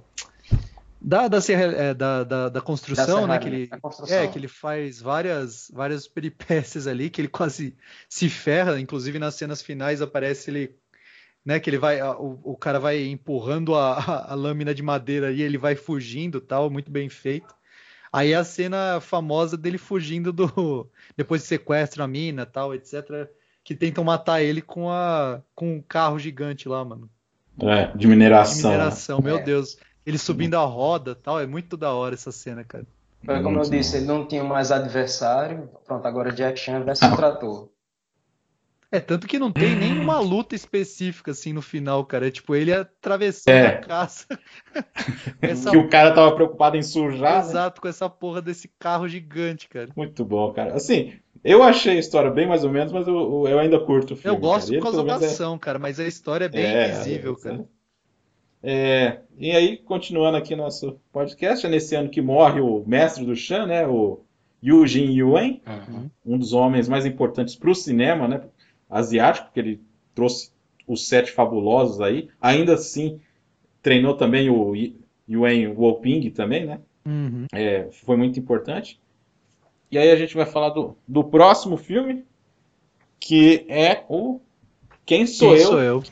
Da, 1.03 1.29
da, 1.29 1.41
serra- 1.41 1.73
é, 1.73 1.95
da, 1.95 2.25
da, 2.25 2.49
da 2.51 2.61
construção, 2.61 3.27
né? 3.27 3.39
Que 3.39 3.49
ele, 3.49 3.67
construção. 3.81 4.19
é, 4.19 4.29
que 4.29 4.39
ele 4.39 4.49
faz 4.49 5.01
várias, 5.01 5.71
várias 5.73 6.07
peripécias 6.07 6.87
ali, 6.87 7.09
que 7.09 7.23
ele 7.23 7.29
quase 7.29 7.75
se 8.07 8.29
ferra, 8.29 8.79
inclusive 8.79 9.19
nas 9.19 9.35
cenas 9.35 9.63
finais 9.63 10.03
aparece 10.03 10.51
ele, 10.51 10.77
né? 11.43 11.59
Que 11.59 11.71
ele 11.71 11.79
vai, 11.79 12.03
o, 12.03 12.39
o 12.45 12.55
cara 12.57 12.79
vai 12.79 13.03
empurrando 13.07 13.75
a, 13.75 13.95
a, 13.95 14.33
a 14.33 14.35
lâmina 14.35 14.75
de 14.75 14.83
madeira 14.83 15.33
e 15.33 15.41
ele 15.41 15.57
vai 15.57 15.75
fugindo, 15.75 16.39
tal, 16.39 16.69
muito 16.69 16.91
bem 16.91 17.09
feito. 17.09 17.55
Aí 18.13 18.35
a 18.35 18.45
cena 18.45 19.01
famosa 19.01 19.57
dele 19.57 19.79
fugindo 19.79 20.33
do. 20.35 20.87
Depois 21.17 21.41
de 21.43 21.47
sequestro 21.49 22.03
a 22.03 22.09
mina 22.09 22.45
tal, 22.45 22.75
etc. 22.75 23.27
Que 23.71 23.77
tentam 23.77 24.03
matar 24.03 24.43
ele 24.43 24.61
com 24.61 24.91
a 24.91 25.41
com 25.55 25.75
um 25.77 25.81
carro 25.81 26.19
gigante 26.19 26.69
lá, 26.69 26.85
mano. 26.85 27.09
É, 27.63 27.87
de 27.93 27.99
De 27.99 28.09
mineração. 28.09 28.69
né? 28.73 28.77
mineração, 28.77 29.21
meu 29.23 29.37
É. 29.39 29.43
Deus. 29.43 29.79
Ele 30.05 30.19
subindo 30.19 30.57
a 30.57 30.65
roda 30.65 31.15
tal, 31.15 31.39
é 31.39 31.47
muito 31.47 31.77
da 31.77 31.93
hora 31.93 32.15
essa 32.15 32.33
cena, 32.33 32.65
cara. 32.65 32.85
Foi 33.25 33.41
como 33.41 33.61
eu 33.61 33.71
disse, 33.71 33.99
ele 33.99 34.07
não 34.07 34.27
tinha 34.27 34.43
mais 34.43 34.73
adversário. 34.73 35.71
Pronto, 35.87 36.05
agora 36.05 36.33
Jack 36.33 36.59
Chan 36.59 36.81
versus 36.83 37.09
trator. 37.15 37.69
É, 38.91 38.99
tanto 38.99 39.29
que 39.29 39.39
não 39.39 39.53
tem 39.53 39.77
nenhuma 39.77 40.19
luta 40.19 40.57
específica 40.57 41.31
assim 41.31 41.53
no 41.53 41.63
final, 41.63 42.05
cara. 42.05 42.27
É 42.27 42.31
tipo 42.33 42.57
ele 42.57 42.73
atravessando 42.73 43.55
É. 43.55 43.67
a 43.69 43.79
caça. 43.83 44.27
essa... 45.41 45.71
Que 45.71 45.77
o 45.77 45.89
cara 45.89 46.13
tava 46.13 46.35
preocupado 46.35 46.77
em 46.77 46.83
sujar. 46.83 47.35
né? 47.35 47.39
Exato, 47.51 47.81
com 47.81 47.87
essa 47.87 48.11
porra 48.11 48.43
desse 48.43 48.67
carro 48.81 49.07
gigante, 49.09 49.69
cara. 49.69 49.91
Muito 49.97 50.25
bom, 50.25 50.53
cara. 50.53 50.75
Assim, 50.75 51.13
eu 51.43 51.63
achei 51.63 51.97
a 51.97 51.99
história 51.99 52.31
bem 52.31 52.47
mais 52.47 52.65
ou 52.65 52.71
menos, 52.71 52.93
mas 52.93 53.07
eu, 53.07 53.47
eu 53.47 53.59
ainda 53.59 53.79
curto 53.81 54.15
o 54.15 54.17
filme. 54.17 54.37
Eu 54.37 54.41
gosto 54.41 54.69
cara. 54.69 54.81
Por 54.81 54.89
ele, 54.89 54.97
causa 54.97 55.05
da 55.05 55.27
é- 55.27 55.29
ação, 55.29 55.59
cara, 55.59 55.79
mas 55.79 55.99
a 55.99 56.07
história 56.07 56.45
é 56.45 56.49
bem 56.49 56.65
É, 56.65 56.89
invisível, 56.89 57.37
é, 57.39 57.43
cara. 57.43 57.69
É, 58.63 59.21
e 59.39 59.51
aí, 59.53 59.77
continuando 59.79 60.37
aqui 60.37 60.55
nosso 60.55 61.01
podcast, 61.13 61.65
é 61.67 61.69
nesse 61.71 61.95
ano 61.95 62.11
que 62.11 62.21
morre 62.21 62.61
o 62.61 62.85
mestre 62.87 63.25
do 63.25 63.35
Chan, 63.35 63.67
né? 63.67 63.87
O 63.87 64.21
Yu 64.63 64.87
Jin 64.87 65.13
Yuen, 65.13 65.63
um 66.25 66.37
dos 66.37 66.53
homens 66.53 66.87
mais 66.89 67.07
importantes 67.07 67.57
para 67.57 67.71
o 67.71 67.75
cinema, 67.75 68.29
né? 68.29 68.43
Asiático, 68.89 69.47
porque 69.47 69.61
ele 69.61 69.81
trouxe 70.15 70.51
os 70.87 71.09
sete 71.09 71.33
fabulosos 71.33 72.01
aí. 72.01 72.29
Ainda 72.41 72.75
assim, 72.75 73.19
treinou 73.81 74.15
também 74.15 74.51
o 74.51 74.75
Yuen 75.27 75.69
Woping 75.69 76.29
também, 76.31 76.67
né? 76.67 76.81
Uhum. 77.07 77.47
É, 77.53 77.89
foi 77.91 78.17
muito 78.19 78.39
importante. 78.39 79.01
E 79.93 79.99
aí 79.99 80.13
a 80.13 80.17
gente 80.17 80.37
vai 80.37 80.47
falar 80.47 80.69
do, 80.69 80.97
do 81.07 81.25
próximo 81.25 81.77
filme, 81.77 82.25
que 83.19 83.67
é 83.69 84.05
o 84.09 84.41
Quem 85.05 85.27
Sou 85.27 85.53
Quem 85.53 85.63
Eu? 85.63 85.67
sou 85.67 85.81
eu? 85.81 86.03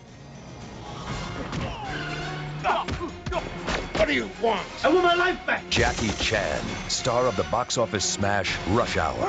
Jackie 5.70 6.10
Chan, 6.20 6.60
star 6.88 7.26
of 7.26 7.36
the 7.36 7.48
box 7.50 7.78
office 7.78 8.04
smash 8.04 8.58
Rush 8.66 8.96
Hour. 8.96 9.28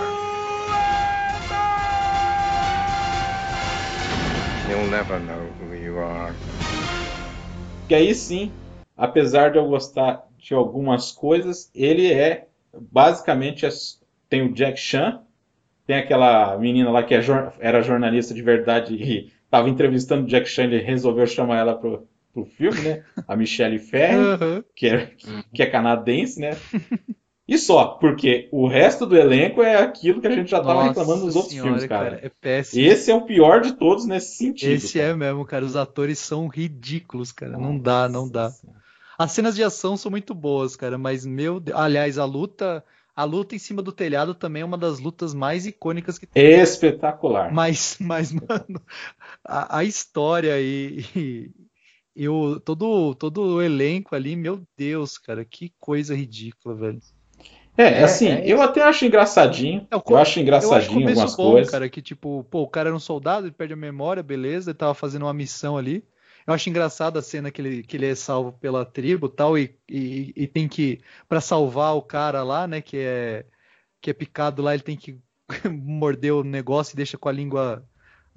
You'll 4.68 4.90
never 4.90 5.20
know 5.20 5.48
who 5.60 5.76
you 5.76 6.00
are. 6.00 6.34
Que 7.88 7.94
aí 7.94 8.16
sim, 8.16 8.52
apesar 8.98 9.52
de 9.52 9.60
eu 9.60 9.68
gostar 9.68 10.24
de 10.40 10.56
algumas 10.56 11.12
coisas, 11.12 11.70
ele 11.76 12.12
é 12.12 12.48
basicamente 12.74 13.66
é- 13.66 13.99
tem 14.30 14.44
o 14.44 14.54
Jack 14.54 14.80
Chan, 14.80 15.22
tem 15.86 15.98
aquela 15.98 16.58
menina 16.58 16.92
lá 16.92 17.04
que 17.04 17.16
é 17.16 17.22
era 17.60 17.82
jornalista 17.82 18.34
de 18.34 18.42
verdade 18.42 18.94
e 18.96 19.32
estava 19.44 19.68
entrevistando 19.70 20.24
o 20.24 20.28
Jack 20.28 20.48
Chan, 20.48 20.66
ele 20.66 20.78
resolveu 20.78 21.26
chamar 21.26 21.58
ela 21.58 21.76
pro, 21.76 22.08
pro 22.34 22.46
filme, 22.46 22.80
né? 22.82 23.04
A 23.28 23.36
Michelle 23.36 23.80
Ferrer, 23.80 24.20
Aham. 24.40 24.64
que 24.76 24.88
é, 24.88 25.12
que 25.54 25.64
é 25.64 25.66
canadense, 25.66 26.40
né? 26.40 26.52
E 27.48 27.58
só, 27.58 27.98
porque 28.00 28.48
o 28.52 28.68
resto 28.68 29.08
do 29.08 29.18
elenco 29.18 29.64
é 29.64 29.76
aquilo 29.76 30.22
que 30.22 30.28
a 30.28 30.32
gente 30.32 30.52
já 30.52 30.60
estava 30.60 30.86
Nossa 30.86 30.90
reclamando 30.90 31.26
nos 31.26 31.36
outros 31.36 31.52
senhora, 31.52 31.72
filmes, 31.72 31.88
cara. 31.88 32.20
É 32.22 32.30
péssimo. 32.30 32.86
Esse 32.86 33.10
é 33.10 33.16
o 33.16 33.26
pior 33.26 33.62
de 33.62 33.72
todos 33.72 34.06
nesse 34.06 34.36
sentido. 34.36 34.72
Esse 34.72 35.00
é 35.00 35.16
mesmo, 35.16 35.44
cara. 35.44 35.66
Os 35.66 35.76
atores 35.76 36.20
são 36.20 36.48
ridículos, 36.48 37.32
cara. 37.32 37.58
Não 37.58 37.76
dá, 37.76 38.08
não 38.08 38.30
dá. 38.30 38.52
As 39.18 39.32
cenas 39.32 39.56
de 39.56 39.64
ação 39.64 39.98
são 39.98 40.12
muito 40.12 40.36
boas, 40.36 40.76
cara, 40.76 40.96
mas 40.96 41.26
meu 41.26 41.60
Deus. 41.60 41.76
Aliás, 41.76 42.20
a 42.20 42.26
luta, 42.26 42.86
a 43.20 43.24
luta 43.26 43.56
em 43.56 43.60
cima 43.60 43.82
do 43.82 43.92
telhado 43.92 44.34
também 44.34 44.62
é 44.62 44.66
uma 44.66 44.78
das 44.78 45.00
lutas 45.00 45.34
mais 45.34 45.66
icônicas 45.66 46.18
que 46.18 46.26
tem. 46.28 46.56
Espetacular. 46.62 47.54
Mas, 47.54 47.98
mas 48.00 48.32
mano, 48.32 48.82
a, 49.44 49.80
a 49.80 49.84
história 49.84 50.60
e, 50.62 51.04
e, 51.16 51.52
e 52.16 52.30
o, 52.30 52.60
todo, 52.60 53.14
todo 53.16 53.42
o 53.56 53.62
elenco 53.62 54.16
ali, 54.16 54.36
meu 54.36 54.62
Deus, 54.78 55.18
cara, 55.18 55.44
que 55.46 55.74
coisa 55.80 56.16
ridícula, 56.16 56.76
velho. 56.76 57.00
É, 57.78 57.84
É, 57.84 58.04
assim, 58.04 58.28
é 58.30 58.44
eu 58.46 58.62
até 58.62 58.82
acho 58.84 59.06
engraçadinho. 59.06 59.88
É, 59.92 59.96
Eu 59.96 60.00
acho 60.00 60.12
Eu 60.16 60.18
acho 60.18 60.40
engraçadinho 60.42 61.08
algumas 61.10 61.36
bom, 61.36 61.52
coisas. 61.52 61.72
cara, 61.72 61.90
que 61.90 62.02
tipo, 62.02 62.44
pô, 62.46 62.62
o 62.62 62.68
cara 62.68 62.90
era 62.90 62.96
um 62.96 63.00
soldado, 63.00 63.48
ele 63.48 63.54
perde 63.56 63.74
a 63.74 63.78
memória, 63.78 64.22
beleza, 64.24 64.72
ele 64.72 64.78
tava 64.78 64.94
fazendo 64.94 65.24
uma 65.24 65.34
missão 65.34 65.78
ali. 65.78 66.04
Eu 66.50 66.56
acho 66.56 66.68
engraçado 66.68 67.20
a 67.20 67.22
cena 67.22 67.52
que 67.52 67.62
ele, 67.62 67.84
que 67.84 67.96
ele 67.96 68.08
é 68.08 68.16
salvo 68.16 68.54
pela 68.54 68.84
tribo 68.84 69.28
e 69.28 69.30
tal, 69.30 69.56
e, 69.56 69.78
e, 69.88 70.34
e 70.36 70.48
tem 70.48 70.68
que, 70.68 71.00
pra 71.28 71.40
salvar 71.40 71.96
o 71.96 72.02
cara 72.02 72.42
lá, 72.42 72.66
né, 72.66 72.82
que 72.82 72.98
é, 72.98 73.46
que 74.02 74.10
é 74.10 74.14
picado 74.14 74.64
lá, 74.64 74.74
ele 74.74 74.82
tem 74.82 74.98
que 74.98 75.20
morder 75.70 76.34
o 76.34 76.44
negócio 76.44 76.94
e 76.94 76.98
deixa 76.98 77.20
com 77.20 77.30
a 77.30 77.32
língua 77.32 77.88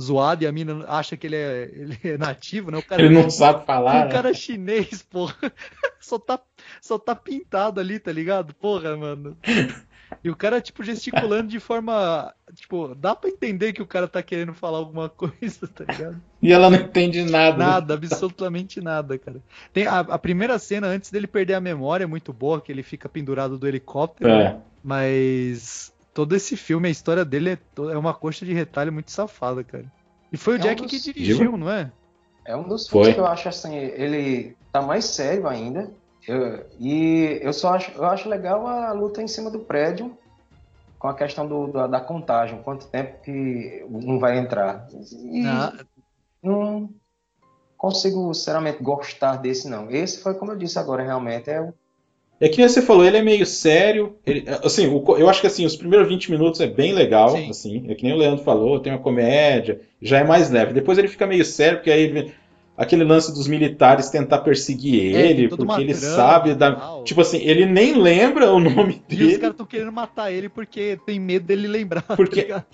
zoada, 0.00 0.44
e 0.44 0.46
a 0.46 0.52
mina 0.52 0.84
acha 0.88 1.16
que 1.16 1.26
ele 1.26 1.36
é, 1.36 1.70
ele 1.72 1.98
é 2.04 2.18
nativo, 2.18 2.70
né, 2.70 2.76
o 2.76 2.82
cara, 2.82 3.00
Ele 3.00 3.14
não 3.14 3.30
sabe 3.30 3.64
falar. 3.64 4.02
o 4.02 4.04
né? 4.04 4.12
cara 4.12 4.28
é 4.28 4.34
chinês, 4.34 5.02
porra, 5.02 5.34
só 5.98 6.18
tá, 6.18 6.38
só 6.82 6.98
tá 6.98 7.16
pintado 7.16 7.80
ali, 7.80 7.98
tá 7.98 8.12
ligado? 8.12 8.52
Porra, 8.52 8.94
mano. 8.94 9.38
E 10.22 10.30
o 10.30 10.36
cara, 10.36 10.60
tipo, 10.60 10.82
gesticulando 10.84 11.48
de 11.48 11.58
forma. 11.60 12.32
Tipo, 12.54 12.94
dá 12.94 13.14
pra 13.14 13.30
entender 13.30 13.72
que 13.72 13.82
o 13.82 13.86
cara 13.86 14.06
tá 14.08 14.22
querendo 14.22 14.52
falar 14.54 14.78
alguma 14.78 15.08
coisa, 15.08 15.66
tá 15.68 15.84
ligado? 15.84 16.20
E 16.40 16.52
ela 16.52 16.68
não 16.70 16.78
entende 16.78 17.22
nada. 17.24 17.56
Nada, 17.56 17.94
absolutamente 17.94 18.80
nada, 18.80 19.18
cara. 19.18 19.40
Tem 19.72 19.86
a, 19.86 20.00
a 20.00 20.18
primeira 20.18 20.58
cena 20.58 20.86
antes 20.86 21.10
dele 21.10 21.26
perder 21.26 21.54
a 21.54 21.60
memória 21.60 22.04
é 22.04 22.06
muito 22.06 22.32
boa, 22.32 22.60
que 22.60 22.70
ele 22.72 22.82
fica 22.82 23.08
pendurado 23.08 23.58
do 23.58 23.66
helicóptero. 23.66 24.30
É. 24.30 24.56
Mas 24.82 25.92
todo 26.14 26.34
esse 26.34 26.56
filme, 26.56 26.88
a 26.88 26.90
história 26.90 27.24
dele 27.24 27.50
é, 27.50 27.58
é 27.92 27.96
uma 27.98 28.14
coxa 28.14 28.44
de 28.44 28.52
retalho 28.52 28.92
muito 28.92 29.10
safada, 29.10 29.64
cara. 29.64 29.84
E 30.32 30.36
foi 30.36 30.54
o 30.54 30.56
É 30.56 30.60
um 30.60 30.62
Jack 30.62 30.82
dos- 30.82 30.90
que 30.90 31.00
dirigiu, 31.00 31.56
não 31.56 31.70
é? 31.70 31.90
É 32.44 32.56
um 32.56 32.64
dos 32.64 32.88
filmes 32.88 33.14
que 33.14 33.20
eu 33.20 33.26
acho 33.26 33.48
assim, 33.48 33.76
ele 33.76 34.56
tá 34.72 34.82
mais 34.82 35.04
sério 35.04 35.46
ainda. 35.48 35.90
Eu- 36.26 36.66
e 36.78 37.40
eu 37.42 37.52
só 37.52 37.70
acho, 37.74 37.90
eu 37.92 38.04
acho 38.04 38.28
legal 38.28 38.66
a 38.66 38.92
luta 38.92 39.22
em 39.22 39.28
cima 39.28 39.50
do 39.50 39.60
prédio 39.60 40.16
com 40.98 41.08
a 41.08 41.14
questão 41.14 41.46
do, 41.46 41.66
da, 41.68 41.86
da 41.86 42.00
contagem, 42.00 42.62
quanto 42.62 42.88
tempo 42.88 43.22
que 43.22 43.84
um 43.90 44.18
vai 44.18 44.38
entrar. 44.38 44.88
E 45.12 45.42
Ah, 45.46 45.72
não 46.42 46.90
consigo, 47.76 48.32
sinceramente, 48.34 48.82
gostar 48.82 49.36
desse 49.36 49.68
não. 49.68 49.90
Esse 49.90 50.20
foi, 50.20 50.34
como 50.34 50.52
eu 50.52 50.56
disse 50.58 50.78
agora, 50.78 51.02
realmente 51.02 51.50
é 51.50 51.60
o 51.60 51.74
É 52.40 52.48
que 52.48 52.58
nem 52.58 52.68
você 52.68 52.82
falou, 52.82 53.04
ele 53.04 53.16
é 53.18 53.22
meio 53.22 53.46
sério. 53.46 54.16
ele- 54.26 54.44
assim, 54.64 54.88
o 54.88 55.16
eu 55.16 55.28
acho 55.28 55.40
que 55.40 55.46
assim, 55.46 55.64
os 55.64 55.76
primeiros 55.76 56.08
20 56.08 56.30
minutos 56.30 56.60
é 56.60 56.66
bem 56.66 56.92
legal, 56.92 57.28
Sim. 57.36 57.50
assim, 57.50 57.84
é 57.88 57.94
que 57.94 58.02
nem 58.02 58.12
o 58.12 58.16
Leandro 58.16 58.44
falou, 58.44 58.80
tem 58.80 58.92
uma 58.92 58.98
comédia, 59.02 59.80
já 60.00 60.18
é 60.18 60.24
mais 60.24 60.50
leve. 60.50 60.72
Depois 60.72 60.98
ele 60.98 61.06
fica 61.08 61.26
meio 61.26 61.44
sério, 61.44 61.78
porque 61.78 61.90
aí 61.90 62.02
ele- 62.02 62.34
aquele 62.76 63.04
lance 63.04 63.32
dos 63.32 63.46
militares 63.46 64.08
tentar 64.10 64.38
perseguir 64.38 65.14
É, 65.14 65.30
ele, 65.30 65.48
porque 65.48 65.80
ele 65.82 65.94
sabe 65.94 66.54
da, 66.54 66.74
tal. 66.74 67.04
tipo 67.04 67.20
assim, 67.20 67.38
ele 67.38 67.66
nem 67.66 67.94
lembra 68.00 68.50
o 68.52 68.58
nome 68.58 69.02
E 69.08 69.12
os 69.14 69.18
dele, 69.18 69.38
caras 69.38 69.54
estão 69.54 69.66
querendo 69.66 69.92
matar 69.92 70.32
ele 70.32 70.48
porque 70.48 70.98
tem 71.06 71.20
medo 71.20 71.46
dele 71.46 71.68
lembrar. 71.68 72.02
tá 72.02 72.16
Porque- 72.16 72.40
ligado? 72.42 72.64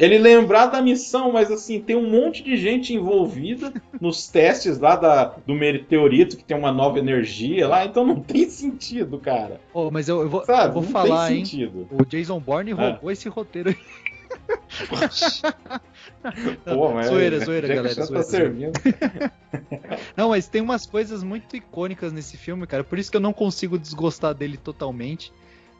ele 0.00 0.16
lembrar 0.16 0.66
da 0.66 0.80
missão, 0.80 1.32
mas 1.32 1.50
assim, 1.50 1.80
tem 1.80 1.96
um 1.96 2.08
monte 2.08 2.40
de 2.44 2.56
gente 2.56 2.94
envolvida 2.94 3.72
nos 4.00 4.28
testes 4.28 4.78
lá 4.78 4.94
da, 4.94 5.24
do 5.44 5.54
meteorito 5.54 6.36
que 6.36 6.44
tem 6.44 6.56
uma 6.56 6.70
nova 6.70 7.00
energia 7.00 7.66
lá, 7.66 7.84
então 7.84 8.06
não 8.06 8.20
tem 8.20 8.48
sentido, 8.48 9.18
cara. 9.18 9.60
Ô, 9.74 9.90
mas 9.90 10.08
eu, 10.08 10.20
eu 10.22 10.28
vou, 10.28 10.44
Sabe? 10.44 10.68
eu 10.68 10.72
vou 10.74 10.82
não 10.82 10.88
falar, 10.90 11.32
hein? 11.32 11.44
sentido. 11.44 11.88
O 11.90 12.04
Jason 12.04 12.38
Bourne 12.38 12.70
Ah. 12.72 12.90
roubou 12.92 13.10
esse 13.10 13.28
roteiro 13.28 13.70
aí. 13.70 13.76
Pô, 16.64 16.92
mas 16.92 17.06
zoeira, 17.08 17.38
zoeira, 17.44 17.66
Jack 17.68 17.76
galera, 17.76 17.94
Chan 17.94 18.04
zoeira, 18.04 18.24
tá 18.24 18.30
servindo. 18.30 18.72
Não, 20.16 20.30
mas 20.30 20.48
tem 20.48 20.60
umas 20.62 20.86
coisas 20.86 21.22
muito 21.22 21.56
icônicas 21.56 22.12
nesse 22.12 22.36
filme, 22.36 22.66
cara. 22.66 22.82
Por 22.84 22.98
isso 22.98 23.10
que 23.10 23.16
eu 23.16 23.20
não 23.20 23.32
consigo 23.32 23.78
desgostar 23.78 24.34
dele 24.34 24.56
totalmente. 24.56 25.32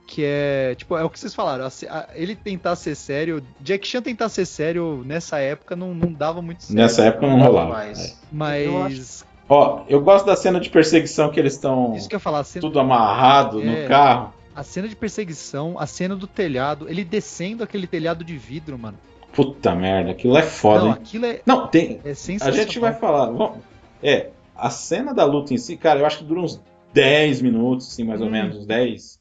Que 0.07 0.23
é, 0.25 0.75
tipo, 0.75 0.97
é 0.97 1.05
o 1.05 1.11
que 1.11 1.21
vocês 1.21 1.35
falaram. 1.35 1.65
a- 1.67 1.69
a- 1.91 2.09
ele 2.15 2.35
tentar 2.35 2.77
ser 2.77 2.95
sério. 2.95 3.43
Jack 3.61 3.87
Chan 3.87 4.01
tentar 4.01 4.31
ser 4.31 4.47
sério 4.47 5.03
nessa 5.05 5.39
época 5.39 5.77
não, 5.77 5.93
não 5.95 6.11
dava 6.13 6.41
muito 6.41 6.63
certo. 6.65 6.75
Nessa 6.79 7.05
época 7.05 7.27
não 7.27 7.39
rolava. 7.39 7.69
mais. 7.71 8.19
Mas. 8.33 9.25
Ó, 9.51 9.85
eu 9.89 10.01
gosto 10.01 10.25
da 10.27 10.35
cena 10.37 10.61
de 10.61 10.71
perseguição 10.71 11.31
que 11.31 11.39
eles 11.39 11.55
estão 11.55 11.95
Isso 11.95 12.09
que 12.09 12.15
eu 12.15 12.17
ia 12.19 12.21
falar, 12.21 12.43
cena, 12.45 12.61
tudo 12.63 12.79
amarrado 12.81 13.61
É. 13.63 13.65
no 13.83 13.89
carro. 13.89 14.33
a 14.55 14.63
cena 14.63 14.89
de 14.89 14.97
perseguição, 14.97 15.77
a 15.79 15.87
cena 15.87 16.17
do 16.17 16.27
telhado, 16.27 16.89
ele 16.89 17.05
descendo 17.05 17.63
aquele 17.63 17.87
telhado 17.87 18.25
de 18.25 18.37
vidro, 18.37 18.79
mano. 18.79 18.99
Puta 19.39 19.73
merda, 19.73 20.11
aquilo 20.11 20.37
é 20.37 20.43
foda, 20.43 20.81
não, 20.81 20.87
hein? 20.89 20.93
aquilo 20.95 21.27
é, 21.27 21.41
Não, 21.47 21.69
tem. 21.69 22.01
é 22.05 22.11
A 22.41 22.51
gente 22.51 22.81
vai 22.81 22.93
falar. 22.93 23.27
vamos- 23.27 23.59
é, 24.03 24.31
a 24.57 24.69
cena 24.69 25.15
da 25.15 25.25
luta 25.25 25.55
em 25.55 25.59
si, 25.59 25.77
cara, 25.77 26.01
eu 26.01 26.07
acho 26.07 26.19
que 26.19 26.25
dura 26.25 26.41
uns 26.41 26.61
10 26.93 27.41
minutos, 27.41 27.87
assim, 27.87 28.03
mais 28.03 28.21
ou 28.21 28.27
Hum. 28.27 28.31
menos, 28.31 28.57
uns 28.57 28.67
10. 28.67 29.21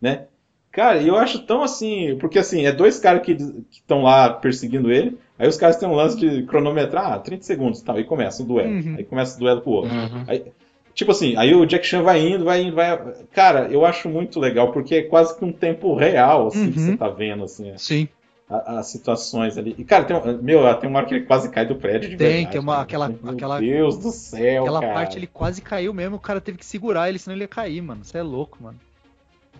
Né? 0.00 0.24
Cara, 0.70 1.02
e 1.02 1.08
eu 1.08 1.16
acho 1.16 1.40
tão 1.40 1.62
assim. 1.62 2.16
Porque 2.18 2.38
assim, 2.38 2.64
é 2.64 2.72
dois 2.72 2.98
caras 2.98 3.22
que 3.26 3.36
estão 3.70 4.02
lá 4.04 4.30
perseguindo 4.32 4.90
ele. 4.90 5.18
Aí 5.38 5.46
os 5.46 5.58
caras 5.58 5.76
têm 5.76 5.86
um 5.86 5.94
lance 5.94 6.16
de 6.16 6.44
cronometrar, 6.44 7.12
ah, 7.12 7.18
30 7.18 7.42
segundos 7.42 7.80
e 7.80 7.84
tal. 7.84 7.96
Aí 7.96 8.04
começa 8.04 8.42
o 8.42 8.46
duelo. 8.46 8.70
Uhum. 8.70 8.94
Aí 8.96 9.04
começa 9.04 9.36
o 9.36 9.40
duelo 9.40 9.60
com 9.60 9.68
o 9.70 9.74
outro. 9.74 9.94
Uhum. 9.94 10.24
Aí, 10.26 10.44
Tipo 10.94 11.10
assim, 11.12 11.34
aí 11.38 11.54
o 11.54 11.64
Jack 11.64 11.86
Chan 11.86 12.02
vai 12.02 12.20
indo, 12.20 12.44
vai 12.44 12.62
indo, 12.62 12.74
vai. 12.76 12.98
Cara, 13.32 13.66
eu 13.70 13.84
acho 13.84 14.10
muito 14.10 14.38
legal, 14.38 14.72
porque 14.72 14.94
é 14.96 15.02
quase 15.02 15.38
que 15.38 15.42
um 15.44 15.50
tempo 15.52 15.94
real, 15.94 16.48
assim, 16.48 16.70
que 16.70 16.78
Uhum. 16.78 16.86
você 16.86 16.96
tá 16.98 17.08
vendo, 17.08 17.44
assim, 17.44 17.72
Sim. 17.78 18.08
As 18.66 18.86
situações 18.88 19.56
ali. 19.56 19.74
E, 19.78 19.84
cara, 19.84 20.04
tem, 20.04 20.16
um- 20.16 20.42
meu, 20.42 20.74
tem 20.78 20.88
uma 20.88 20.98
hora 20.98 21.08
que 21.08 21.14
ele 21.14 21.24
quase 21.24 21.48
cai 21.50 21.66
do 21.66 21.76
prédio 21.76 22.10
de 22.10 22.16
Tem, 22.16 22.28
verdade. 22.28 22.50
tem 22.52 22.60
uma- 22.60 22.72
cara. 22.72 22.82
aquela- 22.82 23.08
Meu 23.08 23.32
aquela- 23.32 23.58
Deus 23.60 23.98
do 23.98 24.10
céu, 24.10 24.62
Aquela 24.64 24.80
cara. 24.80 24.92
parte 24.94 25.18
ele 25.18 25.26
quase 25.26 25.60
caiu 25.62 25.92
mesmo, 25.94 26.16
o 26.16 26.20
cara 26.20 26.40
teve 26.40 26.58
que 26.58 26.66
segurar 26.66 27.08
ele, 27.08 27.18
senão 27.18 27.34
ele 27.36 27.44
ia 27.44 27.48
cair, 27.48 27.80
mano. 27.82 28.04
Você 28.04 28.18
é 28.18 28.22
louco, 28.22 28.58
mano. 28.62 28.78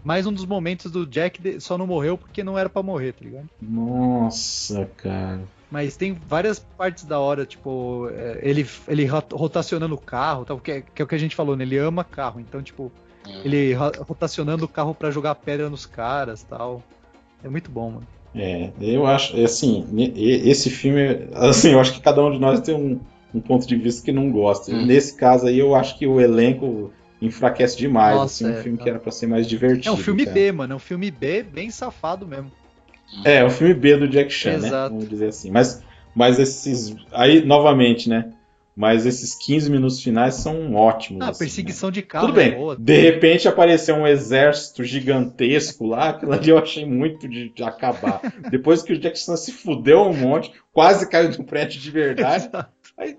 Mais 0.04 0.26
um 0.26 0.32
dos 0.32 0.44
momentos 0.44 0.90
do 0.90 1.06
Jack 1.06 1.40
de- 1.40 1.60
só 1.60 1.78
não 1.78 1.86
morreu 1.86 2.18
porque 2.18 2.42
não 2.42 2.58
era 2.58 2.68
pra 2.68 2.82
morrer, 2.82 3.12
tá 3.12 3.24
ligado? 3.24 3.48
Nossa, 3.60 4.88
cara. 4.96 5.40
Mas 5.70 5.96
tem 5.96 6.12
várias 6.12 6.58
partes 6.58 7.04
da 7.04 7.18
hora, 7.18 7.46
tipo, 7.46 8.08
é, 8.12 8.40
ele, 8.42 8.66
ele 8.88 9.06
ro- 9.06 9.22
rotacionando 9.32 9.94
o 9.94 9.98
carro, 9.98 10.44
tal, 10.44 10.58
que, 10.58 10.70
é, 10.72 10.80
que 10.82 11.00
é 11.00 11.04
o 11.04 11.08
que 11.08 11.14
a 11.14 11.18
gente 11.18 11.34
falou, 11.36 11.56
né? 11.56 11.64
Ele 11.64 11.78
ama 11.78 12.04
carro, 12.04 12.40
então, 12.40 12.60
tipo, 12.62 12.92
ele 13.44 13.72
ro- 13.72 13.92
rotacionando 14.00 14.64
o 14.64 14.68
carro 14.68 14.94
pra 14.94 15.10
jogar 15.10 15.34
pedra 15.36 15.70
nos 15.70 15.86
caras 15.86 16.42
tal. 16.42 16.82
É 17.42 17.48
muito 17.48 17.70
bom, 17.70 17.90
mano. 17.92 18.06
É, 18.34 18.70
eu 18.80 19.06
acho, 19.06 19.36
é 19.38 19.44
assim, 19.44 19.86
esse 20.16 20.70
filme, 20.70 21.28
assim, 21.34 21.72
eu 21.72 21.80
acho 21.80 21.92
que 21.92 22.00
cada 22.00 22.24
um 22.24 22.30
de 22.30 22.38
nós 22.38 22.60
tem 22.60 22.74
um, 22.74 22.98
um 23.34 23.40
ponto 23.40 23.66
de 23.66 23.76
vista 23.76 24.04
que 24.04 24.12
não 24.12 24.30
gosta. 24.30 24.72
Hum. 24.72 24.86
Nesse 24.86 25.16
caso 25.16 25.46
aí, 25.46 25.58
eu 25.58 25.74
acho 25.74 25.98
que 25.98 26.06
o 26.06 26.20
elenco 26.20 26.90
enfraquece 27.20 27.76
demais, 27.76 28.16
Nossa, 28.16 28.44
assim, 28.44 28.54
um 28.54 28.58
é, 28.58 28.62
filme 28.62 28.78
tá. 28.78 28.84
que 28.84 28.90
era 28.90 28.98
pra 28.98 29.12
ser 29.12 29.26
mais 29.26 29.46
divertido. 29.46 29.88
É 29.88 29.92
um 29.92 29.96
filme 29.96 30.24
cara. 30.24 30.34
B, 30.34 30.52
mano. 30.52 30.72
É 30.72 30.76
um 30.76 30.80
filme 30.80 31.10
B 31.10 31.42
bem 31.42 31.70
safado 31.70 32.26
mesmo. 32.26 32.50
É, 33.24 33.44
o 33.44 33.50
filme 33.50 33.74
B 33.74 33.96
do 33.96 34.08
Jack 34.08 34.30
Chan, 34.32 34.58
né? 34.58 34.68
Exato. 34.68 34.94
Vamos 34.94 35.08
dizer 35.08 35.28
assim. 35.28 35.50
Mas, 35.50 35.82
mas 36.14 36.38
esses. 36.38 36.96
Aí, 37.12 37.44
novamente, 37.44 38.08
né? 38.08 38.30
Mas 38.74 39.04
esses 39.04 39.34
15 39.34 39.70
minutos 39.70 40.02
finais 40.02 40.36
são 40.36 40.74
ótimos. 40.74 41.20
Ah, 41.22 41.28
assim, 41.30 41.40
perseguição 41.40 41.90
de 41.90 42.00
né? 42.00 42.06
carro. 42.06 42.26
Tudo 42.28 42.36
bem. 42.36 42.52
é. 42.54 42.76
De 42.78 42.96
repente 43.00 43.46
apareceu 43.46 43.94
um 43.96 44.06
exército 44.06 44.82
gigantesco 44.82 45.86
lá, 45.86 46.08
aquilo 46.10 46.32
ali 46.32 46.48
eu 46.48 46.58
achei 46.58 46.86
muito 46.86 47.28
de, 47.28 47.50
de 47.50 47.62
acabar. 47.62 48.20
Depois 48.50 48.82
que 48.82 48.94
o 48.94 48.98
Jack 48.98 49.18
Chan 49.18 49.36
se 49.36 49.52
fudeu 49.52 50.00
um 50.02 50.14
monte, 50.16 50.50
quase 50.72 51.06
caiu 51.08 51.30
do 51.30 51.44
prédio 51.44 51.78
de 51.80 51.90
verdade. 51.90 52.48
Aí, 52.96 53.18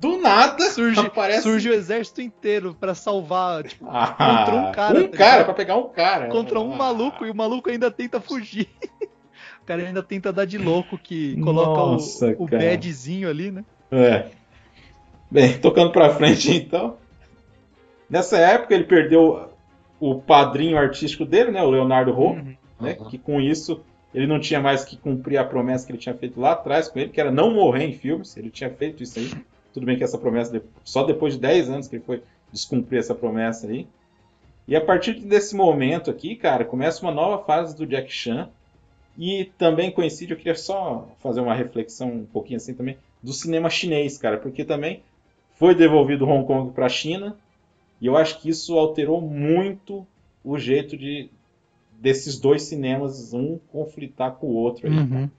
do 0.00 0.16
nada, 0.18 0.70
Surge, 0.70 0.98
aparece. 1.00 1.42
surge 1.42 1.68
o 1.68 1.74
exército 1.74 2.22
inteiro 2.22 2.74
pra 2.78 2.94
salvar, 2.94 3.64
tipo, 3.64 3.86
Ah, 3.88 4.08
contra 4.08 4.54
um 4.56 4.72
cara, 4.72 4.98
Um 5.00 5.08
tá 5.08 5.16
cara, 5.18 5.44
pra 5.44 5.54
pegar 5.54 5.76
um 5.76 5.88
cara. 5.90 6.28
contra 6.28 6.58
um 6.58 6.72
Ah. 6.72 6.76
maluco 6.76 7.26
e 7.26 7.30
o 7.30 7.34
maluco 7.34 7.68
ainda 7.70 7.90
tenta 7.90 8.20
fugir. 8.20 8.68
o 9.62 9.64
cara 9.66 9.82
ainda 9.86 10.02
tenta 10.02 10.32
dar 10.32 10.44
de 10.46 10.56
louco 10.58 10.96
que 10.98 11.38
coloca 11.40 11.68
Nossa, 11.92 12.34
o, 12.38 12.44
o 12.44 12.48
badzinho 12.48 13.28
ali, 13.28 13.50
né? 13.52 13.64
É. 13.92 14.26
Bem, 15.32 15.56
tocando 15.60 15.90
pra 15.92 16.10
frente 16.10 16.54
então. 16.54 16.96
Nessa 18.08 18.36
época 18.38 18.74
ele 18.74 18.84
perdeu 18.84 19.48
o 19.98 20.20
padrinho 20.20 20.76
artístico 20.76 21.24
dele, 21.24 21.50
né, 21.50 21.62
o 21.62 21.70
Leonardo 21.70 22.12
Ho, 22.12 22.32
Uhum. 22.32 22.54
né, 22.80 22.96
Uhum. 23.00 23.08
que 23.08 23.16
com 23.16 23.40
isso 23.40 23.80
ele 24.14 24.26
não 24.26 24.38
tinha 24.38 24.60
mais 24.60 24.84
que 24.84 24.96
cumprir 24.96 25.38
a 25.38 25.44
promessa 25.44 25.86
que 25.86 25.92
ele 25.92 25.98
tinha 25.98 26.14
feito 26.14 26.38
lá 26.38 26.52
atrás 26.52 26.88
com 26.88 26.98
ele, 26.98 27.08
que 27.08 27.18
era 27.20 27.30
não 27.30 27.50
morrer 27.54 27.84
em 27.84 27.94
filmes. 27.94 28.36
Ele 28.36 28.50
tinha 28.50 28.68
feito 28.68 29.02
isso 29.02 29.18
aí. 29.18 29.30
Tudo 29.72 29.86
bem 29.86 29.96
que 29.96 30.04
essa 30.04 30.18
promessa 30.18 30.62
só 30.84 31.02
depois 31.02 31.32
de 31.32 31.40
10 31.40 31.70
anos 31.70 31.88
que 31.88 31.96
ele 31.96 32.04
foi 32.04 32.22
descumprir 32.52 32.98
essa 33.00 33.14
promessa 33.14 33.66
aí. 33.68 33.86
E 34.68 34.76
a 34.76 34.82
partir 34.82 35.14
desse 35.14 35.56
momento 35.56 36.10
aqui, 36.10 36.36
cara, 36.36 36.62
começa 36.62 37.00
uma 37.02 37.10
nova 37.10 37.42
fase 37.42 37.74
do 37.74 37.86
Jack 37.86 38.12
Chan. 38.12 38.50
E 39.16 39.46
também 39.56 39.90
coincide, 39.90 40.32
eu 40.32 40.36
queria 40.38 40.54
só 40.54 41.08
fazer 41.22 41.40
uma 41.40 41.54
reflexão 41.54 42.08
um 42.10 42.24
pouquinho 42.26 42.58
assim 42.58 42.74
também, 42.74 42.98
do 43.22 43.32
cinema 43.32 43.70
chinês, 43.70 44.18
cara, 44.18 44.36
porque 44.36 44.62
também 44.64 45.02
foi 45.54 45.74
devolvido 45.74 46.26
Hong 46.26 46.46
Kong 46.46 46.72
para 46.72 46.86
a 46.86 46.90
China, 46.90 47.36
e 48.00 48.06
eu 48.06 48.16
acho 48.16 48.40
que 48.40 48.48
isso 48.48 48.76
alterou 48.78 49.20
muito 49.20 50.06
o 50.44 50.58
jeito 50.58 50.96
de 50.96 51.30
desses 52.00 52.38
dois 52.38 52.62
cinemas 52.62 53.32
um 53.32 53.58
conflitar 53.70 54.32
com 54.34 54.48
o 54.48 54.54
outro. 54.54 54.88
aí, 54.88 54.92
Uhum. 54.92 55.08
cara. 55.08 55.32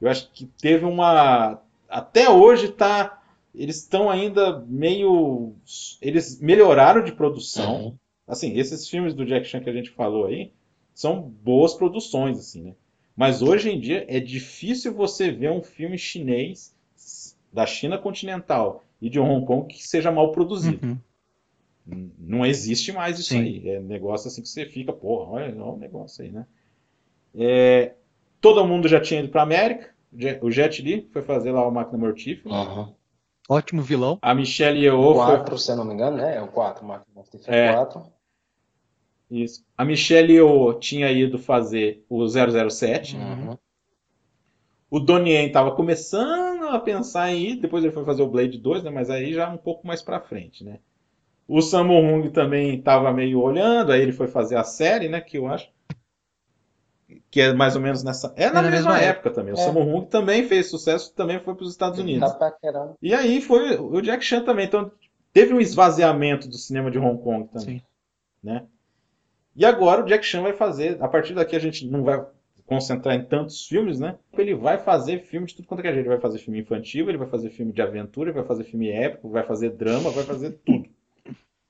Eu 0.00 0.08
acho 0.08 0.30
que 0.32 0.46
teve 0.46 0.84
uma 0.84 1.60
até 1.88 2.28
hoje 2.30 2.68
tá 2.68 3.22
eles 3.54 3.78
estão 3.78 4.10
ainda 4.10 4.60
meio 4.68 5.52
eles 6.00 6.38
melhoraram 6.40 7.02
de 7.02 7.10
produção. 7.12 7.86
Uhum. 7.86 7.94
Assim, 8.28 8.56
esses 8.56 8.88
filmes 8.88 9.14
do 9.14 9.24
Jack 9.24 9.46
Chan 9.46 9.60
que 9.60 9.70
a 9.70 9.72
gente 9.72 9.90
falou 9.90 10.26
aí 10.26 10.52
são 10.94 11.20
boas 11.20 11.74
produções 11.74 12.38
assim, 12.38 12.62
né? 12.62 12.74
Mas 13.16 13.42
hoje 13.42 13.70
em 13.70 13.80
dia 13.80 14.04
é 14.08 14.20
difícil 14.20 14.92
você 14.92 15.30
ver 15.32 15.50
um 15.50 15.62
filme 15.62 15.96
chinês 15.98 16.74
da 17.52 17.64
China 17.66 17.98
continental 17.98 18.84
e 19.00 19.10
de 19.10 19.18
Hong 19.20 19.44
Kong 19.46 19.66
que 19.72 19.86
seja 19.86 20.10
mal 20.10 20.32
produzido. 20.32 20.86
Uhum. 21.86 22.10
Não 22.18 22.44
existe 22.44 22.92
mais 22.92 23.18
isso 23.18 23.28
Sim. 23.30 23.40
aí. 23.42 23.68
É 23.68 23.80
negócio 23.80 24.28
assim 24.28 24.42
que 24.42 24.48
você 24.48 24.66
fica, 24.66 24.92
porra, 24.92 25.30
olha, 25.32 25.46
olha 25.54 25.64
o 25.64 25.76
negócio 25.76 26.24
aí, 26.24 26.32
né? 26.32 26.46
É, 27.34 27.94
todo 28.40 28.66
mundo 28.66 28.88
já 28.88 29.00
tinha 29.00 29.20
ido 29.20 29.28
pra 29.28 29.42
América. 29.42 29.94
O 30.42 30.50
Jet- 30.50 30.80
O 30.80 30.84
Li 30.84 31.08
foi 31.12 31.22
fazer 31.22 31.52
lá 31.52 31.66
o 31.66 31.70
Máquina 31.70 31.98
Mortífera. 31.98 32.54
Uhum. 32.54 32.92
Ótimo 33.48 33.82
vilão. 33.82 34.18
A 34.22 34.34
Michelle 34.34 34.80
Yeoh 34.80 35.14
foi 35.14 35.36
4, 35.36 35.58
se 35.58 35.70
eu 35.70 35.76
não 35.76 35.84
me 35.84 35.94
engano, 35.94 36.16
né? 36.16 36.36
É 36.36 36.42
o 36.42 36.48
4, 36.48 36.84
Máquina 36.84 37.12
Mortífera 37.14 37.54
É. 37.56 37.72
4. 37.72 38.02
Isso. 39.30 39.64
A 39.76 39.84
Michelle 39.84 40.32
Yeoh 40.32 40.74
tinha 40.80 41.10
ido 41.12 41.38
fazer 41.38 42.04
o 42.08 42.26
007. 42.26 43.16
Uhum. 43.16 43.56
O 44.90 44.98
Donnie 45.00 45.32
Yen 45.34 45.46
estava 45.48 45.72
começando 45.74 46.45
a 46.70 46.80
pensar 46.80 47.30
em 47.30 47.50
ir, 47.50 47.56
depois 47.56 47.84
ele 47.84 47.92
foi 47.92 48.04
fazer 48.04 48.22
o 48.22 48.28
Blade 48.28 48.58
2, 48.58 48.82
né? 48.84 48.90
Mas 48.90 49.10
aí 49.10 49.32
já 49.32 49.48
um 49.48 49.56
pouco 49.56 49.86
mais 49.86 50.02
pra 50.02 50.20
frente, 50.20 50.64
né? 50.64 50.78
O 51.48 51.60
Sammo 51.60 51.94
Hung 51.94 52.28
também 52.30 52.78
estava 52.78 53.12
meio 53.12 53.40
olhando, 53.40 53.92
aí 53.92 54.00
ele 54.00 54.12
foi 54.12 54.26
fazer 54.26 54.56
a 54.56 54.64
série, 54.64 55.08
né? 55.08 55.20
Que 55.20 55.38
eu 55.38 55.46
acho 55.46 55.70
que 57.30 57.40
é 57.40 57.52
mais 57.52 57.76
ou 57.76 57.82
menos 57.82 58.02
nessa. 58.02 58.32
É 58.36 58.46
na 58.46 58.54
na 58.54 58.62
mesma 58.62 58.94
mesma 58.94 58.98
época 58.98 59.30
também. 59.30 59.52
O 59.54 59.56
É. 59.58 59.60
Sammo 59.60 59.80
Hung 59.80 60.06
também 60.06 60.48
fez 60.48 60.68
sucesso, 60.68 61.14
também 61.14 61.38
foi 61.38 61.54
para 61.54 61.64
os 61.64 61.70
Estados 61.70 61.98
Unidos. 61.98 62.32
Tá. 62.34 62.56
E 63.00 63.14
aí 63.14 63.40
foi 63.40 63.76
o 63.76 64.00
Jack 64.00 64.24
Chan 64.24 64.42
também. 64.42 64.66
Então 64.66 64.90
teve 65.32 65.52
um 65.54 65.60
esvaziamento 65.60 66.48
do 66.48 66.56
cinema 66.56 66.90
de 66.90 66.98
Hong 66.98 67.22
Kong 67.22 67.48
também. 67.48 67.78
Sim. 67.78 67.82
né? 68.42 68.64
E 69.54 69.64
agora 69.64 70.02
o 70.02 70.06
Jack 70.06 70.24
Chan 70.24 70.42
vai 70.42 70.52
fazer, 70.52 70.98
a 71.00 71.08
partir 71.08 71.32
daqui 71.34 71.56
a 71.56 71.58
gente 71.58 71.86
não 71.86 72.02
vai 72.02 72.24
concentrar 72.66 73.14
em 73.14 73.24
tantos 73.24 73.66
filmes, 73.66 74.00
né? 74.00 74.18
Ele 74.36 74.54
vai 74.54 74.78
fazer 74.78 75.20
filme 75.20 75.46
de 75.46 75.54
tudo 75.54 75.68
quanto 75.68 75.80
é 75.80 75.92
jeito. 75.92 76.00
Ele 76.00 76.08
vai 76.08 76.20
fazer 76.20 76.38
filme 76.38 76.60
infantil, 76.60 77.08
ele 77.08 77.18
vai 77.18 77.28
fazer 77.28 77.50
filme 77.50 77.72
de 77.72 77.80
aventura, 77.80 78.30
ele 78.30 78.38
vai 78.38 78.46
fazer 78.46 78.64
filme 78.64 78.90
épico, 78.90 79.30
vai 79.30 79.44
fazer 79.44 79.70
drama, 79.70 80.10
vai 80.10 80.24
fazer 80.24 80.58
tudo. 80.64 80.88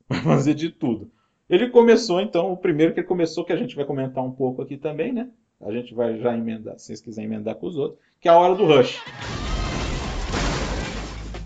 Vai 0.08 0.20
fazer 0.22 0.54
de 0.54 0.70
tudo. 0.70 1.10
Ele 1.50 1.68
começou, 1.68 2.20
então, 2.20 2.52
o 2.52 2.56
primeiro 2.56 2.94
que 2.94 3.00
ele 3.00 3.06
começou, 3.08 3.44
que 3.44 3.52
a 3.52 3.56
gente 3.56 3.74
vai 3.74 3.84
comentar 3.84 4.22
um 4.22 4.30
pouco 4.30 4.62
aqui 4.62 4.76
também, 4.76 5.12
né? 5.12 5.28
A 5.60 5.72
gente 5.72 5.94
vai 5.94 6.16
já 6.20 6.32
emendar, 6.32 6.78
se 6.78 6.86
vocês 6.86 7.00
quiserem 7.00 7.28
emendar 7.28 7.56
com 7.56 7.66
os 7.66 7.76
outros, 7.76 8.00
que 8.20 8.28
é 8.28 8.30
a 8.30 8.38
hora 8.38 8.54
do 8.54 8.64
Rush. 8.66 9.02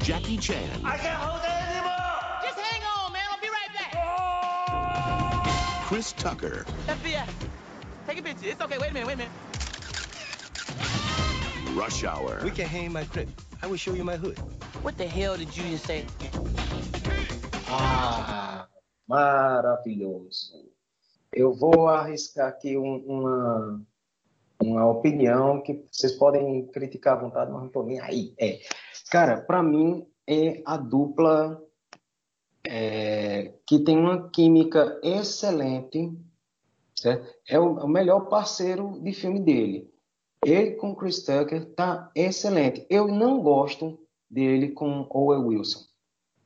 Jackie 0.05 0.41
Chan, 0.43 0.55
I 0.55 0.99
can't 0.99 1.17
hold 1.17 1.41
it 1.43 1.53
anymore! 1.53 2.43
Just 2.43 2.59
hang 2.59 2.83
on, 2.85 3.13
man. 3.13 3.23
I'll 3.31 3.41
be 3.41 3.49
right 3.49 3.73
back. 3.73 3.93
Chris 5.89 6.13
Tucker, 6.13 6.65
FBI, 6.87 7.25
take 8.11 8.21
a 8.21 8.23
picture. 8.23 8.49
It's 8.51 8.61
okay. 8.61 8.79
Wait 8.79 8.91
a 8.91 8.95
minute. 8.95 9.07
Wait 9.07 9.15
a 9.15 9.19
minute. 9.19 9.33
Rush 11.75 12.03
Hour, 12.05 12.41
We 12.45 12.51
can 12.51 12.67
hang 12.67 12.93
my 12.93 13.05
crib. 13.05 13.29
I 13.63 13.67
will 13.69 13.77
show 13.77 13.95
you 13.95 14.03
my 14.05 14.17
hood. 14.17 14.37
What 14.83 14.97
the 14.99 15.07
hell 15.07 15.37
did 15.37 15.57
you 15.57 15.63
just 15.71 15.87
say? 15.87 16.05
Ah, 17.69 18.67
maravilhoso. 19.09 20.67
Eu 21.33 21.53
vou 21.53 21.87
arriscar 21.87 22.49
aqui 22.49 22.77
um- 22.77 23.05
uma, 23.07 23.81
uma 24.61 24.87
opinião 24.91 25.63
que 25.63 25.85
vocês 25.93 26.13
podem 26.15 26.67
criticar 26.67 27.17
à 27.17 27.21
vontade, 27.21 27.53
mas 27.53 27.63
não 27.63 27.69
tô 27.69 27.85
nem 27.85 28.01
aí. 28.01 28.35
É. 28.37 28.59
Cara, 29.13 29.41
para 29.41 29.63
mim 29.63 30.05
é 30.27 30.61
a 30.67 30.77
dupla 30.77 31.63
é, 32.67 33.55
que 33.65 33.79
tem 33.85 33.97
uma 33.97 34.29
química 34.31 34.99
excelente, 35.05 36.13
certo? 37.01 37.35
É 37.49 37.59
o, 37.59 37.79
é 37.79 37.85
o 37.85 37.89
melhor 37.89 38.29
parceiro 38.29 39.01
de 39.03 39.13
filme 39.13 39.41
dele. 39.41 39.91
Ele 40.45 40.73
com 40.73 40.95
Chris 40.95 41.23
Tucker 41.23 41.67
tá 41.75 42.11
excelente. 42.15 42.87
Eu 42.89 43.09
não 43.09 43.43
gosto 43.43 43.99
dele 44.31 44.69
com 44.69 45.07
Owen 45.11 45.45
Wilson. 45.45 45.81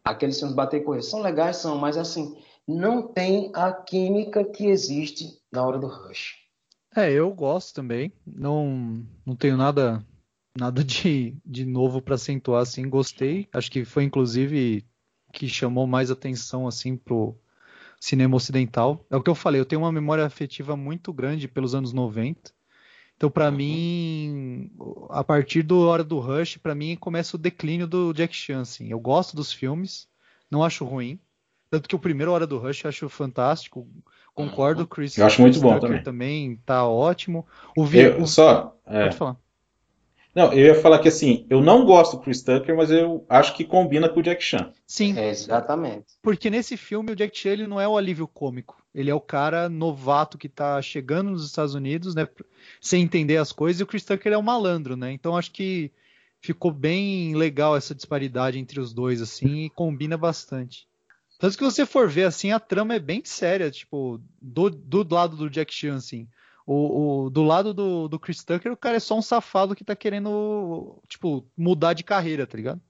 Aqueles 0.05 0.39
filmes 0.39 0.55
bater 0.55 0.81
e 0.81 0.85
correr 0.85 1.03
são 1.03 1.21
legais, 1.21 1.57
são, 1.57 1.79
mas 1.79 1.97
assim, 1.97 2.37
não 2.67 3.09
tem 3.09 3.51
a 3.55 3.73
química 3.73 4.45
que 4.45 4.67
existe 4.67 5.41
na 5.53 5.65
hora 5.65 5.79
do 5.79 5.87
Rush. 5.87 6.35
É, 6.95 7.11
eu 7.11 7.33
gosto 7.33 7.75
também. 7.75 8.13
Não, 8.27 9.05
não 9.27 9.35
tenho 9.35 9.57
nada 9.57 10.05
nada 10.57 10.85
de, 10.85 11.37
de 11.45 11.65
novo 11.65 12.01
para 12.01 12.15
acentuar 12.15 12.63
assim. 12.63 12.89
Gostei. 12.89 13.49
Acho 13.53 13.71
que 13.71 13.85
foi 13.85 14.05
inclusive 14.05 14.85
que 15.33 15.49
chamou 15.49 15.87
mais 15.87 16.11
atenção 16.11 16.69
assim 16.69 16.97
pro 16.97 17.37
cinema 18.05 18.37
ocidental. 18.37 19.05
É 19.11 19.17
o 19.17 19.23
que 19.23 19.31
eu 19.31 19.35
falei, 19.35 19.61
eu 19.61 19.65
tenho 19.65 19.81
uma 19.83 19.91
memória 19.93 20.25
afetiva 20.27 20.77
muito 20.77 21.13
grande 21.13 21.49
pelos 21.49 21.75
anos 21.75 21.93
90. 21.93 22.53
Então, 23.17 23.31
para 23.31 23.51
mim, 23.51 24.71
a 25.09 25.23
partir 25.25 25.63
do 25.63 25.79
Hora 25.81 26.05
do 26.05 26.19
Rush, 26.19 26.57
para 26.59 26.75
mim 26.75 26.97
começa 26.97 27.37
o 27.37 27.39
declínio 27.39 27.87
do 27.87 28.13
Jack 28.13 28.35
Chan, 28.35 28.61
assim. 28.61 28.89
Eu 28.91 29.01
gosto 29.01 29.35
dos 29.37 29.53
filmes, 29.53 30.09
não 30.51 30.63
acho 30.63 30.85
ruim. 30.85 31.19
Tanto 31.71 31.89
que 31.89 31.97
o 31.97 31.99
primeiro 31.99 32.33
Hora 32.33 32.47
do 32.47 32.59
Rush 32.59 32.85
eu 32.85 32.89
acho 32.89 33.09
fantástico. 33.09 33.89
Concordo, 34.35 34.87
Chris. 34.87 35.17
Eu 35.17 35.27
acho 35.27 35.41
muito 35.41 35.55
Chris 35.55 35.63
bom 35.63 35.79
Tucker 35.79 36.03
também. 36.03 36.57
tá 36.67 36.87
ótimo. 36.87 37.47
O 37.77 37.85
Vi- 37.87 38.01
Eu, 38.01 38.27
só. 38.27 38.77
é. 38.85 39.05
Pode 39.05 39.17
falar. 39.17 39.37
Não, 40.35 40.53
eu 40.53 40.67
ia 40.67 40.75
falar 40.75 40.99
que 40.99 41.09
assim, 41.09 41.47
eu 41.49 41.61
não 41.61 41.85
gosto 41.85 42.17
do 42.17 42.23
Chris 42.23 42.43
Tucker, 42.43 42.77
mas 42.77 42.91
eu 42.91 43.25
acho 43.29 43.55
que 43.55 43.65
combina 43.65 44.09
com 44.09 44.19
o 44.21 44.23
Jack 44.23 44.43
Chan. 44.43 44.73
Sim, 44.87 45.17
É, 45.17 45.31
exatamente. 45.31 46.07
porque 46.23 46.51
nesse 46.51 46.77
filme 46.77 47.13
o 47.13 47.17
Jack 47.17 47.37
Chan 47.39 47.51
ele 47.51 47.67
não 47.67 47.81
é 47.81 47.87
o 47.87 47.97
alívio 47.97 48.27
cômico. 48.27 48.83
Ele 48.95 49.11
é 49.11 49.15
o 49.15 49.21
cara 49.21 49.69
novato 49.69 50.37
que 50.39 50.49
tá 50.49 50.81
chegando 50.83 51.31
nos 51.31 51.47
Estados 51.47 51.75
Unidos, 51.75 52.15
né? 52.15 52.29
Sem 52.81 53.03
entender 53.03 53.37
as 53.37 53.53
coisas, 53.53 53.81
e 53.81 53.83
o 53.85 53.87
Chris 53.87 54.05
Tucker 54.05 54.33
é 54.33 54.37
o 54.37 54.43
malandro, 54.43 54.97
né? 54.97 55.13
Então 55.13 55.37
acho 55.37 55.51
que 55.53 55.91
ficou 56.41 56.71
bem 56.71 57.35
legal 57.35 57.77
essa 57.77 57.95
disparidade 57.95 58.59
entre 58.59 58.79
os 58.79 58.93
dois, 58.93 59.23
assim, 59.23 59.65
e 59.65 59.71
combina 59.71 60.17
bastante. 60.17 60.87
Tanto 61.39 61.57
que 61.57 61.65
você 61.65 61.85
for 61.87 62.09
ver, 62.09 62.25
assim, 62.25 62.53
a 62.53 62.61
trama 62.61 62.95
é 62.95 62.99
bem 62.99 63.23
séria, 63.25 63.71
tipo, 63.71 64.21
do, 64.41 64.71
do 64.71 65.07
lado 65.15 65.37
do 65.37 65.51
Jack 65.51 65.73
Chan, 65.73 65.97
assim. 65.97 66.29
O, 66.67 67.25
o- 67.27 67.31
do 67.31 67.43
lado 67.43 67.75
do, 67.75 68.09
do 68.09 68.19
Chris 68.19 68.43
Tucker, 68.43 68.73
o 68.73 68.77
cara 68.77 68.97
é 68.97 69.01
só 69.01 69.17
um 69.19 69.23
safado 69.23 69.75
que 69.75 69.85
tá 69.85 69.95
querendo, 69.95 70.99
tipo, 71.09 71.47
mudar 71.57 71.93
de 71.93 72.03
carreira, 72.05 72.47
tá 72.47 72.57
ligado? 72.57 72.81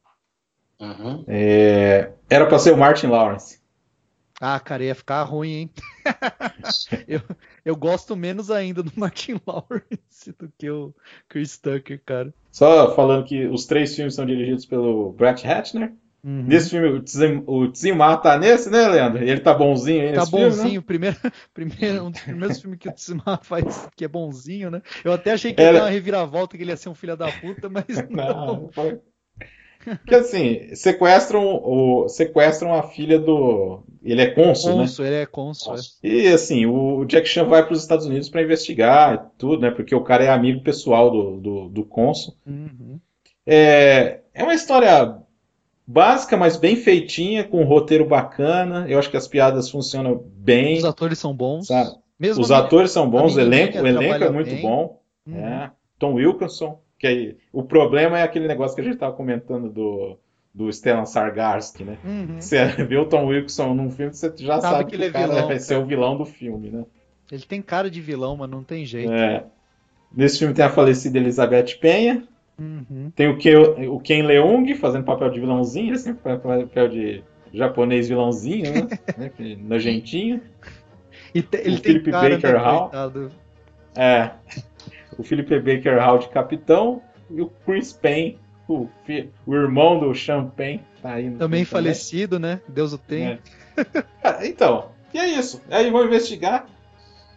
Uhum. 0.80 1.24
É, 1.26 2.12
era 2.28 2.46
pra 2.46 2.58
ser 2.58 2.72
o 2.72 2.76
Martin 2.76 3.06
Lawrence. 3.08 3.60
Ah, 4.40 4.58
cara, 4.58 4.84
ia 4.84 4.94
ficar 4.94 5.22
ruim, 5.22 5.50
hein? 5.52 5.70
eu, 7.06 7.20
eu 7.64 7.76
gosto 7.76 8.16
menos 8.16 8.50
ainda 8.50 8.82
do 8.82 8.92
Martin 8.96 9.40
Lawrence 9.46 10.32
do 10.38 10.52
que 10.58 10.68
o 10.70 10.94
Chris 11.28 11.56
Tucker, 11.56 12.02
cara. 12.04 12.34
Só 12.50 12.94
falando 12.94 13.24
que 13.24 13.46
os 13.46 13.64
três 13.66 13.94
filmes 13.94 14.14
são 14.14 14.26
dirigidos 14.26 14.66
pelo 14.66 15.12
Brett 15.12 15.46
Ratner. 15.46 15.92
Uhum. 16.24 16.42
Nesse 16.44 16.70
filme, 16.70 16.88
o 16.88 17.02
Tzim- 17.02 17.44
o 17.46 17.68
Tzimar 17.70 18.22
tá 18.22 18.38
nesse, 18.38 18.70
né, 18.70 18.88
Leandro? 18.88 19.22
Ele 19.22 19.40
tá 19.40 19.52
bonzinho 19.52 20.00
aí 20.00 20.12
Tá 20.14 20.20
nesse 20.20 20.30
filme, 20.30 20.44
né? 20.44 20.50
bonzinho, 20.56 20.82
primeiro, 20.82 21.16
primeiro, 21.52 22.04
um 22.06 22.10
dos 22.10 22.20
primeiros 22.22 22.60
filmes 22.62 22.78
que 22.78 22.88
o 22.88 22.92
Tsumar 22.92 23.40
faz 23.44 23.86
que 23.94 24.04
é 24.06 24.08
bonzinho, 24.08 24.70
né? 24.70 24.80
Eu 25.04 25.12
até 25.12 25.32
achei 25.32 25.52
que 25.52 25.60
ia 25.60 25.68
Era- 25.68 25.78
ter 25.80 25.84
uma 25.84 25.90
reviravolta, 25.90 26.56
que 26.56 26.62
ele 26.62 26.70
ia 26.70 26.76
ser 26.78 26.88
um 26.88 26.94
filho 26.94 27.14
da 27.16 27.30
puta, 27.30 27.68
mas 27.68 27.84
Não, 28.08 28.46
não. 28.46 28.68
foi. 28.72 28.98
Porque 29.84 30.14
assim, 30.14 30.74
sequestram, 30.74 31.44
o, 31.62 32.08
sequestram 32.08 32.72
a 32.72 32.84
filha 32.84 33.18
do. 33.18 33.82
Ele 34.02 34.22
é 34.22 34.30
cônsul, 34.30 34.78
né? 34.78 34.86
Ele 35.00 35.14
é 35.16 35.26
cônsul. 35.26 35.74
é. 35.74 35.78
E 36.02 36.28
assim, 36.28 36.64
o 36.64 37.04
Jack 37.04 37.28
Chan 37.28 37.44
vai 37.44 37.62
para 37.62 37.74
os 37.74 37.82
Estados 37.82 38.06
Unidos 38.06 38.30
para 38.30 38.42
investigar 38.42 39.14
e 39.14 39.38
tudo, 39.38 39.60
né? 39.60 39.70
Porque 39.70 39.94
o 39.94 40.02
cara 40.02 40.24
é 40.24 40.30
amigo 40.30 40.62
pessoal 40.62 41.10
do, 41.10 41.36
do, 41.38 41.68
do 41.68 41.84
cônsul. 41.84 42.34
Uhum. 42.46 42.98
É, 43.46 44.20
é 44.32 44.42
uma 44.42 44.54
história 44.54 45.18
básica, 45.86 46.36
mas 46.36 46.56
bem 46.56 46.76
feitinha, 46.76 47.44
com 47.44 47.62
um 47.62 47.66
roteiro 47.66 48.04
bacana. 48.06 48.86
Eu 48.88 48.98
acho 48.98 49.10
que 49.10 49.16
as 49.16 49.28
piadas 49.28 49.70
funcionam 49.70 50.22
bem. 50.36 50.78
Os 50.78 50.84
atores 50.84 51.18
são 51.18 51.34
bons. 51.34 51.68
Os 52.38 52.50
atores 52.50 52.90
são 52.90 53.08
bons, 53.08 53.36
o 53.36 53.40
elenco, 53.40 53.78
o 53.78 53.86
elenco 53.86 54.24
é 54.24 54.30
muito 54.30 54.50
bem. 54.50 54.62
bom. 54.62 55.00
Uhum. 55.26 55.36
É. 55.36 55.70
Tom 55.98 56.14
Wilkinson, 56.14 56.78
que 56.98 57.06
aí, 57.06 57.36
o 57.52 57.62
problema 57.62 58.18
é 58.18 58.22
aquele 58.22 58.46
negócio 58.46 58.74
que 58.74 58.80
a 58.80 58.84
gente 58.84 58.94
estava 58.94 59.14
comentando 59.14 59.70
do, 59.70 60.18
do 60.54 60.72
Stellan 60.72 61.06
Sargarsky, 61.06 61.84
né? 61.84 61.98
Uhum. 62.04 62.40
Você 62.40 62.64
vê 62.84 62.96
o 62.96 63.06
Tom 63.06 63.26
Wilkinson 63.26 63.74
num 63.74 63.90
filme, 63.90 64.12
você 64.12 64.32
já 64.36 64.60
Sabe 64.60 64.76
sabe 64.76 64.90
que 64.90 64.96
ele 64.96 65.06
é 65.06 65.10
cara 65.10 65.26
vilão, 65.28 65.46
vai 65.48 65.58
ser 65.58 65.76
o 65.76 65.84
vilão 65.84 66.16
do 66.16 66.24
filme, 66.24 66.70
né? 66.70 66.84
Ele 67.32 67.42
tem 67.42 67.62
cara 67.62 67.90
de 67.90 68.00
vilão, 68.00 68.36
mas 68.36 68.50
não 68.50 68.62
tem 68.62 68.84
jeito. 68.84 69.12
É. 69.12 69.44
Nesse 70.14 70.38
filme 70.38 70.54
tem 70.54 70.64
a 70.64 70.70
falecida 70.70 71.18
Elizabeth 71.18 71.78
Penha, 71.80 72.22
Uhum. 72.58 73.10
tem 73.16 73.28
o 73.28 73.36
Ken, 73.36 73.58
o 73.88 73.98
Ken 73.98 74.22
Leung 74.22 74.74
fazendo 74.76 75.04
papel 75.04 75.28
de 75.30 75.40
vilãozinho, 75.40 75.88
ele 75.88 75.98
sempre 75.98 76.22
faz 76.22 76.40
papel 76.40 76.88
de 76.88 77.22
japonês 77.52 78.08
vilãozinho, 78.08 78.72
né? 78.72 78.88
Né? 79.18 79.56
Nojentinho. 79.60 80.40
E 81.34 81.42
te- 81.42 81.56
ele 81.58 81.76
O 81.76 81.80
tem 81.80 81.92
Philip 81.94 82.10
cara, 82.10 82.30
Baker 82.30 82.52
né, 82.52 82.58
Hall. 82.58 82.80
coitado. 82.82 83.32
É. 83.96 84.30
O 85.18 85.22
Philip 85.22 85.58
Baker 85.60 85.98
Hall 86.00 86.18
de 86.18 86.28
capitão 86.28 87.02
e 87.30 87.40
o 87.40 87.50
Chris 87.64 87.92
Payne, 87.92 88.38
o, 88.68 88.88
fi- 89.04 89.30
o 89.46 89.54
irmão 89.54 89.98
do 89.98 90.14
Champagne, 90.14 90.80
tá 91.02 91.14
aí 91.14 91.30
Também 91.32 91.64
falecido, 91.64 92.38
né? 92.38 92.60
Deus 92.68 92.92
o 92.92 92.98
tenha. 92.98 93.38
É. 93.76 93.84
Cara, 94.22 94.46
então, 94.46 94.90
e 95.12 95.18
é 95.18 95.26
isso. 95.26 95.60
Aí 95.70 95.90
vão 95.90 96.04
investigar. 96.04 96.66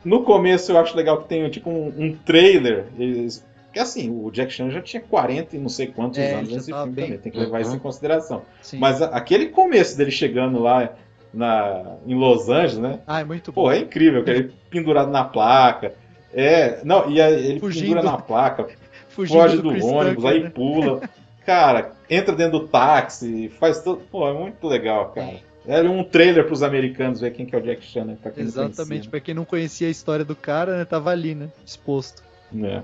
No 0.06 0.23
começo 0.23 0.72
eu 0.72 0.77
acho 0.77 0.95
legal 0.95 1.22
que 1.22 1.27
tem 1.27 1.49
tipo 1.49 1.69
um, 1.69 1.88
um 1.98 2.15
trailer. 2.15 2.85
Eles, 2.98 3.45
que 3.73 3.80
assim, 3.80 4.10
o 4.10 4.31
Jack 4.31 4.52
Chan 4.53 4.69
já 4.72 4.81
tinha 4.81 5.02
40 5.02 5.56
e 5.56 5.60
não 5.60 5.69
sei 5.69 5.88
quantos 5.88 6.18
É, 6.19 6.34
anos 6.35 6.52
nesse 6.52 6.65
filme 6.68 6.91
bem- 6.91 7.06
também. 7.06 7.19
Tem 7.19 7.31
que 7.31 7.38
levar 7.39 7.61
isso 7.61 7.72
em 7.72 7.73
Uhum. 7.73 7.80
consideração. 7.80 8.41
Sim. 8.61 8.80
Mas 8.80 9.02
a- 9.02 9.07
aquele 9.07 9.48
começo 9.48 9.98
dele 9.98 10.11
chegando 10.11 10.60
lá 10.60 10.94
na, 11.34 11.98
em 12.06 12.15
Los 12.15 12.49
Angeles, 12.49 12.77
né? 12.77 12.99
Ah, 13.06 13.19
é 13.19 13.23
muito 13.23 13.52
bom. 13.52 13.64
Pô, 13.64 13.72
é 13.72 13.80
incrível, 13.80 14.23
que 14.23 14.30
ele 14.30 14.53
pendurado 14.69 15.11
na 15.11 15.23
placa. 15.23 15.94
É, 16.34 16.80
não, 16.84 17.10
e 17.10 17.22
aí 17.22 17.34
ele 17.48 17.60
Fugindo. 17.60 17.84
pendura 17.84 18.03
na 18.03 18.18
placa, 18.18 18.68
Fugindo 19.10 19.39
foge 19.41 19.57
do 19.61 19.69
Chris 19.72 19.84
ônibus, 19.84 20.23
Tucker, 20.23 20.30
aí 20.31 20.44
né? 20.44 20.49
pula. 20.49 21.02
Cara, 21.45 21.91
entra 22.10 22.35
dentro 22.35 22.60
do 22.60 22.68
táxi, 22.68 23.49
faz 23.60 23.80
tudo. 23.81 24.02
Pô, 24.11 24.27
é 24.27 24.34
muito 24.34 24.68
legal, 24.68 25.11
cara. 25.11 25.35
É 25.65 25.81
um 25.81 26.03
trailer 26.03 26.45
pros 26.45 26.61
americanos 26.61 27.22
ver 27.22 27.31
quem 27.31 27.45
que 27.45 27.56
é 27.56 27.57
o 27.57 27.61
Jack 27.61 27.84
Chan, 27.85 28.03
né? 28.06 28.18
Pra 28.22 28.31
quem 28.31 28.44
Exatamente, 28.44 28.85
conhecia, 28.88 29.10
pra 29.11 29.19
quem 29.22 29.34
não 29.34 29.45
conhecia 29.45 29.88
a 29.88 29.91
história 29.91 30.26
do 30.26 30.35
cara, 30.35 30.77
né, 30.77 30.85
tava 30.85 31.10
ali, 31.10 31.34
né? 31.35 31.48
Exposto. 31.65 32.22
né? 32.52 32.84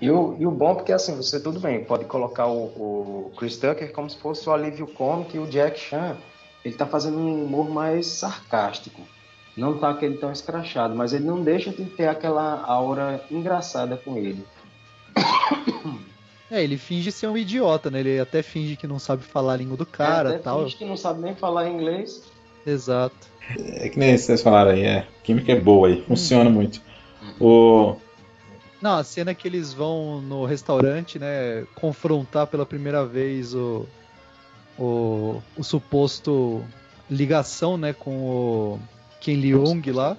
E 0.00 0.10
o, 0.10 0.36
e 0.38 0.46
o 0.46 0.50
bom 0.50 0.72
é 0.72 0.74
porque 0.74 0.92
assim, 0.92 1.16
você 1.16 1.40
tudo 1.40 1.60
bem, 1.60 1.84
pode 1.84 2.04
colocar 2.04 2.46
o, 2.46 2.64
o 2.64 3.32
Chris 3.36 3.56
Tucker 3.56 3.92
como 3.92 4.10
se 4.10 4.16
fosse 4.18 4.48
o 4.48 4.52
alívio 4.52 4.86
cômico 4.86 5.36
e 5.36 5.38
o 5.38 5.46
Jack 5.46 5.78
Chan, 5.78 6.16
ele 6.64 6.74
tá 6.74 6.84
fazendo 6.86 7.16
um 7.18 7.44
humor 7.44 7.68
mais 7.70 8.06
sarcástico. 8.06 9.00
Não 9.56 9.78
tá 9.78 9.90
aquele 9.90 10.16
tão 10.16 10.32
escrachado, 10.32 10.94
mas 10.96 11.12
ele 11.12 11.24
não 11.24 11.40
deixa 11.42 11.70
de 11.70 11.84
ter 11.84 12.08
aquela 12.08 12.62
aura 12.66 13.24
engraçada 13.30 13.96
com 13.96 14.16
ele. 14.16 14.44
É, 16.50 16.62
ele 16.62 16.76
finge 16.76 17.10
ser 17.10 17.26
um 17.28 17.36
idiota, 17.36 17.90
né? 17.90 18.00
Ele 18.00 18.20
até 18.20 18.42
finge 18.42 18.76
que 18.76 18.86
não 18.86 18.98
sabe 18.98 19.22
falar 19.22 19.54
a 19.54 19.56
língua 19.56 19.76
do 19.76 19.86
cara 19.86 20.30
Até 20.30 20.38
tal. 20.38 20.62
finge 20.64 20.76
que 20.76 20.84
não 20.84 20.96
sabe 20.96 21.20
nem 21.22 21.34
falar 21.34 21.68
inglês. 21.68 22.22
Exato. 22.66 23.14
É 23.58 23.88
que 23.88 23.98
nem 23.98 24.16
vocês 24.16 24.42
falaram 24.42 24.70
aí, 24.72 24.82
é. 24.82 25.06
Química 25.22 25.52
é 25.52 25.60
boa 25.60 25.88
aí, 25.88 26.00
Hum. 26.00 26.04
funciona 26.08 26.50
muito. 26.50 26.80
O. 27.40 27.96
Não, 28.84 28.98
a 28.98 29.02
cena 29.02 29.34
que 29.34 29.48
eles 29.48 29.72
vão 29.72 30.20
no 30.20 30.44
restaurante, 30.44 31.18
né, 31.18 31.64
confrontar 31.74 32.46
pela 32.46 32.66
primeira 32.66 33.02
vez 33.06 33.54
o, 33.54 33.88
o, 34.78 35.42
o 35.56 35.64
suposto 35.64 36.62
ligação, 37.10 37.78
né, 37.78 37.94
com 37.94 38.10
o 38.10 38.80
Ken 39.22 39.40
Leung 39.40 39.90
lá, 39.90 40.18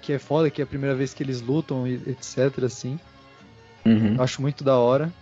que 0.00 0.12
é 0.12 0.20
foda, 0.20 0.48
que 0.48 0.60
é 0.60 0.64
a 0.64 0.66
primeira 0.66 0.94
vez 0.94 1.12
que 1.12 1.24
eles 1.24 1.40
lutam, 1.40 1.88
etc, 1.88 2.62
assim. 2.62 3.00
Uhum. 3.84 4.14
Acho 4.22 4.40
muito 4.40 4.62
da 4.62 4.78
hora. 4.78 5.12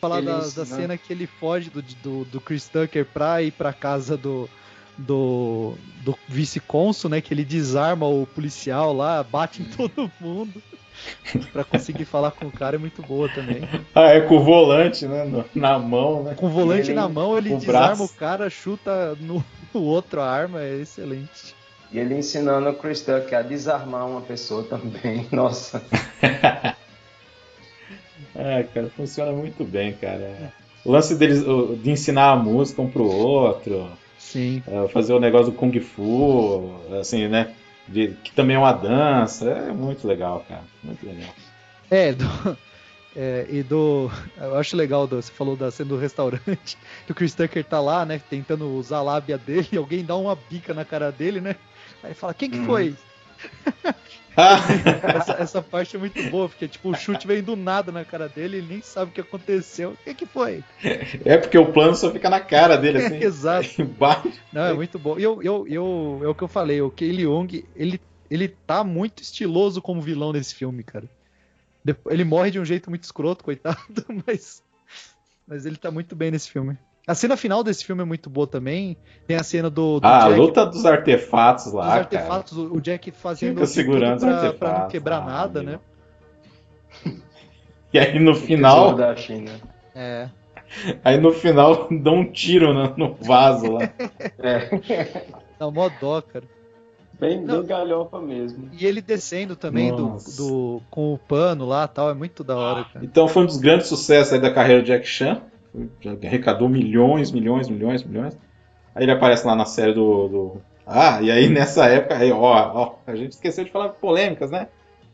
Falar 0.00 0.20
da, 0.20 0.38
Eles, 0.38 0.54
da 0.54 0.64
né? 0.64 0.76
cena 0.76 0.96
que 0.96 1.12
ele 1.12 1.26
foge 1.26 1.70
do, 1.70 1.82
do, 1.82 2.24
do 2.26 2.40
Chris 2.40 2.68
Tucker 2.68 3.04
pra 3.04 3.42
ir 3.42 3.50
pra 3.50 3.72
casa 3.72 4.16
do, 4.16 4.48
do, 4.96 5.74
do 6.04 6.16
vice-cônsul, 6.28 7.10
né? 7.10 7.20
Que 7.20 7.34
ele 7.34 7.44
desarma 7.44 8.06
o 8.06 8.28
policial 8.28 8.92
lá, 8.92 9.24
bate 9.24 9.62
em 9.62 9.64
todo 9.64 10.08
mundo. 10.20 10.62
pra 11.52 11.64
conseguir 11.64 12.04
falar 12.04 12.30
com 12.32 12.46
o 12.46 12.52
cara 12.52 12.76
é 12.76 12.78
muito 12.78 13.02
boa 13.02 13.28
também. 13.28 13.62
Ah, 13.94 14.08
é 14.10 14.20
com 14.20 14.36
o 14.36 14.44
volante, 14.44 15.06
né? 15.06 15.44
na 15.54 15.78
mão, 15.78 16.22
né? 16.22 16.34
Com 16.34 16.46
o 16.46 16.50
volante 16.50 16.88
Ele- 16.90 16.94
na 16.94 17.08
mão, 17.08 17.36
ele 17.36 17.54
o 17.54 17.58
desarma 17.58 17.88
braço. 17.96 18.04
o 18.04 18.08
cara, 18.08 18.48
chuta 18.50 19.16
no, 19.20 19.44
no 19.72 19.82
outro 19.82 20.20
a 20.20 20.30
arma, 20.30 20.62
é 20.62 20.76
excelente. 20.80 21.54
E 21.92 21.98
ele 21.98 22.14
ensinando 22.16 22.70
o 22.70 22.74
Chris 22.74 23.02
Tucker 23.02 23.38
a 23.38 23.42
desarmar 23.42 24.06
uma 24.06 24.22
pessoa 24.22 24.62
também. 24.64 25.26
Nossa. 25.32 25.82
É, 28.34 28.62
cara, 28.62 28.88
funciona 28.96 29.32
muito 29.32 29.64
bem, 29.64 29.92
cara. 29.94 30.52
O 30.84 30.90
lance 30.92 31.14
deles 31.14 31.44
de 31.82 31.90
ensinar 31.90 32.30
a 32.30 32.36
música 32.36 32.80
um 32.82 32.90
pro 32.90 33.04
outro, 33.04 33.88
Sim. 34.18 34.62
é, 34.66 34.88
fazer 34.88 35.12
o 35.12 35.20
negócio 35.20 35.52
do 35.52 35.58
Kung 35.58 35.78
Fu, 35.80 36.74
assim, 36.98 37.28
né? 37.28 37.52
De- 37.92 38.14
que 38.24 38.32
também 38.32 38.56
é 38.56 38.58
uma 38.58 38.72
dança, 38.72 39.48
é 39.50 39.72
muito 39.72 40.06
legal, 40.06 40.44
cara. 40.48 40.62
Muito 40.82 41.06
legal. 41.06 41.28
É, 41.90 42.12
do- 42.12 42.24
é, 43.14 43.46
e 43.50 43.62
do. 43.62 44.10
Eu 44.40 44.56
acho 44.56 44.76
legal, 44.76 45.06
do- 45.06 45.20
você 45.20 45.30
falou 45.30 45.54
da 45.56 45.70
cena 45.70 45.90
do 45.90 45.96
restaurante, 45.98 46.76
que 47.06 47.12
o 47.12 47.14
Chris 47.14 47.34
Tucker 47.34 47.64
tá 47.64 47.80
lá, 47.80 48.04
né, 48.06 48.20
tentando 48.30 48.68
usar 48.70 48.98
a 48.98 49.02
lábia 49.02 49.36
dele, 49.38 49.68
e 49.72 49.76
alguém 49.78 50.04
dá 50.04 50.16
uma 50.16 50.34
bica 50.34 50.72
na 50.74 50.84
cara 50.84 51.12
dele, 51.12 51.40
né? 51.40 51.56
Aí 52.02 52.14
fala, 52.14 52.34
quem 52.34 52.50
que 52.50 52.58
Uhum. 52.58 52.64
foi? 52.64 52.96
Ah, 53.84 53.94
Essa, 54.36 55.32
essa 55.34 55.62
parte 55.62 55.96
é 55.96 55.98
muito 55.98 56.22
boa, 56.30 56.48
porque 56.48 56.66
tipo, 56.66 56.90
o 56.90 56.94
chute 56.94 57.26
vem 57.26 57.42
do 57.42 57.54
nada 57.54 57.92
na 57.92 58.04
cara 58.04 58.28
dele, 58.28 58.58
ele 58.58 58.66
nem 58.66 58.82
sabe 58.82 59.10
o 59.10 59.14
que 59.14 59.20
aconteceu. 59.20 59.90
O 59.90 59.96
que 59.96 60.14
que 60.14 60.26
foi? 60.26 60.64
é 61.24 61.36
porque 61.36 61.58
o 61.58 61.72
plano 61.72 61.94
só 61.94 62.10
fica 62.10 62.30
na 62.30 62.40
cara 62.40 62.76
dele, 62.76 62.98
assim. 62.98 63.16
Exato. 63.22 63.68
embaixo. 63.82 64.32
Não, 64.52 64.62
é 64.62 64.72
muito 64.72 64.98
bom. 64.98 65.18
E 65.18 65.22
eu, 65.22 65.42
eu, 65.42 65.66
eu, 65.68 66.20
é 66.24 66.28
o 66.28 66.34
que 66.34 66.42
eu 66.42 66.48
falei, 66.48 66.80
o 66.80 66.90
Kei 66.90 67.12
Leung, 67.12 67.64
ele, 67.76 68.00
ele 68.30 68.48
tá 68.48 68.82
muito 68.82 69.22
estiloso 69.22 69.82
como 69.82 70.00
vilão 70.00 70.32
nesse 70.32 70.54
filme, 70.54 70.82
cara. 70.82 71.08
Ele 72.08 72.24
morre 72.24 72.50
de 72.50 72.60
um 72.60 72.64
jeito 72.64 72.88
muito 72.88 73.02
escroto, 73.02 73.44
coitado, 73.44 73.78
mas, 74.26 74.62
mas 75.46 75.66
ele 75.66 75.76
tá 75.76 75.90
muito 75.90 76.14
bem 76.14 76.30
nesse 76.30 76.50
filme. 76.50 76.78
A 77.06 77.14
cena 77.14 77.36
final 77.36 77.64
desse 77.64 77.84
filme 77.84 78.02
é 78.02 78.04
muito 78.04 78.30
boa 78.30 78.46
também. 78.46 78.96
Tem 79.26 79.36
a 79.36 79.42
cena 79.42 79.68
do, 79.68 79.98
do 79.98 80.06
Ah, 80.06 80.24
a 80.26 80.28
Jack, 80.28 80.40
luta 80.40 80.64
dos 80.66 80.86
artefatos 80.86 81.64
dos 81.64 81.74
lá, 81.74 81.86
cara. 81.86 82.00
artefatos, 82.00 82.56
o 82.56 82.74
o 82.76 82.80
Jack 82.80 83.10
fazendo 83.10 83.54
Fica 83.54 83.66
segurando 83.66 84.20
tudo 84.20 84.30
os 84.32 84.38
pra, 84.38 84.52
pra 84.52 84.68
não 84.68 84.74
artefatos. 84.76 84.92
quebrar 84.92 85.16
Ah, 85.18 85.24
nada, 85.24 85.62
meu. 85.62 85.72
né? 85.72 85.80
E 87.94 87.98
aí 87.98 88.18
no 88.18 88.34
final, 88.34 88.94
da 88.94 89.14
China. 89.14 89.50
É. 89.94 90.28
aí 91.04 91.18
no 91.18 91.30
final 91.32 91.88
dá 91.92 92.10
um 92.10 92.24
tiro 92.24 92.72
no, 92.72 92.96
no 92.96 93.14
vaso 93.20 93.72
lá. 93.72 93.82
É. 94.38 95.24
Dá 95.58 95.70
mó 95.70 95.90
dó, 96.00 96.22
cara. 96.22 96.44
Bem, 97.20 97.40
Não. 97.42 97.58
bem 97.58 97.66
galhofa 97.66 98.18
mesmo. 98.20 98.70
E 98.72 98.86
ele 98.86 99.02
descendo 99.02 99.54
também 99.54 99.94
do, 99.94 100.16
do 100.36 100.82
com 100.90 101.12
o 101.12 101.18
pano 101.18 101.66
lá 101.66 101.86
tal, 101.86 102.08
é 102.10 102.14
muito 102.14 102.42
da 102.42 102.56
hora, 102.56 102.84
cara. 102.84 103.04
Então 103.04 103.28
foi 103.28 103.42
um 103.42 103.46
dos 103.46 103.58
grandes 103.58 103.86
sucessos 103.88 104.32
aí 104.32 104.40
da 104.40 104.50
carreira 104.52 104.80
do 104.82 104.86
Jack 104.86 105.06
Chan. 105.06 105.42
Já 106.00 106.12
Arrecadou 106.12 106.68
milhões, 106.68 107.32
milhões, 107.32 107.68
milhões, 107.68 108.02
milhões. 108.04 108.36
Aí 108.94 109.04
ele 109.04 109.12
aparece 109.12 109.46
lá 109.46 109.54
na 109.56 109.64
série 109.64 109.92
do. 109.94 110.28
do- 110.28 110.62
Ah, 110.86 111.20
e 111.22 111.30
aí 111.30 111.48
nessa 111.48 111.86
época, 111.86 112.16
aí, 112.18 112.30
ó, 112.32 112.38
ó, 112.74 112.94
a 113.06 113.14
gente 113.16 113.32
esqueceu 113.32 113.64
de 113.64 113.70
falar 113.70 113.90
polêmicas, 113.90 114.50
né? 114.50 114.68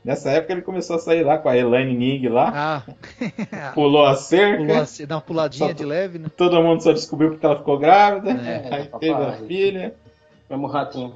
Nessa 0.04 0.30
época 0.30 0.52
ele 0.52 0.62
começou 0.62 0.96
a 0.96 0.98
sair 0.98 1.22
lá 1.22 1.36
com 1.38 1.48
a 1.48 1.56
Elaine 1.56 1.94
Ning 1.94 2.28
lá, 2.28 2.50
Ah, 2.54 2.82
pulou 3.74 4.04
a 4.06 4.14
cerca, 4.16 4.58
pulou 4.64 4.76
assim, 4.80 5.06
dá 5.06 5.16
uma 5.16 5.20
puladinha 5.20 5.68
Só- 5.68 5.74
de 5.74 5.84
leve, 5.84 6.18
né? 6.18 6.28
todo 6.36 6.62
mundo 6.62 6.82
só 6.82 6.92
descobriu 6.92 7.30
porque 7.30 7.44
ela 7.44 7.58
ficou 7.58 7.78
grávida, 7.78 8.30
É, 8.30 8.68
aí 8.74 8.86
teve 8.98 9.12
a 9.12 9.16
papai. 9.18 9.46
filha. 9.46 9.94
Vamos, 10.48 10.72
ratinho. 10.72 11.14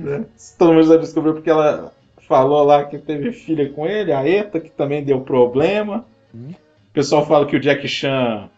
né? 0.00 0.24
Todo 0.58 0.72
mundo 0.72 0.86
já 0.86 0.96
descobriu 0.96 1.34
porque 1.34 1.50
ela 1.50 1.92
falou 2.28 2.64
lá 2.64 2.84
que 2.84 2.98
teve 2.98 3.32
filha 3.32 3.68
com 3.72 3.86
ele, 3.86 4.12
a 4.12 4.26
Eta, 4.26 4.60
que 4.60 4.70
também 4.70 5.04
deu 5.04 5.20
problema. 5.20 6.04
Hum. 6.34 6.50
O 6.96 7.00
pessoal 7.04 7.26
fala 7.26 7.44
que 7.44 7.54
o 7.54 7.60
Jack 7.60 7.86
Chan 7.86 8.48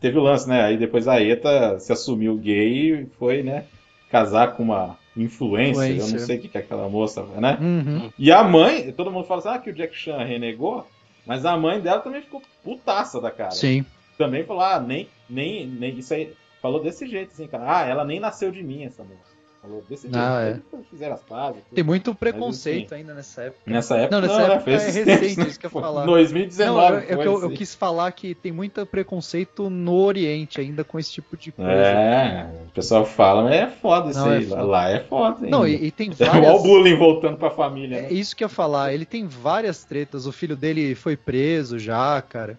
teve 0.00 0.16
o 0.16 0.22
lance, 0.22 0.48
né? 0.48 0.62
Aí 0.62 0.76
depois 0.76 1.08
a 1.08 1.20
Eta 1.20 1.80
se 1.80 1.92
assumiu 1.92 2.36
gay 2.36 2.92
e 2.92 3.06
foi, 3.18 3.42
né? 3.42 3.64
Casar 4.08 4.54
com 4.54 4.62
uma 4.62 4.96
influencer, 5.16 5.98
eu 5.98 6.06
não 6.06 6.18
sei 6.20 6.36
o 6.36 6.40
que 6.40 6.46
que 6.46 6.56
é 6.56 6.60
aquela 6.60 6.88
moça, 6.88 7.24
né? 7.24 7.58
Uhum. 7.60 8.12
E 8.16 8.30
a 8.30 8.44
mãe, 8.44 8.92
todo 8.92 9.10
mundo 9.10 9.26
fala 9.26 9.40
assim, 9.40 9.48
ah, 9.48 9.58
que 9.58 9.70
o 9.70 9.72
Jack 9.72 9.96
Chan 9.96 10.22
renegou, 10.22 10.86
mas 11.26 11.44
a 11.44 11.56
mãe 11.56 11.80
dela 11.80 11.98
também 11.98 12.22
ficou 12.22 12.40
putaça 12.62 13.20
da 13.20 13.32
cara. 13.32 13.50
Sim. 13.50 13.84
Também 14.16 14.44
falou, 14.44 14.62
ah, 14.62 14.78
nem, 14.78 15.08
nem, 15.28 15.66
nem, 15.66 15.98
isso 15.98 16.14
aí, 16.14 16.32
falou 16.60 16.80
desse 16.80 17.04
jeito, 17.08 17.32
assim, 17.32 17.48
cara, 17.48 17.78
ah, 17.78 17.84
ela 17.84 18.04
nem 18.04 18.20
nasceu 18.20 18.52
de 18.52 18.62
mim, 18.62 18.84
essa 18.84 19.02
moça. 19.02 19.31
Falou 19.62 19.84
desse. 19.88 20.08
Ah, 20.12 20.42
é. 20.42 20.60
Fizeram 20.90 21.14
as 21.14 21.20
pazes. 21.22 21.62
Tem 21.72 21.84
muito 21.84 22.12
preconceito 22.16 22.92
ainda 22.94 23.14
nessa 23.14 23.42
época. 23.42 23.60
Nessa 23.70 23.96
época, 23.96 24.20
Não, 24.20 24.26
nessa 24.26 24.38
né, 24.38 24.44
época 24.54 24.60
fez 24.62 24.96
é 24.96 25.02
recente, 25.14 25.48
isso 25.48 25.60
que 25.60 25.66
eu 25.66 25.70
falar. 25.80 26.04
2019. 26.04 26.80
Não, 26.96 26.98
eu, 27.02 27.08
eu, 27.08 27.22
eu- 27.22 27.42
eu 27.42 27.50
quis 27.50 27.72
falar 27.72 28.10
que 28.10 28.34
tem 28.34 28.50
muito 28.50 28.84
preconceito 28.84 29.70
no 29.70 29.94
Oriente 29.94 30.60
ainda 30.60 30.82
com 30.82 30.98
esse 30.98 31.12
tipo 31.12 31.36
de 31.36 31.52
coisa. 31.52 31.70
É, 31.70 32.50
o 32.66 32.70
pessoal 32.72 33.06
fala, 33.06 33.44
mas 33.44 33.54
é 33.54 33.66
foda 33.68 34.10
isso 34.10 34.18
Não, 34.18 34.32
é 34.32 34.36
aí. 34.38 34.46
foda. 34.46 34.62
Lá 34.64 34.90
é 34.90 34.98
foda. 35.00 35.46
Não, 35.46 35.62
ainda. 35.62 35.82
e, 35.84 35.86
e 35.86 35.90
tem 35.92 36.10
É 36.18 36.24
igual 36.24 36.38
o 36.38 36.42
várias. 36.42 36.62
bullying 36.64 36.96
voltando 36.96 37.36
pra 37.36 37.50
família, 37.50 38.02
né? 38.02 38.08
É 38.08 38.12
isso 38.12 38.34
que 38.34 38.42
eu 38.42 38.46
ia 38.46 38.48
falar. 38.54 38.92
Ele 38.92 39.04
tem 39.06 39.28
várias 39.28 39.84
tretas. 39.84 40.26
O 40.26 40.32
filho 40.32 40.56
dele 40.56 40.96
foi 40.96 41.16
preso 41.16 41.78
já, 41.78 42.20
cara. 42.20 42.58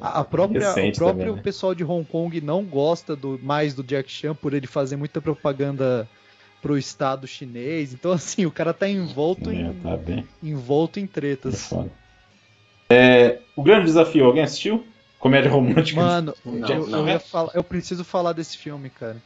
A, 0.00 0.20
a 0.20 0.24
própria, 0.24 0.68
Recente 0.68 0.96
o 0.98 0.98
próprio 0.98 1.20
também, 1.24 1.36
né? 1.36 1.42
pessoal 1.42 1.74
de 1.74 1.82
Hong 1.82 2.04
Kong 2.04 2.40
não 2.40 2.62
gosta 2.62 3.16
do, 3.16 3.40
mais 3.42 3.74
do 3.74 3.82
Jack 3.82 4.08
Chan 4.10 4.34
por 4.36 4.54
ele 4.54 4.68
fazer 4.68 4.94
muita 4.96 5.20
propaganda 5.20 6.08
pro 6.64 6.78
Estado 6.78 7.26
chinês. 7.26 7.92
Então, 7.92 8.10
assim, 8.10 8.46
o 8.46 8.50
cara 8.50 8.72
tá 8.72 8.88
envolto, 8.88 9.50
É, 9.50 9.54
em, 9.54 9.72
tá 9.74 9.94
bem. 9.98 10.26
envolto 10.42 10.98
em 10.98 11.04
É 11.04 11.06
tretas. 11.06 11.66
foda. 11.68 11.90
É, 12.88 13.38
o 13.54 13.62
grande 13.62 13.84
desafio, 13.84 14.24
alguém 14.24 14.42
assistiu? 14.42 14.82
Comédia 15.18 15.50
romântica 15.50 16.00
Mano, 16.00 16.34
Não, 16.44 16.68
eu, 16.68 16.86
não 16.86 16.98
eu 17.00 17.08
é? 17.08 17.12
ia 17.12 17.20
falar- 17.20 17.50
eu 17.54 17.62
preciso 17.62 18.02
falar 18.02 18.32
desse 18.32 18.56
filme, 18.56 18.88
cara. 18.88 19.16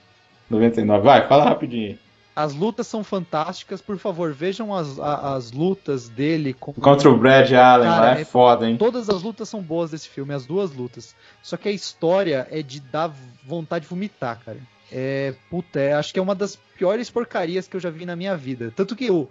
99. 0.51 1.05
Vai, 1.05 1.28
fala 1.28 1.44
rapidinho. 1.44 1.97
As 2.35 2.55
lutas 2.55 2.86
são 2.89 3.02
fantásticas, 3.05 3.81
por 3.81 3.98
favor, 3.98 4.32
vejam 4.32 4.74
as, 4.74 4.98
a- 4.98 5.35
as 5.36 5.52
lutas 5.52 6.09
dele 6.09 6.52
com, 6.55 6.73
Contra 6.73 7.09
o 7.09 7.16
Brad 7.16 7.52
Allen 7.52 7.89
Cara, 7.89 8.01
lá 8.01 8.19
é, 8.19 8.23
é- 8.23 8.24
foda, 8.24 8.69
hein? 8.69 8.77
Todas 8.77 9.09
as 9.09 9.23
lutas 9.23 9.48
são 9.48 9.60
boas 9.62 9.93
desse 9.93 10.09
filme, 10.09 10.35
as 10.35 10.44
duas 10.44 10.73
lutas. 10.73 11.15
Só 11.43 11.56
que 11.56 11.69
a 11.69 11.73
história 11.73 12.48
é 12.51 12.62
de 12.62 12.81
dar 12.81 13.12
vontade 13.44 13.85
de 13.85 13.89
vomitar, 13.90 14.40
cara. 14.44 14.59
É, 14.90 15.35
puta, 15.51 15.78
é, 15.81 15.93
acho 15.93 16.12
que 16.12 16.19
é 16.19 16.23
uma 16.23 16.35
das 16.35 16.56
piores 16.56 17.10
porcarias 17.10 17.69
que 17.69 17.77
eu 17.77 17.81
já 17.81 17.90
vi 17.90 18.06
na 18.06 18.16
minha 18.16 18.36
vida. 18.36 18.73
Tanto 18.74 18.97
que 18.97 19.10
o, 19.10 19.28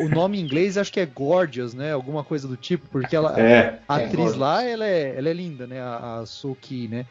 o 0.00 0.08
nome 0.08 0.38
em 0.38 0.42
inglês 0.42 0.76
acho 0.76 0.92
que 0.92 0.98
é 1.00 1.06
Gorgeous, 1.06 1.74
né? 1.74 1.92
Alguma 1.92 2.24
coisa 2.24 2.48
do 2.48 2.56
tipo, 2.56 2.86
porque 2.88 3.14
ela, 3.14 3.38
É, 3.38 3.80
a 3.88 4.00
É, 4.00 4.06
atriz 4.06 4.34
lá, 4.34 4.64
ela 4.64 4.86
é, 4.86 5.14
ela 5.16 5.28
é 5.28 5.32
linda, 5.32 5.66
né? 5.66 5.80
A, 5.80 6.20
a 6.20 6.26
Suki, 6.26 6.88
né? 6.88 7.06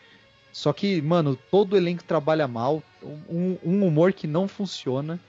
Só 0.51 0.72
que, 0.73 1.01
mano, 1.01 1.38
todo 1.51 1.73
o 1.73 1.77
elenco 1.77 2.03
trabalha 2.03 2.47
mal. 2.47 2.81
Um, 3.30 3.57
um 3.63 3.85
humor 3.85 4.13
que 4.13 4.26
não 4.27 4.47
funciona. 4.47 5.19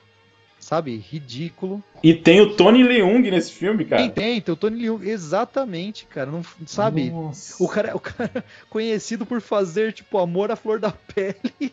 Sabe? 0.58 0.96
Ridículo. 0.96 1.80
e 2.02 2.12
tem 2.12 2.40
o 2.40 2.56
Tony 2.56 2.82
Leung 2.82 3.30
nesse 3.30 3.52
filme, 3.52 3.84
cara. 3.84 4.02
Tem, 4.02 4.10
tem, 4.10 4.40
tem 4.40 4.52
o 4.52 4.56
Tony 4.56 4.82
Leung. 4.82 5.00
Exatamente, 5.08 6.06
cara. 6.06 6.28
Não, 6.28 6.42
sabe? 6.66 7.08
Nossa. 7.10 7.62
O 7.62 7.68
cara, 7.68 7.94
o 7.94 8.00
cara 8.00 8.44
conhecido 8.68 9.24
por 9.24 9.40
fazer, 9.40 9.92
tipo, 9.92 10.18
amor 10.18 10.50
à 10.50 10.56
flor 10.56 10.80
da 10.80 10.90
pele, 10.90 11.72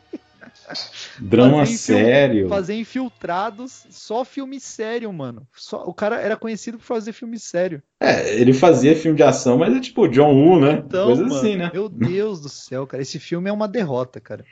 Drama 1.19 1.60
fazer 1.60 1.77
sério. 1.77 2.49
fazer 2.49 2.76
infiltrados, 2.76 3.85
só 3.90 4.23
filme 4.26 4.60
sério, 4.60 5.11
mano. 5.14 5.48
Só, 5.56 5.84
o 5.85 5.94
cara 5.94 6.19
era 6.19 6.35
conhecido 6.35 6.77
por 6.77 6.84
fazer 6.85 7.11
filme 7.14 7.38
sério. 7.40 7.81
É, 7.99 8.34
ele 8.40 8.53
fazia 8.53 8.95
filme 8.95 9.18
de 9.18 9.23
ação, 9.23 9.57
mas 9.57 9.76
é 9.76 9.80
tipo 9.80 10.07
John 10.07 10.34
Woo, 10.34 10.60
né? 10.60 10.84
Então, 10.85 11.06
Coisa 11.07 11.23
mano, 11.23 11.35
assim, 11.35 11.56
né? 11.56 11.72
meu 11.73 11.88
Deus 11.90 12.41
do 12.41 12.49
céu, 12.49 12.85
cara. 12.88 13.02
Esse 13.03 13.19
filme 13.19 13.49
é 13.49 13.53
uma 13.53 13.68
derrota, 13.68 14.19
cara. 14.19 14.44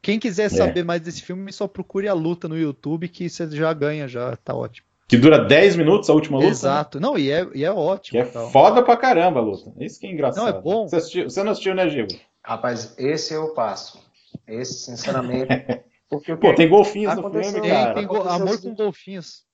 Quem 0.00 0.18
quiser 0.18 0.48
saber 0.50 0.84
mais 0.84 1.00
desse 1.00 1.22
filme, 1.22 1.52
só 1.52 1.68
procure 1.68 2.08
a 2.08 2.14
luta 2.14 2.48
no 2.48 2.58
YouTube 2.58 3.08
que 3.08 3.28
você 3.28 3.48
já 3.50 3.72
ganha, 3.72 4.08
já 4.08 4.36
tá 4.36 4.54
ótimo. 4.54 4.86
Que 5.06 5.16
dura 5.18 5.38
10 5.44 5.76
minutos 5.76 6.08
a 6.08 6.14
última 6.14 6.36
luta. 6.38 6.46
né? 6.48 6.52
Exato. 6.52 6.98
Não, 6.98 7.18
e 7.18 7.30
é, 7.30 7.46
e 7.54 7.64
é 7.64 7.70
ótimo. 7.70 8.12
Que 8.12 8.26
é 8.26 8.30
tal. 8.30 8.50
foda 8.50 8.82
pra 8.82 8.96
caramba 8.96 9.40
a 9.40 9.42
luta. 9.42 9.70
Isso 9.78 10.00
que 10.00 10.06
é 10.06 10.10
engraçado. 10.10 10.42
Não, 10.50 10.58
é 10.58 10.60
bom. 10.62 10.88
Você, 10.88 10.96
assistiu- 10.96 11.28
você 11.28 11.42
não 11.42 11.52
assistiu, 11.52 11.74
né, 11.74 11.88
Gigo? 11.88 12.08
Rapaz, 12.42 12.94
esse 12.98 13.34
eu 13.34 13.52
passo. 13.54 13.98
Esse, 14.46 14.74
sinceramente. 14.74 15.46
Porque 16.08 16.30
o 16.32 16.36
Pô, 16.36 16.54
tem 16.54 16.68
golfinhos 16.68 17.14
no 17.16 17.22
filme, 17.30 17.60
Tem, 17.62 17.70
cara. 17.70 17.94
tem 17.94 18.06
go- 18.06 18.16
Aconteceu 18.16 18.36
Amor 18.42 18.54
o 18.56 18.62
com 18.62 18.74
Golfinhos. 18.74 19.44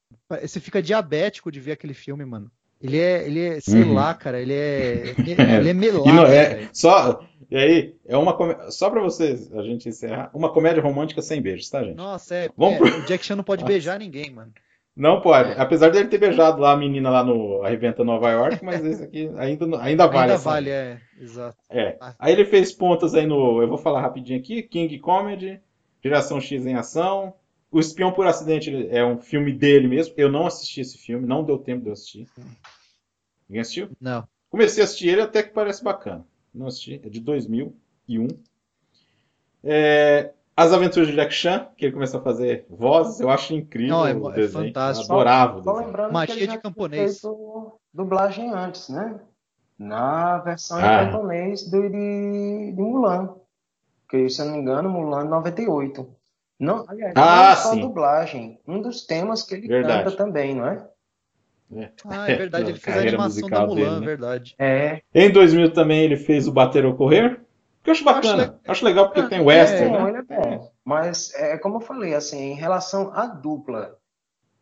Você 0.42 0.58
fica 0.58 0.82
diabético 0.82 1.52
de 1.52 1.60
ver 1.60 1.72
aquele 1.72 1.94
filme, 1.94 2.24
mano. 2.24 2.50
Ele 2.80 2.98
é, 2.98 3.26
ele 3.26 3.40
é, 3.44 3.60
sei 3.60 3.82
Uhum. 3.82 3.94
lá, 3.94 4.14
cara, 4.14 4.40
ele 4.40 4.54
é, 4.54 5.14
ele 5.62 5.68
é 5.68 5.72
melado, 5.74 6.08
E 6.08 6.12
não 6.12 6.24
é, 6.26 6.68
só, 6.72 7.24
e 7.50 7.56
aí, 7.56 7.96
é 8.06 8.16
uma 8.16 8.70
só 8.70 8.88
pra 8.90 9.00
vocês, 9.00 9.52
a 9.52 9.62
gente 9.62 9.88
encerrar, 9.88 10.30
uma 10.34 10.52
comédia 10.52 10.82
romântica 10.82 11.20
sem 11.22 11.40
beijos, 11.42 11.68
tá, 11.70 11.82
gente? 11.84 11.96
Nossa, 11.96 12.34
é, 12.34 12.48
Vamos 12.56 12.74
é, 12.74 12.78
pro- 12.78 12.98
o 13.02 13.06
Jack 13.06 13.24
Chan 13.24 13.36
não 13.36 13.44
pode 13.44 13.64
beijar 13.66 13.98
ninguém, 13.98 14.30
mano. 14.30 14.52
Não 14.98 15.20
pode. 15.20 15.52
É. 15.52 15.60
Apesar 15.60 15.90
dele 15.90 16.08
ter 16.08 16.18
beijado 16.18 16.60
lá 16.60 16.72
a 16.72 16.76
menina 16.76 17.08
lá 17.08 17.22
no 17.22 17.62
Arrebenta 17.62 18.02
Nova 18.02 18.28
York, 18.30 18.64
mas 18.64 18.84
esse 18.84 19.04
aqui 19.04 19.30
ainda, 19.36 19.80
ainda 19.80 20.06
vale. 20.08 20.18
Ainda 20.22 20.34
essa- 20.34 20.50
vale, 20.50 20.70
é, 20.70 21.00
exato. 21.20 21.56
É. 21.70 21.96
Aí 22.18 22.32
ele 22.32 22.44
fez 22.44 22.72
pontas 22.72 23.14
aí 23.14 23.24
no. 23.24 23.62
Eu 23.62 23.68
vou 23.68 23.78
falar 23.78 24.00
rapidinho 24.00 24.38
aqui: 24.40 24.60
King 24.62 24.98
Comedy, 24.98 25.60
Geração 26.02 26.40
X 26.40 26.66
em 26.66 26.74
Ação. 26.74 27.32
O 27.70 27.78
Espião 27.78 28.10
por 28.10 28.26
Acidente 28.26 28.88
é 28.90 29.04
um 29.04 29.18
filme 29.18 29.52
dele 29.52 29.86
mesmo. 29.86 30.14
Eu 30.16 30.28
não 30.32 30.46
assisti 30.46 30.80
esse 30.80 30.98
filme, 30.98 31.26
não 31.26 31.44
deu 31.44 31.58
tempo 31.58 31.82
de 31.82 31.88
eu 31.88 31.92
assistir. 31.92 32.26
Ninguém 33.48 33.60
assistiu? 33.60 33.90
Não. 34.00 34.26
Comecei 34.50 34.82
a 34.82 34.84
assistir 34.84 35.08
ele 35.10 35.20
até 35.20 35.42
que 35.44 35.50
parece 35.52 35.84
bacana. 35.84 36.24
Não 36.52 36.66
assisti, 36.66 37.00
é 37.04 37.08
de 37.08 37.20
2001. 37.20 38.26
É, 39.62 40.32
As 40.60 40.72
Aventuras 40.72 41.06
de 41.08 41.14
Jack 41.14 41.32
Chan, 41.32 41.68
que 41.76 41.84
ele 41.84 41.92
começou 41.92 42.18
a 42.18 42.22
fazer 42.24 42.66
vozes, 42.68 43.20
eu 43.20 43.30
acho 43.30 43.54
incrível 43.54 43.96
Não, 43.96 44.06
é- 44.06 44.12
o 44.12 44.30
é 44.30 44.34
desenho. 44.34 44.64
fantástico. 44.66 45.12
Eu 45.12 45.16
adorava 45.16 45.62
Só 45.62 45.70
desenho. 45.72 45.86
lembrando 45.86 46.12
Machia 46.12 46.34
que 46.34 46.40
ele 46.40 46.46
de 46.48 46.54
já 46.54 46.60
camponês. 46.60 47.20
tinha 47.20 47.32
feito 47.32 47.80
dublagem 47.94 48.50
antes, 48.52 48.88
né? 48.88 49.20
Na 49.78 50.38
versão 50.38 50.78
Ah. 50.78 51.04
em 51.04 51.10
camponês 51.12 51.70
do, 51.70 51.82
de, 51.82 52.72
de 52.74 52.82
Mulan. 52.82 53.36
Que, 54.10 54.28
se 54.28 54.40
eu 54.42 54.46
não 54.46 54.54
me 54.54 54.58
engano, 54.60 54.88
Mulan 54.90 55.24
98. 55.26 56.08
Não, 56.58 56.84
aliás, 56.88 57.12
Ah, 57.16 57.50
não 57.50 57.56
só 57.62 57.70
sim. 57.74 57.80
dublagem. 57.80 58.58
Um 58.66 58.82
dos 58.82 59.06
temas 59.06 59.44
que 59.44 59.54
ele 59.54 59.68
Verdade. 59.68 60.02
canta 60.04 60.16
também, 60.16 60.56
não 60.56 60.66
é? 60.66 60.84
Ah, 62.06 62.28
é 62.30 62.34
verdade, 62.34 62.70
ele 62.70 62.78
fez 62.80 62.96
a 62.96 63.00
animação 63.00 63.48
da 63.48 63.60
Mulan, 63.66 63.74
dele, 63.76 64.00
né? 64.00 64.06
verdade. 64.06 64.54
É. 64.58 65.02
Em 65.14 65.30
2000 65.30 65.72
também 65.72 66.00
ele 66.02 66.16
fez 66.16 66.48
o 66.48 66.52
Bater 66.52 66.84
ou 66.84 66.94
Correr, 66.96 67.40
que 67.82 67.90
eu 67.90 67.92
acho 67.92 68.04
bacana. 68.04 68.60
Acho, 68.66 68.84
le- 68.84 68.90
legal 68.90 69.06
porque 69.06 69.20
Ah, 69.20 69.28
tem 69.28 69.40
Ele 69.40 69.46
western, 69.48 69.92
é 69.94 69.98
bom, 69.98 70.04
né? 70.04 70.10
ele 70.10 70.18
é 70.18 70.22
bom. 70.22 70.72
Mas, 70.84 71.34
é, 71.34 71.58
como 71.58 71.76
eu 71.76 71.80
falei, 71.80 72.14
assim, 72.14 72.38
em 72.38 72.54
relação 72.54 73.12
à 73.14 73.26
dupla, 73.26 73.98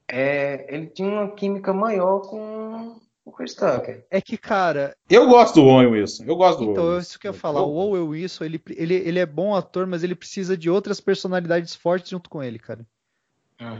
é, 0.09 0.73
ele 0.75 0.87
tinha 0.89 1.09
uma 1.09 1.31
química 1.35 1.73
maior 1.73 2.21
com 2.21 3.01
o 3.25 3.33
Chris 3.33 3.55
Tucker. 3.55 4.07
É 4.11 4.21
que, 4.21 4.37
cara, 4.39 4.97
Eu 5.09 5.27
gosto 5.29 5.57
do 5.57 5.65
Owen 5.67 5.89
Wilson. 5.89 6.25
Eu 6.25 6.37
gosto 6.37 6.59
do 6.61 6.71
então 6.71 6.85
Owen 6.85 6.95
é 6.95 6.97
Wilson. 6.97 7.11
isso 7.11 7.19
que 7.19 7.27
eu 7.27 7.31
ia 7.31 7.39
falar. 7.39 7.63
O 7.63 7.75
Owen 7.75 8.03
Wilson, 8.03 8.45
ele, 8.45 8.63
ele, 8.71 8.95
ele 8.95 9.19
é 9.19 9.27
bom 9.27 9.55
ator, 9.55 9.87
mas 9.87 10.03
ele 10.05 10.15
precisa 10.15 10.57
de 10.57 10.71
outras 10.71 11.01
personalidades 11.01 11.75
fortes 11.75 12.11
junto 12.11 12.31
com 12.31 12.43
ele, 12.43 12.59
cara. 12.59 12.87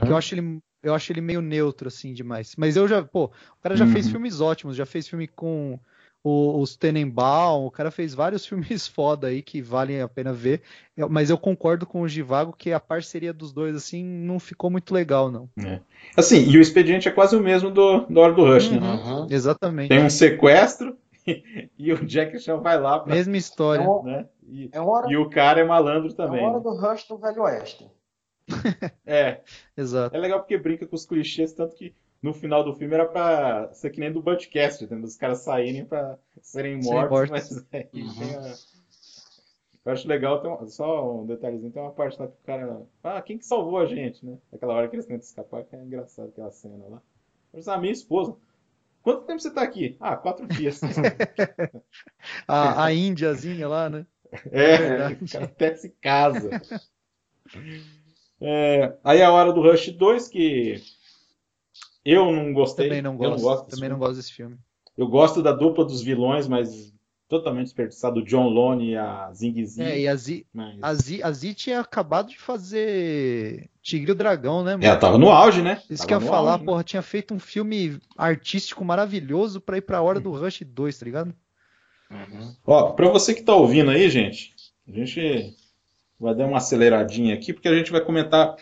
Que 0.03 0.11
eu 0.11 0.17
acho 0.17 0.33
ele, 0.35 0.59
eu 0.83 0.93
acho 0.93 1.11
ele 1.11 1.21
meio 1.21 1.41
neutro, 1.41 1.87
assim, 1.87 2.13
demais. 2.13 2.55
Mas 2.57 2.75
eu 2.75 2.87
já, 2.87 3.03
pô, 3.03 3.25
o 3.25 3.61
cara 3.61 3.75
já 3.75 3.85
fez 3.85 4.07
Uhum. 4.07 4.11
filmes 4.11 4.41
ótimos, 4.41 4.75
já 4.75 4.85
fez 4.85 5.07
filme 5.07 5.27
com 5.27 5.79
o, 6.27 6.59
os 6.61 6.75
Tenenbaum, 6.75 7.65
o 7.65 7.71
cara 7.71 7.89
fez 7.91 8.13
vários 8.13 8.45
filmes 8.47 8.87
foda 8.87 9.27
aí 9.27 9.41
que 9.41 9.61
valem 9.61 10.01
a 10.01 10.07
pena 10.07 10.33
ver. 10.33 10.61
Eu- 10.95 11.09
mas 11.09 11.29
eu 11.29 11.37
concordo 11.37 11.85
com 11.85 12.01
o 12.01 12.07
Givago 12.07 12.53
que 12.57 12.71
a 12.71 12.79
parceria 12.79 13.33
dos 13.33 13.53
dois, 13.53 13.75
assim, 13.75 14.03
não 14.03 14.39
ficou 14.39 14.69
muito 14.69 14.93
legal, 14.93 15.31
não. 15.31 15.49
É. 15.63 15.79
Assim, 16.15 16.49
e 16.49 16.57
o 16.57 16.61
expediente 16.61 17.07
é 17.07 17.11
quase 17.11 17.35
o 17.35 17.41
mesmo 17.41 17.69
do, 17.71 18.05
da 18.07 18.21
hora 18.21 18.33
do 18.33 18.43
Rush, 18.45 18.71
né? 18.71 18.79
Uhum. 18.79 19.27
Exatamente. 19.29 19.89
Tem 19.89 20.03
um 20.03 20.09
sequestro 20.09 20.97
e 21.77 21.93
o 21.93 22.05
Jack 22.05 22.37
Chan 22.39 22.57
vai 22.57 22.79
lá 22.79 22.99
pra, 22.99 23.13
Mesma 23.15 23.37
história. 23.37 23.83
É 23.83 23.87
uma, 23.87 24.03
né? 24.03 24.25
E, 24.49 24.69
é 24.71 24.79
hora, 24.79 25.11
e 25.11 25.17
o 25.17 25.29
cara 25.29 25.59
é 25.59 25.63
malandro 25.63 26.09
é 26.09 26.13
também. 26.13 26.39
uma 26.41 26.49
hora 26.49 26.57
né? 26.57 26.63
do 26.63 26.75
Rush 26.75 27.07
do 27.07 27.17
Velho 27.17 27.41
Oeste. 27.43 27.89
É, 29.05 29.41
Exato. 29.75 30.15
é 30.15 30.19
legal 30.19 30.39
porque 30.39 30.57
brinca 30.57 30.85
com 30.87 30.95
os 30.95 31.05
clichês, 31.05 31.53
tanto 31.53 31.75
que 31.75 31.93
no 32.21 32.33
final 32.33 32.63
do 32.63 32.73
filme 32.75 32.93
era 32.93 33.05
pra 33.07 33.71
ser 33.73 33.89
que 33.91 33.99
nem 33.99 34.11
do 34.11 34.21
Budcast, 34.21 34.83
entendeu? 34.83 35.05
Os 35.05 35.15
caras 35.17 35.39
saírem 35.39 35.85
pra 35.85 36.17
serem 36.41 36.77
mortos, 36.81 37.29
mortos. 37.29 37.29
mas 37.29 37.65
aí 37.73 37.89
Uhum. 37.93 38.13
tem 38.15 38.35
a- 38.35 38.53
Eu 39.85 39.93
acho 39.93 40.07
legal, 40.07 40.41
tem 40.41 40.51
uma- 40.51 40.67
só 40.67 41.15
um 41.21 41.25
detalhezinho, 41.25 41.71
tem 41.71 41.81
uma 41.81 41.91
parte 41.93 42.19
lá 42.19 42.27
que 42.27 42.33
o 42.33 42.45
cara. 42.45 42.81
Ah, 43.03 43.21
quem 43.21 43.37
que 43.37 43.45
salvou 43.45 43.77
a 43.79 43.85
gente, 43.85 44.25
né? 44.25 44.37
Aquela 44.51 44.73
hora 44.73 44.89
que 44.89 44.95
eles 44.95 45.05
tentam 45.05 45.23
escapar, 45.23 45.63
que 45.63 45.75
é 45.75 45.81
engraçado 45.81 46.27
aquela 46.29 46.51
cena 46.51 46.85
lá. 46.89 47.01
Eu 47.53 47.59
disse, 47.59 47.69
ah, 47.69 47.77
minha 47.77 47.93
esposa. 47.93 48.35
Quanto 49.01 49.25
tempo 49.25 49.39
você 49.39 49.49
tá 49.49 49.61
aqui? 49.61 49.95
Ah, 50.01 50.17
quatro 50.17 50.45
dias. 50.45 50.81
A, 52.47 52.85
a 52.85 52.93
Índiazinha 52.93 53.67
lá, 53.67 53.89
né? 53.89 54.05
É, 54.51 54.77
verdade. 54.77 55.23
o 55.23 55.31
cara 55.31 55.45
até 55.45 55.75
se 55.75 55.89
casa. 56.01 56.49
É, 58.41 58.93
aí 59.03 59.21
a 59.21 59.31
hora 59.31 59.51
do 59.53 59.61
Rush 59.61 59.89
2, 59.93 60.27
que 60.27 60.81
eu 62.11 62.31
não 62.31 62.53
gostei. 62.53 62.87
Também 62.87 63.01
não 63.01 63.13
eu 63.13 63.17
gosto. 63.17 63.41
gosto 63.43 63.65
desse 63.65 63.75
também 63.75 63.89
não 63.89 63.95
filme. 63.97 64.07
gosto 64.07 64.17
desse 64.17 64.33
filme. 64.33 64.57
Eu 64.97 65.07
gosto 65.07 65.43
da 65.43 65.51
dupla 65.51 65.85
dos 65.85 66.01
vilões, 66.01 66.47
mas 66.47 66.93
totalmente 67.27 67.65
desperdiçado. 67.65 68.19
O 68.19 68.23
John 68.23 68.47
Lone 68.47 68.91
e 68.91 68.95
a 68.97 69.31
Zing 69.33 69.65
Zing. 69.65 69.83
É, 69.83 69.99
e 69.99 70.07
a, 70.07 70.15
Zi, 70.15 70.45
mas... 70.53 70.77
a, 70.81 70.93
Zi, 70.93 71.23
a 71.23 71.31
Zi 71.31 71.53
tinha 71.53 71.79
acabado 71.79 72.29
de 72.29 72.37
fazer 72.39 73.69
Tigre 73.81 74.09
e 74.09 74.11
o 74.13 74.15
Dragão, 74.15 74.63
né, 74.63 74.71
mano? 74.75 74.85
É, 74.85 74.95
tava 74.95 75.17
no 75.17 75.29
auge, 75.29 75.61
né? 75.61 75.81
Isso 75.89 76.05
Tava 76.05 76.07
que 76.07 76.13
eu 76.13 76.21
ia 76.21 76.33
falar, 76.33 76.51
auge, 76.53 76.61
né? 76.61 76.65
porra, 76.65 76.83
tinha 76.83 77.01
feito 77.01 77.33
um 77.33 77.39
filme 77.39 77.99
artístico 78.17 78.83
maravilhoso 78.83 79.59
pra 79.61 79.77
ir 79.77 79.81
pra 79.81 80.01
hora 80.01 80.19
do 80.19 80.31
Rush 80.31 80.61
2, 80.65 80.97
tá 80.97 81.05
ligado? 81.05 81.35
Ó, 82.65 82.91
pra 82.91 83.09
você 83.09 83.33
que 83.33 83.43
tá 83.43 83.53
ouvindo 83.53 83.91
aí, 83.91 84.09
gente, 84.09 84.55
a 84.87 84.91
gente 84.91 85.53
vai 86.19 86.33
dar 86.33 86.47
uma 86.47 86.57
aceleradinha 86.57 87.35
aqui, 87.35 87.53
porque 87.53 87.67
a 87.67 87.75
gente 87.75 87.91
vai 87.91 88.01
comentar 88.01 88.55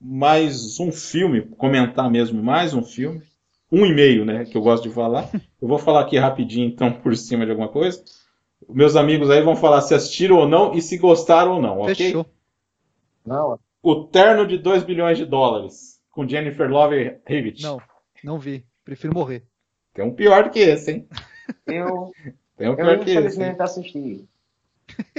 mais 0.00 0.80
um 0.80 0.90
filme, 0.90 1.42
comentar 1.42 2.10
mesmo 2.10 2.42
mais 2.42 2.72
um 2.74 2.82
filme, 2.82 3.22
um 3.70 3.84
e 3.84 3.94
meio, 3.94 4.24
né, 4.24 4.44
que 4.44 4.56
eu 4.56 4.62
gosto 4.62 4.88
de 4.88 4.94
falar. 4.94 5.28
Eu 5.60 5.68
vou 5.68 5.78
falar 5.78 6.00
aqui 6.00 6.18
rapidinho, 6.18 6.66
então, 6.68 6.92
por 6.92 7.14
cima 7.16 7.44
de 7.44 7.50
alguma 7.50 7.68
coisa. 7.68 8.02
Meus 8.68 8.96
amigos 8.96 9.30
aí 9.30 9.42
vão 9.42 9.54
falar 9.56 9.80
se 9.82 9.94
assistiram 9.94 10.36
ou 10.36 10.48
não 10.48 10.74
e 10.74 10.82
se 10.82 10.96
gostaram 10.98 11.52
ou 11.56 11.62
não, 11.62 11.80
ok? 11.80 11.94
Fechou. 11.94 12.26
Não, 13.24 13.58
O 13.82 14.04
Terno 14.04 14.46
de 14.46 14.58
2 14.58 14.82
bilhões 14.84 15.18
de 15.18 15.24
dólares, 15.26 16.00
com 16.10 16.26
Jennifer 16.26 16.68
Love 16.70 17.18
Hewitt. 17.28 17.62
Não, 17.62 17.80
não 18.24 18.38
vi. 18.38 18.64
Prefiro 18.84 19.14
morrer. 19.14 19.44
Tem 19.94 20.04
um 20.04 20.14
pior 20.14 20.44
do 20.44 20.50
que 20.50 20.58
esse, 20.60 20.90
hein? 20.92 21.08
eu, 21.66 22.10
Tem 22.56 22.68
um 22.68 22.72
eu 22.72 22.76
pior 22.76 22.98
que 22.98 23.10
esse. 23.10 23.10
hein? 23.10 23.18
infelizmente 23.18 23.62
assisti. 23.62 24.28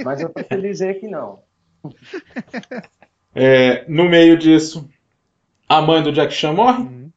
Mas 0.04 0.20
eu 0.20 0.30
prefiro 0.30 0.62
dizer 0.62 1.00
que 1.00 1.08
não. 1.08 1.42
É, 3.34 3.84
no 3.88 4.08
meio 4.08 4.36
disso, 4.36 4.88
a 5.68 5.80
mãe 5.80 6.02
do 6.02 6.12
Jack 6.12 6.32
Chan 6.32 6.52
morre. 6.52 6.82
Uhum. 6.82 7.10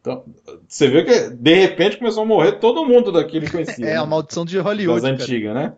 Então, 0.00 0.24
você 0.66 0.88
viu 0.88 1.04
que 1.04 1.30
de 1.30 1.54
repente 1.54 1.98
começou 1.98 2.22
a 2.22 2.26
morrer 2.26 2.52
todo 2.52 2.86
mundo 2.86 3.12
daquele 3.12 3.46
que 3.46 3.52
conhecia. 3.52 3.86
É 3.86 3.94
né? 3.94 3.96
a 3.96 4.06
maldição 4.06 4.44
de 4.44 4.58
Hollywood, 4.58 5.02
das 5.02 5.10
antigas, 5.10 5.54
né? 5.54 5.74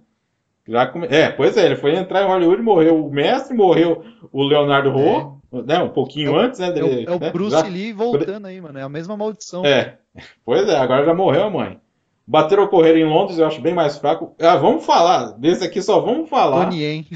Já 0.66 0.86
come... 0.86 1.09
É, 1.09 1.28
pois 1.28 1.56
é, 1.56 1.66
ele 1.66 1.77
foi 1.77 1.97
entrar 1.97 2.23
em 2.23 2.28
Hollywood, 2.28 2.62
morreu 2.62 3.05
o 3.05 3.10
mestre, 3.10 3.55
morreu 3.55 4.05
o 4.31 4.44
Leonardo 4.44 4.90
Ho, 4.90 5.40
né? 5.64 5.81
Um 5.81 5.89
pouquinho 5.89 6.36
antes, 6.36 6.60
né? 6.60 6.69
É 6.69 6.70
o, 6.70 6.74
dele, 6.74 7.05
é 7.09 7.10
o 7.10 7.19
né? 7.19 7.31
Bruce 7.32 7.51
Já- 7.51 7.62
Lee 7.62 7.93
voltando 7.93 8.47
aí, 8.47 8.60
mano. 8.60 8.78
É 8.78 8.82
a 8.82 8.89
mesma 8.89 9.16
maldição. 9.16 9.66
É, 9.66 9.98
pois 10.44 10.69
é, 10.69 10.77
agora 10.77 11.05
já 11.05 11.12
morreu 11.12 11.44
a 11.44 11.51
mãe. 11.51 11.81
Bateram 12.24 12.69
correr 12.69 12.97
em 12.97 13.05
Londres, 13.05 13.39
eu 13.39 13.47
acho 13.47 13.60
bem 13.60 13.74
mais 13.74 13.98
fraco. 13.98 14.36
Ah, 14.40 14.56
vamos 14.56 14.86
falar, 14.86 15.32
desse 15.32 15.64
aqui 15.64 15.82
só 15.82 15.98
vamos 16.01 16.31
falar. 16.31 16.66
Donnie 16.70 16.81
Yen. 16.81 17.06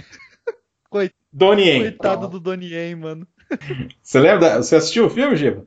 Donnie 1.37 1.67
Yen. 1.69 1.81
Coitado 1.83 2.29
do 2.29 2.41
Donnie 2.41 2.73
Yen, 2.73 2.97
mano. 2.97 3.27
Você 4.03 4.19
lembra? 4.19 4.57
Você 4.63 4.77
assistiu 4.77 5.07
o 5.07 5.11
filme, 5.11 5.37
Giba? 5.37 5.67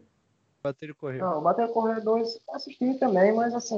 Bater 0.64 0.90
e 0.90 0.94
correr. 0.94 1.20
Não, 1.20 1.42
Bater 1.42 1.68
Correr 1.70 2.02
2 2.02 2.40
assisti 2.50 2.96
também, 2.96 3.32
mas 3.34 3.54
assim. 3.54 3.78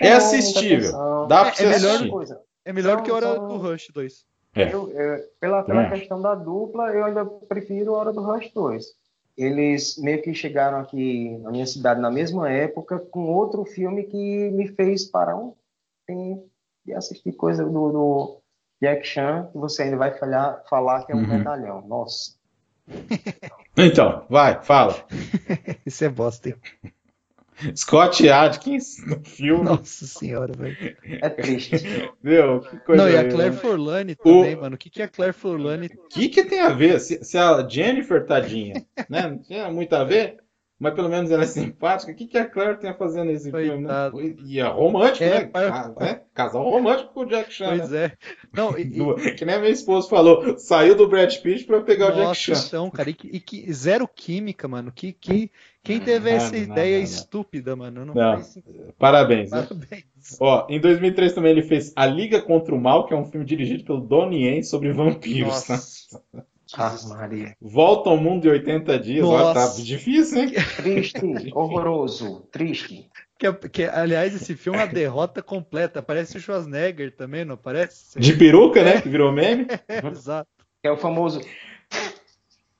É 0.00 0.12
assistível. 0.12 0.92
Dá 1.28 1.42
pra 1.42 1.48
É- 1.50 1.54
você 1.54 1.64
é 1.64 1.68
melhor 1.68 1.90
assistir. 1.94 2.10
coisa. 2.10 2.40
É 2.64 2.72
melhor 2.72 2.94
São- 2.96 3.02
que 3.04 3.10
a 3.10 3.14
hora 3.14 3.38
do 3.38 3.56
Rush 3.58 3.88
2. 3.92 4.24
É. 4.56 4.72
Eu, 4.72 4.90
eu- 4.90 5.24
pela 5.40 5.62
pela 5.62 5.90
questão 5.90 6.20
da 6.22 6.34
dupla, 6.34 6.90
eu 6.92 7.04
ainda 7.04 7.24
prefiro 7.24 7.94
a 7.94 7.98
Hora 7.98 8.12
do 8.12 8.22
Rush 8.22 8.50
2. 8.52 8.86
Eles 9.36 9.98
meio 9.98 10.22
que 10.22 10.32
chegaram 10.32 10.78
aqui 10.78 11.36
na 11.42 11.50
minha 11.50 11.66
cidade 11.66 12.00
na 12.00 12.10
mesma 12.10 12.48
época 12.50 12.98
com 12.98 13.32
outro 13.32 13.64
filme 13.64 14.04
que 14.04 14.50
me 14.50 14.68
fez 14.68 15.04
parar 15.04 15.36
um 15.36 15.52
tempo 16.06 16.48
de 16.84 16.94
assistir 16.94 17.32
coisa 17.32 17.64
do, 17.64 17.70
do 17.92 18.36
Jack 18.84 19.06
Chan, 19.06 19.48
que 19.50 19.56
você 19.58 19.84
ainda 19.84 19.96
vai 19.96 20.10
falhar, 20.18 20.62
falar 20.68 21.04
que 21.06 21.12
é 21.12 21.16
um 21.16 21.20
Uhum. 21.20 21.26
medalhão. 21.26 21.80
Nossa. 21.88 22.34
Então, 23.76 24.24
vai, 24.30 24.62
fala. 24.62 24.94
Isso 25.84 26.04
é 26.04 26.08
bosta, 26.08 26.50
hein? 26.50 26.54
Scott 27.74 28.28
Adkins 28.28 29.04
no 29.06 29.18
filme. 29.24 29.64
Nossa 29.64 30.06
senhora, 30.06 30.52
velho. 30.56 30.76
É 31.04 31.28
triste. 31.28 31.74
Meu, 32.22 32.60
que 32.60 32.76
coisa 32.78 33.02
Não, 33.02 33.10
e 33.10 33.16
a 33.16 33.28
Claire 33.28 33.54
né? 33.54 33.60
Forlani 33.60 34.14
também, 34.14 34.54
mano. 34.56 34.74
O 34.76 34.78
que, 34.78 34.90
que 34.90 35.02
a 35.02 35.08
Claire 35.08 35.32
Forlani. 35.32 35.86
O 35.86 36.08
que, 36.08 36.28
que 36.28 36.44
tem 36.44 36.60
a 36.60 36.68
ver? 36.68 37.00
Se, 37.00 37.24
se 37.24 37.36
a 37.38 37.66
Jennifer, 37.68 38.24
tadinha, 38.26 38.84
né? 39.08 39.26
Não 39.28 39.38
tinha 39.38 39.68
muito 39.70 39.92
a 39.94 40.04
ver, 40.04 40.36
mas 40.78 40.92
pelo 40.94 41.08
menos 41.08 41.30
ela 41.30 41.44
é 41.44 41.46
simpática. 41.46 42.10
O 42.12 42.14
que, 42.14 42.26
que 42.26 42.36
a 42.36 42.44
Claire 42.48 42.78
tem 42.78 42.90
a 42.90 42.94
fazer 42.94 43.24
nesse 43.24 43.50
Coitada. 43.50 44.10
filme, 44.10 44.28
né? 44.34 44.36
E 44.44 44.58
é 44.60 44.64
romântico, 44.66 45.24
É, 45.24 45.44
né? 45.44 45.50
né? 46.00 46.20
Casal 46.34 46.64
romântico 46.68 47.14
com 47.14 47.20
o 47.20 47.26
Jack 47.26 47.52
Chan, 47.52 47.76
Pois 47.78 47.90
né? 47.90 48.04
é. 48.06 48.12
Não, 48.52 48.76
e, 48.78 48.82
e- 48.82 49.34
que 49.34 49.44
nem 49.44 49.54
a 49.54 49.58
minha 49.60 49.70
esposa 49.70 50.08
falou, 50.08 50.58
saiu 50.58 50.94
do 50.96 51.08
Brad 51.08 51.32
Pitt 51.38 51.64
pra 51.64 51.80
pegar 51.80 52.06
o 52.06 52.12
Jack 52.12 52.22
Nossa, 52.24 52.40
Chan. 52.40 52.64
então, 52.66 52.90
cara, 52.90 53.08
e, 53.10 53.16
e 53.22 53.40
que 53.40 53.72
zero 53.72 54.06
química, 54.08 54.66
mano. 54.66 54.90
Que, 54.92 55.12
que, 55.12 55.50
quem 55.82 56.00
teve 56.00 56.30
essa 56.30 56.46
Nada, 56.46 56.58
ideia 56.58 56.98
nada, 56.98 57.02
nada. 57.10 57.14
estúpida, 57.20 57.76
mano? 57.76 58.04
Não, 58.06 58.14
Não, 58.14 58.32
faz 58.34 58.46
sentido. 58.48 58.92
Parabéns. 58.98 59.50
né? 59.52 59.62
Parabéns. 59.62 60.04
Ó, 60.40 60.66
em 60.70 60.80
2003 60.80 61.32
também 61.34 61.52
ele 61.52 61.62
fez 61.62 61.92
A 61.94 62.06
Liga 62.06 62.40
contra 62.42 62.74
o 62.74 62.80
Mal, 62.80 63.06
que 63.06 63.12
é 63.14 63.16
um 63.16 63.26
filme 63.26 63.44
dirigido 63.46 63.84
pelo 63.84 64.00
Donnie 64.00 64.44
Yen 64.46 64.62
sobre 64.62 64.92
vampiros. 64.92 65.68
Nossa. 65.68 66.20
Ah, 66.76 66.96
Maria. 67.08 67.56
Volta 67.60 68.10
ao 68.10 68.16
mundo 68.16 68.46
em 68.46 68.50
80 68.50 68.98
dias. 68.98 69.24
Ó, 69.26 69.52
tá 69.52 69.60
Nossa. 69.60 69.82
difícil, 69.82 70.42
hein? 70.42 70.52
Triste, 70.76 71.20
horroroso, 71.54 72.46
triste. 72.50 73.08
Que, 73.38 73.46
é- 73.46 73.52
que, 73.52 73.84
aliás, 73.84 74.34
esse 74.34 74.54
filme 74.56 74.78
é 74.78 74.82
uma 74.82 74.92
derrota 74.92 75.42
completa. 75.42 76.02
Parece 76.02 76.36
o 76.36 76.40
Schwarzenegger 76.40 77.14
também, 77.16 77.44
não 77.44 77.56
parece? 77.56 78.18
De 78.18 78.32
peruca, 78.34 78.82
né? 78.82 79.00
Que 79.00 79.08
virou 79.08 79.32
meme. 79.32 79.66
Exato. 80.12 80.48
É 80.82 80.90
o 80.90 80.96
famoso. 80.96 81.40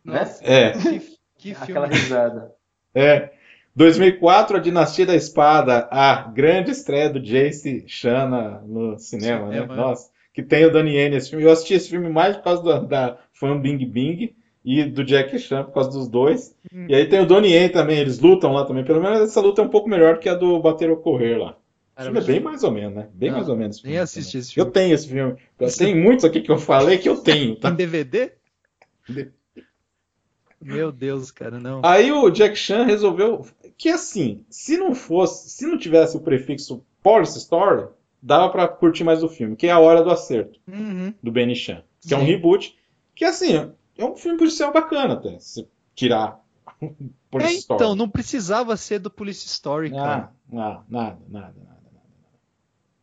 Né? 0.04 0.18
Nossa, 0.20 0.44
É. 0.44 0.72
que, 0.72 1.00
que 1.38 1.52
Aquela 1.52 1.86
filme. 1.88 2.02
risada. 2.02 2.52
É. 2.94 3.30
2004, 3.74 4.56
A 4.56 4.60
Dinastia 4.60 5.04
da 5.06 5.14
Espada, 5.16 5.88
a 5.90 6.14
grande 6.30 6.70
estreia 6.70 7.10
do 7.10 7.18
Jace 7.20 7.84
Chana 7.88 8.62
no 8.66 8.98
cinema, 8.98 9.48
né? 9.48 9.54
Cinema, 9.54 9.74
é. 9.74 9.76
Nossa, 9.76 10.10
que 10.34 10.42
tem 10.42 10.66
o 10.66 10.70
Donnie 10.70 10.96
Yen 10.96 11.08
nesse 11.10 11.30
filme. 11.30 11.44
Eu 11.44 11.50
assisti 11.52 11.72
esse 11.74 11.88
filme 11.88 12.10
mais 12.10 12.36
por 12.36 12.42
causa 12.44 12.62
da, 12.62 12.78
da 12.80 13.18
fã 13.32 13.58
Bing 13.58 13.78
Bing 13.86 14.34
e 14.64 14.84
do 14.84 15.02
Jack 15.04 15.38
Chan, 15.38 15.64
por 15.64 15.72
causa 15.74 15.90
dos 15.90 16.08
dois. 16.08 16.54
Hum. 16.74 16.86
E 16.88 16.94
aí 16.94 17.08
tem 17.08 17.20
o 17.20 17.26
Donnie 17.26 17.52
Yen 17.54 17.68
também, 17.70 17.98
eles 17.98 18.18
lutam 18.18 18.52
lá 18.52 18.64
também. 18.66 18.84
Pelo 18.84 19.00
menos 19.00 19.20
essa 19.22 19.40
luta 19.40 19.62
é 19.62 19.64
um 19.64 19.68
pouco 19.70 19.88
melhor 19.88 20.18
que 20.18 20.28
a 20.28 20.34
do 20.34 20.58
Bater 20.60 20.90
ou 20.90 20.96
Correr 20.98 21.38
lá. 21.38 21.56
O 21.96 22.02
filme 22.02 22.18
é 22.18 22.22
bem 22.24 22.40
mais 22.40 22.64
ou 22.64 22.72
menos, 22.72 22.94
né? 22.96 23.08
Bem 23.14 23.30
Não, 23.30 23.36
mais 23.36 23.48
ou 23.48 23.56
menos. 23.56 23.76
esse 23.76 23.86
nem 23.86 23.98
assisti 23.98 24.32
também. 24.32 24.40
esse 24.42 24.52
filme. 24.52 24.68
Eu 24.68 24.72
tenho 24.72 24.94
esse 24.94 25.08
filme. 25.08 25.36
Eu 25.60 25.76
tenho 25.76 25.96
muitos 26.02 26.24
aqui 26.24 26.40
que 26.40 26.50
eu 26.50 26.58
falei 26.58 26.98
que 26.98 27.08
eu 27.08 27.16
tenho, 27.18 27.54
tá? 27.54 27.70
Em 27.70 27.74
DVD? 27.76 28.32
De- 29.08 29.30
Meu 30.60 30.90
Deus, 30.90 31.30
cara, 31.30 31.60
não. 31.60 31.82
Aí 31.84 32.10
o 32.10 32.28
Jack 32.30 32.56
Chan 32.56 32.84
resolveu 32.84 33.46
que 33.76 33.88
assim, 33.90 34.44
se 34.48 34.76
não 34.76 34.94
fosse, 34.94 35.50
se 35.50 35.66
não 35.66 35.76
tivesse 35.78 36.16
o 36.16 36.20
prefixo 36.20 36.82
Police 37.02 37.38
Story, 37.38 37.86
dava 38.24 38.48
pra 38.50 38.66
curtir 38.66 39.04
mais 39.04 39.22
o 39.22 39.28
filme, 39.28 39.54
que 39.56 39.66
é 39.66 39.70
A 39.70 39.78
Hora 39.78 40.02
do 40.02 40.10
Acerto, 40.10 40.58
Uhum. 40.66 41.14
do 41.22 41.30
Benny 41.30 41.54
Chan, 41.54 41.82
que 42.00 42.14
é 42.14 42.16
um 42.16 42.20
Sim. 42.20 42.26
reboot, 42.26 42.76
que 43.14 43.24
assim, 43.24 43.54
é 43.98 44.04
um 44.04 44.16
filme 44.16 44.38
policial 44.38 44.72
bacana 44.72 45.14
até, 45.14 45.38
se 45.38 45.68
tirar 45.94 46.40
Police 47.30 47.54
É, 47.56 47.58
Story. 47.58 47.82
então, 47.82 47.94
não 47.94 48.08
precisava 48.08 48.76
ser 48.76 48.98
do 48.98 49.10
Police 49.10 49.46
Story, 49.46 49.90
cara. 49.90 50.30
Ah, 50.52 50.54
nada, 50.54 50.84
nada, 50.88 51.18
nada, 51.28 51.54
nada. 51.64 51.74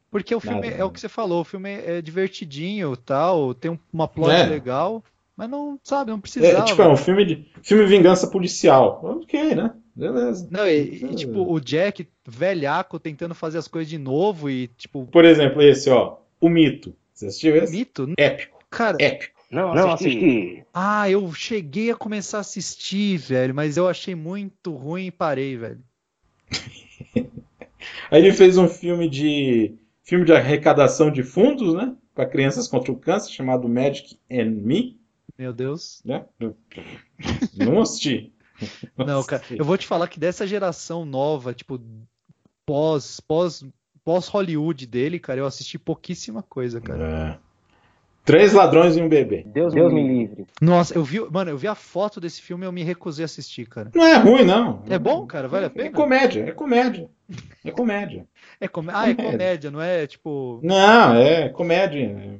Porque 0.09 0.35
o 0.35 0.39
filme 0.41 0.67
Nada, 0.67 0.67
é 0.67 0.71
nada. 0.71 0.85
o 0.85 0.91
que 0.91 0.99
você 0.99 1.07
falou, 1.09 1.41
o 1.41 1.45
filme 1.45 1.69
é 1.71 2.01
divertidinho 2.01 2.95
tal, 2.97 3.53
tem 3.53 3.71
um- 3.71 3.79
uma 3.93 4.07
plot 4.07 4.31
É. 4.31 4.43
legal, 4.43 5.03
mas 5.37 5.49
não, 5.49 5.79
sabe, 5.83 6.11
não 6.11 6.17
É, 6.17 6.21
precisava. 6.21 6.65
tipo, 6.65 6.81
é 6.81 6.87
um 6.89 6.97
filme 6.97 7.25
de 7.25 7.45
filme 7.63 7.85
vingança 7.85 8.27
policial. 8.27 8.99
Ok, 9.03 9.55
né? 9.55 9.73
Beleza. 9.95 10.47
Não, 10.49 10.67
e, 10.67 11.03
e, 11.03 11.15
tipo, 11.15 11.51
o 11.51 11.59
Jack, 11.59 12.07
velhaco, 12.27 12.99
tentando 12.99 13.35
fazer 13.35 13.57
as 13.57 13.67
coisas 13.67 13.89
de 13.89 13.97
novo 13.97 14.49
e, 14.49 14.67
tipo, 14.69 15.05
Por 15.07 15.25
exemplo, 15.25 15.61
esse, 15.61 15.89
ó. 15.89 16.17
O 16.39 16.49
Mito. 16.49 16.95
Você 17.13 17.27
assistiu 17.27 17.55
esse? 17.55 17.71
mito. 17.75 18.11
Épico. 18.17 18.59
Cara, 18.69 18.97
Épico. 18.99 19.39
Não, 19.51 19.75
Não 19.75 19.91
assisti. 19.91 20.17
assisti. 20.17 20.65
ah, 20.73 21.09
eu 21.09 21.31
cheguei 21.33 21.91
a 21.91 21.95
começar 21.95 22.37
a 22.37 22.41
assistir, 22.41 23.17
velho, 23.17 23.53
mas 23.53 23.75
eu 23.77 23.87
achei 23.87 24.15
muito 24.15 24.73
ruim 24.73 25.07
e 25.07 25.11
parei, 25.11 25.57
velho. 25.57 25.83
Aí 28.09 28.21
ele 28.21 28.31
fez 28.33 28.57
um 28.57 28.67
filme 28.67 29.09
de 29.09 29.75
filme 30.03 30.25
de 30.25 30.33
arrecadação 30.33 31.11
de 31.11 31.23
fundos, 31.23 31.73
né? 31.73 31.95
Para 32.13 32.25
crianças 32.25 32.67
contra 32.67 32.91
o 32.91 32.97
câncer, 32.97 33.31
chamado 33.31 33.67
Magic 33.69 34.17
and 34.31 34.51
Me, 34.51 34.99
Meu 35.37 35.53
Deus. 35.53 36.01
né? 36.05 36.25
Não 37.55 37.81
assisti. 37.81 38.31
Não, 38.97 39.23
cara, 39.23 39.43
eu 39.51 39.65
vou 39.65 39.77
te 39.77 39.87
falar 39.87 40.07
que 40.07 40.19
dessa 40.19 40.45
geração 40.47 41.05
nova, 41.05 41.53
tipo, 41.53 41.79
pós, 42.65 43.19
pós, 43.19 43.63
pós 44.03 44.27
Hollywood 44.27 44.85
dele, 44.85 45.19
cara, 45.19 45.39
eu 45.39 45.45
assisti 45.45 45.77
pouquíssima 45.79 46.41
coisa, 46.43 46.79
cara. 46.81 47.39
É. 47.47 47.51
Três 48.23 48.53
ladrões 48.53 48.95
e 48.95 49.01
um 49.01 49.09
bebê. 49.09 49.43
Deus, 49.47 49.73
Deus 49.73 49.91
me 49.91 50.03
me 50.03 50.19
livre. 50.19 50.45
Nossa, 50.61 50.93
eu 50.93 51.03
vi, 51.03 51.19
mano, 51.31 51.49
eu 51.49 51.57
vi 51.57 51.67
a 51.67 51.73
foto 51.73 52.21
desse 52.21 52.39
filme 52.39 52.63
e 52.63 52.67
eu 52.67 52.71
me 52.71 52.83
recusei 52.83 53.23
a 53.23 53.25
assistir, 53.25 53.67
cara. 53.67 53.89
Não 53.95 54.05
é 54.05 54.15
ruim, 54.17 54.45
não. 54.45 54.83
É 54.87 54.99
bom, 54.99 55.25
cara? 55.25 55.47
Vale 55.47 55.65
a 55.65 55.67
É 55.67 55.69
pena? 55.71 55.91
comédia, 55.91 56.43
é 56.47 56.51
comédia. 56.51 57.09
É 57.65 57.71
comédia. 57.71 58.27
É 58.59 58.67
com... 58.67 58.81
Ah, 58.89 59.09
é 59.09 59.15
Comédia. 59.15 59.31
comédia, 59.31 59.71
não 59.71 59.81
é 59.81 60.05
tipo. 60.05 60.59
Não, 60.61 61.15
é 61.15 61.49
comédia. 61.49 61.99
é 62.05 62.37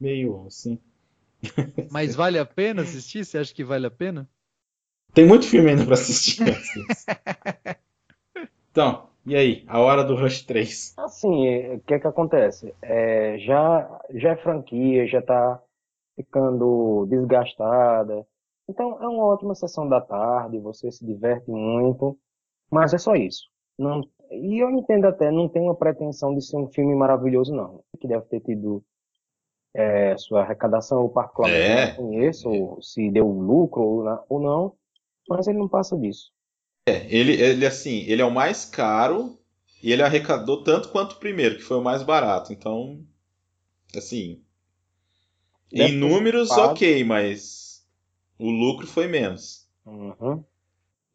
Meio 0.00 0.44
assim. 0.46 0.78
Mas 1.90 2.14
vale 2.14 2.38
a 2.38 2.46
pena 2.46 2.82
assistir? 2.82 3.24
Você 3.24 3.38
acha 3.38 3.52
que 3.52 3.64
vale 3.64 3.86
a 3.86 3.90
pena? 3.90 4.28
Tem 5.14 5.26
muito 5.26 5.46
filme 5.46 5.70
ainda 5.70 5.84
pra 5.84 5.94
assistir. 5.94 6.42
Então, 8.70 9.10
e 9.26 9.36
aí? 9.36 9.64
A 9.68 9.80
hora 9.80 10.02
do 10.02 10.16
Rush 10.16 10.46
3. 10.46 10.94
Assim, 10.96 11.46
é, 11.46 11.74
o 11.74 11.80
que 11.80 11.92
é 11.92 11.98
que 11.98 12.06
acontece? 12.06 12.74
É, 12.80 13.36
já, 13.40 14.00
já 14.14 14.30
é 14.30 14.36
franquia, 14.36 15.06
já 15.06 15.20
tá 15.20 15.60
ficando 16.16 17.04
desgastada. 17.10 18.26
Então, 18.66 18.96
é 19.02 19.06
uma 19.06 19.24
ótima 19.26 19.54
sessão 19.54 19.86
da 19.86 20.00
tarde, 20.00 20.58
você 20.58 20.90
se 20.90 21.04
diverte 21.04 21.50
muito, 21.50 22.16
mas 22.70 22.94
é 22.94 22.98
só 22.98 23.14
isso. 23.14 23.42
Não, 23.78 24.00
e 24.30 24.58
eu 24.62 24.70
entendo 24.70 25.04
até, 25.06 25.30
não 25.30 25.48
tem 25.50 25.60
uma 25.60 25.74
pretensão 25.74 26.34
de 26.34 26.40
ser 26.42 26.56
um 26.56 26.68
filme 26.68 26.94
maravilhoso, 26.94 27.54
não. 27.54 27.80
Que 28.00 28.08
deve 28.08 28.24
ter 28.26 28.40
tido 28.40 28.82
é, 29.74 30.16
sua 30.16 30.40
arrecadação, 30.42 31.02
eu 31.02 31.08
particularmente 31.10 31.60
É. 31.62 31.86
não 31.88 31.96
conheço, 31.96 32.48
ou 32.48 32.80
se 32.82 33.10
deu 33.10 33.26
lucro 33.28 33.82
ou, 33.82 34.24
ou 34.30 34.40
não, 34.40 34.72
mas 35.36 35.46
ele 35.46 35.58
não 35.58 35.68
passa 35.68 35.96
disso. 35.96 36.30
É, 36.86 37.06
ele, 37.14 37.32
ele 37.40 37.64
assim, 37.66 37.98
ele 38.08 38.22
é 38.22 38.24
o 38.24 38.30
mais 38.30 38.64
caro 38.64 39.38
e 39.82 39.92
ele 39.92 40.02
arrecadou 40.02 40.62
tanto 40.64 40.88
quanto 40.90 41.12
o 41.12 41.18
primeiro, 41.20 41.56
que 41.56 41.62
foi 41.62 41.76
o 41.76 41.82
mais 41.82 42.02
barato. 42.02 42.52
Então, 42.52 43.04
assim, 43.96 44.42
Deve 45.72 45.92
em 45.92 45.96
números, 45.96 46.48
pago. 46.48 46.72
ok, 46.72 47.04
mas 47.04 47.86
o 48.38 48.50
lucro 48.50 48.86
foi 48.86 49.06
menos. 49.06 49.68
Uhum. 49.86 50.44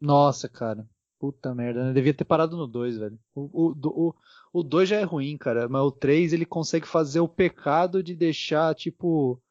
Nossa, 0.00 0.48
cara. 0.48 0.88
Puta 1.18 1.52
merda, 1.54 1.84
né? 1.84 1.92
Devia 1.92 2.14
ter 2.14 2.24
parado 2.24 2.56
no 2.56 2.66
2, 2.66 2.96
velho. 2.96 3.18
O, 3.34 3.68
o, 3.70 3.74
do- 3.74 3.90
o, 3.90 4.14
o 4.60 4.62
2 4.62 4.88
já 4.88 4.96
é 5.00 5.02
ruim, 5.02 5.36
cara, 5.36 5.68
mas 5.68 5.82
o 5.82 5.90
3 5.90 6.32
ele 6.32 6.46
consegue 6.46 6.86
fazer 6.86 7.18
o 7.20 7.28
pecado 7.28 8.02
de 8.02 8.14
deixar, 8.14 8.72
tipo, 8.74 9.42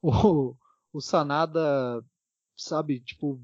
o, 0.00 0.54
o 0.92 1.00
Sanada, 1.00 2.04
sabe, 2.56 3.00
tipo, 3.00 3.40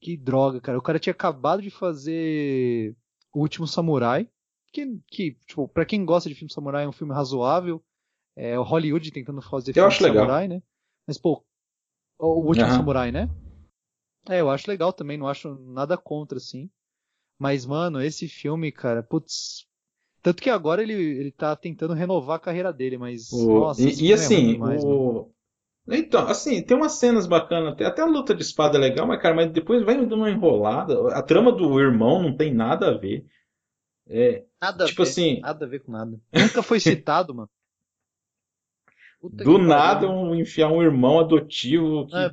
que 0.00 0.16
droga, 0.16 0.60
cara. 0.60 0.78
O 0.78 0.82
cara 0.82 0.98
tinha 0.98 1.12
acabado 1.12 1.62
de 1.62 1.70
fazer 1.70 2.96
O 3.32 3.40
Último 3.40 3.66
Samurai, 3.66 4.28
que, 4.72 4.98
que 5.08 5.32
tipo, 5.46 5.68
pra 5.68 5.84
quem 5.84 6.04
gosta 6.04 6.28
de 6.28 6.34
filme 6.34 6.52
samurai 6.52 6.84
é 6.84 6.88
um 6.88 6.92
filme 6.92 7.12
razoável. 7.14 7.82
É 8.36 8.58
o 8.58 8.62
Hollywood 8.64 9.10
tentando 9.12 9.42
fazer 9.42 9.74
Eu 9.74 9.84
filme 9.84 9.86
acho 9.86 9.98
de 9.98 10.02
legal. 10.02 10.26
samurai, 10.28 10.48
né? 10.48 10.62
Mas, 11.06 11.18
pô, 11.18 11.44
o 12.18 12.40
Último 12.46 12.70
Aham. 12.70 12.72
Samurai, 12.72 13.12
né? 13.12 13.30
É, 14.28 14.40
eu 14.40 14.50
acho 14.50 14.70
legal 14.70 14.92
também, 14.92 15.16
não 15.18 15.28
acho 15.28 15.54
nada 15.56 15.96
contra, 15.96 16.38
assim. 16.38 16.70
Mas, 17.38 17.66
mano, 17.66 18.02
esse 18.02 18.28
filme, 18.28 18.72
cara, 18.72 19.02
putz. 19.02 19.66
Tanto 20.22 20.42
que 20.42 20.50
agora 20.50 20.82
ele, 20.82 20.94
ele 20.94 21.32
tá 21.32 21.56
tentando 21.56 21.94
renovar 21.94 22.36
a 22.38 22.40
carreira 22.40 22.72
dele, 22.72 22.98
mas. 22.98 23.48
O- 23.48 23.50
nossa, 23.50 23.90
e, 23.90 24.06
e 24.08 24.12
é 24.12 24.14
assim, 24.14 24.56
mano. 24.58 24.80
o... 24.88 25.32
Então, 25.90 26.28
assim, 26.28 26.62
tem 26.62 26.76
umas 26.76 26.92
cenas 26.98 27.26
bacanas, 27.26 27.72
até, 27.72 27.84
até 27.84 28.02
a 28.02 28.06
luta 28.06 28.34
de 28.34 28.42
espada 28.42 28.78
é 28.78 28.80
legal, 28.80 29.06
mas, 29.06 29.20
cara, 29.20 29.34
mas 29.34 29.50
depois 29.50 29.84
vai 29.84 29.96
dando 29.96 30.14
uma 30.14 30.30
enrolada. 30.30 30.94
A 31.14 31.22
trama 31.22 31.52
do 31.52 31.80
irmão 31.80 32.22
não 32.22 32.36
tem 32.36 32.52
nada 32.54 32.90
a 32.90 32.96
ver. 32.98 33.26
É, 34.08 34.44
Nada 34.60 34.84
tipo 34.86 35.02
a 35.02 35.04
ver, 35.04 35.10
assim- 35.10 35.40
nada 35.40 35.64
a 35.64 35.68
ver 35.68 35.80
com 35.80 35.92
nada. 35.92 36.20
Nunca 36.32 36.62
foi 36.62 36.80
citado, 36.80 37.34
mano. 37.34 37.50
Puta 39.20 39.44
do 39.44 39.58
nada 39.58 40.08
um, 40.08 40.34
enfiar 40.34 40.70
um 40.72 40.82
irmão 40.82 41.18
adotivo 41.20 42.06
que. 42.06 42.16
É. 42.16 42.30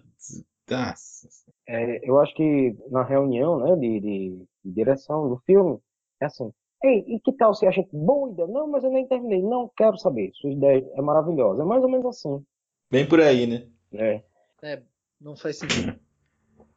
Nossa. 0.70 1.28
É, 1.68 2.10
eu 2.10 2.20
acho 2.20 2.34
que 2.34 2.76
na 2.90 3.04
reunião, 3.04 3.60
né, 3.60 3.76
de, 3.76 4.00
de, 4.00 4.46
de 4.64 4.72
direção 4.72 5.28
do 5.30 5.38
filme, 5.46 5.78
é 6.22 6.26
assim, 6.26 6.50
ei, 6.84 7.00
e 7.08 7.20
que 7.20 7.34
tal 7.34 7.54
se 7.54 7.66
a 7.68 7.72
gente, 7.72 7.90
boa 7.92 8.32
ideia, 8.32 8.48
não, 8.48 8.68
mas 8.70 8.84
eu 8.86 8.90
nem 8.90 9.06
terminei, 9.06 9.42
não 9.42 9.70
quero 9.76 9.98
saber, 9.98 10.32
sua 10.36 10.52
ideia 10.52 10.86
é 10.96 11.02
maravilhosa, 11.02 11.62
é 11.62 11.66
mais 11.66 11.84
ou 11.84 11.90
menos 11.90 12.06
assim, 12.06 12.42
Bem 12.90 13.08
por 13.08 13.20
aí, 13.20 13.46
né? 13.48 13.68
né? 13.92 14.24
É, 14.62 14.82
não 15.20 15.36
faz 15.36 15.58
sentido. 15.58 16.00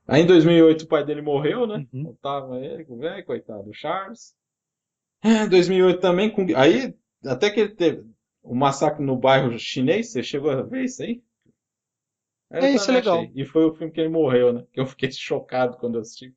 Aí 0.06 0.22
em 0.22 0.26
2008 0.26 0.82
o 0.82 0.88
pai 0.88 1.04
dele 1.04 1.22
morreu, 1.22 1.66
né? 1.66 1.86
Uhum. 1.92 2.04
Faltava 2.04 2.58
ele, 2.58 2.84
o 2.88 2.96
velho, 2.96 3.24
coitado, 3.24 3.68
o 3.70 3.74
Charles. 3.74 4.34
É, 5.22 5.46
2008 5.46 6.00
também, 6.00 6.30
com... 6.30 6.46
aí 6.56 6.94
até 7.24 7.50
que 7.50 7.60
ele 7.60 7.74
teve 7.74 8.04
o 8.42 8.54
massacre 8.54 9.04
no 9.04 9.16
bairro 9.16 9.56
chinês, 9.58 10.10
você 10.10 10.22
chegou 10.22 10.50
a 10.50 10.62
ver 10.62 10.84
isso 10.84 11.02
aí? 11.02 11.22
É, 12.50 12.70
isso 12.72 12.90
é 12.90 12.94
legal. 12.94 13.20
achei. 13.20 13.32
E 13.34 13.44
foi 13.44 13.64
o 13.64 13.74
filme 13.74 13.92
que 13.92 14.00
ele 14.00 14.08
morreu, 14.08 14.52
né? 14.52 14.66
Que 14.72 14.80
eu 14.80 14.86
fiquei 14.86 15.10
chocado 15.12 15.76
quando 15.76 15.94
eu 15.96 16.00
assisti. 16.00 16.34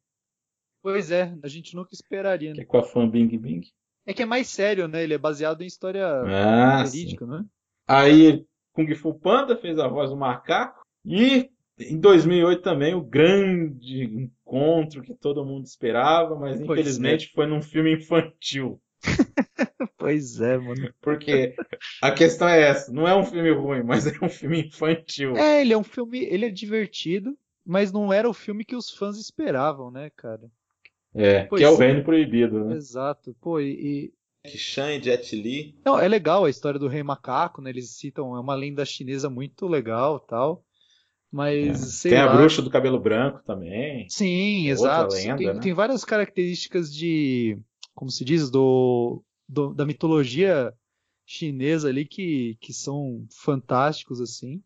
Pois 0.81 1.11
é, 1.11 1.33
a 1.41 1.47
gente 1.47 1.75
nunca 1.75 1.93
esperaria, 1.93 2.51
Que 2.51 2.57
né? 2.57 2.63
é 2.63 2.65
com 2.65 2.77
a 2.77 2.83
fã 2.83 3.09
Bing 3.09 3.37
Bing. 3.37 3.61
É 4.05 4.13
que 4.13 4.21
é 4.21 4.25
mais 4.25 4.47
sério, 4.49 4.87
né? 4.87 5.01
Ele 5.01 5.13
é 5.13 5.17
baseado 5.17 5.61
em 5.61 5.65
história 5.65 6.05
Ah, 6.05 6.85
sim. 6.85 6.91
verídica, 6.99 7.25
né? 7.25 7.45
Aí 7.87 8.45
Kung 8.73 8.93
Fu 8.95 9.13
Panda 9.13 9.55
fez 9.55 9.79
a 9.79 9.87
voz 9.87 10.09
do 10.09 10.17
macaco. 10.17 10.83
E 11.05 11.49
em 11.79 11.99
2008 11.99 12.61
também 12.61 12.93
o 12.93 13.01
grande 13.01 14.03
encontro 14.03 15.01
que 15.01 15.13
todo 15.13 15.45
mundo 15.45 15.65
esperava, 15.65 16.35
mas 16.35 16.57
Pois 16.57 16.79
infelizmente 16.79 17.31
foi 17.33 17.45
num 17.45 17.61
filme 17.61 17.93
infantil. 17.93 18.81
Pois 19.97 20.41
é, 20.41 20.57
mano. 20.57 20.93
Porque 20.99 21.55
a 22.01 22.11
questão 22.11 22.45
é 22.49 22.61
essa, 22.61 22.91
não 22.91 23.07
é 23.07 23.15
um 23.15 23.23
filme 23.23 23.51
ruim, 23.51 23.83
mas 23.83 24.05
é 24.05 24.13
um 24.21 24.27
filme 24.27 24.65
infantil. 24.65 25.37
É, 25.37 25.61
ele 25.61 25.71
é 25.71 25.77
um 25.77 25.83
filme, 25.83 26.19
ele 26.25 26.45
é 26.45 26.49
divertido, 26.49 27.37
mas 27.65 27.89
não 27.89 28.11
era 28.11 28.29
o 28.29 28.33
filme 28.33 28.65
que 28.65 28.75
os 28.75 28.89
fãs 28.89 29.17
esperavam, 29.17 29.89
né, 29.89 30.11
cara? 30.13 30.51
É, 31.15 31.45
Pois 31.45 31.61
que 31.61 31.65
é 31.65 31.69
o 31.69 31.81
é. 31.81 31.87
Reino 31.87 32.03
Proibido, 32.03 32.65
né? 32.65 32.75
Exato. 32.75 33.33
Pô, 33.39 33.61
e, 33.61 34.13
Chan 34.48 34.91
e 34.95 35.02
Jet 35.02 35.36
Li. 35.36 35.76
Não, 35.86 35.98
é 35.98 36.07
legal 36.07 36.44
a 36.45 36.49
história 36.49 36.80
do 36.80 36.88
Rei 36.88 37.02
Macaco, 37.02 37.61
né? 37.61 37.70
Eles 37.70 37.91
citam, 37.91 38.36
é 38.36 38.40
uma 38.40 38.56
lenda 38.56 38.84
chinesa 38.86 39.30
muito 39.30 39.68
legal, 39.68 40.20
tal. 40.20 40.65
Mas 41.32 41.95
sei 41.95 42.11
Tem 42.11 42.20
a 42.20 42.26
lá. 42.28 42.38
bruxa 42.38 42.61
do 42.61 42.70
cabelo 42.70 42.99
branco 42.99 43.41
também. 43.45 44.07
Sim, 44.10 44.68
exato. 44.68 45.14
lenda, 45.15 45.38
tem, 45.38 45.53
né? 45.53 45.60
tem 45.61 45.74
várias 45.74 46.03
características 46.06 46.94
de, 46.94 47.57
como 47.95 48.11
se 48.11 48.24
diz, 48.24 48.52
do, 48.52 49.24
do- 49.48 49.74
da 49.74 49.86
mitologia 49.86 50.74
chinesa 51.26 51.88
ali 51.90 52.06
que, 52.06 52.57
que 52.60 52.74
são 52.74 53.26
fantásticos, 53.32 54.20
assim. 54.22 54.61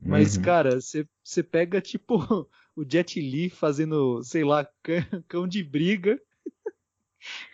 Mas, 0.00 0.36
Uhum. 0.36 0.42
cara, 0.42 0.78
você 0.80 1.42
pega, 1.42 1.80
tipo, 1.80 2.16
o 2.74 2.84
Jet 2.90 3.20
Li 3.20 3.50
fazendo, 3.50 4.22
sei 4.22 4.44
lá, 4.44 4.66
cã- 4.82 5.22
cão 5.28 5.46
de 5.46 5.62
briga. 5.62 6.18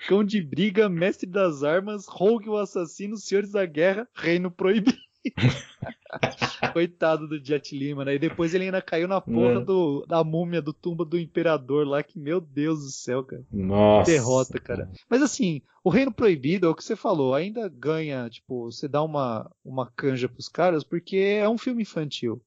Cão 0.08 0.24
de 0.24 0.40
briga, 0.42 0.88
mestre 0.88 1.28
das 1.28 1.62
armas, 1.62 2.06
Rogue 2.08 2.48
o 2.48 2.56
assassino, 2.56 3.16
senhores 3.16 3.52
da 3.52 3.64
guerra, 3.66 4.08
reino 4.14 4.50
proibido. 4.50 4.96
Coitado 6.72 7.28
do 7.28 7.42
Jet 7.44 7.76
Li, 7.76 7.94
mano. 7.94 8.10
E 8.10 8.18
depois 8.18 8.54
ele 8.54 8.64
ainda 8.64 8.80
caiu 8.82 9.06
na 9.08 9.20
porra 9.20 9.60
É. 9.60 9.64
do, 9.64 10.04
da 10.06 10.22
múmia 10.24 10.60
do 10.62 10.72
tumba 10.72 11.04
do 11.04 11.18
imperador 11.18 11.86
lá, 11.86 12.02
que, 12.02 12.18
meu 12.18 12.40
Deus 12.40 12.80
do 12.80 12.90
céu, 12.90 13.24
cara. 13.24 13.44
Nossa. 13.50 14.10
Derrota, 14.10 14.58
cara. 14.60 14.90
Mas 15.08 15.22
assim, 15.22 15.62
o 15.84 15.90
Reino 15.90 16.12
Proibido, 16.12 16.66
é 16.66 16.70
o 16.70 16.74
que 16.74 16.84
você 16.84 16.96
falou, 16.96 17.34
ainda 17.34 17.68
ganha, 17.68 18.28
tipo, 18.28 18.70
você 18.70 18.88
dá 18.88 19.02
uma, 19.02 19.50
uma 19.64 19.90
canja 19.94 20.28
pros 20.28 20.48
caras, 20.48 20.84
porque 20.84 21.16
é 21.16 21.48
um 21.48 21.58
filme 21.58 21.82
infantil. 21.82 22.40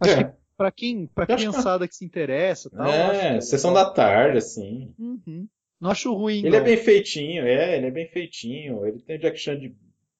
Acho 0.00 0.12
É. 0.12 0.24
que 0.24 0.32
pra 0.56 0.70
quem, 0.70 1.06
pra 1.06 1.24
Eu 1.28 1.34
acho 1.34 1.44
que- 1.46 1.50
criançada 1.50 1.88
que 1.88 1.94
se 1.96 2.04
interessa 2.04 2.68
tal, 2.70 2.86
É, 2.86 3.34
que- 3.36 3.40
sessão 3.42 3.72
da 3.72 3.88
tarde, 3.90 4.38
assim. 4.38 4.94
Uhum. 4.98 5.48
Não 5.80 5.90
acho 5.90 6.12
ruim, 6.14 6.44
Ele 6.44 6.56
é 6.56 6.58
não. 6.58 6.66
bem 6.66 6.76
feitinho, 6.76 7.46
é, 7.46 7.76
ele 7.76 7.86
é 7.86 7.90
bem 7.90 8.06
feitinho. 8.08 8.86
Ele 8.86 9.00
tem 9.00 9.16
o 9.16 9.18
Jack 9.18 9.38
Chan 9.38 9.58
de 9.58 9.74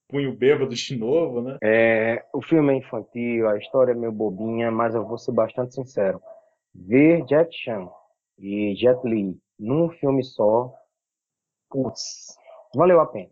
punho 0.09 0.35
bêbado 0.35 0.73
de 0.73 0.97
novo, 0.97 1.41
né? 1.41 1.57
É, 1.63 2.25
o 2.33 2.41
filme 2.41 2.73
é 2.73 2.77
infantil, 2.77 3.47
a 3.47 3.57
história 3.57 3.91
é 3.91 3.95
meio 3.95 4.11
bobinha, 4.11 4.71
mas 4.71 4.95
eu 4.95 5.05
vou 5.07 5.17
ser 5.17 5.31
bastante 5.31 5.73
sincero. 5.75 6.21
Ver 6.73 7.23
Jack 7.25 7.55
Chan 7.55 7.87
e 8.39 8.75
Jet 8.75 8.99
Li 9.07 9.37
num 9.59 9.89
filme 9.89 10.23
só, 10.23 10.73
putz, 11.69 12.35
valeu 12.75 12.99
a 12.99 13.05
pena, 13.05 13.29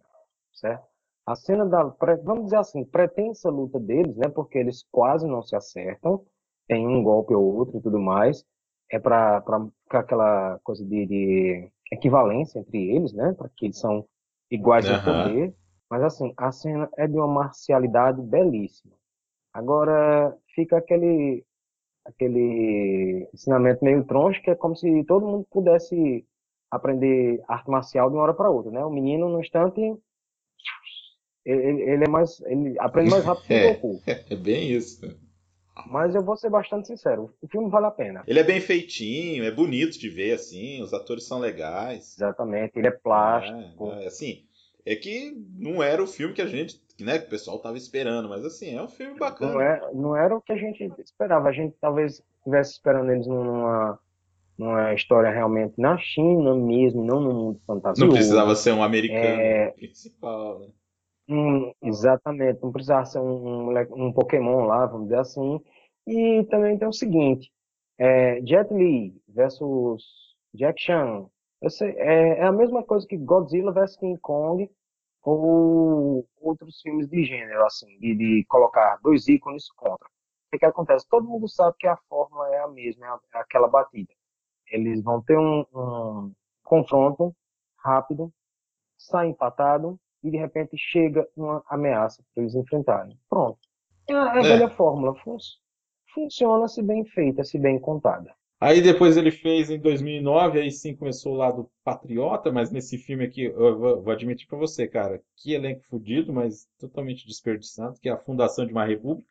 certo? 0.54 0.88
A 1.26 1.36
cena 1.36 1.66
da, 1.66 1.84
vamos 2.24 2.46
dizer 2.46 2.58
assim, 2.58 2.84
pretensa 2.86 3.50
luta 3.50 3.80
deles, 3.80 4.16
né? 4.16 4.30
Porque 4.30 4.58
eles 4.58 4.86
quase 4.92 5.28
não 5.28 5.42
se 5.42 5.56
acertam, 5.56 6.24
tem 6.68 6.88
um 6.88 7.04
golpe 7.04 7.34
ou 7.34 7.56
outro 7.58 7.78
e 7.78 7.82
tudo 7.82 8.00
mais, 8.00 8.46
é 8.92 9.00
para 9.00 9.42
ficar 9.84 10.00
aquela 10.00 10.60
coisa 10.64 10.84
de, 10.86 11.06
de 11.06 11.72
equivalência 11.92 12.60
entre 12.60 12.96
eles, 12.96 13.14
né? 13.14 13.34
Para 13.38 13.50
que 13.50 13.66
eles 13.66 13.80
são 13.80 14.06
iguais 14.52 14.86
em 14.86 14.94
Aham. 14.94 15.24
poder. 15.24 15.56
Mas 15.90 16.04
assim, 16.04 16.34
a 16.38 16.52
cena 16.52 16.90
é 16.98 17.08
de 17.08 17.16
uma 17.16 17.28
marcialidade 17.28 18.22
belíssima. 18.22 18.94
Agora 19.54 20.36
fica 20.54 20.78
aquele 20.78 21.44
aquele 22.06 23.28
ensinamento 23.34 23.84
meio 23.84 24.04
troncho 24.06 24.42
que 24.42 24.50
é 24.50 24.56
como 24.56 24.76
se 24.76 25.04
todo 25.04 25.28
mundo 25.28 25.46
pudesse 25.52 26.26
aprender 26.72 27.42
arte 27.48 27.70
marcial 27.70 28.10
de 28.10 28.16
uma 28.16 28.24
hora 28.24 28.34
para 28.34 28.50
outra, 28.50 28.72
né? 28.72 28.84
O 28.84 28.90
menino 28.90 29.30
no 29.30 29.40
instante 29.40 29.82
ele, 31.46 31.82
ele 31.82 32.04
é 32.06 32.10
mais 32.10 32.40
ele 32.42 32.80
aprende 32.80 33.10
mais 33.10 33.26
rápido 33.26 33.48
que 33.48 33.54
o 33.54 33.58
É, 33.60 33.74
Goku. 33.74 34.02
é 34.30 34.36
bem 34.36 34.72
isso. 34.72 35.02
Mas 35.88 36.16
eu 36.16 36.24
vou 36.24 36.36
ser 36.36 36.50
bastante 36.50 36.88
sincero, 36.88 37.34
o 37.42 37.48
filme 37.48 37.70
vale 37.70 37.86
a 37.88 37.92
pena. 37.92 38.24
Ele 38.28 38.40
é 38.40 38.44
bem 38.44 38.60
feitinho, 38.60 39.44
é 39.44 39.52
bonito 39.52 40.00
de 40.00 40.10
ver, 40.10 40.34
assim, 40.34 40.82
os 40.82 40.94
atores 40.94 41.26
são 41.28 41.40
legais. 41.40 42.16
Exatamente, 42.18 42.78
ele 42.78 42.88
é 42.88 42.92
plástico. 42.92 43.92
É, 43.92 44.04
é, 44.04 44.08
assim, 44.08 44.44
é 44.86 44.96
que 44.96 45.36
não 45.58 45.82
era 45.84 46.02
o 46.04 46.08
filme 46.08 46.34
que 46.34 46.42
a 46.42 46.48
gente, 46.48 46.82
né, 47.00 47.20
que 47.20 47.28
o 47.28 47.30
pessoal 47.30 47.60
tava 47.60 47.78
esperando, 47.78 48.28
mas 48.30 48.44
assim, 48.46 48.76
é 48.76 48.82
um 48.82 48.88
filme 48.88 49.18
bacana. 49.18 49.54
Não, 49.54 49.62
é, 49.62 49.92
não 49.94 50.16
era 50.16 50.36
o 50.36 50.42
que 50.42 50.52
a 50.52 50.58
gente 50.58 50.84
esperava. 51.00 51.50
A 51.50 51.52
gente 51.52 51.76
talvez 51.80 52.24
estivesse 52.40 52.72
esperando 52.74 53.12
eles 53.12 53.28
numa, 53.28 54.00
numa 54.58 54.94
história 54.94 55.30
realmente 55.30 55.74
na 55.78 55.98
China 55.98 56.56
mesmo, 56.56 57.04
não 57.04 57.20
no 57.22 57.34
mundo 57.34 57.62
fantasioso. 57.66 58.06
Não 58.06 58.14
precisava 58.14 58.56
ser 58.56 58.72
um 58.72 58.84
americano 58.84 59.22
É. 59.42 59.72
principal, 59.72 60.60
né? 60.60 60.68
Exatamente, 61.82 62.62
não 62.64 62.72
precisava 62.72 63.06
ser 63.06 63.20
um, 63.20 63.70
um, 63.70 64.06
um 64.08 64.14
Pokémon 64.14 64.66
lá, 64.66 64.86
vamos 64.88 65.10
dizer 65.10 65.20
assim. 65.20 65.62
E 66.08 66.44
também 66.50 66.78
tem 66.78 66.88
o 66.88 66.94
seguinte, 66.94 67.52
é, 68.00 68.42
Jet 68.46 68.74
Li 68.74 69.14
versus 69.28 70.04
Jack 70.54 70.82
Chan, 70.82 71.30
sei, 71.70 71.92
é, 71.98 72.40
é 72.40 72.44
a 72.46 72.52
mesma 72.52 72.84
coisa 72.84 73.06
que 73.08 73.18
Godzilla 73.18 73.72
versus 73.72 73.98
King 73.98 74.20
Kong 74.20 74.70
ou 75.22 76.26
outros 76.42 76.82
filmes 76.82 77.08
de 77.08 77.24
gênero, 77.24 77.64
assim, 77.66 78.00
de, 78.00 78.16
de 78.16 78.46
colocar 78.48 78.98
dois 79.04 79.28
ícones 79.28 79.70
contra. 79.74 80.08
O 80.08 80.52
que 80.52 80.60
que 80.60 80.66
acontece? 80.66 81.08
Todo 81.10 81.28
mundo 81.28 81.48
sabe 81.48 81.76
que 81.78 81.88
a 81.88 81.98
fórmula 82.10 82.50
é 82.56 82.60
a 82.60 82.68
mesma, 82.68 83.06
é, 83.06 83.38
é 83.38 83.42
aquela 83.42 83.68
batida. 83.68 84.12
Eles 84.72 85.04
vão 85.04 85.22
ter 85.22 85.38
um, 85.38 85.66
um 85.74 86.34
confronto 86.64 87.36
rápido, 87.78 88.34
sai 88.98 89.28
empatado 89.28 90.00
e 90.24 90.30
de 90.32 90.38
repente 90.38 90.78
chega 90.78 91.28
uma 91.36 91.64
ameaça 91.70 92.24
para 92.34 92.44
eles 92.44 92.56
enfrentarem. 92.56 93.18
Pronto. 93.30 93.58
É 94.10 94.14
a, 94.14 94.18
é 94.18 94.30
a 94.30 94.40
É. 94.40 94.42
velha 94.44 94.70
fórmula. 94.70 95.16
Fun- 95.16 95.38
funciona 96.14 96.68
se 96.68 96.82
bem 96.82 97.06
feita, 97.06 97.44
se 97.44 97.58
bem 97.60 97.80
contada. 97.80 98.34
Aí 98.62 98.82
depois 98.82 99.16
ele 99.16 99.32
fez 99.32 99.70
em 99.70 99.80
2009, 99.80 100.60
aí 100.60 100.70
sim 100.70 100.94
começou 100.94 101.34
o 101.34 101.38
lado 101.38 101.70
patriota, 101.82 102.52
mas 102.52 102.70
nesse 102.72 102.98
filme 102.98 103.24
aqui, 103.24 103.44
eu 103.44 103.80
vou, 103.80 104.02
vou 104.02 104.12
admitir 104.12 104.48
pra 104.48 104.58
você, 104.58 104.86
cara, 104.86 105.22
que 105.38 105.54
elenco 105.54 105.82
fudido, 105.90 106.34
mas 106.34 106.68
totalmente 106.78 107.26
desperdiçado, 107.26 107.98
que 108.02 108.10
é 108.10 108.12
a 108.12 108.18
Fundação 108.18 108.66
de 108.66 108.74
uma 108.74 108.84
República. 108.86 109.30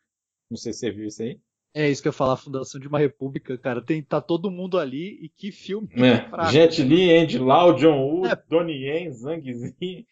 Não 0.49 0.57
sei 0.57 0.73
se 0.73 0.79
você 0.79 0.91
viu 0.91 1.05
isso 1.05 1.21
aí. 1.21 1.39
É 1.75 1.87
isso 1.87 2.01
que 2.01 2.07
eu 2.07 2.09
ia 2.09 2.13
falar, 2.17 2.37
Fundação 2.37 2.81
de 2.81 2.87
uma 2.87 2.97
República, 2.97 3.55
cara. 3.59 3.83
Tem, 3.85 4.01
tá 4.01 4.19
todo 4.19 4.49
mundo 4.49 4.79
ali 4.79 5.19
e 5.23 5.29
que 5.29 5.51
filme 5.51 5.87
É, 5.93 6.27
fraco. 6.27 6.51
Jet 6.51 6.81
Li, 6.81 7.15
Andy 7.15 7.37
Lau, 7.37 7.75
John 7.75 7.99
Woo, 8.01 8.25
É. 8.25 8.35
Donnie 8.49 8.83
Yen, 8.87 9.11
Zhang 9.11 9.53
Zi, 9.53 10.07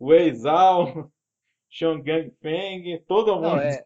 Wei 0.00 0.34
Zhao, 0.34 1.10
Xiong 1.70 2.02
Feng, 2.40 3.00
todo 3.06 3.34
mundo. 3.36 3.42
Não, 3.42 3.58
é-. 3.58 3.84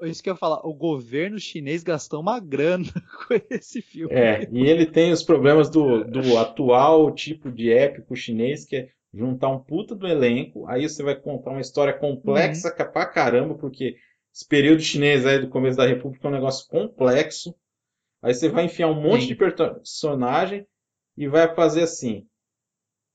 É 0.00 0.08
isso 0.08 0.22
que 0.22 0.30
eu 0.30 0.34
ia 0.34 0.38
falar. 0.38 0.66
O 0.66 0.74
governo 0.74 1.38
chinês 1.38 1.82
gastou 1.82 2.20
uma 2.20 2.38
grana 2.38 2.84
com 3.26 3.34
esse 3.50 3.82
filme. 3.82 4.14
É, 4.14 4.48
e 4.52 4.66
ele 4.66 4.86
tem 4.86 5.12
os 5.12 5.22
problemas 5.22 5.68
do, 5.68 6.04
do 6.04 6.38
atual 6.38 7.12
tipo 7.14 7.50
de 7.50 7.72
épico 7.72 8.14
chinês, 8.14 8.64
que 8.64 8.76
é 8.76 8.88
juntar 9.12 9.48
um 9.48 9.58
puta 9.58 9.94
do 9.94 10.06
elenco, 10.06 10.66
aí 10.66 10.88
você 10.88 11.02
vai 11.02 11.16
contar 11.16 11.50
uma 11.50 11.60
história 11.60 11.92
complexa 11.92 12.70
ca- 12.70 12.84
pra 12.84 13.06
caramba, 13.06 13.54
porque 13.54 13.96
esse 14.32 14.46
período 14.46 14.82
chinês 14.82 15.26
aí 15.26 15.38
do 15.40 15.48
começo 15.48 15.78
da 15.78 15.86
República 15.86 16.28
é 16.28 16.30
um 16.30 16.34
negócio 16.34 16.68
complexo. 16.68 17.54
Aí 18.22 18.34
você 18.34 18.48
vai 18.48 18.66
enfiar 18.66 18.88
um 18.88 19.00
monte 19.00 19.22
Sim. 19.22 19.28
de 19.28 19.34
personagem 19.36 20.66
e 21.16 21.26
vai 21.26 21.54
fazer 21.54 21.82
assim, 21.82 22.27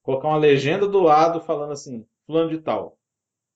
colocar 0.04 0.28
uma 0.28 0.38
legenda 0.38 0.88
do 0.88 1.00
lado 1.02 1.42
falando 1.42 1.72
assim, 1.72 2.06
fulano 2.28 2.50
de 2.52 2.60
tal, 2.60 2.98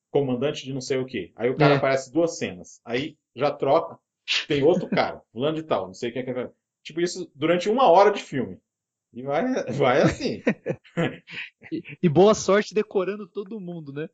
comandante 0.09 0.65
de 0.65 0.73
não 0.73 0.81
sei 0.81 0.97
o 0.97 1.05
quê. 1.05 1.31
Aí 1.35 1.49
o 1.49 1.55
cara 1.55 1.75
É. 1.75 1.77
aparece 1.77 2.11
duas 2.11 2.37
cenas. 2.37 2.81
Aí 2.83 3.15
já 3.35 3.51
troca, 3.51 3.99
tem 4.47 4.63
outro 4.63 4.89
cara, 4.89 5.21
fulano 5.31 5.55
de 5.57 5.63
tal, 5.63 5.87
não 5.87 5.93
sei 5.93 6.09
o 6.09 6.13
que 6.13 6.19
é 6.19 6.23
que 6.23 6.31
é. 6.31 6.49
Tipo 6.83 7.01
isso 7.01 7.29
durante 7.35 7.69
uma 7.69 7.87
hora 7.91 8.11
de 8.11 8.23
filme. 8.23 8.57
E 9.13 9.21
vai, 9.21 9.45
vai 9.73 10.01
assim. 10.01 10.41
E, 11.71 11.81
e 12.03 12.09
boa 12.09 12.33
sorte 12.33 12.73
decorando 12.73 13.27
todo 13.27 13.59
mundo, 13.59 13.91
né? 13.93 14.09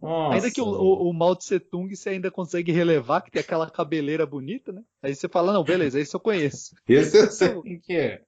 Nossa, 0.00 0.34
ainda 0.36 0.50
que 0.50 0.60
o, 0.60 0.64
o, 0.66 1.10
o 1.10 1.12
Mao 1.12 1.36
Tse 1.36 1.60
Tung 1.60 1.94
você 1.94 2.10
ainda 2.10 2.30
consegue 2.30 2.72
relevar, 2.72 3.20
que 3.20 3.30
tem 3.30 3.40
aquela 3.40 3.70
cabeleira 3.70 4.24
bonita, 4.24 4.72
né? 4.72 4.82
Aí 5.02 5.14
você 5.14 5.28
fala, 5.28 5.52
não, 5.52 5.62
beleza, 5.62 6.00
esse 6.00 6.14
eu 6.16 6.20
conheço. 6.20 6.74
Esse 6.88 7.18
eu 7.18 7.30
sei 7.30 7.60
quem 7.62 7.78
que 7.80 7.92
é. 7.94 8.22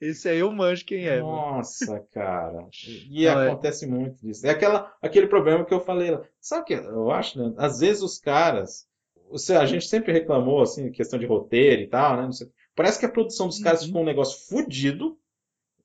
Esse 0.00 0.28
aí 0.28 0.38
eu 0.38 0.52
manjo 0.52 0.84
quem 0.84 1.06
é. 1.06 1.20
mano. 1.22 1.32
Nossa, 1.34 2.00
cara. 2.12 2.68
E 3.10 3.24
Não, 3.24 3.40
é- 3.40 3.48
acontece 3.50 3.86
muito 3.86 4.20
disso. 4.20 4.46
É 4.46 4.50
aquela, 4.50 4.94
aquele 5.00 5.26
problema 5.26 5.64
que 5.64 5.72
eu 5.72 5.80
falei 5.80 6.10
lá. 6.10 6.22
Sabe 6.40 6.62
o 6.62 6.64
que 6.66 6.74
eu 6.74 7.10
acho, 7.10 7.38
né? 7.42 7.54
Às 7.56 7.80
vezes 7.80 8.02
os 8.02 8.18
caras. 8.18 8.86
Você, 9.30 9.54
a 9.54 9.64
gente 9.64 9.86
sempre 9.86 10.12
reclamou, 10.12 10.60
assim, 10.60 10.90
questão 10.92 11.18
de 11.18 11.24
roteiro 11.24 11.80
e 11.82 11.86
tal, 11.86 12.16
né? 12.18 12.22
Não 12.24 12.32
sei. 12.32 12.50
Parece 12.74 12.98
que 12.98 13.06
a 13.06 13.10
produção 13.10 13.46
dos 13.46 13.58
caras 13.60 13.80
Uhum. 13.80 13.86
ficou 13.86 14.02
um 14.02 14.06
negócio 14.06 14.46
fudido, 14.46 15.18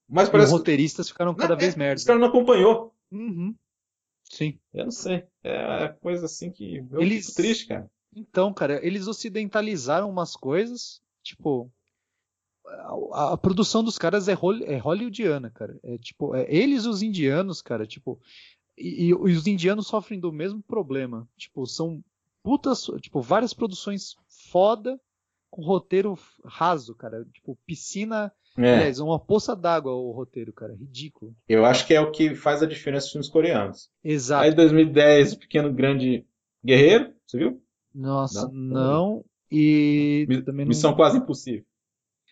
mas 0.08 0.24
E 0.24 0.28
os 0.28 0.32
parece 0.32 0.50
que 0.52 0.58
roteiristas 0.58 1.08
ficaram 1.08 1.34
cada 1.34 1.54
Não, 1.54 1.60
vez 1.60 1.74
é, 1.74 1.78
merda. 1.78 1.96
os 1.98 2.04
caras 2.04 2.20
não 2.20 2.28
acompanhou. 2.28 2.94
Uhum. 3.10 3.54
Sim. 4.24 4.58
Eu 4.74 4.84
não 4.84 4.90
sei. 4.90 5.24
É 5.42 5.88
coisa 6.00 6.26
assim 6.26 6.50
que 6.50 6.84
eu 6.90 7.00
Eles- 7.00 7.26
fico 7.28 7.36
triste, 7.36 7.66
cara. 7.68 7.90
Então, 8.14 8.52
cara, 8.52 8.84
eles 8.86 9.06
ocidentalizaram 9.06 10.10
umas 10.10 10.34
coisas, 10.36 11.00
tipo, 11.22 11.70
a, 13.12 13.32
a 13.32 13.36
produção 13.36 13.82
dos 13.84 13.98
caras 13.98 14.28
é, 14.28 14.34
hol- 14.34 14.62
é 14.64 14.76
hollywoodiana, 14.78 15.50
cara. 15.50 15.78
É 15.82 15.98
tipo, 15.98 16.34
é 16.34 16.46
eles 16.48 16.84
os 16.86 17.02
indianos, 17.02 17.60
cara, 17.62 17.86
tipo, 17.86 18.20
e, 18.76 19.06
e 19.06 19.14
os 19.14 19.46
indianos 19.46 19.86
sofrem 19.86 20.20
do 20.20 20.32
mesmo 20.32 20.62
problema. 20.62 21.28
Tipo, 21.36 21.66
são 21.66 22.02
putas, 22.42 22.84
tipo, 23.00 23.20
várias 23.20 23.52
produções 23.52 24.16
foda 24.50 24.98
com 25.50 25.62
roteiro 25.62 26.16
raso, 26.44 26.94
cara. 26.94 27.24
Tipo, 27.32 27.58
piscina, 27.66 28.32
É, 28.56 28.74
aliás, 28.74 29.00
uma 29.00 29.18
poça 29.18 29.54
d'água 29.56 29.92
o 29.92 30.10
roteiro, 30.12 30.52
cara. 30.52 30.74
Ridículo. 30.74 31.34
eu 31.48 31.64
acho 31.64 31.86
que 31.86 31.94
é 31.94 32.00
o 32.00 32.10
que 32.10 32.34
faz 32.34 32.62
a 32.62 32.66
diferença 32.66 33.04
dos 33.06 33.12
filmes 33.12 33.28
coreanos. 33.28 33.90
Exato. 34.04 34.44
Aí 34.44 34.54
2010, 34.54 35.34
Pequeno 35.36 35.72
Grande 35.72 36.24
Guerreiro, 36.64 37.12
você 37.26 37.38
viu? 37.38 37.62
Nossa, 37.94 38.46
Não, 38.48 38.52
não. 38.52 39.24
E 39.50 40.26
Mi- 40.28 40.42
também 40.42 40.66
não. 40.66 40.68
Missão 40.68 40.94
Quase 40.94 41.18
Impossível. 41.18 41.64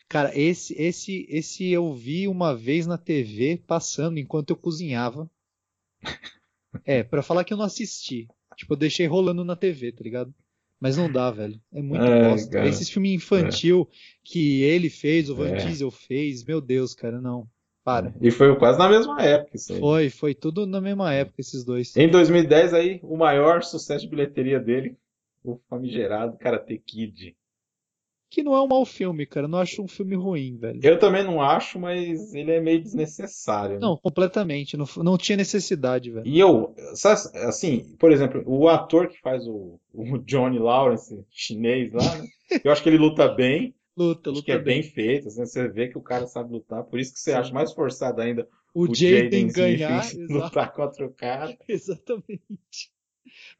Cara, 0.08 0.30
esse, 0.38 0.74
esse, 0.80 1.26
esse 1.28 1.70
eu 1.70 1.92
vi 1.92 2.28
uma 2.28 2.54
vez 2.54 2.86
na 2.86 2.96
TV 2.96 3.60
passando 3.66 4.18
enquanto 4.18 4.50
eu 4.50 4.56
cozinhava. 4.56 5.30
É, 6.84 7.02
pra 7.02 7.22
falar 7.22 7.42
que 7.42 7.54
eu 7.54 7.56
não 7.56 7.64
assisti. 7.64 8.28
Tipo, 8.54 8.74
eu 8.74 8.76
deixei 8.76 9.06
rolando 9.06 9.42
na 9.42 9.56
TV, 9.56 9.92
tá 9.92 10.04
ligado? 10.04 10.34
Mas 10.78 10.96
não 10.96 11.10
dá, 11.10 11.30
velho. 11.30 11.58
É 11.72 11.80
muito 11.80 12.02
Ai, 12.02 12.30
bosta. 12.30 12.50
cara. 12.50 12.68
Esses 12.68 12.90
filmes 12.90 13.12
infantil 13.12 13.88
que 14.22 14.62
ele 14.62 14.90
fez, 14.90 15.30
o 15.30 15.34
Van 15.34 15.48
É. 15.48 15.56
Diesel 15.56 15.90
fez, 15.90 16.44
meu 16.44 16.60
Deus, 16.60 16.94
cara, 16.94 17.18
não. 17.18 17.48
Para. 17.82 18.14
E 18.20 18.30
foi 18.30 18.54
quase 18.56 18.78
na 18.78 18.88
mesma 18.88 19.22
época 19.22 19.56
isso 19.56 19.72
aí. 19.72 19.80
Foi, 19.80 20.10
foi 20.10 20.34
tudo 20.34 20.66
na 20.66 20.80
mesma 20.80 21.14
época, 21.14 21.40
esses 21.40 21.64
dois. 21.64 21.96
Em 21.96 22.10
2010 22.10 22.74
aí, 22.74 23.00
o 23.02 23.16
maior 23.16 23.62
sucesso 23.62 24.04
de 24.04 24.10
bilheteria 24.10 24.60
dele, 24.60 24.98
o 25.42 25.58
famigerado 25.70 26.36
Karate 26.36 26.76
Kid. 26.78 27.34
Que 28.36 28.42
não 28.42 28.54
é 28.54 28.60
um 28.60 28.66
mau 28.66 28.84
filme, 28.84 29.24
cara. 29.24 29.46
Eu 29.46 29.48
não 29.48 29.58
acho 29.58 29.82
um 29.82 29.88
filme 29.88 30.14
ruim, 30.14 30.58
velho. 30.58 30.78
Eu 30.82 30.98
também 30.98 31.24
não 31.24 31.40
acho, 31.40 31.78
mas 31.78 32.34
ele 32.34 32.52
é 32.52 32.60
meio 32.60 32.82
desnecessário. 32.82 33.76
né? 33.76 33.80
Não, 33.80 33.96
completamente. 33.96 34.76
Não, 34.76 34.84
não 34.98 35.16
tinha 35.16 35.38
necessidade, 35.38 36.10
velho. 36.10 36.26
E 36.26 36.38
eu, 36.38 36.74
assim, 37.46 37.96
por 37.98 38.12
exemplo, 38.12 38.42
o 38.44 38.68
ator 38.68 39.08
que 39.08 39.18
faz 39.22 39.46
o, 39.46 39.80
o 39.90 40.18
Johnny 40.18 40.58
Lawrence, 40.58 41.18
chinês 41.30 41.90
lá, 41.94 42.18
né? 42.18 42.26
Eu 42.62 42.70
acho 42.70 42.82
que 42.82 42.90
ele 42.90 42.98
luta 42.98 43.26
bem, 43.26 43.74
Luta, 43.96 44.28
acho 44.28 44.40
luta 44.40 44.44
que 44.44 44.52
é 44.52 44.58
bem. 44.58 44.82
bem 44.82 44.82
feito, 44.82 45.28
assim, 45.28 45.46
você 45.46 45.66
vê 45.66 45.88
que 45.88 45.96
o 45.96 46.02
cara 46.02 46.26
sabe 46.26 46.52
lutar, 46.52 46.84
por 46.84 47.00
isso 47.00 47.14
que 47.14 47.18
você 47.20 47.32
acha 47.32 47.54
mais 47.54 47.72
forçado 47.72 48.20
ainda 48.20 48.46
O 48.74 48.82
o 48.82 48.94
Jaden 48.94 49.48
ganhar, 49.48 50.04
exato. 50.12 50.30
lutar 50.30 50.74
contra 50.74 51.06
o 51.06 51.10
cara. 51.10 51.56
Exatamente. 51.66 52.92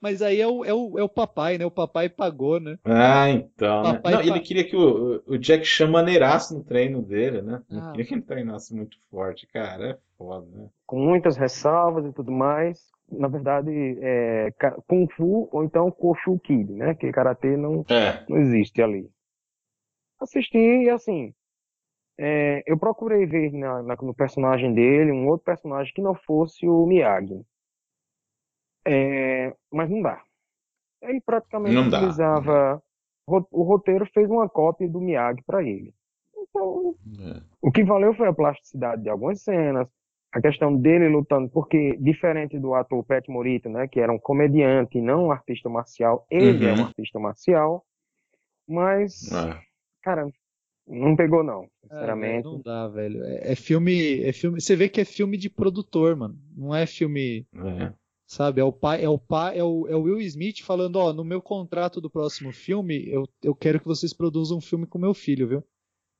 Mas 0.01 0.22
aí 0.22 0.40
é 0.40 0.47
o, 0.47 0.64
é, 0.64 0.72
o, 0.72 0.98
é 0.98 1.02
o 1.02 1.09
papai, 1.09 1.59
né? 1.59 1.64
O 1.66 1.70
papai 1.70 2.09
pagou, 2.09 2.59
né? 2.60 2.78
Ah, 2.84 3.28
então. 3.30 3.82
Né? 3.94 4.01
Não, 4.05 4.20
ele 4.20 4.40
queria 4.40 4.64
que 4.64 4.76
o, 4.76 5.22
o 5.26 5.38
Jack 5.38 5.64
Chan 5.64 5.88
maneirasse 5.90 6.55
no 6.55 6.62
treino 6.64 7.02
dele, 7.02 7.43
né? 7.43 7.62
Não 7.70 7.88
Ah. 7.88 7.90
queria 7.93 8.06
que 8.06 8.14
ele 8.14 8.22
treinasse 8.22 8.74
muito 8.74 8.97
forte. 9.10 9.47
Cara, 9.48 9.90
é 9.93 9.98
foda, 10.18 10.47
né? 10.52 10.68
com 10.86 10.98
muitas 10.98 11.36
ressalvas 11.36 12.05
e 12.06 12.12
tudo 12.12 12.30
mais. 12.32 12.78
Na 13.10 13.28
verdade, 13.28 13.70
é 14.02 14.52
Kung 14.88 15.06
Fu 15.16 15.48
ou 15.52 15.62
então 15.64 15.90
Koshu 15.90 16.38
Kid, 16.40 16.72
né? 16.72 16.94
Que 16.94 17.10
karatê 17.12 17.56
não, 17.56 17.84
É. 17.88 18.24
não 18.28 18.38
existe 18.38 18.82
ali. 18.82 19.09
Assisti 20.20 20.59
e 20.59 20.90
assim, 20.90 21.32
é, 22.18 22.62
eu 22.66 22.78
procurei 22.78 23.26
ver 23.26 23.52
na, 23.52 23.82
na- 23.82 23.97
no 23.97 24.14
personagem 24.14 24.72
dele 24.74 25.12
um 25.12 25.28
outro 25.28 25.44
personagem 25.44 25.93
que 25.94 26.02
não 26.02 26.14
fosse 26.14 26.66
o 26.66 26.86
Miyagi. 26.86 27.40
É, 28.87 29.55
mas 29.73 29.91
não 29.91 30.01
dá. 30.03 30.23
Ele 31.03 31.21
praticamente 31.21 31.75
Não 31.75 31.89
dá. 31.89 31.99
utilizava. 31.99 32.83
ro- 33.29 33.49
O 33.51 33.63
roteiro 33.65 34.07
fez 34.15 34.31
uma 34.31 34.49
cópia 34.49 34.89
do 34.89 35.01
Miyagi 35.01 35.43
para 35.45 35.63
ele. 35.63 35.93
Então, 36.37 36.95
É. 37.21 37.43
o 37.61 37.71
que 37.73 37.83
valeu 37.85 38.15
foi 38.15 38.29
a 38.29 38.33
plasticidade 38.33 39.03
de 39.03 39.09
algumas 39.11 39.43
cenas, 39.43 39.89
a 40.33 40.41
questão 40.41 40.75
dele 40.77 41.09
lutando, 41.09 41.49
porque 41.51 41.97
diferente 41.99 42.59
do 42.59 42.75
ator 42.75 43.03
Pat 43.05 43.27
Morita, 43.29 43.69
né, 43.69 43.89
que 43.89 43.99
era 44.01 44.13
um 44.13 44.19
comediante 44.19 44.99
e 44.99 45.03
não 45.03 45.27
um 45.27 45.31
artista 45.33 45.69
marcial, 45.69 46.25
ele 46.31 46.67
é 46.67 46.73
um 46.73 46.77
Uhum. 46.77 46.85
artista 46.85 47.19
marcial, 47.19 47.85
mas, 48.69 49.31
É. 49.33 49.59
cara, 50.03 50.29
não 50.87 51.17
pegou 51.17 51.43
não, 51.43 51.65
É, 51.65 51.69
sinceramente. 51.89 52.43
velho, 52.45 52.55
não 52.57 52.63
dá, 52.63 52.89
velho. 52.89 53.25
É, 53.25 53.53
é 53.53 53.57
filme, 53.57 54.23
é 54.23 54.33
filme. 54.33 54.61
Você 54.61 54.77
vê 54.77 54.89
que 54.89 55.01
é 55.01 55.05
filme 55.05 55.37
de 55.37 55.51
produtor, 55.51 56.15
mano. 56.17 56.39
Não 56.57 56.75
é 56.75 56.87
filme, 56.87 57.47
É. 57.55 57.93
sabe? 58.27 58.61
É 58.61 58.65
o 58.65 58.73
pai, 58.73 59.03
é 59.05 59.09
o 59.09 59.19
pai, 59.19 59.59
é 59.59 59.65
o, 59.65 59.86
é 59.89 59.94
o 59.97 60.03
Will 60.03 60.20
Smith 60.20 60.61
falando, 60.62 60.97
ó, 60.97 61.12
no 61.12 61.24
meu 61.24 61.40
contrato 61.40 62.01
do 62.01 62.11
próximo 62.11 62.53
filme, 62.53 63.09
eu, 63.09 63.28
eu 63.43 63.55
quero 63.55 63.78
que 63.81 63.86
vocês 63.86 64.12
produzam 64.12 64.59
um 64.59 64.61
filme 64.61 64.86
com 64.86 64.98
meu 64.98 65.15
filho, 65.15 65.47
viu? 65.48 65.65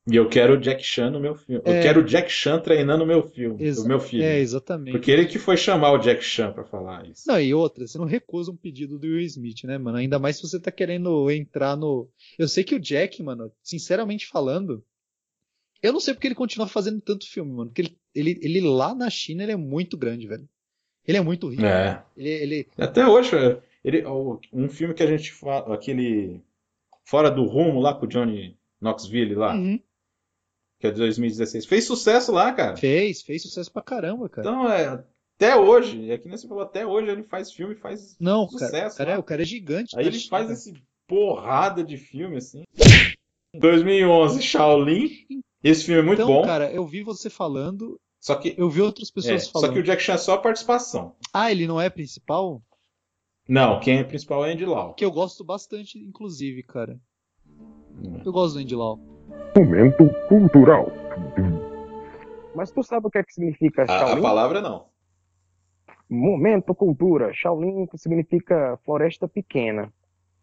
E 0.09 0.15
eu 0.15 0.29
quero 0.29 0.55
o 0.55 0.57
Jack 0.61 0.85
Chan 0.85 1.11
no 1.11 1.19
meu 1.19 1.35
filme. 1.35 1.61
Eu 1.67 1.73
É. 1.73 1.83
quero 1.83 2.01
o 2.01 2.05
Jack 2.05 2.31
Chan 2.31 2.61
treinando 2.61 3.03
o 3.03 3.07
meu 3.09 3.25
filme, 3.27 3.61
Exa- 3.61 3.83
o 3.85 3.89
meu 3.89 3.99
filho. 3.99 4.23
É, 4.23 4.39
exatamente. 4.39 4.93
Porque 4.93 5.11
ele 5.11 5.27
que 5.27 5.37
foi 5.37 5.57
chamar 5.57 5.91
o 5.95 5.99
Jack 5.99 6.23
Chan 6.23 6.53
pra 6.53 6.63
falar 6.65 7.05
isso. 7.09 7.25
Não, 7.27 7.41
e 7.41 7.53
outra, 7.53 7.85
você 7.85 7.99
não 7.99 8.05
recusa 8.05 8.53
um 8.53 8.57
pedido 8.57 9.01
do 9.01 9.07
Will 9.09 9.19
Smith, 9.23 9.65
né, 9.65 9.77
mano? 9.79 9.99
Ainda 9.99 10.17
mais 10.21 10.37
se 10.37 10.43
você 10.43 10.61
tá 10.61 10.71
querendo 10.71 11.29
entrar 11.29 11.77
no. 11.77 12.09
Eu 12.39 12.47
sei 12.47 12.63
que 12.63 12.77
o 12.77 12.81
Jack, 12.81 13.21
mano, 13.21 13.51
sinceramente 13.65 14.29
falando, 14.29 14.81
eu 15.83 15.93
não 15.93 15.99
sei 15.99 16.15
porque 16.15 16.29
ele 16.29 16.37
continua 16.37 16.69
fazendo 16.69 17.01
tanto 17.01 17.29
filme, 17.29 17.51
mano. 17.53 17.71
Porque 17.71 17.83
ele, 17.83 17.99
ele, 18.15 18.39
ele 18.43 18.61
lá 18.61 18.95
na 18.95 19.11
China 19.11 19.43
ele 19.43 19.53
é 19.53 19.57
muito 19.57 19.97
grande, 19.97 20.29
velho. 20.29 20.49
Ele 21.07 21.19
é 21.19 21.21
muito 21.21 21.49
rico. 21.49 21.65
É. 21.65 22.03
Ele, 22.17 22.29
ele, 22.29 22.69
Até 22.79 23.07
hoje, 23.07 23.31
ele, 23.85 24.05
o- 24.05 24.41
um 24.53 24.69
filme 24.69 24.95
que 24.95 25.03
a 25.03 25.07
gente 25.07 25.33
fala, 25.33 25.75
aquele 25.75 26.41
Fora 27.05 27.31
do 27.31 27.45
Rumo 27.45 27.81
lá 27.81 27.95
com 27.95 28.05
o 28.07 28.09
Johnny 28.09 28.59
Knoxville 28.81 29.35
lá, 29.37 29.55
Uhum. 29.55 29.79
que 30.81 30.87
é 30.89 30.91
de 30.91 30.99
2016, 30.99 31.65
fez 31.67 31.85
sucesso 31.85 32.33
lá, 32.33 32.53
cara. 32.53 32.77
fez, 32.77 33.23
fez 33.23 33.43
sucesso 33.43 33.73
pra 33.73 33.83
caramba, 33.83 34.29
cara. 34.29 34.49
Então, 34.49 34.69
é, 34.71 35.05
até 35.37 35.55
hoje, 35.57 36.11
é 36.11 36.19
que 36.19 36.29
nem 36.29 36.37
você 36.37 36.49
falou, 36.49 36.65
até 36.65 36.85
hoje 36.85 37.09
ele 37.11 37.23
faz 37.23 37.53
filme 37.53 37.75
e 37.75 37.79
faz 37.79 38.17
não, 38.19 38.49
sucesso. 38.49 38.73
cara, 38.73 38.91
cara, 38.97 39.11
é- 39.13 39.19
o 39.19 39.23
cara 39.23 39.43
é 39.43 39.45
gigante. 39.47 39.97
Aí 39.99 40.07
ele 40.07 40.19
faz 40.21 40.51
esse 40.51 40.75
porrada 41.07 41.85
de 41.85 41.97
filme 41.97 42.39
assim. 42.39 42.65
2011, 43.55 44.43
Shaolin. 44.43 45.11
Esse 45.63 45.85
filme 45.85 46.01
é 46.01 46.05
muito 46.05 46.23
Então, 46.23 46.33
bom. 46.35 46.43
cara, 46.45 46.71
eu 46.73 46.87
vi 46.87 47.03
você 47.03 47.31
falando, 47.31 47.99
Só 48.27 48.35
que, 48.35 48.57
eu 48.59 48.69
vi 48.69 48.81
outras 48.81 49.09
é, 49.09 49.15
pessoas 49.15 49.45
só 49.45 49.53
falando. 49.53 49.73
que 49.75 49.79
o 49.79 49.83
Jack 49.85 50.03
Chan 50.03 50.15
é 50.15 50.19
só 50.19 50.35
a 50.35 50.39
participação. 50.39 51.15
Ah, 51.33 51.49
ele 51.53 51.65
não 51.65 51.81
é 51.81 51.89
principal? 51.89 52.61
Não, 53.49 53.79
quem 53.79 53.99
é 53.99 54.03
principal 54.03 54.45
é 54.45 54.53
Andy 54.53 54.65
Lau. 54.67 54.95
Que 54.95 55.05
eu 55.05 55.13
gosto 55.13 55.45
bastante, 55.45 55.97
inclusive, 55.97 56.65
cara. 56.65 56.99
Hum. 57.49 58.21
Eu 58.27 58.33
gosto 58.33 58.55
do 58.55 58.61
Andy 58.63 58.75
Lau. 58.75 58.99
Momento 59.57 60.11
cultural. 60.29 60.89
Mas 62.53 62.73
tu 62.73 62.83
sabe 62.83 63.07
o 63.07 63.11
que 63.13 63.19
é 63.19 63.23
que 63.23 63.33
significa 63.33 63.83
A, 63.83 63.85
a 63.85 63.87
Shaolin? 64.01 64.23
palavra 64.23 64.61
não. 64.61 64.87
Momento 66.11 66.75
cultura. 66.75 67.33
Shaolin 67.33 67.87
significa 67.95 68.77
floresta 68.85 69.29
pequena. 69.29 69.93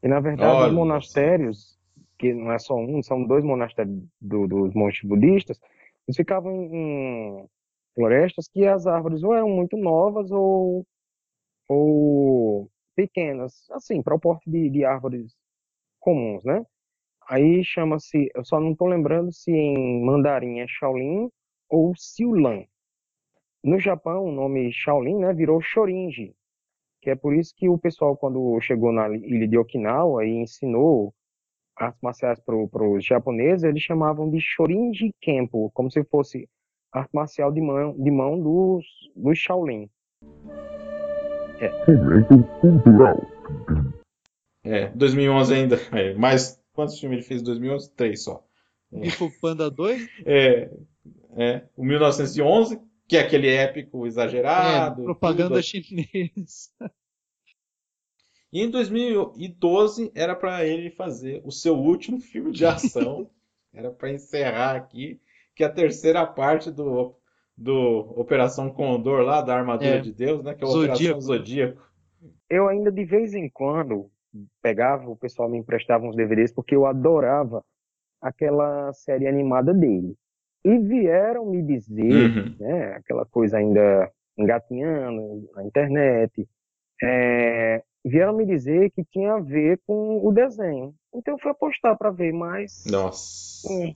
E 0.02 0.08
na 0.08 0.22
verdade 0.22 0.56
Olha 0.56 0.68
os 0.70 0.74
monastérios, 0.74 1.78
que 2.18 2.34
não 2.34 2.50
é 2.54 2.60
só 2.60 2.76
um, 2.76 3.04
são 3.04 3.26
dois 3.26 3.44
monastérios 3.44 4.02
do- 4.22 4.48
dos 4.48 4.74
monges 4.74 5.04
budistas, 5.04 5.60
eles 6.08 6.16
ficavam 6.16 6.54
em 6.74 7.46
florestas 7.96 8.48
que 8.48 8.66
as 8.66 8.88
árvores 8.88 9.24
ou 9.24 9.34
eram 9.34 9.50
muito 9.50 9.78
novas 9.78 10.32
ou, 10.32 10.86
ou 11.68 12.70
pequenas, 12.96 13.70
assim, 13.72 14.02
para 14.02 14.16
o 14.16 14.20
porte 14.20 14.50
de, 14.50 14.70
de 14.70 14.86
árvores 14.86 15.34
comuns, 16.00 16.44
né? 16.44 16.66
Aí 17.30 17.64
chama-se, 17.64 18.30
eu 18.36 18.44
só 18.44 18.60
não 18.60 18.72
estou 18.74 18.88
lembrando 18.88 19.32
se 19.32 19.52
em 19.52 20.04
mandarim 20.06 20.60
é 20.60 20.68
Shaolin 20.68 21.30
ou 21.70 21.94
Siulan. 21.96 22.66
No 23.64 23.80
Japão, 23.80 24.26
o 24.26 24.32
nome 24.32 24.72
Shaolin, 24.74 25.20
né, 25.20 25.34
virou 25.34 25.62
Shorinji, 25.62 26.36
que 27.02 27.10
é 27.10 27.16
por 27.16 27.34
isso 27.34 27.54
que 27.56 27.70
o 27.70 27.78
pessoal, 27.78 28.16
quando 28.18 28.60
chegou 28.62 28.92
na 28.92 29.10
ilha 29.10 29.48
de 29.48 29.58
Okinawa 29.58 30.26
e 30.26 30.32
ensinou 30.32 31.14
artes 31.76 32.02
marciais 32.02 32.40
para 32.42 32.56
os 32.56 33.06
japoneses, 33.06 33.64
eles 33.64 33.82
chamavam 33.82 34.30
de 34.30 34.40
Shorinji 34.42 35.14
Kempo, 35.22 35.72
como 35.74 35.90
se 35.90 36.04
fosse 36.04 36.48
arte 36.94 37.10
marcial 37.14 37.52
de 37.52 37.62
mão, 37.62 37.96
de 37.98 38.12
mão 38.12 38.40
dos, 38.40 38.86
dos 39.16 39.38
Shaolin. 39.38 39.90
Momento 41.88 42.44
cultural. 42.60 43.22
É, 44.64 44.88
2011 44.90 45.54
ainda. 45.54 45.76
É, 45.92 46.14
mas 46.14 46.62
quantos 46.74 47.00
filmes 47.00 47.20
ele 47.20 47.28
fez 47.28 47.42
em 47.42 47.46
2011? 47.46 47.92
Três 47.92 48.24
só. 48.24 48.46
Kung 48.90 49.10
Fu 49.10 49.32
Panda 49.42 49.70
2? 49.72 50.08
É, 50.26 50.70
é, 51.36 51.64
o 51.76 51.84
1911, 51.84 52.80
que 53.08 53.18
é 53.18 53.22
aquele 53.22 53.48
épico 53.50 54.06
É, 54.06 54.08
exagerado. 54.08 55.04
propaganda 55.04 55.56
tudo. 55.56 55.64
chinesa. 55.64 56.70
E 58.52 58.62
em 58.62 58.70
2012 58.70 60.12
era 60.14 60.36
para 60.36 60.64
ele 60.66 60.92
fazer 60.92 61.42
o 61.44 61.52
seu 61.52 61.76
último 61.76 62.20
filme 62.20 62.52
de 62.52 62.66
ação. 62.66 63.28
era 63.74 63.90
para 63.90 64.12
encerrar 64.12 64.76
aqui, 64.76 65.20
que 65.56 65.64
é 65.64 65.68
a 65.68 65.72
terceira 65.72 66.26
parte 66.26 66.72
do, 66.72 67.16
do 67.58 68.14
Operação 68.18 68.70
Condor 68.70 69.22
lá, 69.22 69.42
da 69.42 69.56
Armadura 69.56 69.96
É. 69.98 70.00
de 70.00 70.12
Deus, 70.14 70.44
né? 70.44 70.54
Que 70.54 70.64
é 70.64 70.68
a 70.68 70.70
Zodíaco. 70.72 70.94
Operação 70.96 71.22
Zodíaco. 71.22 71.82
Eu 72.50 72.68
ainda 72.68 72.92
de 72.92 73.04
vez 73.06 73.34
em 73.34 73.50
quando 73.50 74.10
pegava, 74.62 75.08
o 75.10 75.16
pessoal 75.16 75.50
me 75.50 75.58
emprestava 75.60 76.06
uns 76.06 76.16
DVDs 76.16 76.52
porque 76.52 76.76
eu 76.76 76.86
adorava 76.86 77.64
aquela 78.22 78.92
série 78.94 79.28
animada 79.28 79.74
dele. 79.74 80.16
E 80.66 80.78
vieram 80.80 81.46
me 81.46 81.62
dizer, 81.62 82.30
Uhum. 82.30 82.56
né, 82.60 82.94
aquela 82.96 83.26
coisa 83.26 83.58
ainda 83.58 84.10
engatinhando 84.38 85.50
na 85.54 85.64
internet, 85.66 86.48
é, 87.04 87.84
vieram 88.04 88.34
me 88.36 88.46
dizer 88.46 88.90
que 88.92 89.04
tinha 89.04 89.34
a 89.34 89.40
ver 89.40 89.80
com 89.86 90.26
o 90.26 90.32
desenho. 90.32 90.96
Então 91.14 91.34
eu 91.36 91.40
fui 91.40 91.52
apostar 91.52 91.98
para 91.98 92.10
ver, 92.12 92.32
mas 92.34 92.84
Nossa, 92.90 93.68
hum, 93.72 93.94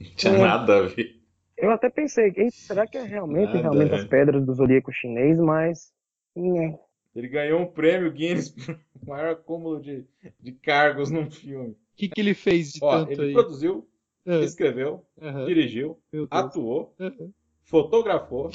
não 0.00 0.14
tinha 0.16 0.32
É. 0.34 0.38
nada 0.38 0.78
a 0.78 0.82
ver. 0.82 1.20
eu 1.56 1.70
até 1.70 1.90
pensei, 1.90 2.32
"Eita, 2.36 2.50
será 2.52 2.86
que 2.86 2.96
é 2.98 3.02
realmente, 3.04 3.46
Nada, 3.46 3.60
realmente 3.60 3.92
é. 3.92 3.96
as 3.96 4.04
pedras 4.04 4.44
do 4.44 4.54
zodíaco 4.54 4.92
chinês? 4.92 5.38
Mas 5.38 5.92
hum, 6.34 6.78
Ele 7.14 7.28
ganhou 7.28 7.60
um 7.60 7.66
prêmio 7.66 8.10
Guinness 8.12 8.50
por 8.94 9.06
maior 9.08 9.32
acúmulo 9.32 9.80
de, 9.80 10.04
de 10.40 10.52
cargos 10.52 11.10
num 11.10 11.30
filme. 11.30 11.72
O 11.72 11.76
que, 11.96 12.08
que 12.08 12.20
ele 12.20 12.34
fez 12.34 12.72
de 12.72 12.80
Ó, 12.82 12.98
tanto 12.98 13.12
ele 13.12 13.26
aí? 13.26 13.32
produziu, 13.32 13.88
Ah, 14.26 14.38
escreveu, 14.44 15.04
aham, 15.20 15.46
dirigiu, 15.46 15.98
atuou, 16.30 16.94
Aham, 17.00 17.32
fotografou, 17.64 18.50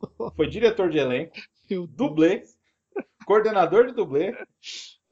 foi 0.36 0.48
diretor 0.48 0.90
de 0.90 0.98
elenco, 0.98 1.34
meu 1.68 1.86
Deus. 1.86 1.96
dublê, 1.96 2.42
coordenador 3.26 3.86
de 3.86 3.92
dublê, 3.92 4.34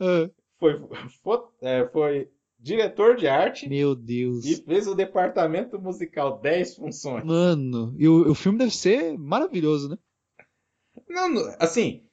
Ah, 0.00 0.28
foi, 0.58 0.74
fo- 1.22 1.52
é, 1.60 1.86
foi 1.88 2.28
diretor 2.58 3.16
de 3.16 3.28
arte 3.28 3.68
meu 3.68 3.94
Deus. 3.94 4.44
e 4.44 4.56
fez 4.64 4.86
o 4.88 4.94
departamento 4.94 5.80
musical 5.80 6.40
10 6.40 6.76
funções. 6.76 7.24
Mano, 7.24 7.94
e 7.98 8.08
o, 8.08 8.30
o 8.30 8.34
filme 8.34 8.58
deve 8.58 8.74
ser 8.74 9.16
maravilhoso, 9.18 9.88
né? 9.88 9.96
Não, 11.08 11.28
assim, 11.60 12.04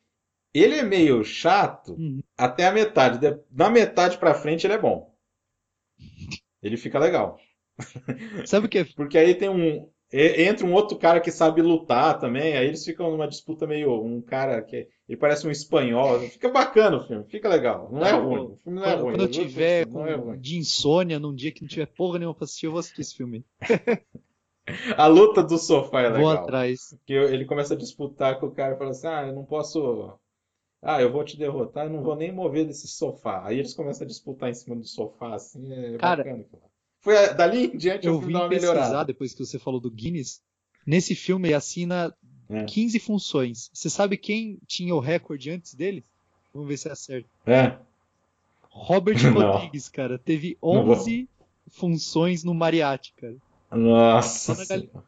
ele 0.54 0.76
é 0.76 0.84
meio 0.84 1.24
chato 1.24 1.94
Uhum. 1.94 2.22
até 2.38 2.68
a 2.68 2.72
metade. 2.72 3.20
Da- 3.20 3.40
Da 3.50 3.70
metade 3.70 4.18
pra 4.18 4.34
frente 4.36 4.66
ele 4.68 4.74
é 4.74 4.78
bom. 4.82 5.14
Ele 6.62 6.78
fica 6.78 7.00
legal. 7.00 7.38
Sabe 8.46 8.68
o 8.68 8.70
que 8.70 8.80
é? 8.80 8.86
Porque 8.96 9.18
aí 9.18 9.36
tem 9.36 9.50
um. 9.50 9.90
E- 10.18 10.44
Entra 10.44 10.66
um 10.66 10.74
outro 10.74 10.98
cara 10.98 11.20
que 11.20 11.32
sabe 11.32 11.62
lutar 11.62 12.20
também, 12.20 12.56
aí 12.58 12.68
eles 12.68 12.84
ficam 12.86 13.12
numa 13.12 13.28
disputa 13.28 13.68
meio. 13.68 14.02
Um 14.04 14.22
cara 14.22 14.62
que. 14.62 14.88
Ele 15.08 15.18
parece 15.18 15.48
um 15.48 15.52
espanhol. 15.52 16.20
Fica 16.22 16.50
bacana 16.50 16.98
o 16.98 17.06
filme, 17.08 17.24
fica 17.26 17.48
legal. 17.48 17.90
Não 17.92 18.06
é 18.06 18.12
Não, 18.12 18.26
ruim. 18.26 18.42
O 18.54 18.58
filme 18.64 18.80
não 18.80 18.86
é 18.86 18.92
Quando, 18.94 19.02
ruim. 19.04 19.14
quando 19.14 19.22
eu 19.22 19.32
tiver 19.32 19.82
é 19.82 19.86
com, 19.86 20.04
ruim. 20.04 20.40
de 20.40 20.58
insônia, 20.58 21.20
num 21.20 21.34
dia 21.36 21.52
que 21.52 21.62
não 21.62 21.68
tiver 21.68 21.86
porra 21.88 22.18
nenhuma 22.20 22.34
pra 22.36 22.46
assistir, 22.46 22.66
eu 22.66 22.72
vou 22.72 22.80
assistir 22.80 23.02
esse 23.02 23.16
filme. 23.16 23.46
A 24.98 25.06
luta 25.08 25.44
do 25.44 25.58
sofá 25.60 26.02
é 26.02 26.10
Vou 26.10 26.28
legal. 26.28 26.44
atrás. 26.44 26.98
Que 27.06 27.14
ele 27.14 27.46
começa 27.46 27.76
a 27.76 27.78
disputar 27.78 28.40
com 28.40 28.48
o 28.48 28.52
cara 28.52 28.74
e 28.74 28.78
fala 28.78 28.90
assim: 28.92 29.08
Ah, 29.08 29.28
eu 29.28 29.34
não 29.34 29.46
posso. 29.46 30.18
Ah, 30.82 31.02
eu 31.02 31.12
vou 31.12 31.24
te 31.24 31.38
derrotar, 31.38 31.86
eu 31.86 31.92
não 31.92 32.02
vou 32.04 32.16
nem 32.16 32.32
mover 32.32 32.66
desse 32.66 32.88
sofá. 32.88 33.44
Aí 33.46 33.58
eles 33.60 33.74
começam 33.74 34.06
a 34.06 34.08
disputar 34.08 34.50
em 34.50 34.54
cima 34.54 34.76
do 34.76 34.86
sofá, 34.86 35.36
assim, 35.36 35.72
é 35.74 35.98
Cara, 35.98 36.24
bacana. 36.24 36.46
Foi 37.06 37.18
a- 37.18 37.32
dali 37.32 37.68
em 37.68 37.78
diante 37.78 38.06
eu 38.08 38.16
Eu 38.16 38.22
fui 38.22 38.34
vim 38.34 38.40
pesquisar 38.50 38.74
melhorada. 38.74 39.06
depois 39.06 39.34
que 39.34 39.46
você 39.46 39.58
falou 39.58 39.80
do 39.80 39.90
Guinness. 39.90 40.42
Nesse 40.86 41.16
filme 41.16 41.48
ele 41.48 41.56
assina 41.56 42.14
É. 42.50 42.64
15 42.66 43.00
funções. 43.00 43.70
Você 43.74 43.90
sabe 43.90 44.18
quem 44.18 44.60
tinha 44.68 44.94
o 44.94 45.00
recorde 45.00 45.50
antes 45.52 45.74
dele? 45.74 46.04
Vamos 46.54 46.68
ver 46.68 46.78
se 46.78 46.90
acerta. 46.90 47.30
É. 47.46 47.78
Robert 48.70 49.16
Não. 49.24 49.52
Rodrigues, 49.54 49.88
cara, 49.88 50.18
teve 50.20 50.58
Não 50.62 50.84
vou. 50.84 50.96
11 50.96 51.30
funções 51.70 52.44
no 52.44 52.54
Mariachi, 52.54 53.14
cara. 53.14 53.36
Nossa. 53.72 54.54
Só 54.56 54.62
na 54.62 54.66
gal-. 54.84 55.04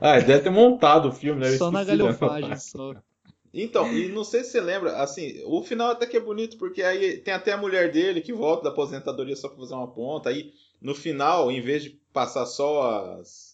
Ah, 0.00 0.16
ele 0.16 0.26
deve 0.26 0.42
ter 0.44 0.50
montado 0.50 1.08
o 1.08 1.12
filme, 1.12 1.40
né? 1.40 1.56
Só 1.56 1.70
na 1.70 1.84
galhofagem 1.84 2.56
só. 2.58 2.94
Então, 3.52 3.92
e 3.92 4.08
não 4.12 4.24
sei 4.24 4.44
se 4.44 4.50
você 4.50 4.60
lembra, 4.60 4.96
assim, 4.96 5.42
o 5.46 5.62
final 5.62 5.90
até 5.90 6.06
que 6.06 6.16
é 6.16 6.20
bonito, 6.20 6.56
porque 6.56 6.82
aí 6.82 7.18
tem 7.18 7.34
até 7.34 7.52
a 7.52 7.56
mulher 7.56 7.90
dele 7.90 8.20
que 8.20 8.32
volta 8.32 8.64
da 8.64 8.70
aposentadoria 8.70 9.36
só 9.36 9.48
pra 9.48 9.58
fazer 9.58 9.74
uma 9.74 9.92
ponta. 9.92 10.30
Aí, 10.30 10.52
no 10.80 10.94
final, 10.94 11.50
em 11.50 11.60
vez 11.60 11.82
de 11.82 11.90
passar 12.12 12.46
só 12.46 13.18
as. 13.18 13.52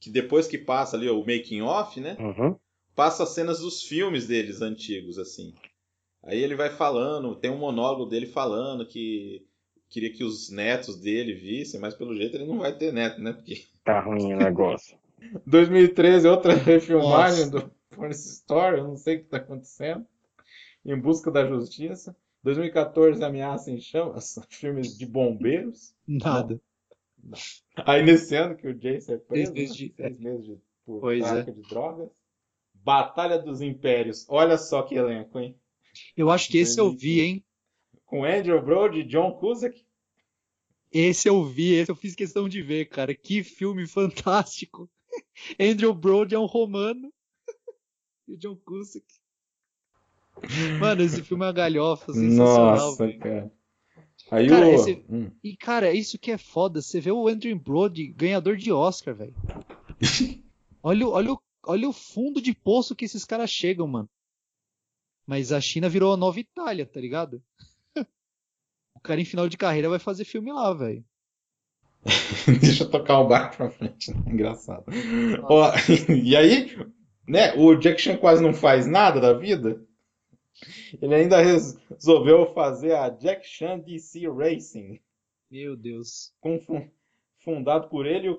Que 0.00 0.10
depois 0.10 0.48
que 0.48 0.58
passa 0.58 0.96
ali 0.96 1.08
o 1.08 1.20
making 1.20 1.62
off, 1.62 2.00
né? 2.00 2.16
Uhum. 2.18 2.56
Passa 2.94 3.22
as 3.22 3.30
cenas 3.30 3.60
dos 3.60 3.82
filmes 3.82 4.26
deles 4.26 4.60
antigos, 4.60 5.18
assim. 5.18 5.54
Aí 6.24 6.42
ele 6.42 6.56
vai 6.56 6.70
falando, 6.70 7.36
tem 7.36 7.50
um 7.50 7.58
monólogo 7.58 8.06
dele 8.06 8.26
falando 8.26 8.86
que 8.86 9.46
queria 9.88 10.12
que 10.12 10.24
os 10.24 10.50
netos 10.50 10.96
dele 10.96 11.34
vissem, 11.34 11.78
mas 11.78 11.94
pelo 11.94 12.16
jeito 12.16 12.36
ele 12.36 12.46
não 12.46 12.58
vai 12.58 12.76
ter 12.76 12.92
neto, 12.92 13.20
né? 13.20 13.32
Porque 13.32 13.64
Tá 13.84 14.00
ruim 14.00 14.32
o 14.32 14.36
negócio. 14.36 14.96
2013, 15.46 16.28
outra 16.28 16.54
refilmagem 16.54 17.46
Nossa. 17.46 17.66
do 17.66 17.72
Force 17.92 18.28
Story, 18.28 18.78
eu 18.78 18.88
não 18.88 18.96
sei 18.96 19.16
o 19.16 19.18
que 19.20 19.24
está 19.24 19.36
acontecendo. 19.38 20.06
Em 20.84 20.98
busca 20.98 21.30
da 21.30 21.46
justiça. 21.46 22.16
2014, 22.42 23.22
Ameaça 23.22 23.70
em 23.70 23.80
Chamas, 23.80 24.36
filmes 24.50 24.96
de 24.98 25.06
bombeiros. 25.06 25.94
Nada. 26.06 26.60
Aí 27.86 28.02
nesse 28.02 28.34
ano 28.34 28.56
que 28.56 28.66
o 28.66 28.74
Jason 28.74 29.12
é 29.14 29.18
Seis 29.18 29.22
preso, 29.28 29.52
meses 29.52 29.70
né? 29.70 29.86
de- 29.86 29.94
seis 29.94 30.18
meses 30.18 30.44
de, 30.46 30.58
por 30.84 31.00
Pois 31.00 31.24
é. 31.24 31.42
de 31.44 31.62
drogas. 31.68 32.10
Batalha 32.74 33.38
dos 33.38 33.60
Impérios, 33.60 34.26
olha 34.28 34.58
só 34.58 34.82
que 34.82 34.96
elenco, 34.96 35.38
hein? 35.38 35.56
Eu 36.16 36.30
acho 36.30 36.48
que 36.50 36.58
esse 36.58 36.80
eu 36.80 36.90
vi, 36.90 37.20
hein? 37.20 37.44
Com 38.06 38.24
Andrew 38.24 38.60
Brody 38.60 39.00
e 39.00 39.04
John 39.04 39.32
Cusack. 39.38 39.86
Esse 40.90 41.28
eu 41.28 41.44
vi, 41.44 41.74
esse 41.74 41.90
eu 41.92 41.94
fiz 41.96 42.14
questão 42.16 42.48
de 42.48 42.60
ver, 42.60 42.86
cara. 42.86 43.14
Que 43.14 43.44
filme 43.44 43.86
fantástico. 43.86 44.90
Andrew 45.60 45.94
Brody 45.94 46.34
é 46.34 46.38
um 46.38 46.46
romano. 46.46 47.11
E 48.28 48.34
o 48.34 48.36
John 48.38 48.56
Cusack. 48.56 49.04
Mano, 50.80 51.02
esse 51.02 51.22
filme 51.22 51.44
é 51.44 51.46
uma 51.48 51.52
galhofa 51.52 52.12
sensacional, 52.12 52.76
Nossa, 52.76 53.06
velho. 53.06 53.18
cara. 53.20 53.52
Aí 54.30 54.48
Cara, 54.48 54.66
o... 54.66 54.74
esse- 54.74 55.04
Hum. 55.10 55.30
E, 55.42 55.56
cara, 55.56 55.92
isso 55.92 56.18
que 56.18 56.30
é 56.30 56.38
foda. 56.38 56.80
Você 56.80 57.00
vê 57.00 57.10
o 57.10 57.28
Andrew 57.28 57.58
Brody 57.58 58.06
ganhador 58.08 58.56
de 58.56 58.72
Oscar, 58.72 59.14
velho. 59.14 59.34
Olha, 60.82 61.06
o- 61.06 61.10
olha, 61.10 61.32
o- 61.32 61.42
olha 61.66 61.88
o 61.88 61.92
fundo 61.92 62.40
de 62.40 62.52
poço 62.54 62.94
que 62.96 63.04
esses 63.04 63.24
caras 63.24 63.50
chegam, 63.50 63.86
mano. 63.86 64.08
Mas 65.26 65.52
a 65.52 65.60
China 65.60 65.88
virou 65.88 66.12
a 66.12 66.16
nova 66.16 66.40
Itália, 66.40 66.86
tá 66.86 67.00
ligado? 67.00 67.42
O 68.96 69.00
cara 69.02 69.20
em 69.20 69.24
final 69.24 69.48
de 69.48 69.56
carreira 69.56 69.88
vai 69.88 69.98
fazer 69.98 70.24
filme 70.24 70.52
lá, 70.52 70.72
velho. 70.72 71.04
Deixa 72.60 72.84
eu 72.84 72.90
tocar 72.90 73.18
o 73.18 73.26
barco 73.28 73.56
pra 73.56 73.70
frente, 73.70 74.12
né? 74.12 74.22
Engraçado. 74.26 74.84
Ó, 75.44 75.72
e 76.24 76.36
aí, 76.36 76.76
né, 77.26 77.54
o 77.54 77.74
Jack 77.76 78.00
Chan 78.00 78.16
quase 78.16 78.42
não 78.42 78.52
faz 78.54 78.86
nada 78.86 79.20
da 79.20 79.32
vida. 79.32 79.80
Ele 81.00 81.14
ainda 81.14 81.40
res- 81.40 81.76
resolveu 81.90 82.52
fazer 82.54 82.94
a 82.94 83.08
Jack 83.08 83.46
Chan 83.46 83.78
DC 83.80 84.28
Racing, 84.28 85.00
Meu 85.50 85.76
Deus. 85.76 86.32
fundado 87.40 87.88
por 87.88 88.06
ele 88.06 88.26
e 88.26 88.30
o, 88.30 88.38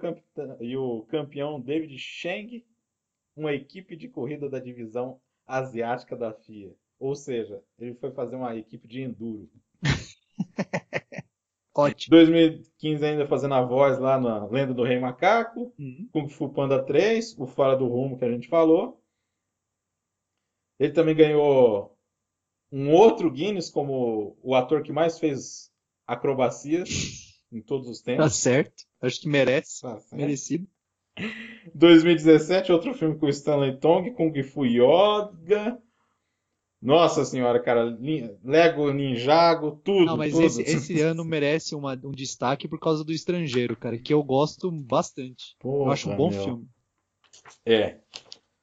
e 0.61 0.77
o 0.77 1.01
campeão 1.03 1.59
David 1.59 1.97
Cheng, 1.99 2.63
uma 3.35 3.53
equipe 3.53 3.95
de 3.95 4.07
corrida 4.07 4.49
da 4.49 4.59
divisão 4.59 5.19
asiática 5.45 6.15
da 6.15 6.31
FIA. 6.33 6.71
Ou 6.99 7.15
seja, 7.15 7.61
ele 7.77 7.95
foi 7.95 8.11
fazer 8.11 8.35
uma 8.35 8.55
equipe 8.55 8.87
de 8.87 9.01
enduro. 9.01 9.49
Ótimo. 11.75 12.15
2015 12.15 13.05
ainda 13.05 13.25
fazendo 13.27 13.55
a 13.55 13.61
voz 13.65 13.97
lá 13.99 14.19
na 14.19 14.45
Lenda 14.45 14.73
do 14.73 14.83
Rei 14.83 14.99
Macaco. 14.99 15.73
Uhum. 15.79 16.07
Kung 16.11 16.29
Fu 16.29 16.49
Panda 16.49 16.83
3, 16.83 17.35
o 17.39 17.47
Fora 17.47 17.75
do 17.75 17.87
Rumo 17.87 18.17
que 18.17 18.25
a 18.25 18.31
gente 18.31 18.47
falou. 18.47 19.01
Ele 20.79 20.91
também 20.93 21.15
ganhou 21.15 21.97
um 22.71 22.91
outro 22.91 23.31
Guinness 23.31 23.69
como 23.69 24.37
o 24.41 24.55
ator 24.55 24.81
que 24.83 24.91
mais 24.91 25.19
fez 25.19 25.71
acrobacias 26.05 27.39
em 27.51 27.61
todos 27.61 27.87
os 27.87 28.01
Tá 28.01 28.05
tempos. 28.13 28.35
certo. 28.35 28.83
Acho 29.01 29.21
que 29.21 29.29
merece. 29.29 29.81
Tá. 29.81 29.99
Merecido. 30.11 30.67
2017, 31.75 32.71
outro 32.71 32.93
filme 32.93 33.17
com 33.17 33.27
o 33.27 33.29
Stanley 33.29 33.77
Tong, 33.79 34.11
Kung 34.13 34.33
Fu 34.43 34.65
Yoga. 34.65 35.79
Nossa 36.83 37.23
senhora, 37.23 37.61
cara, 37.61 37.97
Lego 38.43 38.91
Ninjago, 38.91 39.79
tudo, 39.83 40.05
Não, 40.05 40.17
mas 40.17 40.33
tudo. 40.33 40.43
esse, 40.45 40.61
esse 40.63 40.99
ano 41.01 41.23
merece 41.23 41.73
uma- 41.75 41.99
um 42.03 42.11
destaque 42.11 42.67
por 42.67 42.77
causa 42.77 43.05
do 43.05 43.13
Estrangeiro, 43.13 43.77
cara, 43.77 43.97
que 43.97 44.13
eu 44.13 44.21
gosto 44.21 44.69
bastante. 44.69 45.55
Eu 45.63 45.89
acho 45.89 46.09
um 46.09 46.15
Porra, 46.15 46.17
bom 46.17 46.35
meu. 46.35 46.43
filme. 46.43 46.67
É. 47.65 47.99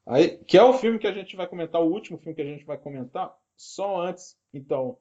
Aí, 0.07 0.37
que 0.47 0.59
é 0.59 0.63
o 0.63 0.75
filme 0.75 0.99
que 0.99 1.07
a 1.07 1.13
gente 1.13 1.35
vai 1.35 1.47
comentar, 1.47 1.81
o 1.81 1.91
último 1.91 2.19
filme 2.19 2.35
que 2.35 2.43
a 2.43 2.45
gente 2.45 2.65
vai 2.65 2.77
comentar, 2.77 3.35
só 3.57 4.03
antes. 4.07 4.37
Então, 4.53 4.99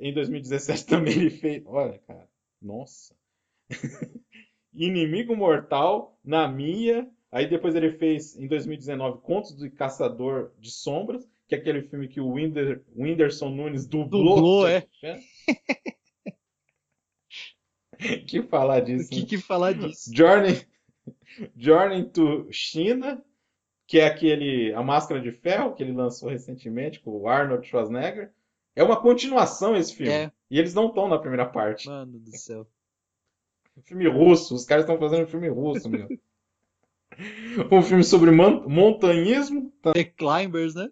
em 0.00 0.14
2017 0.14 0.86
também 0.86 1.14
ele 1.14 1.30
fez. 1.30 1.62
Olha, 1.66 1.98
cara, 2.06 2.26
nossa. 2.62 3.14
Inimigo 4.72 5.36
Mortal, 5.36 6.18
Na 6.24 6.48
Minha. 6.48 7.08
Aí 7.30 7.48
depois 7.48 7.74
ele 7.74 7.92
fez, 7.98 8.36
em 8.38 8.46
2019, 8.46 9.20
Contos 9.20 9.52
do 9.54 9.68
Caçador 9.70 10.52
de 10.58 10.70
Sombras, 10.70 11.28
que 11.48 11.54
é 11.54 11.58
aquele 11.58 11.82
filme 11.82 12.08
que 12.08 12.20
o 12.20 12.32
Winder, 12.32 12.82
Whindersson 12.96 13.50
Nunes 13.50 13.86
dublou. 13.86 14.36
Dublou, 14.36 14.66
é. 14.68 14.86
que 18.26 18.42
falar 18.42 18.80
disso, 18.80 19.10
que, 19.10 19.20
né? 19.20 19.26
que 19.26 19.38
falar 19.38 19.72
disso? 19.72 20.10
Journey, 20.14 20.66
Journey 21.56 22.04
to 22.10 22.48
China, 22.50 23.22
que 23.86 23.98
é 23.98 24.06
aquele 24.06 24.72
A 24.74 24.82
Máscara 24.82 25.20
de 25.20 25.30
Ferro 25.32 25.74
que 25.74 25.82
ele 25.82 25.92
lançou 25.92 26.28
recentemente 26.28 27.00
com 27.00 27.10
o 27.10 27.28
Arnold 27.28 27.66
Schwarzenegger. 27.66 28.32
É 28.76 28.82
uma 28.82 29.00
continuação 29.00 29.76
esse 29.76 29.94
filme. 29.94 30.12
É. 30.12 30.32
E 30.50 30.58
eles 30.58 30.74
não 30.74 30.88
estão 30.88 31.08
na 31.08 31.18
primeira 31.18 31.46
parte. 31.46 31.86
Mano 31.86 32.18
do 32.18 32.36
céu. 32.36 32.66
Filme 33.82 34.08
russo, 34.08 34.54
os 34.54 34.64
caras 34.64 34.84
estão 34.84 34.98
fazendo 34.98 35.24
um 35.24 35.28
filme 35.28 35.48
russo, 35.48 35.88
meu. 35.88 36.08
Um 37.70 37.80
filme 37.80 38.02
sobre 38.02 38.32
montanhismo, 38.32 39.72
The 39.82 40.02
Climbers, 40.02 40.74
né? 40.74 40.88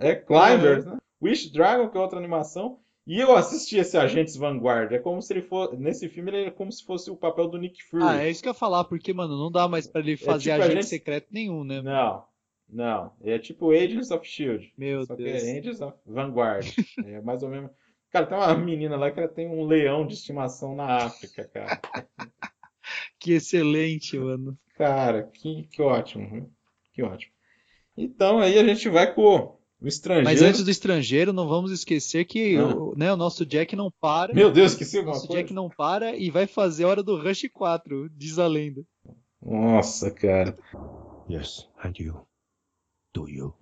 É 0.00 0.14
Climbers, 0.14 0.84
né? 0.84 0.96
Wish 1.22 1.50
Dragon, 1.52 1.88
que 1.88 1.96
é 1.96 2.00
outra 2.00 2.18
animação. 2.18 2.78
E 3.06 3.20
eu 3.20 3.36
assisti 3.36 3.76
esse 3.78 3.96
Agentes 3.96 4.36
Vanguard. 4.36 4.92
É 4.92 4.98
como 4.98 5.22
se 5.22 5.32
ele 5.32 5.42
fosse. 5.42 5.76
Nesse 5.76 6.08
filme, 6.08 6.30
ele 6.30 6.46
é 6.48 6.50
como 6.50 6.72
se 6.72 6.84
fosse 6.84 7.08
o 7.10 7.16
papel 7.16 7.46
do 7.48 7.56
Nick 7.56 7.82
Fury. 7.84 8.02
Ah, 8.04 8.22
é 8.22 8.30
isso 8.30 8.42
que 8.42 8.48
eu 8.48 8.50
ia 8.50 8.54
falar, 8.58 8.82
porque, 8.84 9.12
mano, 9.12 9.36
não 9.38 9.50
dá 9.50 9.68
mais 9.68 9.86
pra 9.86 10.00
ele 10.00 10.16
fazer 10.16 10.50
tipo 10.50 10.62
a 10.62 10.64
agente 10.64 10.74
gente- 10.82 10.86
secreto 10.86 11.28
nenhum, 11.30 11.62
né? 11.62 11.80
Não, 11.82 12.24
não. 12.68 13.12
É 13.22 13.38
tipo 13.38 13.70
Agents 13.70 14.10
of 14.10 14.26
Shield. 14.26 14.72
Meu 14.76 15.04
Só 15.06 15.14
que 15.14 15.22
Deus. 15.22 15.42
é 15.44 15.58
Agents 15.58 15.80
of 15.80 15.96
Vanguard. 16.04 16.66
É 17.04 17.20
mais 17.20 17.42
ou 17.44 17.48
menos. 17.48 17.70
Cara, 18.10 18.26
tem 18.26 18.36
uma 18.38 18.54
menina 18.56 18.96
lá 18.96 19.10
que 19.10 19.20
ela 19.20 19.28
tem 19.28 19.46
um 19.48 19.64
leão 19.64 20.04
de 20.06 20.14
estimação 20.14 20.74
na 20.74 20.96
África, 21.04 21.44
cara. 21.52 21.80
Que 23.18 23.32
excelente, 23.32 24.16
mano. 24.18 24.56
Cara, 24.76 25.24
que, 25.24 25.64
que 25.64 25.82
ótimo? 25.82 26.48
Que 26.92 27.02
ótimo. 27.02 27.32
Então 27.96 28.38
aí 28.38 28.58
a 28.58 28.64
gente 28.64 28.88
vai 28.88 29.12
com 29.12 29.55
estrangeiro. 29.82 30.24
Mas 30.28 30.42
antes 30.42 30.64
do 30.64 30.70
estrangeiro, 30.70 31.32
não 31.32 31.46
vamos 31.48 31.70
esquecer 31.70 32.24
que 32.24 32.56
Ah. 32.56 32.66
o, 32.66 32.94
né, 32.96 33.12
o 33.12 33.16
nosso 33.16 33.44
Jack 33.44 33.74
não 33.76 33.90
para. 34.00 34.32
Meu 34.34 34.50
Deus, 34.50 34.72
esqueci 34.72 34.96
o 34.96 35.00
alguma 35.00 35.16
nosso 35.16 35.26
coisa. 35.28 35.42
Jack 35.42 35.52
não 35.54 35.68
para 35.68 36.16
e 36.16 36.30
vai 36.30 36.46
fazer 36.46 36.84
a 36.84 36.88
hora 36.88 37.02
do 37.02 37.16
Rush 37.20 37.48
4, 37.52 38.08
diz 38.10 38.38
a 38.38 38.46
lenda. 38.46 38.82
Nossa, 39.42 40.10
cara. 40.10 40.56
Yes, 41.30 41.68
and 41.84 41.92
you. 41.98 42.26
Do 43.12 43.28
you? 43.28 43.54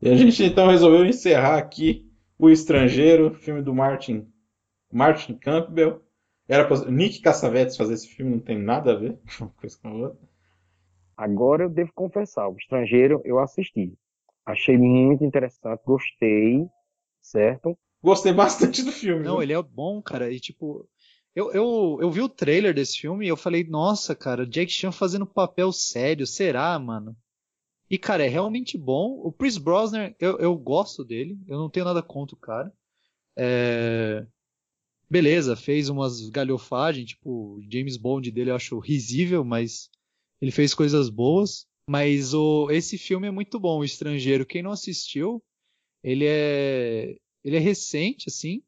E 0.00 0.08
a 0.08 0.16
gente 0.16 0.42
então 0.44 0.68
resolveu 0.68 1.04
encerrar 1.04 1.58
aqui 1.58 2.08
o 2.38 2.48
estrangeiro, 2.48 3.34
filme 3.34 3.62
do 3.62 3.74
Martin, 3.74 4.26
Martin 4.92 5.34
Campbell. 5.34 6.02
Era 6.46 6.64
pra 6.66 6.78
Nick 6.90 7.20
Cassavetes 7.20 7.76
fazer 7.76 7.94
esse 7.94 8.08
filme, 8.08 8.32
não 8.32 8.40
tem 8.40 8.58
nada 8.58 8.92
a 8.92 8.96
ver 8.96 9.18
uma 9.40 9.50
coisa 9.50 9.76
com 9.82 9.88
a 9.88 9.92
outra. 9.92 10.28
Agora 11.18 11.64
eu 11.64 11.68
devo 11.68 11.92
confessar, 11.92 12.48
o 12.48 12.56
estrangeiro 12.56 13.20
eu 13.24 13.40
assisti. 13.40 13.92
Achei 14.46 14.78
muito 14.78 15.24
interessante, 15.24 15.82
gostei, 15.84 16.64
certo? 17.20 17.76
Gostei 18.00 18.32
bastante 18.32 18.84
do 18.84 18.92
filme. 18.92 19.24
Não, 19.24 19.38
viu? 19.38 19.42
ele 19.42 19.52
é 19.52 19.60
bom, 19.60 20.00
cara. 20.00 20.30
E 20.30 20.38
tipo, 20.38 20.88
eu, 21.34 21.50
eu, 21.50 21.98
eu 22.00 22.08
vi 22.08 22.20
o 22.20 22.28
trailer 22.28 22.72
desse 22.72 23.00
filme 23.00 23.26
e 23.26 23.28
eu 23.28 23.36
falei, 23.36 23.64
nossa, 23.64 24.14
cara, 24.14 24.46
Jack 24.46 24.70
Chan 24.70 24.92
fazendo 24.92 25.26
papel 25.26 25.72
sério, 25.72 26.24
será, 26.24 26.78
mano? 26.78 27.16
E, 27.90 27.98
cara, 27.98 28.24
é 28.24 28.28
realmente 28.28 28.78
bom. 28.78 29.20
O 29.24 29.32
Chris 29.32 29.58
Brosnan, 29.58 30.14
eu, 30.20 30.38
eu 30.38 30.56
gosto 30.56 31.04
dele. 31.04 31.36
Eu 31.48 31.58
não 31.58 31.68
tenho 31.68 31.86
nada 31.86 32.00
contra 32.00 32.36
o 32.36 32.38
cara. 32.38 32.72
É... 33.36 34.24
Beleza, 35.10 35.56
fez 35.56 35.88
umas 35.88 36.28
galhofagens, 36.28 37.08
tipo, 37.08 37.56
o 37.56 37.60
James 37.68 37.96
Bond 37.96 38.30
dele 38.30 38.50
eu 38.50 38.54
acho 38.54 38.78
risível, 38.78 39.42
mas 39.44 39.90
ele 40.40 40.50
fez 40.50 40.74
coisas 40.74 41.08
boas. 41.10 41.66
Mas 41.90 42.34
o, 42.34 42.70
esse 42.70 42.98
filme 42.98 43.26
é 43.28 43.30
muito 43.30 43.58
bom, 43.58 43.78
O 43.78 43.84
Estrangeiro. 43.84 44.44
Quem 44.44 44.62
não 44.62 44.72
assistiu, 44.72 45.42
ele 46.02 46.26
é, 46.26 47.16
ele 47.42 47.56
é 47.56 47.60
recente, 47.60 48.28
assim. 48.28 48.62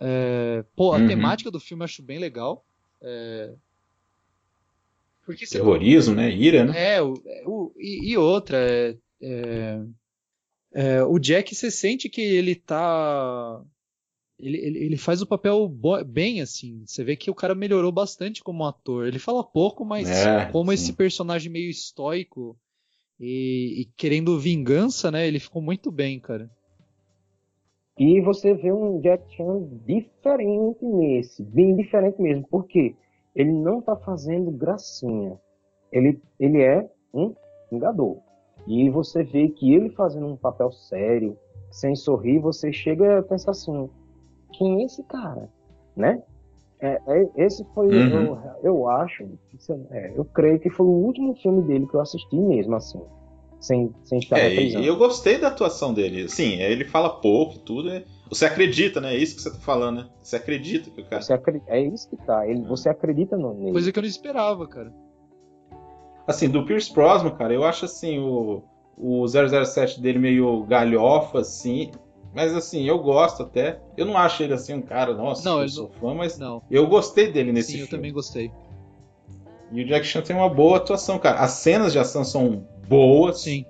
É, 0.00 0.64
pô, 0.76 0.92
a 0.92 0.98
Uhum. 0.98 1.06
temática 1.06 1.50
do 1.50 1.60
filme 1.60 1.82
eu 1.82 1.84
acho 1.84 2.02
bem 2.02 2.18
legal. 2.18 2.64
É, 3.00 3.54
porque 5.24 5.46
Terrorismo, 5.46 6.14
né? 6.14 6.30
Ira, 6.34 6.64
né? 6.64 6.94
é, 6.94 7.02
o, 7.02 7.14
é, 7.26 7.42
o- 7.46 7.72
e, 7.76 8.10
e 8.12 8.16
outra, 8.16 8.56
é, 8.58 8.96
é, 9.20 9.80
é, 10.72 11.04
o 11.04 11.18
Jack, 11.18 11.54
você 11.54 11.70
sente 11.70 12.08
que 12.08 12.20
ele 12.20 12.54
tá. 12.56 13.62
Ele, 14.38 14.56
ele, 14.58 14.78
ele 14.78 14.96
faz 14.96 15.20
o 15.20 15.26
papel 15.26 15.68
bo- 15.68 16.04
bem, 16.04 16.40
assim. 16.40 16.84
Você 16.86 17.02
vê 17.02 17.16
que 17.16 17.30
o 17.30 17.34
cara 17.34 17.54
melhorou 17.54 17.90
bastante 17.90 18.42
como 18.42 18.64
ator. 18.64 19.06
Ele 19.06 19.18
fala 19.18 19.42
pouco, 19.42 19.84
mas 19.84 20.08
É, 20.08 20.52
como 20.52 20.70
sim. 20.70 20.74
esse 20.74 20.92
personagem 20.92 21.50
meio 21.50 21.68
estoico 21.70 22.56
e, 23.18 23.82
e 23.82 23.84
querendo 23.96 24.38
vingança, 24.38 25.10
né? 25.10 25.26
Ele 25.26 25.40
ficou 25.40 25.60
muito 25.60 25.90
bem, 25.90 26.20
cara. 26.20 26.48
E 27.98 28.20
você 28.20 28.54
vê 28.54 28.72
um 28.72 29.00
Jack 29.00 29.24
Chan 29.34 29.68
diferente 29.84 30.84
nesse, 30.84 31.42
bem 31.42 31.74
diferente 31.74 32.22
mesmo, 32.22 32.46
porque 32.48 32.94
ele 33.34 33.50
não 33.52 33.80
tá 33.80 33.96
fazendo 33.96 34.52
gracinha. 34.52 35.36
Ele, 35.90 36.20
ele 36.38 36.62
é 36.62 36.88
um 37.12 37.34
vingador. 37.70 38.18
E 38.68 38.88
você 38.90 39.24
vê 39.24 39.48
que 39.48 39.74
ele 39.74 39.90
fazendo 39.90 40.26
um 40.26 40.36
papel 40.36 40.70
sério, 40.70 41.36
sem 41.72 41.96
sorrir, 41.96 42.38
você 42.38 42.72
chega 42.72 43.18
a 43.18 43.22
pensar 43.22 43.50
assim, 43.50 43.90
quem 44.52 44.82
é 44.82 44.84
esse 44.86 45.02
cara? 45.04 45.48
Né? 45.96 46.22
É, 46.80 47.00
é- 47.06 47.30
esse 47.44 47.64
foi, 47.74 47.88
Uhum. 47.88 48.14
eu, 48.14 48.38
eu 48.62 48.88
acho, 48.88 49.24
é, 49.90 50.12
eu 50.16 50.24
creio 50.24 50.60
que 50.60 50.70
foi 50.70 50.86
o 50.86 50.90
último 50.90 51.34
filme 51.36 51.62
dele 51.62 51.86
que 51.88 51.94
eu 51.94 52.00
assisti 52.00 52.36
mesmo, 52.36 52.76
assim, 52.76 53.00
sem, 53.60 53.92
sem 54.04 54.20
estar 54.20 54.38
É, 54.38 54.54
e 54.54 54.86
eu 54.86 54.96
gostei 54.96 55.38
da 55.38 55.48
atuação 55.48 55.92
dele. 55.92 56.28
Sim, 56.28 56.54
ele 56.60 56.84
fala 56.84 57.10
pouco 57.10 57.56
e 57.56 57.58
tudo. 57.58 57.90
é- 57.90 58.04
Você 58.28 58.44
acredita, 58.46 59.00
né? 59.00 59.14
É 59.14 59.18
isso 59.18 59.34
que 59.34 59.42
você 59.42 59.50
tá 59.50 59.58
falando, 59.58 60.02
né? 60.02 60.08
Você 60.22 60.36
acredita 60.36 60.88
que 60.90 61.00
o 61.00 61.04
cara. 61.04 61.20
Você 61.22 61.32
acre- 61.32 61.62
É 61.66 61.80
isso 61.80 62.08
que 62.08 62.16
tá. 62.18 62.46
Ele, 62.46 62.62
você 62.62 62.88
acredita 62.88 63.36
no, 63.36 63.54
nele. 63.54 63.72
Coisa 63.72 63.90
que 63.90 63.98
eu 63.98 64.02
não 64.02 64.08
esperava, 64.08 64.66
cara. 64.68 64.92
Assim, 66.26 66.48
do 66.48 66.64
Pierce 66.64 66.92
Brosnan, 66.92 67.30
cara, 67.30 67.54
eu 67.54 67.64
acho 67.64 67.86
assim, 67.86 68.18
o, 68.18 68.62
o 68.96 69.26
007 69.26 70.00
dele 70.00 70.18
meio 70.18 70.62
galhofa, 70.64 71.40
assim. 71.40 71.90
Mas 72.34 72.54
assim, 72.54 72.84
eu 72.84 72.98
gosto 72.98 73.42
até. 73.42 73.80
Eu 73.96 74.06
não 74.06 74.16
acho 74.16 74.42
ele 74.42 74.52
assim 74.54 74.74
um 74.74 74.82
cara, 74.82 75.14
nossa, 75.14 75.48
Não, 75.48 75.62
eu 75.62 75.68
sou 75.68 75.88
fã, 75.88 76.14
mas 76.14 76.38
Não. 76.38 76.62
eu 76.70 76.86
gostei 76.86 77.32
dele 77.32 77.52
nesse 77.52 77.72
Sim, 77.72 77.78
eu 77.80 77.86
filme. 77.86 77.90
também 77.98 78.12
gostei. 78.12 78.50
E 79.72 79.82
o 79.82 79.86
Jack 79.86 80.06
Chan 80.06 80.22
tem 80.22 80.34
uma 80.36 80.48
boa 80.48 80.76
atuação, 80.78 81.18
cara. 81.18 81.40
As 81.40 81.52
cenas 81.52 81.92
de 81.92 81.98
ação 81.98 82.24
são 82.24 82.66
boas. 82.86 83.40
Sim. 83.40 83.64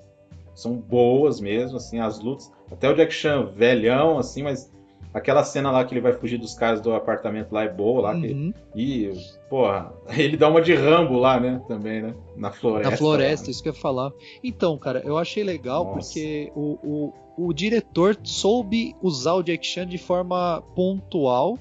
São 0.54 0.74
boas 0.76 1.40
mesmo, 1.40 1.76
assim, 1.76 1.98
as 2.00 2.18
lutas. 2.20 2.50
Até 2.70 2.88
o 2.90 2.94
Jack 2.94 3.12
Chan 3.12 3.46
velhão, 3.54 4.18
assim, 4.18 4.42
mas 4.42 4.70
aquela 5.14 5.42
cena 5.44 5.70
lá 5.70 5.84
que 5.84 5.92
ele 5.94 6.00
vai 6.00 6.12
fugir 6.12 6.38
dos 6.38 6.54
caras 6.54 6.80
do 6.80 6.92
apartamento 6.94 7.52
lá 7.52 7.64
é 7.64 7.68
boa 7.68 8.02
lá. 8.02 8.20
que- 8.20 8.32
Uhum. 8.32 8.52
E, 8.74 9.10
porra, 9.48 9.92
ele 10.16 10.36
dá 10.36 10.48
uma 10.48 10.60
de 10.60 10.74
Rambo 10.74 11.18
lá, 11.18 11.38
né? 11.40 11.60
Também, 11.66 12.02
né? 12.02 12.14
Na 12.36 12.50
floresta. 12.52 12.90
Na 12.90 12.96
floresta, 12.96 13.46
lá. 13.46 13.50
isso 13.50 13.62
que 13.62 13.68
eu 13.68 13.72
ia 13.74 13.78
falar. 13.80 14.10
Então, 14.44 14.76
cara, 14.78 15.00
eu 15.04 15.16
achei 15.18 15.42
legal 15.42 15.84
Nossa. 15.84 15.98
porque 16.00 16.52
o, 16.54 17.12
o, 17.36 17.46
o 17.48 17.52
diretor 17.52 18.16
soube 18.22 18.94
usar 19.02 19.34
o 19.34 19.42
Jack 19.42 19.66
Chan 19.66 19.86
de 19.86 19.98
forma 19.98 20.62
pontual 20.74 21.58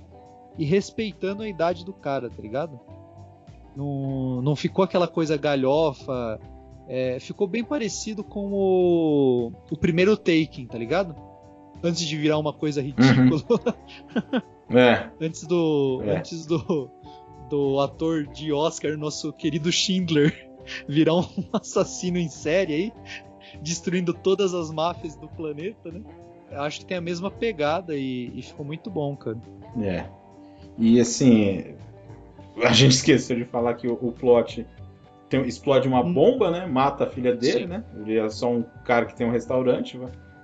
e 0.58 0.66
respeitando 0.66 1.44
a 1.44 1.48
idade 1.48 1.86
do 1.86 1.94
cara, 1.94 2.30
tá 2.30 2.42
ligado? 2.42 2.80
Não, 3.76 4.42
não 4.42 4.56
ficou 4.56 4.84
aquela 4.84 5.08
coisa 5.08 5.38
galhofa. 5.38 6.40
é, 6.88 7.20
ficou 7.20 7.46
bem 7.48 7.64
parecido 7.64 8.24
com 8.24 8.52
o, 8.52 9.52
o 9.72 9.78
primeiro 9.78 10.16
Taken, 10.18 10.66
tá 10.68 10.78
ligado? 10.78 11.16
Antes 11.84 12.02
de 12.02 12.18
virar 12.18 12.38
uma 12.38 12.54
coisa 12.54 12.82
ridícula. 12.82 13.76
É, 14.70 15.10
antes 15.22 15.46
do. 15.46 16.02
É. 16.06 16.18
Antes 16.18 16.46
do. 16.46 16.90
Do 17.50 17.80
ator 17.80 18.28
de 18.28 18.52
Oscar, 18.52 18.98
nosso 18.98 19.32
querido 19.32 19.72
Schindler, 19.72 20.50
virar 20.86 21.16
um 21.16 21.26
assassino 21.54 22.18
em 22.18 22.28
série 22.28 22.74
aí, 22.74 22.94
destruindo 23.62 24.14
todas 24.14 24.54
as 24.54 24.70
máfias 24.70 25.16
do 25.16 25.30
planeta, 25.30 25.90
né? 25.90 26.02
Eu 26.52 26.62
acho 26.64 26.80
que 26.82 26.86
tem 26.86 26.98
a 26.98 27.02
mesma 27.02 27.32
pegada 27.32 27.96
e, 27.96 28.32
e 28.38 28.42
ficou 28.42 28.66
muito 28.66 28.90
bom, 28.90 29.16
cara. 29.16 29.38
é. 29.82 30.06
E 30.78 31.00
assim, 31.00 31.74
a 32.64 32.74
gente 32.74 32.92
esqueceu 32.96 33.38
de 33.38 33.46
falar 33.46 33.76
que 33.76 33.88
o, 33.88 33.94
o 33.94 34.12
plot 34.12 34.66
tem- 35.30 35.42
explode 35.48 35.88
uma 35.88 36.02
Hum. 36.04 36.14
bomba, 36.14 36.52
né? 36.52 36.66
Mata 36.66 37.06
a 37.06 37.10
filha 37.10 37.34
dele, 37.34 37.60
Sim. 37.62 37.66
né? 37.68 37.84
Ele 37.96 38.18
é 38.20 38.30
só 38.30 38.52
um 38.52 38.62
cara 38.84 39.06
que 39.06 39.16
tem 39.16 39.26
um 39.26 39.32
restaurante, 39.32 39.98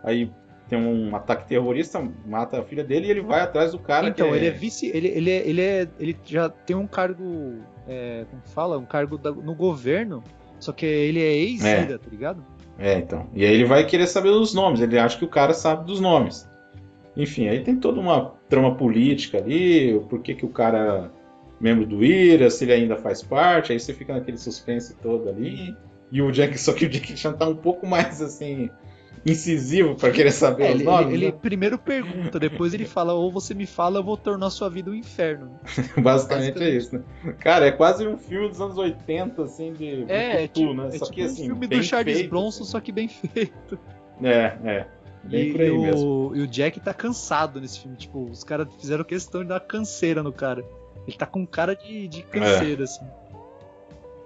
aí 0.03 0.31
tem 0.69 0.79
um 0.79 1.15
ataque 1.15 1.47
terrorista, 1.47 2.01
mata 2.25 2.59
a 2.59 2.63
filha 2.63 2.83
dele 2.83 3.07
e 3.07 3.11
ele 3.11 3.21
vai 3.21 3.41
atrás 3.41 3.71
do 3.71 3.79
cara 3.79 4.07
então, 4.07 4.29
que 4.29 4.35
ele 4.35 4.47
é 4.47 4.51
vice. 4.51 4.91
Ele, 4.93 5.07
ele, 5.07 5.29
é, 5.29 5.47
ele, 5.47 5.61
é, 5.61 5.87
ele 5.99 6.17
já 6.25 6.49
tem 6.49 6.75
um 6.75 6.87
cargo. 6.87 7.55
É, 7.87 8.25
como 8.29 8.41
que 8.41 8.49
fala? 8.49 8.77
Um 8.77 8.85
cargo 8.85 9.17
da- 9.17 9.31
no 9.31 9.53
governo. 9.53 10.23
Só 10.59 10.71
que 10.71 10.85
ele 10.85 11.21
é 11.21 11.33
ex-ira, 11.35 11.99
tá 11.99 12.09
ligado? 12.09 12.43
É, 12.79 12.97
então. 12.97 13.27
E 13.33 13.43
aí 13.45 13.53
ele 13.53 13.65
vai 13.65 13.85
querer 13.85 14.07
saber 14.07 14.31
dos 14.31 14.53
nomes. 14.53 14.79
Ele 14.79 14.97
acha 14.97 15.17
que 15.17 15.25
o 15.25 15.29
cara 15.29 15.53
sabe 15.53 15.85
dos 15.85 15.99
nomes. 15.99 16.47
Enfim, 17.15 17.47
aí 17.47 17.59
tem 17.61 17.75
toda 17.75 17.99
uma 17.99 18.33
trama 18.49 18.75
política 18.75 19.37
ali, 19.37 19.93
o 19.93 20.01
porquê 20.01 20.33
que 20.33 20.45
o 20.45 20.49
cara 20.49 20.77
era 20.77 21.11
membro 21.59 21.85
do 21.85 22.03
IRA, 22.03 22.49
se 22.49 22.65
ele 22.65 22.73
ainda 22.73 22.95
faz 22.95 23.21
parte, 23.21 23.71
aí 23.71 23.79
você 23.79 23.93
fica 23.93 24.13
naquele 24.13 24.37
suspense 24.37 24.95
todo 24.95 25.29
ali. 25.29 25.75
E 26.11 26.21
o 26.21 26.31
Jack, 26.31 26.57
só 26.59 26.73
que 26.73 26.85
o 26.85 26.89
Jack 26.89 27.15
Chan 27.15 27.33
tá 27.33 27.47
um 27.47 27.55
pouco 27.55 27.85
mais 27.85 28.21
assim, 28.21 28.69
incisivo 29.25 29.95
pra 29.95 30.11
querer 30.11 30.31
saber 30.31 30.63
É, 30.63 30.69
os 30.69 30.75
ele, 30.75 30.83
nomes. 30.83 31.05
ele- 31.07 31.15
ele 31.25 31.31
né? 31.31 31.37
primeiro 31.41 31.77
pergunta, 31.77 32.39
depois 32.39 32.73
ele 32.73 32.85
fala, 32.85 33.13
ou 33.13 33.31
você 33.31 33.53
me 33.53 33.65
fala, 33.65 33.99
eu 33.99 34.03
vou 34.03 34.17
tornar 34.17 34.49
sua 34.49 34.69
vida 34.69 34.91
um 34.91 34.95
inferno. 34.95 35.51
Basicamente 35.97 36.61
é 36.61 36.69
isso, 36.69 36.95
né? 36.95 37.03
Cara, 37.39 37.65
é 37.67 37.71
quase 37.71 38.05
um 38.05 38.17
filme 38.17 38.49
dos 38.49 38.59
anos 38.59 38.77
80, 38.77 39.43
assim, 39.43 39.73
de 39.73 40.05
É, 40.09 40.43
é 40.43 40.47
tipo, 40.47 40.73
né? 40.73 40.87
é 40.87 40.97
Só 40.97 41.05
tipo 41.05 41.15
que 41.15 41.21
um 41.21 41.25
assim, 41.25 41.45
filme 41.45 41.67
bem 41.67 41.79
do 41.79 41.85
Charles 41.85 42.17
feito, 42.17 42.29
Bronson, 42.29 42.63
assim. 42.63 42.71
só 42.71 42.79
que 42.81 42.91
bem 42.91 43.07
feito. 43.33 43.79
É, 44.21 44.57
é. 44.65 44.87
Bem 45.23 45.47
E, 45.47 45.51
por 45.53 45.61
aí 45.61 45.69
o, 45.71 45.81
mesmo. 45.81 46.31
e 46.35 46.41
o 46.41 46.47
Jack 46.47 46.79
tá 46.81 46.93
cansado 46.93 47.61
nesse 47.61 47.79
filme. 47.79 47.95
Tipo, 47.95 48.25
os 48.29 48.43
caras 48.43 48.67
fizeram 48.77 49.05
questão 49.05 49.41
de 49.41 49.47
dar 49.47 49.61
canseira 49.61 50.21
no 50.21 50.33
cara. 50.33 50.65
Ele 51.07 51.15
tá 51.15 51.25
com 51.25 51.47
cara 51.47 51.73
de, 51.77 52.09
de 52.09 52.23
canseira, 52.23 52.83
assim. 52.83 53.05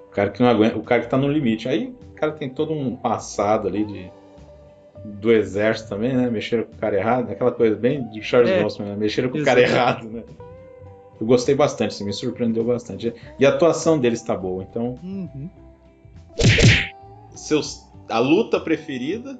O 0.08 0.10
cara 0.12 0.32
que 0.32 0.42
não 0.42 0.50
aguenta, 0.50 0.76
o 0.76 0.82
cara 0.84 1.04
que 1.04 1.08
tá 1.10 1.16
no 1.18 1.32
limite. 1.32 1.70
Aí 1.70 1.94
o 2.12 2.16
cara 2.16 2.32
tem 2.32 2.50
todo 2.50 2.74
um 2.74 2.96
passado 2.96 3.68
ali 3.68 3.86
de 3.86 4.12
do 5.04 5.32
exército 5.32 5.90
também, 5.90 6.16
né? 6.16 6.30
Mexeram 6.30 6.64
com 6.64 6.74
o 6.74 6.78
cara 6.78 6.96
errado, 6.96 7.32
aquela 7.32 7.52
coisa 7.52 7.76
bem 7.76 8.08
de 8.10 8.22
Charles 8.22 8.50
É, 8.50 8.60
Bronson, 8.60 8.84
né? 8.84 8.96
Mexeram 8.96 9.30
com 9.30 9.38
o 9.38 9.44
cara 9.44 9.62
errado, 9.62 10.10
né? 10.10 10.24
Eu 11.20 11.26
gostei 11.26 11.56
bastante, 11.56 11.92
assim, 11.92 12.06
me 12.06 12.14
surpreendeu 12.14 12.64
bastante. 12.64 13.14
E 13.40 13.46
a 13.46 13.50
atuação 13.50 14.00
deles 14.00 14.22
tá 14.22 14.36
boa, 14.36 14.64
então. 14.64 14.96
Uhum. 15.04 15.50
Seus, 17.32 17.88
a 18.10 18.20
luta 18.20 18.60
preferida? 18.60 19.40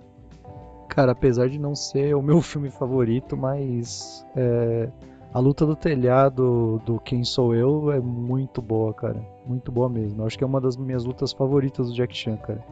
Cara, 0.90 1.12
apesar 1.12 1.48
de 1.48 1.60
não 1.60 1.76
ser 1.76 2.16
o 2.16 2.22
meu 2.22 2.42
filme 2.42 2.72
favorito, 2.72 3.38
mas 3.38 4.26
é, 4.36 4.90
a 5.34 5.40
luta 5.40 5.66
do 5.66 5.76
telhado 5.76 6.82
do 6.84 7.00
Quem 7.00 7.24
Sou 7.24 7.54
Eu 7.54 7.92
é 7.92 8.00
muito 8.00 8.62
boa, 8.62 8.94
cara. 8.94 9.22
Muito 9.46 9.72
boa 9.72 9.88
mesmo. 9.88 10.22
Eu 10.22 10.26
acho 10.26 10.38
que 10.38 10.44
é 10.44 10.48
uma 10.48 10.60
das 10.60 10.76
minhas 10.76 11.06
lutas 11.06 11.32
favoritas 11.32 11.90
do 11.90 11.94
Jack 11.94 12.16
Chan, 12.16 12.38
cara. 12.38 12.64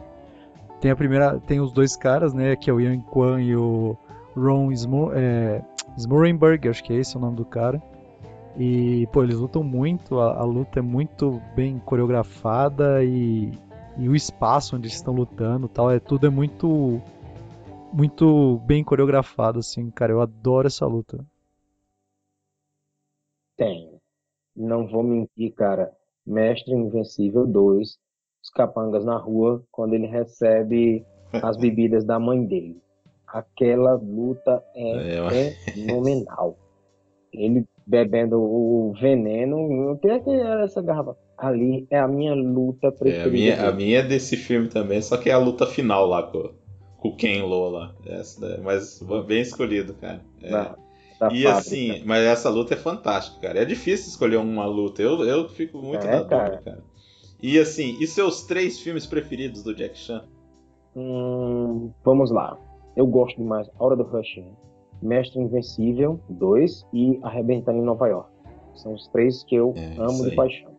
Tem 0.79 0.91
a 0.91 0.95
primeira, 0.95 1.39
tem 1.39 1.59
os 1.59 1.71
dois 1.71 1.95
caras, 1.95 2.33
né, 2.33 2.55
que 2.55 2.69
é 2.69 2.73
o 2.73 2.79
Yan 2.79 3.01
Kwan 3.01 3.41
e 3.41 3.55
o 3.55 3.97
Ron 4.35 4.71
Smo, 4.71 5.11
é, 5.13 5.63
Smoorenberg, 5.97 6.67
acho 6.67 6.83
que 6.83 6.93
é 6.93 6.97
esse 6.97 7.17
o 7.17 7.19
nome 7.19 7.37
do 7.37 7.45
cara. 7.45 7.81
E, 8.57 9.07
pô, 9.11 9.23
eles 9.23 9.37
lutam 9.37 9.63
muito, 9.63 10.19
a, 10.19 10.39
a 10.39 10.43
luta 10.43 10.79
é 10.79 10.81
muito 10.81 11.41
bem 11.55 11.79
coreografada 11.79 13.03
e, 13.03 13.51
e 13.97 14.07
o 14.07 14.15
espaço 14.15 14.75
onde 14.75 14.87
eles 14.87 14.95
estão 14.95 15.13
lutando, 15.13 15.67
tal, 15.67 15.91
é 15.91 15.99
tudo 15.99 16.27
é 16.27 16.29
muito 16.29 17.01
muito 17.95 18.59
bem 18.59 18.83
coreografado, 18.83 19.59
assim, 19.59 19.89
cara. 19.89 20.11
Eu 20.11 20.21
adoro 20.21 20.67
essa 20.67 20.85
luta. 20.85 21.25
Tem. 23.55 23.89
Não 24.53 24.85
vou 24.85 25.01
mentir, 25.01 25.53
cara. 25.53 25.95
Mestre 26.25 26.73
Invencível 26.73 27.47
2, 27.47 27.97
os 28.45 28.49
capangas 28.51 29.03
na 29.03 29.17
rua, 29.17 29.63
quando 29.71 29.95
ele 29.95 30.05
recebe 30.05 31.03
as 31.33 31.57
bebidas 31.57 32.05
da 32.05 32.19
mãe 32.19 32.45
dele. 32.45 32.77
Aquela 33.27 33.95
luta 33.95 34.63
é, 34.75 35.17
É, 35.17 35.51
fenomenal. 35.73 36.55
Ele 37.33 37.65
bebendo 37.87 38.39
o 38.39 38.93
veneno. 38.99 39.91
O 39.91 39.97
que 39.97 40.07
é 40.07 40.19
que 40.19 40.29
era 40.29 40.63
essa 40.63 40.81
garrafa? 40.81 41.17
ali 41.37 41.85
é 41.89 41.99
a 41.99 42.07
minha 42.07 42.33
luta 42.33 42.87
É, 42.87 42.91
preferida. 42.91 43.27
a, 43.27 43.31
minha, 43.31 43.69
a 43.69 43.71
minha 43.73 43.99
é 43.99 44.03
desse 44.03 44.37
filme 44.37 44.69
também, 44.69 45.01
só 45.01 45.17
que 45.17 45.29
é 45.29 45.33
a 45.33 45.37
luta 45.37 45.65
final 45.67 46.05
lá 46.07 46.23
com, 46.23 46.49
com 46.97 47.09
o 47.09 47.15
Ken 47.17 47.41
Lo 47.43 47.69
lá. 47.69 47.93
Essa 48.05 48.39
daí, 48.39 48.61
mas 48.61 49.01
bem 49.27 49.41
escolhido, 49.41 49.95
cara. 49.95 50.21
É. 50.41 50.47
E 50.49 51.17
fábrica. 51.19 51.51
assim, 51.51 52.03
mas 52.05 52.23
essa 52.23 52.49
luta 52.49 52.73
é 52.73 52.77
fantástica, 52.77 53.41
cara. 53.47 53.61
É 53.61 53.65
difícil 53.65 54.07
escolher 54.07 54.37
uma 54.37 54.65
luta. 54.65 55.01
Eu, 55.01 55.25
eu 55.25 55.49
fico 55.49 55.77
muito 55.79 56.05
É, 56.07 56.11
na 56.11 56.17
dúvida, 56.21 56.61
cara. 56.63 56.83
E 57.41 57.59
assim, 57.59 57.97
e 57.99 58.07
seus 58.07 58.43
três 58.43 58.79
filmes 58.79 59.05
preferidos 59.05 59.61
do 59.63 59.75
Jack 59.75 59.97
Chan? 59.97 60.23
Hum, 60.95 61.91
vamos 62.03 62.31
lá. 62.31 62.57
Eu 62.95 63.05
gosto 63.05 63.37
demais 63.37 63.69
Hora 63.77 63.95
do 63.95 64.03
Rush? 64.03 64.39
Mestre 65.01 65.39
Invencível 65.41 66.19
2 66.29 66.85
e 66.93 67.19
Arrebentando 67.21 67.79
em 67.79 67.83
Nova 67.83 68.07
York. 68.07 68.29
São 68.75 68.93
os 68.93 69.07
três 69.09 69.43
que 69.43 69.55
eu 69.55 69.73
É, 69.75 69.95
amo 69.99 70.29
de 70.29 70.35
paixão. 70.35 70.73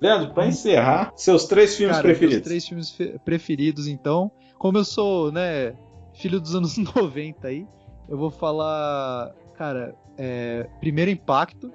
Leandro, 0.00 0.32
pra 0.32 0.46
encerrar, 0.46 1.12
seus 1.16 1.44
três 1.46 1.76
filmes 1.76 1.96
Cara, 1.96 2.06
meus 2.08 2.18
preferidos. 2.18 2.48
três 2.48 2.66
filmes 2.68 2.90
fe- 2.90 3.18
preferidos, 3.24 3.86
então. 3.88 4.30
Como 4.58 4.78
eu 4.78 4.84
sou, 4.84 5.30
né, 5.32 5.74
filho 6.14 6.40
dos 6.40 6.54
anos 6.54 6.76
90 6.94 7.48
aí, 7.48 7.66
eu 8.08 8.16
vou 8.16 8.30
falar, 8.30 9.34
cara, 9.54 9.94
é, 10.16 10.68
Primeiro 10.80 11.10
Impacto. 11.10 11.70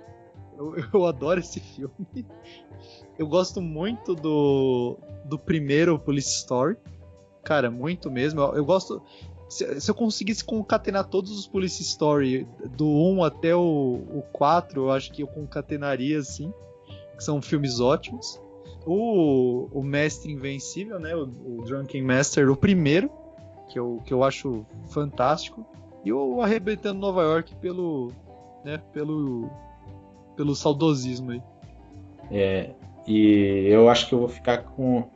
Eu, 0.58 0.74
eu 0.94 1.06
adoro 1.06 1.40
esse 1.40 1.60
filme. 1.60 1.94
Eu 3.18 3.28
gosto 3.28 3.62
muito 3.62 4.16
do, 4.16 4.98
do 5.26 5.38
primeiro 5.38 6.00
Police 6.00 6.30
Story. 6.30 6.78
Cara, 7.44 7.70
muito 7.70 8.10
mesmo. 8.10 8.42
Eu, 8.42 8.56
eu 8.56 8.66
gosto. 8.66 9.02
Se, 9.50 9.80
se 9.80 9.92
eu 9.92 9.94
conseguisse 9.94 10.44
concatenar 10.44 11.08
todos 11.08 11.32
os 11.38 11.48
Police 11.48 11.82
Story, 11.84 12.48
do 12.76 12.88
1 12.88 13.24
até 13.24 13.56
o, 13.56 13.62
o 13.62 14.24
4, 14.34 14.82
eu 14.82 14.92
acho 14.92 15.12
que 15.12 15.22
eu 15.22 15.28
concatenaria, 15.28 16.18
assim. 16.18 16.52
Que 17.16 17.24
são 17.24 17.42
filmes 17.42 17.80
ótimos. 17.80 18.42
O, 18.86 19.70
o 19.72 19.84
Mestre 19.84 20.32
Invencível, 20.32 21.00
né? 21.00 21.16
O, 21.16 21.24
o 21.24 21.64
Drunken 21.66 22.04
Master, 22.04 22.50
o 22.50 22.56
primeiro, 22.56 23.12
que 23.70 23.78
eu, 23.78 24.02
que 24.06 24.14
eu 24.14 24.24
acho 24.24 24.66
fantástico. 24.90 25.66
E 26.04 26.12
o 26.12 26.42
Arrebentando 26.42 27.00
Nova 27.00 27.22
York 27.22 27.56
pelo. 27.58 28.12
Né, 28.66 28.82
pelo. 28.92 29.50
Pelo 30.36 30.56
saudosismo 30.56 31.32
aí. 31.32 31.44
É, 32.32 32.74
e 33.08 33.68
eu 33.68 33.90
acho 33.90 34.08
que 34.08 34.14
eu 34.14 34.20
vou 34.20 34.28
ficar 34.28 34.60
com. 34.64 35.10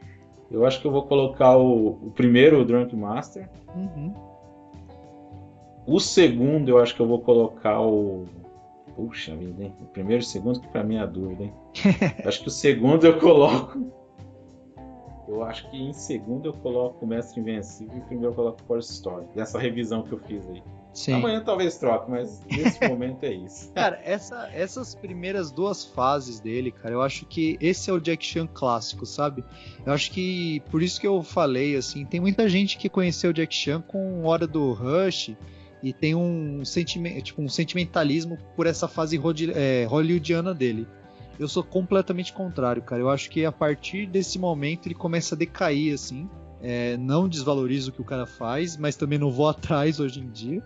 Eu 0.50 0.66
acho 0.66 0.80
que 0.80 0.88
eu 0.88 0.92
vou 0.92 1.04
colocar 1.04 1.58
o, 1.58 1.90
o 1.90 2.12
primeiro, 2.12 2.62
o 2.62 2.66
Drunk 2.66 2.96
Master. 2.96 3.50
Uhum. 3.76 4.14
O 5.86 6.00
segundo, 6.00 6.70
eu 6.70 6.80
acho 6.80 6.96
que 6.96 7.02
eu 7.02 7.08
vou 7.08 7.22
colocar 7.22 7.82
o. 7.82 8.26
Puxa 8.96 9.36
vida, 9.36 9.64
hein? 9.64 9.74
O 9.80 9.86
primeiro 9.86 10.24
e 10.24 10.26
o 10.26 10.28
segundo, 10.28 10.60
que 10.60 10.68
pra 10.70 10.84
mim 10.84 10.96
é 10.96 11.02
a 11.02 11.06
dúvida, 11.06 11.44
hein? 11.44 11.54
Acho 12.26 12.42
que 12.42 12.48
o 12.48 12.52
segundo 12.52 13.06
eu 13.06 13.20
coloco. 13.20 13.80
Eu 15.28 15.44
acho 15.44 15.70
que 15.70 15.78
em 15.78 15.94
segundo 15.94 16.48
eu 16.48 16.54
coloco 16.54 17.06
o 17.06 17.08
Mestre 17.08 17.42
Invencível 17.42 17.96
e 17.98 18.02
primeiro 18.02 18.32
eu 18.32 18.36
coloco 18.36 18.60
o 18.64 18.66
Force 18.66 18.92
Story. 18.94 19.28
Dessa 19.36 19.60
revisão 19.60 20.02
que 20.02 20.14
eu 20.14 20.20
fiz 20.20 20.48
aí. 20.50 20.64
Sim. 20.98 21.14
Amanhã 21.14 21.44
talvez 21.46 21.78
troque, 21.78 22.10
mas 22.10 22.42
nesse 22.52 22.80
momento 22.90 23.24
é 23.24 23.32
isso. 23.32 23.72
Cara, 23.72 24.02
essa- 24.04 24.50
essas 24.52 24.96
primeiras 24.96 25.52
duas 25.52 25.86
fases 25.86 26.40
dele, 26.40 26.72
cara, 26.72 26.96
eu 26.96 27.04
acho 27.04 27.24
que 27.28 27.56
esse 27.62 27.88
é 27.92 27.94
o 27.94 28.00
Jack 28.00 28.26
Chan 28.26 28.48
clássico, 28.52 29.06
sabe? 29.06 29.44
Eu 29.86 29.94
acho 29.94 30.10
que 30.12 30.60
por 30.72 30.82
isso 30.82 31.00
que 31.00 31.06
eu 31.06 31.22
falei 31.22 31.76
assim, 31.76 32.04
tem 32.04 32.20
muita 32.20 32.50
gente 32.50 32.80
que 32.80 32.90
conheceu 32.90 33.30
o 33.30 33.34
Jack 33.34 33.54
Chan 33.54 33.80
com 33.80 34.24
Hora 34.26 34.48
do 34.48 34.74
Rush 34.74 35.36
e 35.84 35.94
tem 35.94 36.16
um 36.16 36.66
sentimento, 36.66 37.22
tipo, 37.26 37.44
um 37.44 37.48
sentimentalismo 37.48 38.36
por 38.56 38.66
essa 38.66 38.88
fase 38.88 39.22
é, 39.54 39.86
hollywoodiana 39.88 40.52
dele. 40.52 40.88
Eu 41.38 41.48
sou 41.48 41.64
completamente 41.64 42.34
contrário, 42.34 42.82
cara. 42.82 43.00
Eu 43.04 43.10
acho 43.12 43.30
que 43.30 43.46
a 43.46 43.52
partir 43.52 44.08
desse 44.08 44.40
momento 44.40 44.88
ele 44.88 44.96
começa 44.96 45.36
a 45.36 45.38
decair, 45.38 45.94
assim. 45.94 46.28
É, 46.60 46.98
não 46.98 47.30
desvalorizo 47.30 47.92
o 47.92 47.94
que 47.94 48.02
o 48.02 48.04
cara 48.04 48.26
faz, 48.26 48.76
mas 48.76 48.96
também 48.96 49.20
não 49.20 49.30
vou 49.30 49.46
atrás 49.48 50.00
hoje 50.00 50.20
em 50.22 50.28
dia. 50.32 50.64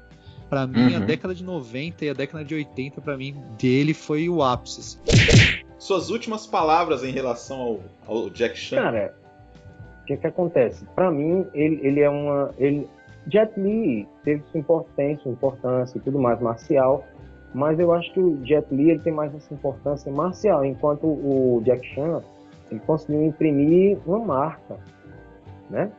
Pra 0.51 0.67
mim, 0.67 0.93
a 0.93 0.99
Uhum. 0.99 1.05
década 1.05 1.33
de 1.33 1.45
90 1.45 2.03
e 2.03 2.09
a 2.09 2.13
década 2.13 2.43
de 2.43 2.53
80, 2.53 2.99
pra 2.99 3.15
mim, 3.15 3.41
dele 3.57 3.93
foi 3.93 4.27
o 4.27 4.43
ápice. 4.43 4.99
Suas 5.79 6.09
últimas 6.09 6.45
palavras 6.45 7.05
em 7.05 7.11
relação 7.11 7.57
ao, 7.61 7.79
ao 8.05 8.29
Jack 8.29 8.57
Chan. 8.57 8.75
Cara, 8.75 9.15
o 10.01 10.05
que 10.07 10.17
que 10.17 10.27
acontece? 10.27 10.83
Pra 10.93 11.09
mim, 11.09 11.47
ele, 11.53 11.79
ele 11.81 12.01
é 12.01 12.09
uma. 12.09 12.51
Ele, 12.57 12.85
Jet 13.27 13.57
Li 13.57 14.05
teve 14.25 14.43
sua 14.51 14.59
importância, 14.59 15.23
sua 15.23 15.31
importância 15.31 15.97
e 15.97 16.01
tudo 16.01 16.19
mais 16.19 16.41
marcial, 16.41 17.05
mas 17.53 17.79
eu 17.79 17.93
acho 17.93 18.11
que 18.13 18.19
o 18.19 18.37
Jet 18.45 18.67
Li 18.75 18.89
ele 18.89 18.99
tem 18.99 19.13
mais 19.13 19.33
essa 19.33 19.53
importância 19.53 20.11
marcial, 20.11 20.65
enquanto 20.65 21.05
o 21.07 21.61
Jack 21.63 21.87
Chan 21.95 22.21
ele 22.69 22.81
conseguiu 22.81 23.23
imprimir 23.23 23.97
uma 24.05 24.19
marca, 24.19 24.77
né? 25.69 25.89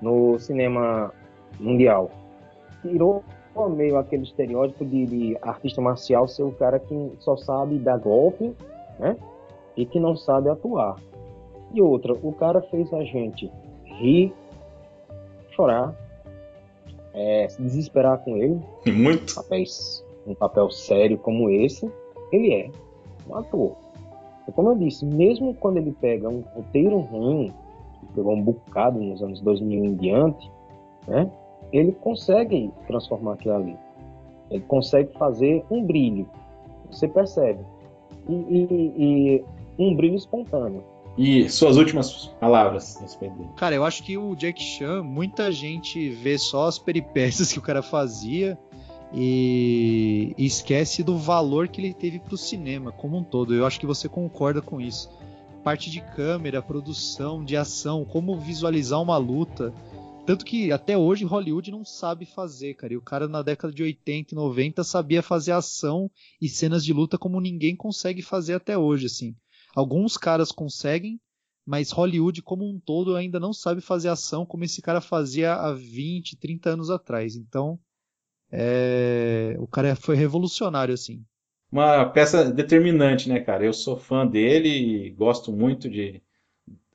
No 0.00 0.36
cinema 0.40 1.12
mundial. 1.60 2.10
Tirou 2.82 3.22
meio 3.68 3.98
aquele 3.98 4.22
estereótipo 4.22 4.84
de, 4.84 5.06
de 5.06 5.38
artista 5.42 5.80
marcial 5.80 6.26
ser 6.26 6.42
o 6.42 6.52
cara 6.52 6.78
que 6.78 7.12
só 7.20 7.36
sabe 7.36 7.78
dar 7.78 7.98
golpe, 7.98 8.54
né? 8.98 9.16
E 9.76 9.84
que 9.86 10.00
não 10.00 10.16
sabe 10.16 10.48
atuar. 10.48 10.96
E 11.72 11.80
outra, 11.80 12.14
o 12.14 12.32
cara 12.32 12.60
fez 12.62 12.92
a 12.92 13.02
gente 13.04 13.50
rir, 13.84 14.34
chorar, 15.50 15.94
é, 17.14 17.48
se 17.48 17.60
desesperar 17.62 18.18
com 18.18 18.36
ele. 18.36 18.60
Muito. 18.92 19.34
Papéis, 19.34 20.04
um 20.26 20.34
papel 20.34 20.70
sério 20.70 21.18
como 21.18 21.48
esse, 21.50 21.90
ele 22.30 22.52
é 22.52 22.70
um 23.28 23.36
ator. 23.36 23.76
E 24.48 24.52
como 24.52 24.70
eu 24.70 24.74
disse, 24.76 25.04
mesmo 25.04 25.54
quando 25.54 25.76
ele 25.76 25.92
pega 25.92 26.28
um 26.28 26.42
roteiro 26.54 26.98
ruim, 26.98 27.52
que 28.00 28.06
pegou 28.14 28.34
um 28.34 28.42
bocado 28.42 28.98
nos 28.98 29.22
anos 29.22 29.40
2000 29.40 29.84
em 29.84 29.94
diante, 29.94 30.50
né? 31.06 31.30
Ele 31.72 31.92
consegue 31.92 32.70
transformar 32.86 33.34
aquilo 33.34 33.54
ali. 33.54 33.76
Ele 34.50 34.62
consegue 34.64 35.12
fazer 35.18 35.64
um 35.70 35.82
brilho. 35.84 36.28
Você 36.90 37.08
percebe. 37.08 37.60
E, 38.28 38.34
e- 38.34 38.92
e 38.98 39.44
um 39.78 39.94
brilho 39.96 40.14
espontâneo. 40.16 40.84
E 41.16 41.48
suas 41.48 41.76
últimas 41.76 42.26
palavras 42.40 42.96
respeito 43.00 43.34
dele. 43.36 43.48
Cara, 43.56 43.74
eu 43.74 43.84
acho 43.84 44.02
que 44.02 44.16
o 44.16 44.34
Jack 44.34 44.62
Chan, 44.62 45.02
muita 45.02 45.50
gente 45.52 46.08
vê 46.10 46.38
só 46.38 46.66
as 46.68 46.78
peripécias 46.78 47.50
que 47.52 47.58
o 47.58 47.62
cara 47.62 47.82
fazia 47.82 48.58
e, 49.14 50.34
e 50.38 50.46
esquece 50.46 51.02
do 51.02 51.16
valor 51.18 51.68
que 51.68 51.80
ele 51.80 51.92
teve 51.94 52.18
pro 52.18 52.36
cinema 52.36 52.92
como 52.92 53.16
um 53.18 53.22
todo. 53.24 53.54
Eu 53.54 53.66
acho 53.66 53.78
que 53.78 53.86
você 53.86 54.08
concorda 54.08 54.60
com 54.62 54.80
isso. 54.80 55.10
Parte 55.62 55.90
de 55.90 56.00
câmera, 56.00 56.60
produção, 56.62 57.44
de 57.44 57.56
ação, 57.56 58.04
como 58.04 58.36
visualizar 58.36 59.00
uma 59.00 59.16
luta. 59.16 59.72
Tanto 60.24 60.44
que 60.44 60.70
até 60.70 60.96
hoje 60.96 61.24
Hollywood 61.24 61.72
não 61.72 61.84
sabe 61.84 62.24
fazer, 62.24 62.74
cara. 62.74 62.92
E 62.92 62.96
o 62.96 63.02
cara 63.02 63.26
na 63.26 63.42
década 63.42 63.74
de 63.74 63.82
80 63.82 64.32
e 64.32 64.36
90 64.36 64.84
sabia 64.84 65.20
fazer 65.20 65.50
ação 65.50 66.08
e 66.40 66.48
cenas 66.48 66.84
de 66.84 66.92
luta 66.92 67.18
como 67.18 67.40
ninguém 67.40 67.74
consegue 67.74 68.22
fazer 68.22 68.54
até 68.54 68.78
hoje, 68.78 69.06
assim. 69.06 69.34
Alguns 69.74 70.16
caras 70.16 70.52
conseguem, 70.52 71.20
mas 71.66 71.90
Hollywood 71.90 72.40
como 72.42 72.64
um 72.64 72.78
todo 72.78 73.16
ainda 73.16 73.40
não 73.40 73.52
sabe 73.52 73.80
fazer 73.80 74.10
ação 74.10 74.46
como 74.46 74.62
esse 74.62 74.80
cara 74.80 75.00
fazia 75.00 75.54
há 75.54 75.72
20, 75.72 76.36
30 76.36 76.70
anos 76.70 76.88
atrás. 76.88 77.34
Então, 77.34 77.76
é... 78.50 79.56
o 79.58 79.66
cara 79.66 79.96
foi 79.96 80.14
revolucionário, 80.14 80.94
assim. 80.94 81.24
Uma 81.70 82.04
peça 82.04 82.52
determinante, 82.52 83.28
né, 83.28 83.40
cara? 83.40 83.64
Eu 83.64 83.72
sou 83.72 83.96
fã 83.96 84.24
dele 84.26 84.68
e 84.68 85.10
gosto 85.10 85.50
muito 85.50 85.88
de. 85.88 86.22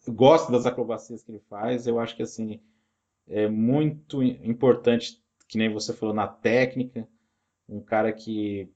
Gosto 0.08 0.50
das 0.52 0.66
acrobacias 0.66 1.24
que 1.24 1.32
ele 1.32 1.42
faz. 1.50 1.88
Eu 1.88 2.00
acho 2.00 2.16
que, 2.16 2.22
assim, 2.22 2.62
é 3.30 3.48
muito 3.48 4.24
importante, 4.24 5.18
que 5.48 5.58
nem 5.58 5.72
você 5.72 5.94
falou, 5.94 6.16
na 6.16 6.28
técnica. 6.28 7.08
Um 7.68 7.82
cara 7.82 8.12
que 8.14 8.70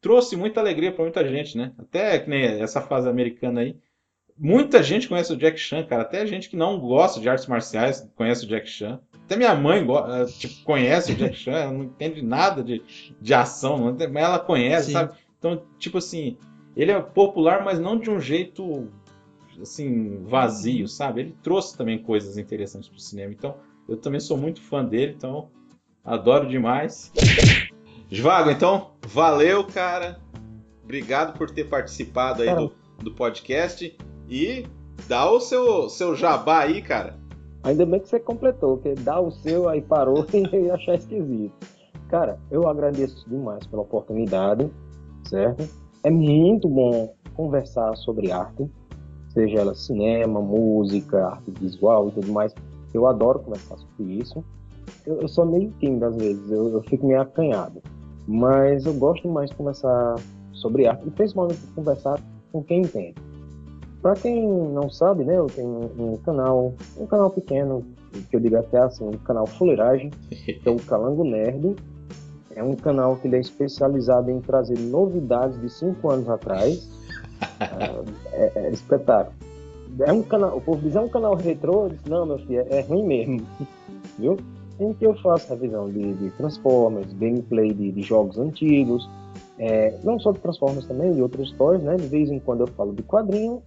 trouxe 0.00 0.36
muita 0.36 0.60
alegria 0.60 0.92
para 0.92 1.04
muita 1.04 1.26
gente, 1.26 1.56
né? 1.56 1.72
Até 1.78 2.18
que 2.18 2.28
nem 2.28 2.44
essa 2.60 2.80
fase 2.80 3.08
americana 3.08 3.62
aí. 3.62 3.76
Muita 4.36 4.82
gente 4.82 5.08
conhece 5.08 5.32
o 5.32 5.36
Jack 5.36 5.58
Chan, 5.58 5.84
cara. 5.86 6.02
Até 6.02 6.26
gente 6.26 6.50
que 6.50 6.56
não 6.56 6.78
gosta 6.78 7.20
de 7.20 7.28
artes 7.28 7.46
marciais 7.46 8.10
conhece 8.16 8.44
o 8.44 8.48
Jack 8.48 8.68
Chan. 8.68 9.00
Até 9.24 9.36
minha 9.36 9.54
mãe 9.54 9.80
eh, 9.80 10.26
tipo, 10.26 10.62
conhece 10.64 11.12
o 11.12 11.16
Jack 11.16 11.36
Chan, 11.36 11.52
ela 11.52 11.72
não 11.72 11.84
entende 11.84 12.20
nada 12.20 12.62
de, 12.62 12.82
de 13.20 13.32
ação, 13.32 13.78
mas 13.78 14.24
ela 14.24 14.38
conhece, 14.38 14.86
Sim. 14.86 14.92
sabe? 14.92 15.16
Então, 15.38 15.62
tipo 15.78 15.98
assim, 15.98 16.36
ele 16.76 16.90
é 16.90 17.00
popular, 17.00 17.64
mas 17.64 17.78
não 17.78 17.98
de 17.98 18.10
um 18.10 18.20
jeito 18.20 18.90
assim 19.60 20.22
vazio, 20.24 20.88
sabe? 20.88 21.20
Ele 21.20 21.36
trouxe 21.42 21.76
também 21.76 21.98
coisas 21.98 22.38
interessantes 22.38 22.88
pro 22.88 22.98
cinema. 22.98 23.32
Então, 23.32 23.56
eu 23.88 23.96
também 23.96 24.20
sou 24.20 24.36
muito 24.36 24.60
fã 24.60 24.84
dele, 24.84 25.14
então 25.16 25.48
adoro 26.04 26.48
demais. 26.48 27.12
Svago, 28.10 28.50
então, 28.50 28.90
valeu, 29.06 29.64
cara. 29.64 30.20
Obrigado 30.82 31.36
por 31.36 31.50
ter 31.50 31.64
participado 31.64 32.42
aí 32.42 32.54
do, 32.54 32.72
do 33.02 33.10
podcast 33.12 33.96
e 34.28 34.66
dá 35.08 35.30
o 35.30 35.40
seu, 35.40 35.88
seu 35.88 36.14
jabá 36.14 36.60
aí, 36.60 36.82
cara. 36.82 37.18
Ainda 37.62 37.86
bem 37.86 37.98
que 37.98 38.08
você 38.08 38.20
completou, 38.20 38.76
porque 38.76 38.94
dá 39.00 39.18
o 39.18 39.30
seu, 39.30 39.68
aí 39.68 39.80
parou 39.80 40.26
e 40.32 40.44
eu 40.54 40.66
ia 40.66 40.74
achar 40.74 40.96
esquisito. 40.96 41.54
Cara, 42.08 42.38
eu 42.50 42.68
agradeço 42.68 43.28
demais 43.28 43.66
pela 43.66 43.82
oportunidade, 43.82 44.70
certo? 45.24 45.66
É 46.02 46.10
muito 46.10 46.68
bom 46.68 47.14
conversar 47.34 47.96
sobre 47.96 48.30
arte, 48.30 48.70
seja 49.34 49.58
ela 49.58 49.74
cinema, 49.74 50.40
música, 50.40 51.26
arte 51.26 51.50
visual 51.60 52.08
e 52.08 52.12
tudo 52.12 52.32
mais. 52.32 52.54
Eu 52.94 53.06
adoro 53.06 53.40
conversar 53.40 53.76
sobre 53.76 54.14
isso. 54.14 54.42
Eu, 55.04 55.20
eu 55.20 55.28
sou 55.28 55.44
meio 55.44 55.70
tímido 55.80 56.06
às 56.06 56.16
vezes, 56.16 56.50
eu, 56.50 56.68
eu 56.68 56.82
fico 56.82 57.06
meio 57.06 57.20
acanhado. 57.20 57.82
Mas 58.26 58.86
eu 58.86 58.94
gosto 58.94 59.28
mais 59.28 59.50
de 59.50 59.56
conversar 59.56 60.16
sobre 60.52 60.86
arte, 60.86 61.06
e 61.06 61.10
principalmente 61.10 61.60
conversar 61.74 62.18
com 62.52 62.62
quem 62.62 62.82
entende. 62.82 63.14
Para 64.00 64.14
quem 64.14 64.46
não 64.46 64.88
sabe, 64.90 65.24
né, 65.24 65.36
eu 65.36 65.46
tenho 65.46 65.90
um 65.98 66.16
canal, 66.18 66.74
um 66.96 67.06
canal 67.06 67.30
pequeno, 67.30 67.84
que 68.30 68.36
eu 68.36 68.40
digo 68.40 68.56
até 68.56 68.78
assim, 68.78 69.04
um 69.04 69.12
canal 69.12 69.46
fuleiragem, 69.46 70.10
que 70.30 70.60
é 70.64 70.70
o 70.70 70.76
Calango 70.76 71.24
Nerd. 71.24 71.74
É 72.54 72.62
um 72.62 72.76
canal 72.76 73.16
que 73.16 73.26
ele 73.26 73.36
é 73.36 73.40
especializado 73.40 74.30
em 74.30 74.40
trazer 74.40 74.78
novidades 74.78 75.60
de 75.60 75.68
cinco 75.68 76.10
anos 76.10 76.28
atrás. 76.28 76.88
É, 77.60 78.52
é, 78.54 78.66
é 78.66 78.70
espetáculo. 78.70 79.34
É 80.00 80.12
um 80.12 80.22
canal, 80.22 80.56
o 80.56 80.60
povo 80.60 80.80
diz, 80.82 80.96
é 80.96 81.00
um 81.00 81.08
canal 81.08 81.34
retrô? 81.36 81.84
Eu 81.84 81.90
disse, 81.90 82.08
não, 82.08 82.26
meu 82.26 82.38
filho, 82.38 82.60
é, 82.60 82.78
é 82.78 82.80
ruim 82.82 83.04
mesmo. 83.04 83.46
Viu? 84.18 84.36
Em 84.80 84.92
que 84.92 85.06
eu 85.06 85.14
faço 85.14 85.48
revisão 85.50 85.88
de, 85.88 86.14
de 86.14 86.30
Transformers, 86.32 87.12
gameplay 87.12 87.72
de, 87.72 87.92
de 87.92 88.02
jogos 88.02 88.38
antigos, 88.38 89.08
é, 89.58 89.96
não 90.02 90.18
só 90.18 90.32
de 90.32 90.40
Transformers 90.40 90.86
também, 90.86 91.12
de 91.12 91.22
outras 91.22 91.48
histórias, 91.48 91.82
né? 91.82 91.96
De 91.96 92.06
vez 92.06 92.30
em 92.30 92.40
quando 92.40 92.62
eu 92.62 92.66
falo 92.68 92.92
de 92.92 93.02
quadrinho. 93.02 93.62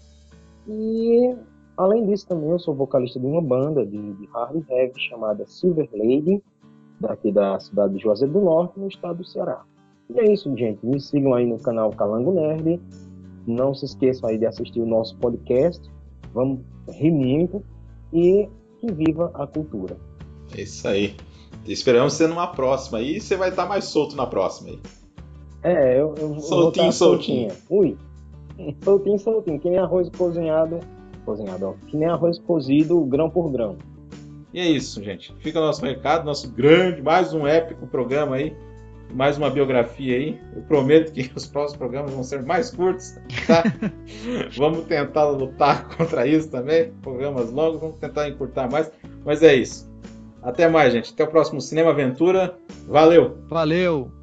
E, 0.68 1.34
além 1.78 2.06
disso, 2.06 2.28
também 2.28 2.50
eu 2.50 2.60
sou 2.60 2.76
vocalista 2.76 3.20
de 3.20 3.26
uma 3.26 3.42
banda 3.42 3.86
de, 3.86 4.14
de 4.14 4.26
hard 4.34 4.64
heavy 4.70 5.00
chamada 5.00 5.46
Silver 5.48 5.88
Lady, 5.94 6.44
daqui 7.00 7.32
da 7.32 7.58
cidade 7.60 7.94
de 7.94 8.00
Juazeiro 8.04 8.34
do 8.34 8.42
Norte, 8.42 8.78
no 8.78 8.88
estado 8.88 9.20
do 9.20 9.26
Ceará. 9.26 9.64
E 10.10 10.20
é 10.20 10.32
isso, 10.32 10.56
gente. 10.58 10.86
Me 10.86 11.00
sigam 11.00 11.34
aí 11.34 11.46
no 11.46 11.60
canal 11.60 11.92
Calango 11.92 12.34
Nerd. 12.34 12.82
Não 13.48 13.74
se 13.74 13.86
esqueçam 13.86 14.30
aí 14.30 14.38
de 14.38 14.46
assistir 14.46 14.82
o 14.82 14.86
nosso 14.86 15.18
podcast. 15.18 15.82
Vamos 16.34 16.60
rir 16.90 17.12
muito 17.12 17.64
e 18.12 18.50
que 18.80 18.92
viva 18.92 19.32
a 19.34 19.48
cultura. 19.48 19.98
É 20.56 20.62
isso 20.62 20.88
aí. 20.88 21.16
Esperamos 21.66 22.14
ser 22.14 22.28
numa 22.28 22.48
próxima 22.48 22.98
aí. 22.98 23.20
Você 23.20 23.36
vai 23.36 23.50
estar 23.50 23.66
mais 23.66 23.86
solto 23.86 24.16
na 24.16 24.28
próxima 24.28 24.70
aí. 24.70 24.80
É, 25.64 26.00
eu, 26.00 26.14
eu 26.18 26.40
soltinho, 26.40 26.92
soltinho. 26.92 27.52
Ui, 27.70 27.98
soltinho, 28.84 29.20
soltinho, 29.20 29.60
que 29.60 29.70
nem 29.70 29.80
arroz 29.80 30.10
cozinhado, 30.10 30.80
cozinhado, 31.26 31.68
ó, 31.68 31.74
que 31.88 31.98
nem 31.98 32.08
arroz 32.08 32.40
cozido 32.40 33.04
grão 33.06 33.30
por 33.30 33.50
grão. 33.52 33.76
E 34.54 34.60
é 34.60 34.66
isso, 34.66 35.04
gente. 35.04 35.34
Fica 35.40 35.60
o 35.60 35.62
nosso 35.62 35.84
recado, 35.84 36.26
nosso 36.26 36.50
grande, 36.52 37.02
mais 37.02 37.34
um 37.34 37.46
épico 37.46 37.86
programa 37.88 38.38
aí, 38.38 38.56
mais 39.14 39.38
uma 39.38 39.50
biografia 39.50 40.16
aí. 40.16 40.40
Eu 40.56 40.62
prometo 40.64 41.12
que 41.12 41.32
os 41.36 41.46
próximos 41.46 41.78
programas 41.78 42.12
vão 42.12 42.24
ser 42.24 42.44
mais 42.44 42.70
curtos, 42.70 43.16
tá? 43.46 43.64
vamos 44.58 44.86
tentar 44.86 45.30
lutar 45.30 45.88
contra 45.90 46.28
isso 46.28 46.50
também. 46.50 46.92
Programas 47.02 47.52
longos, 47.52 47.82
vamos 47.82 47.98
tentar 47.98 48.28
encurtar 48.30 48.70
mais. 48.70 48.92
Mas 49.26 49.44
é 49.44 49.56
isso. 49.56 49.90
Até 50.42 50.68
mais, 50.68 50.94
gente. 50.94 51.12
Até 51.14 51.24
o 51.24 51.28
próximo 51.28 51.60
Cinema 51.60 51.92
Aventura. 51.92 52.58
Valeu! 52.88 53.38
Valeu! 53.50 54.17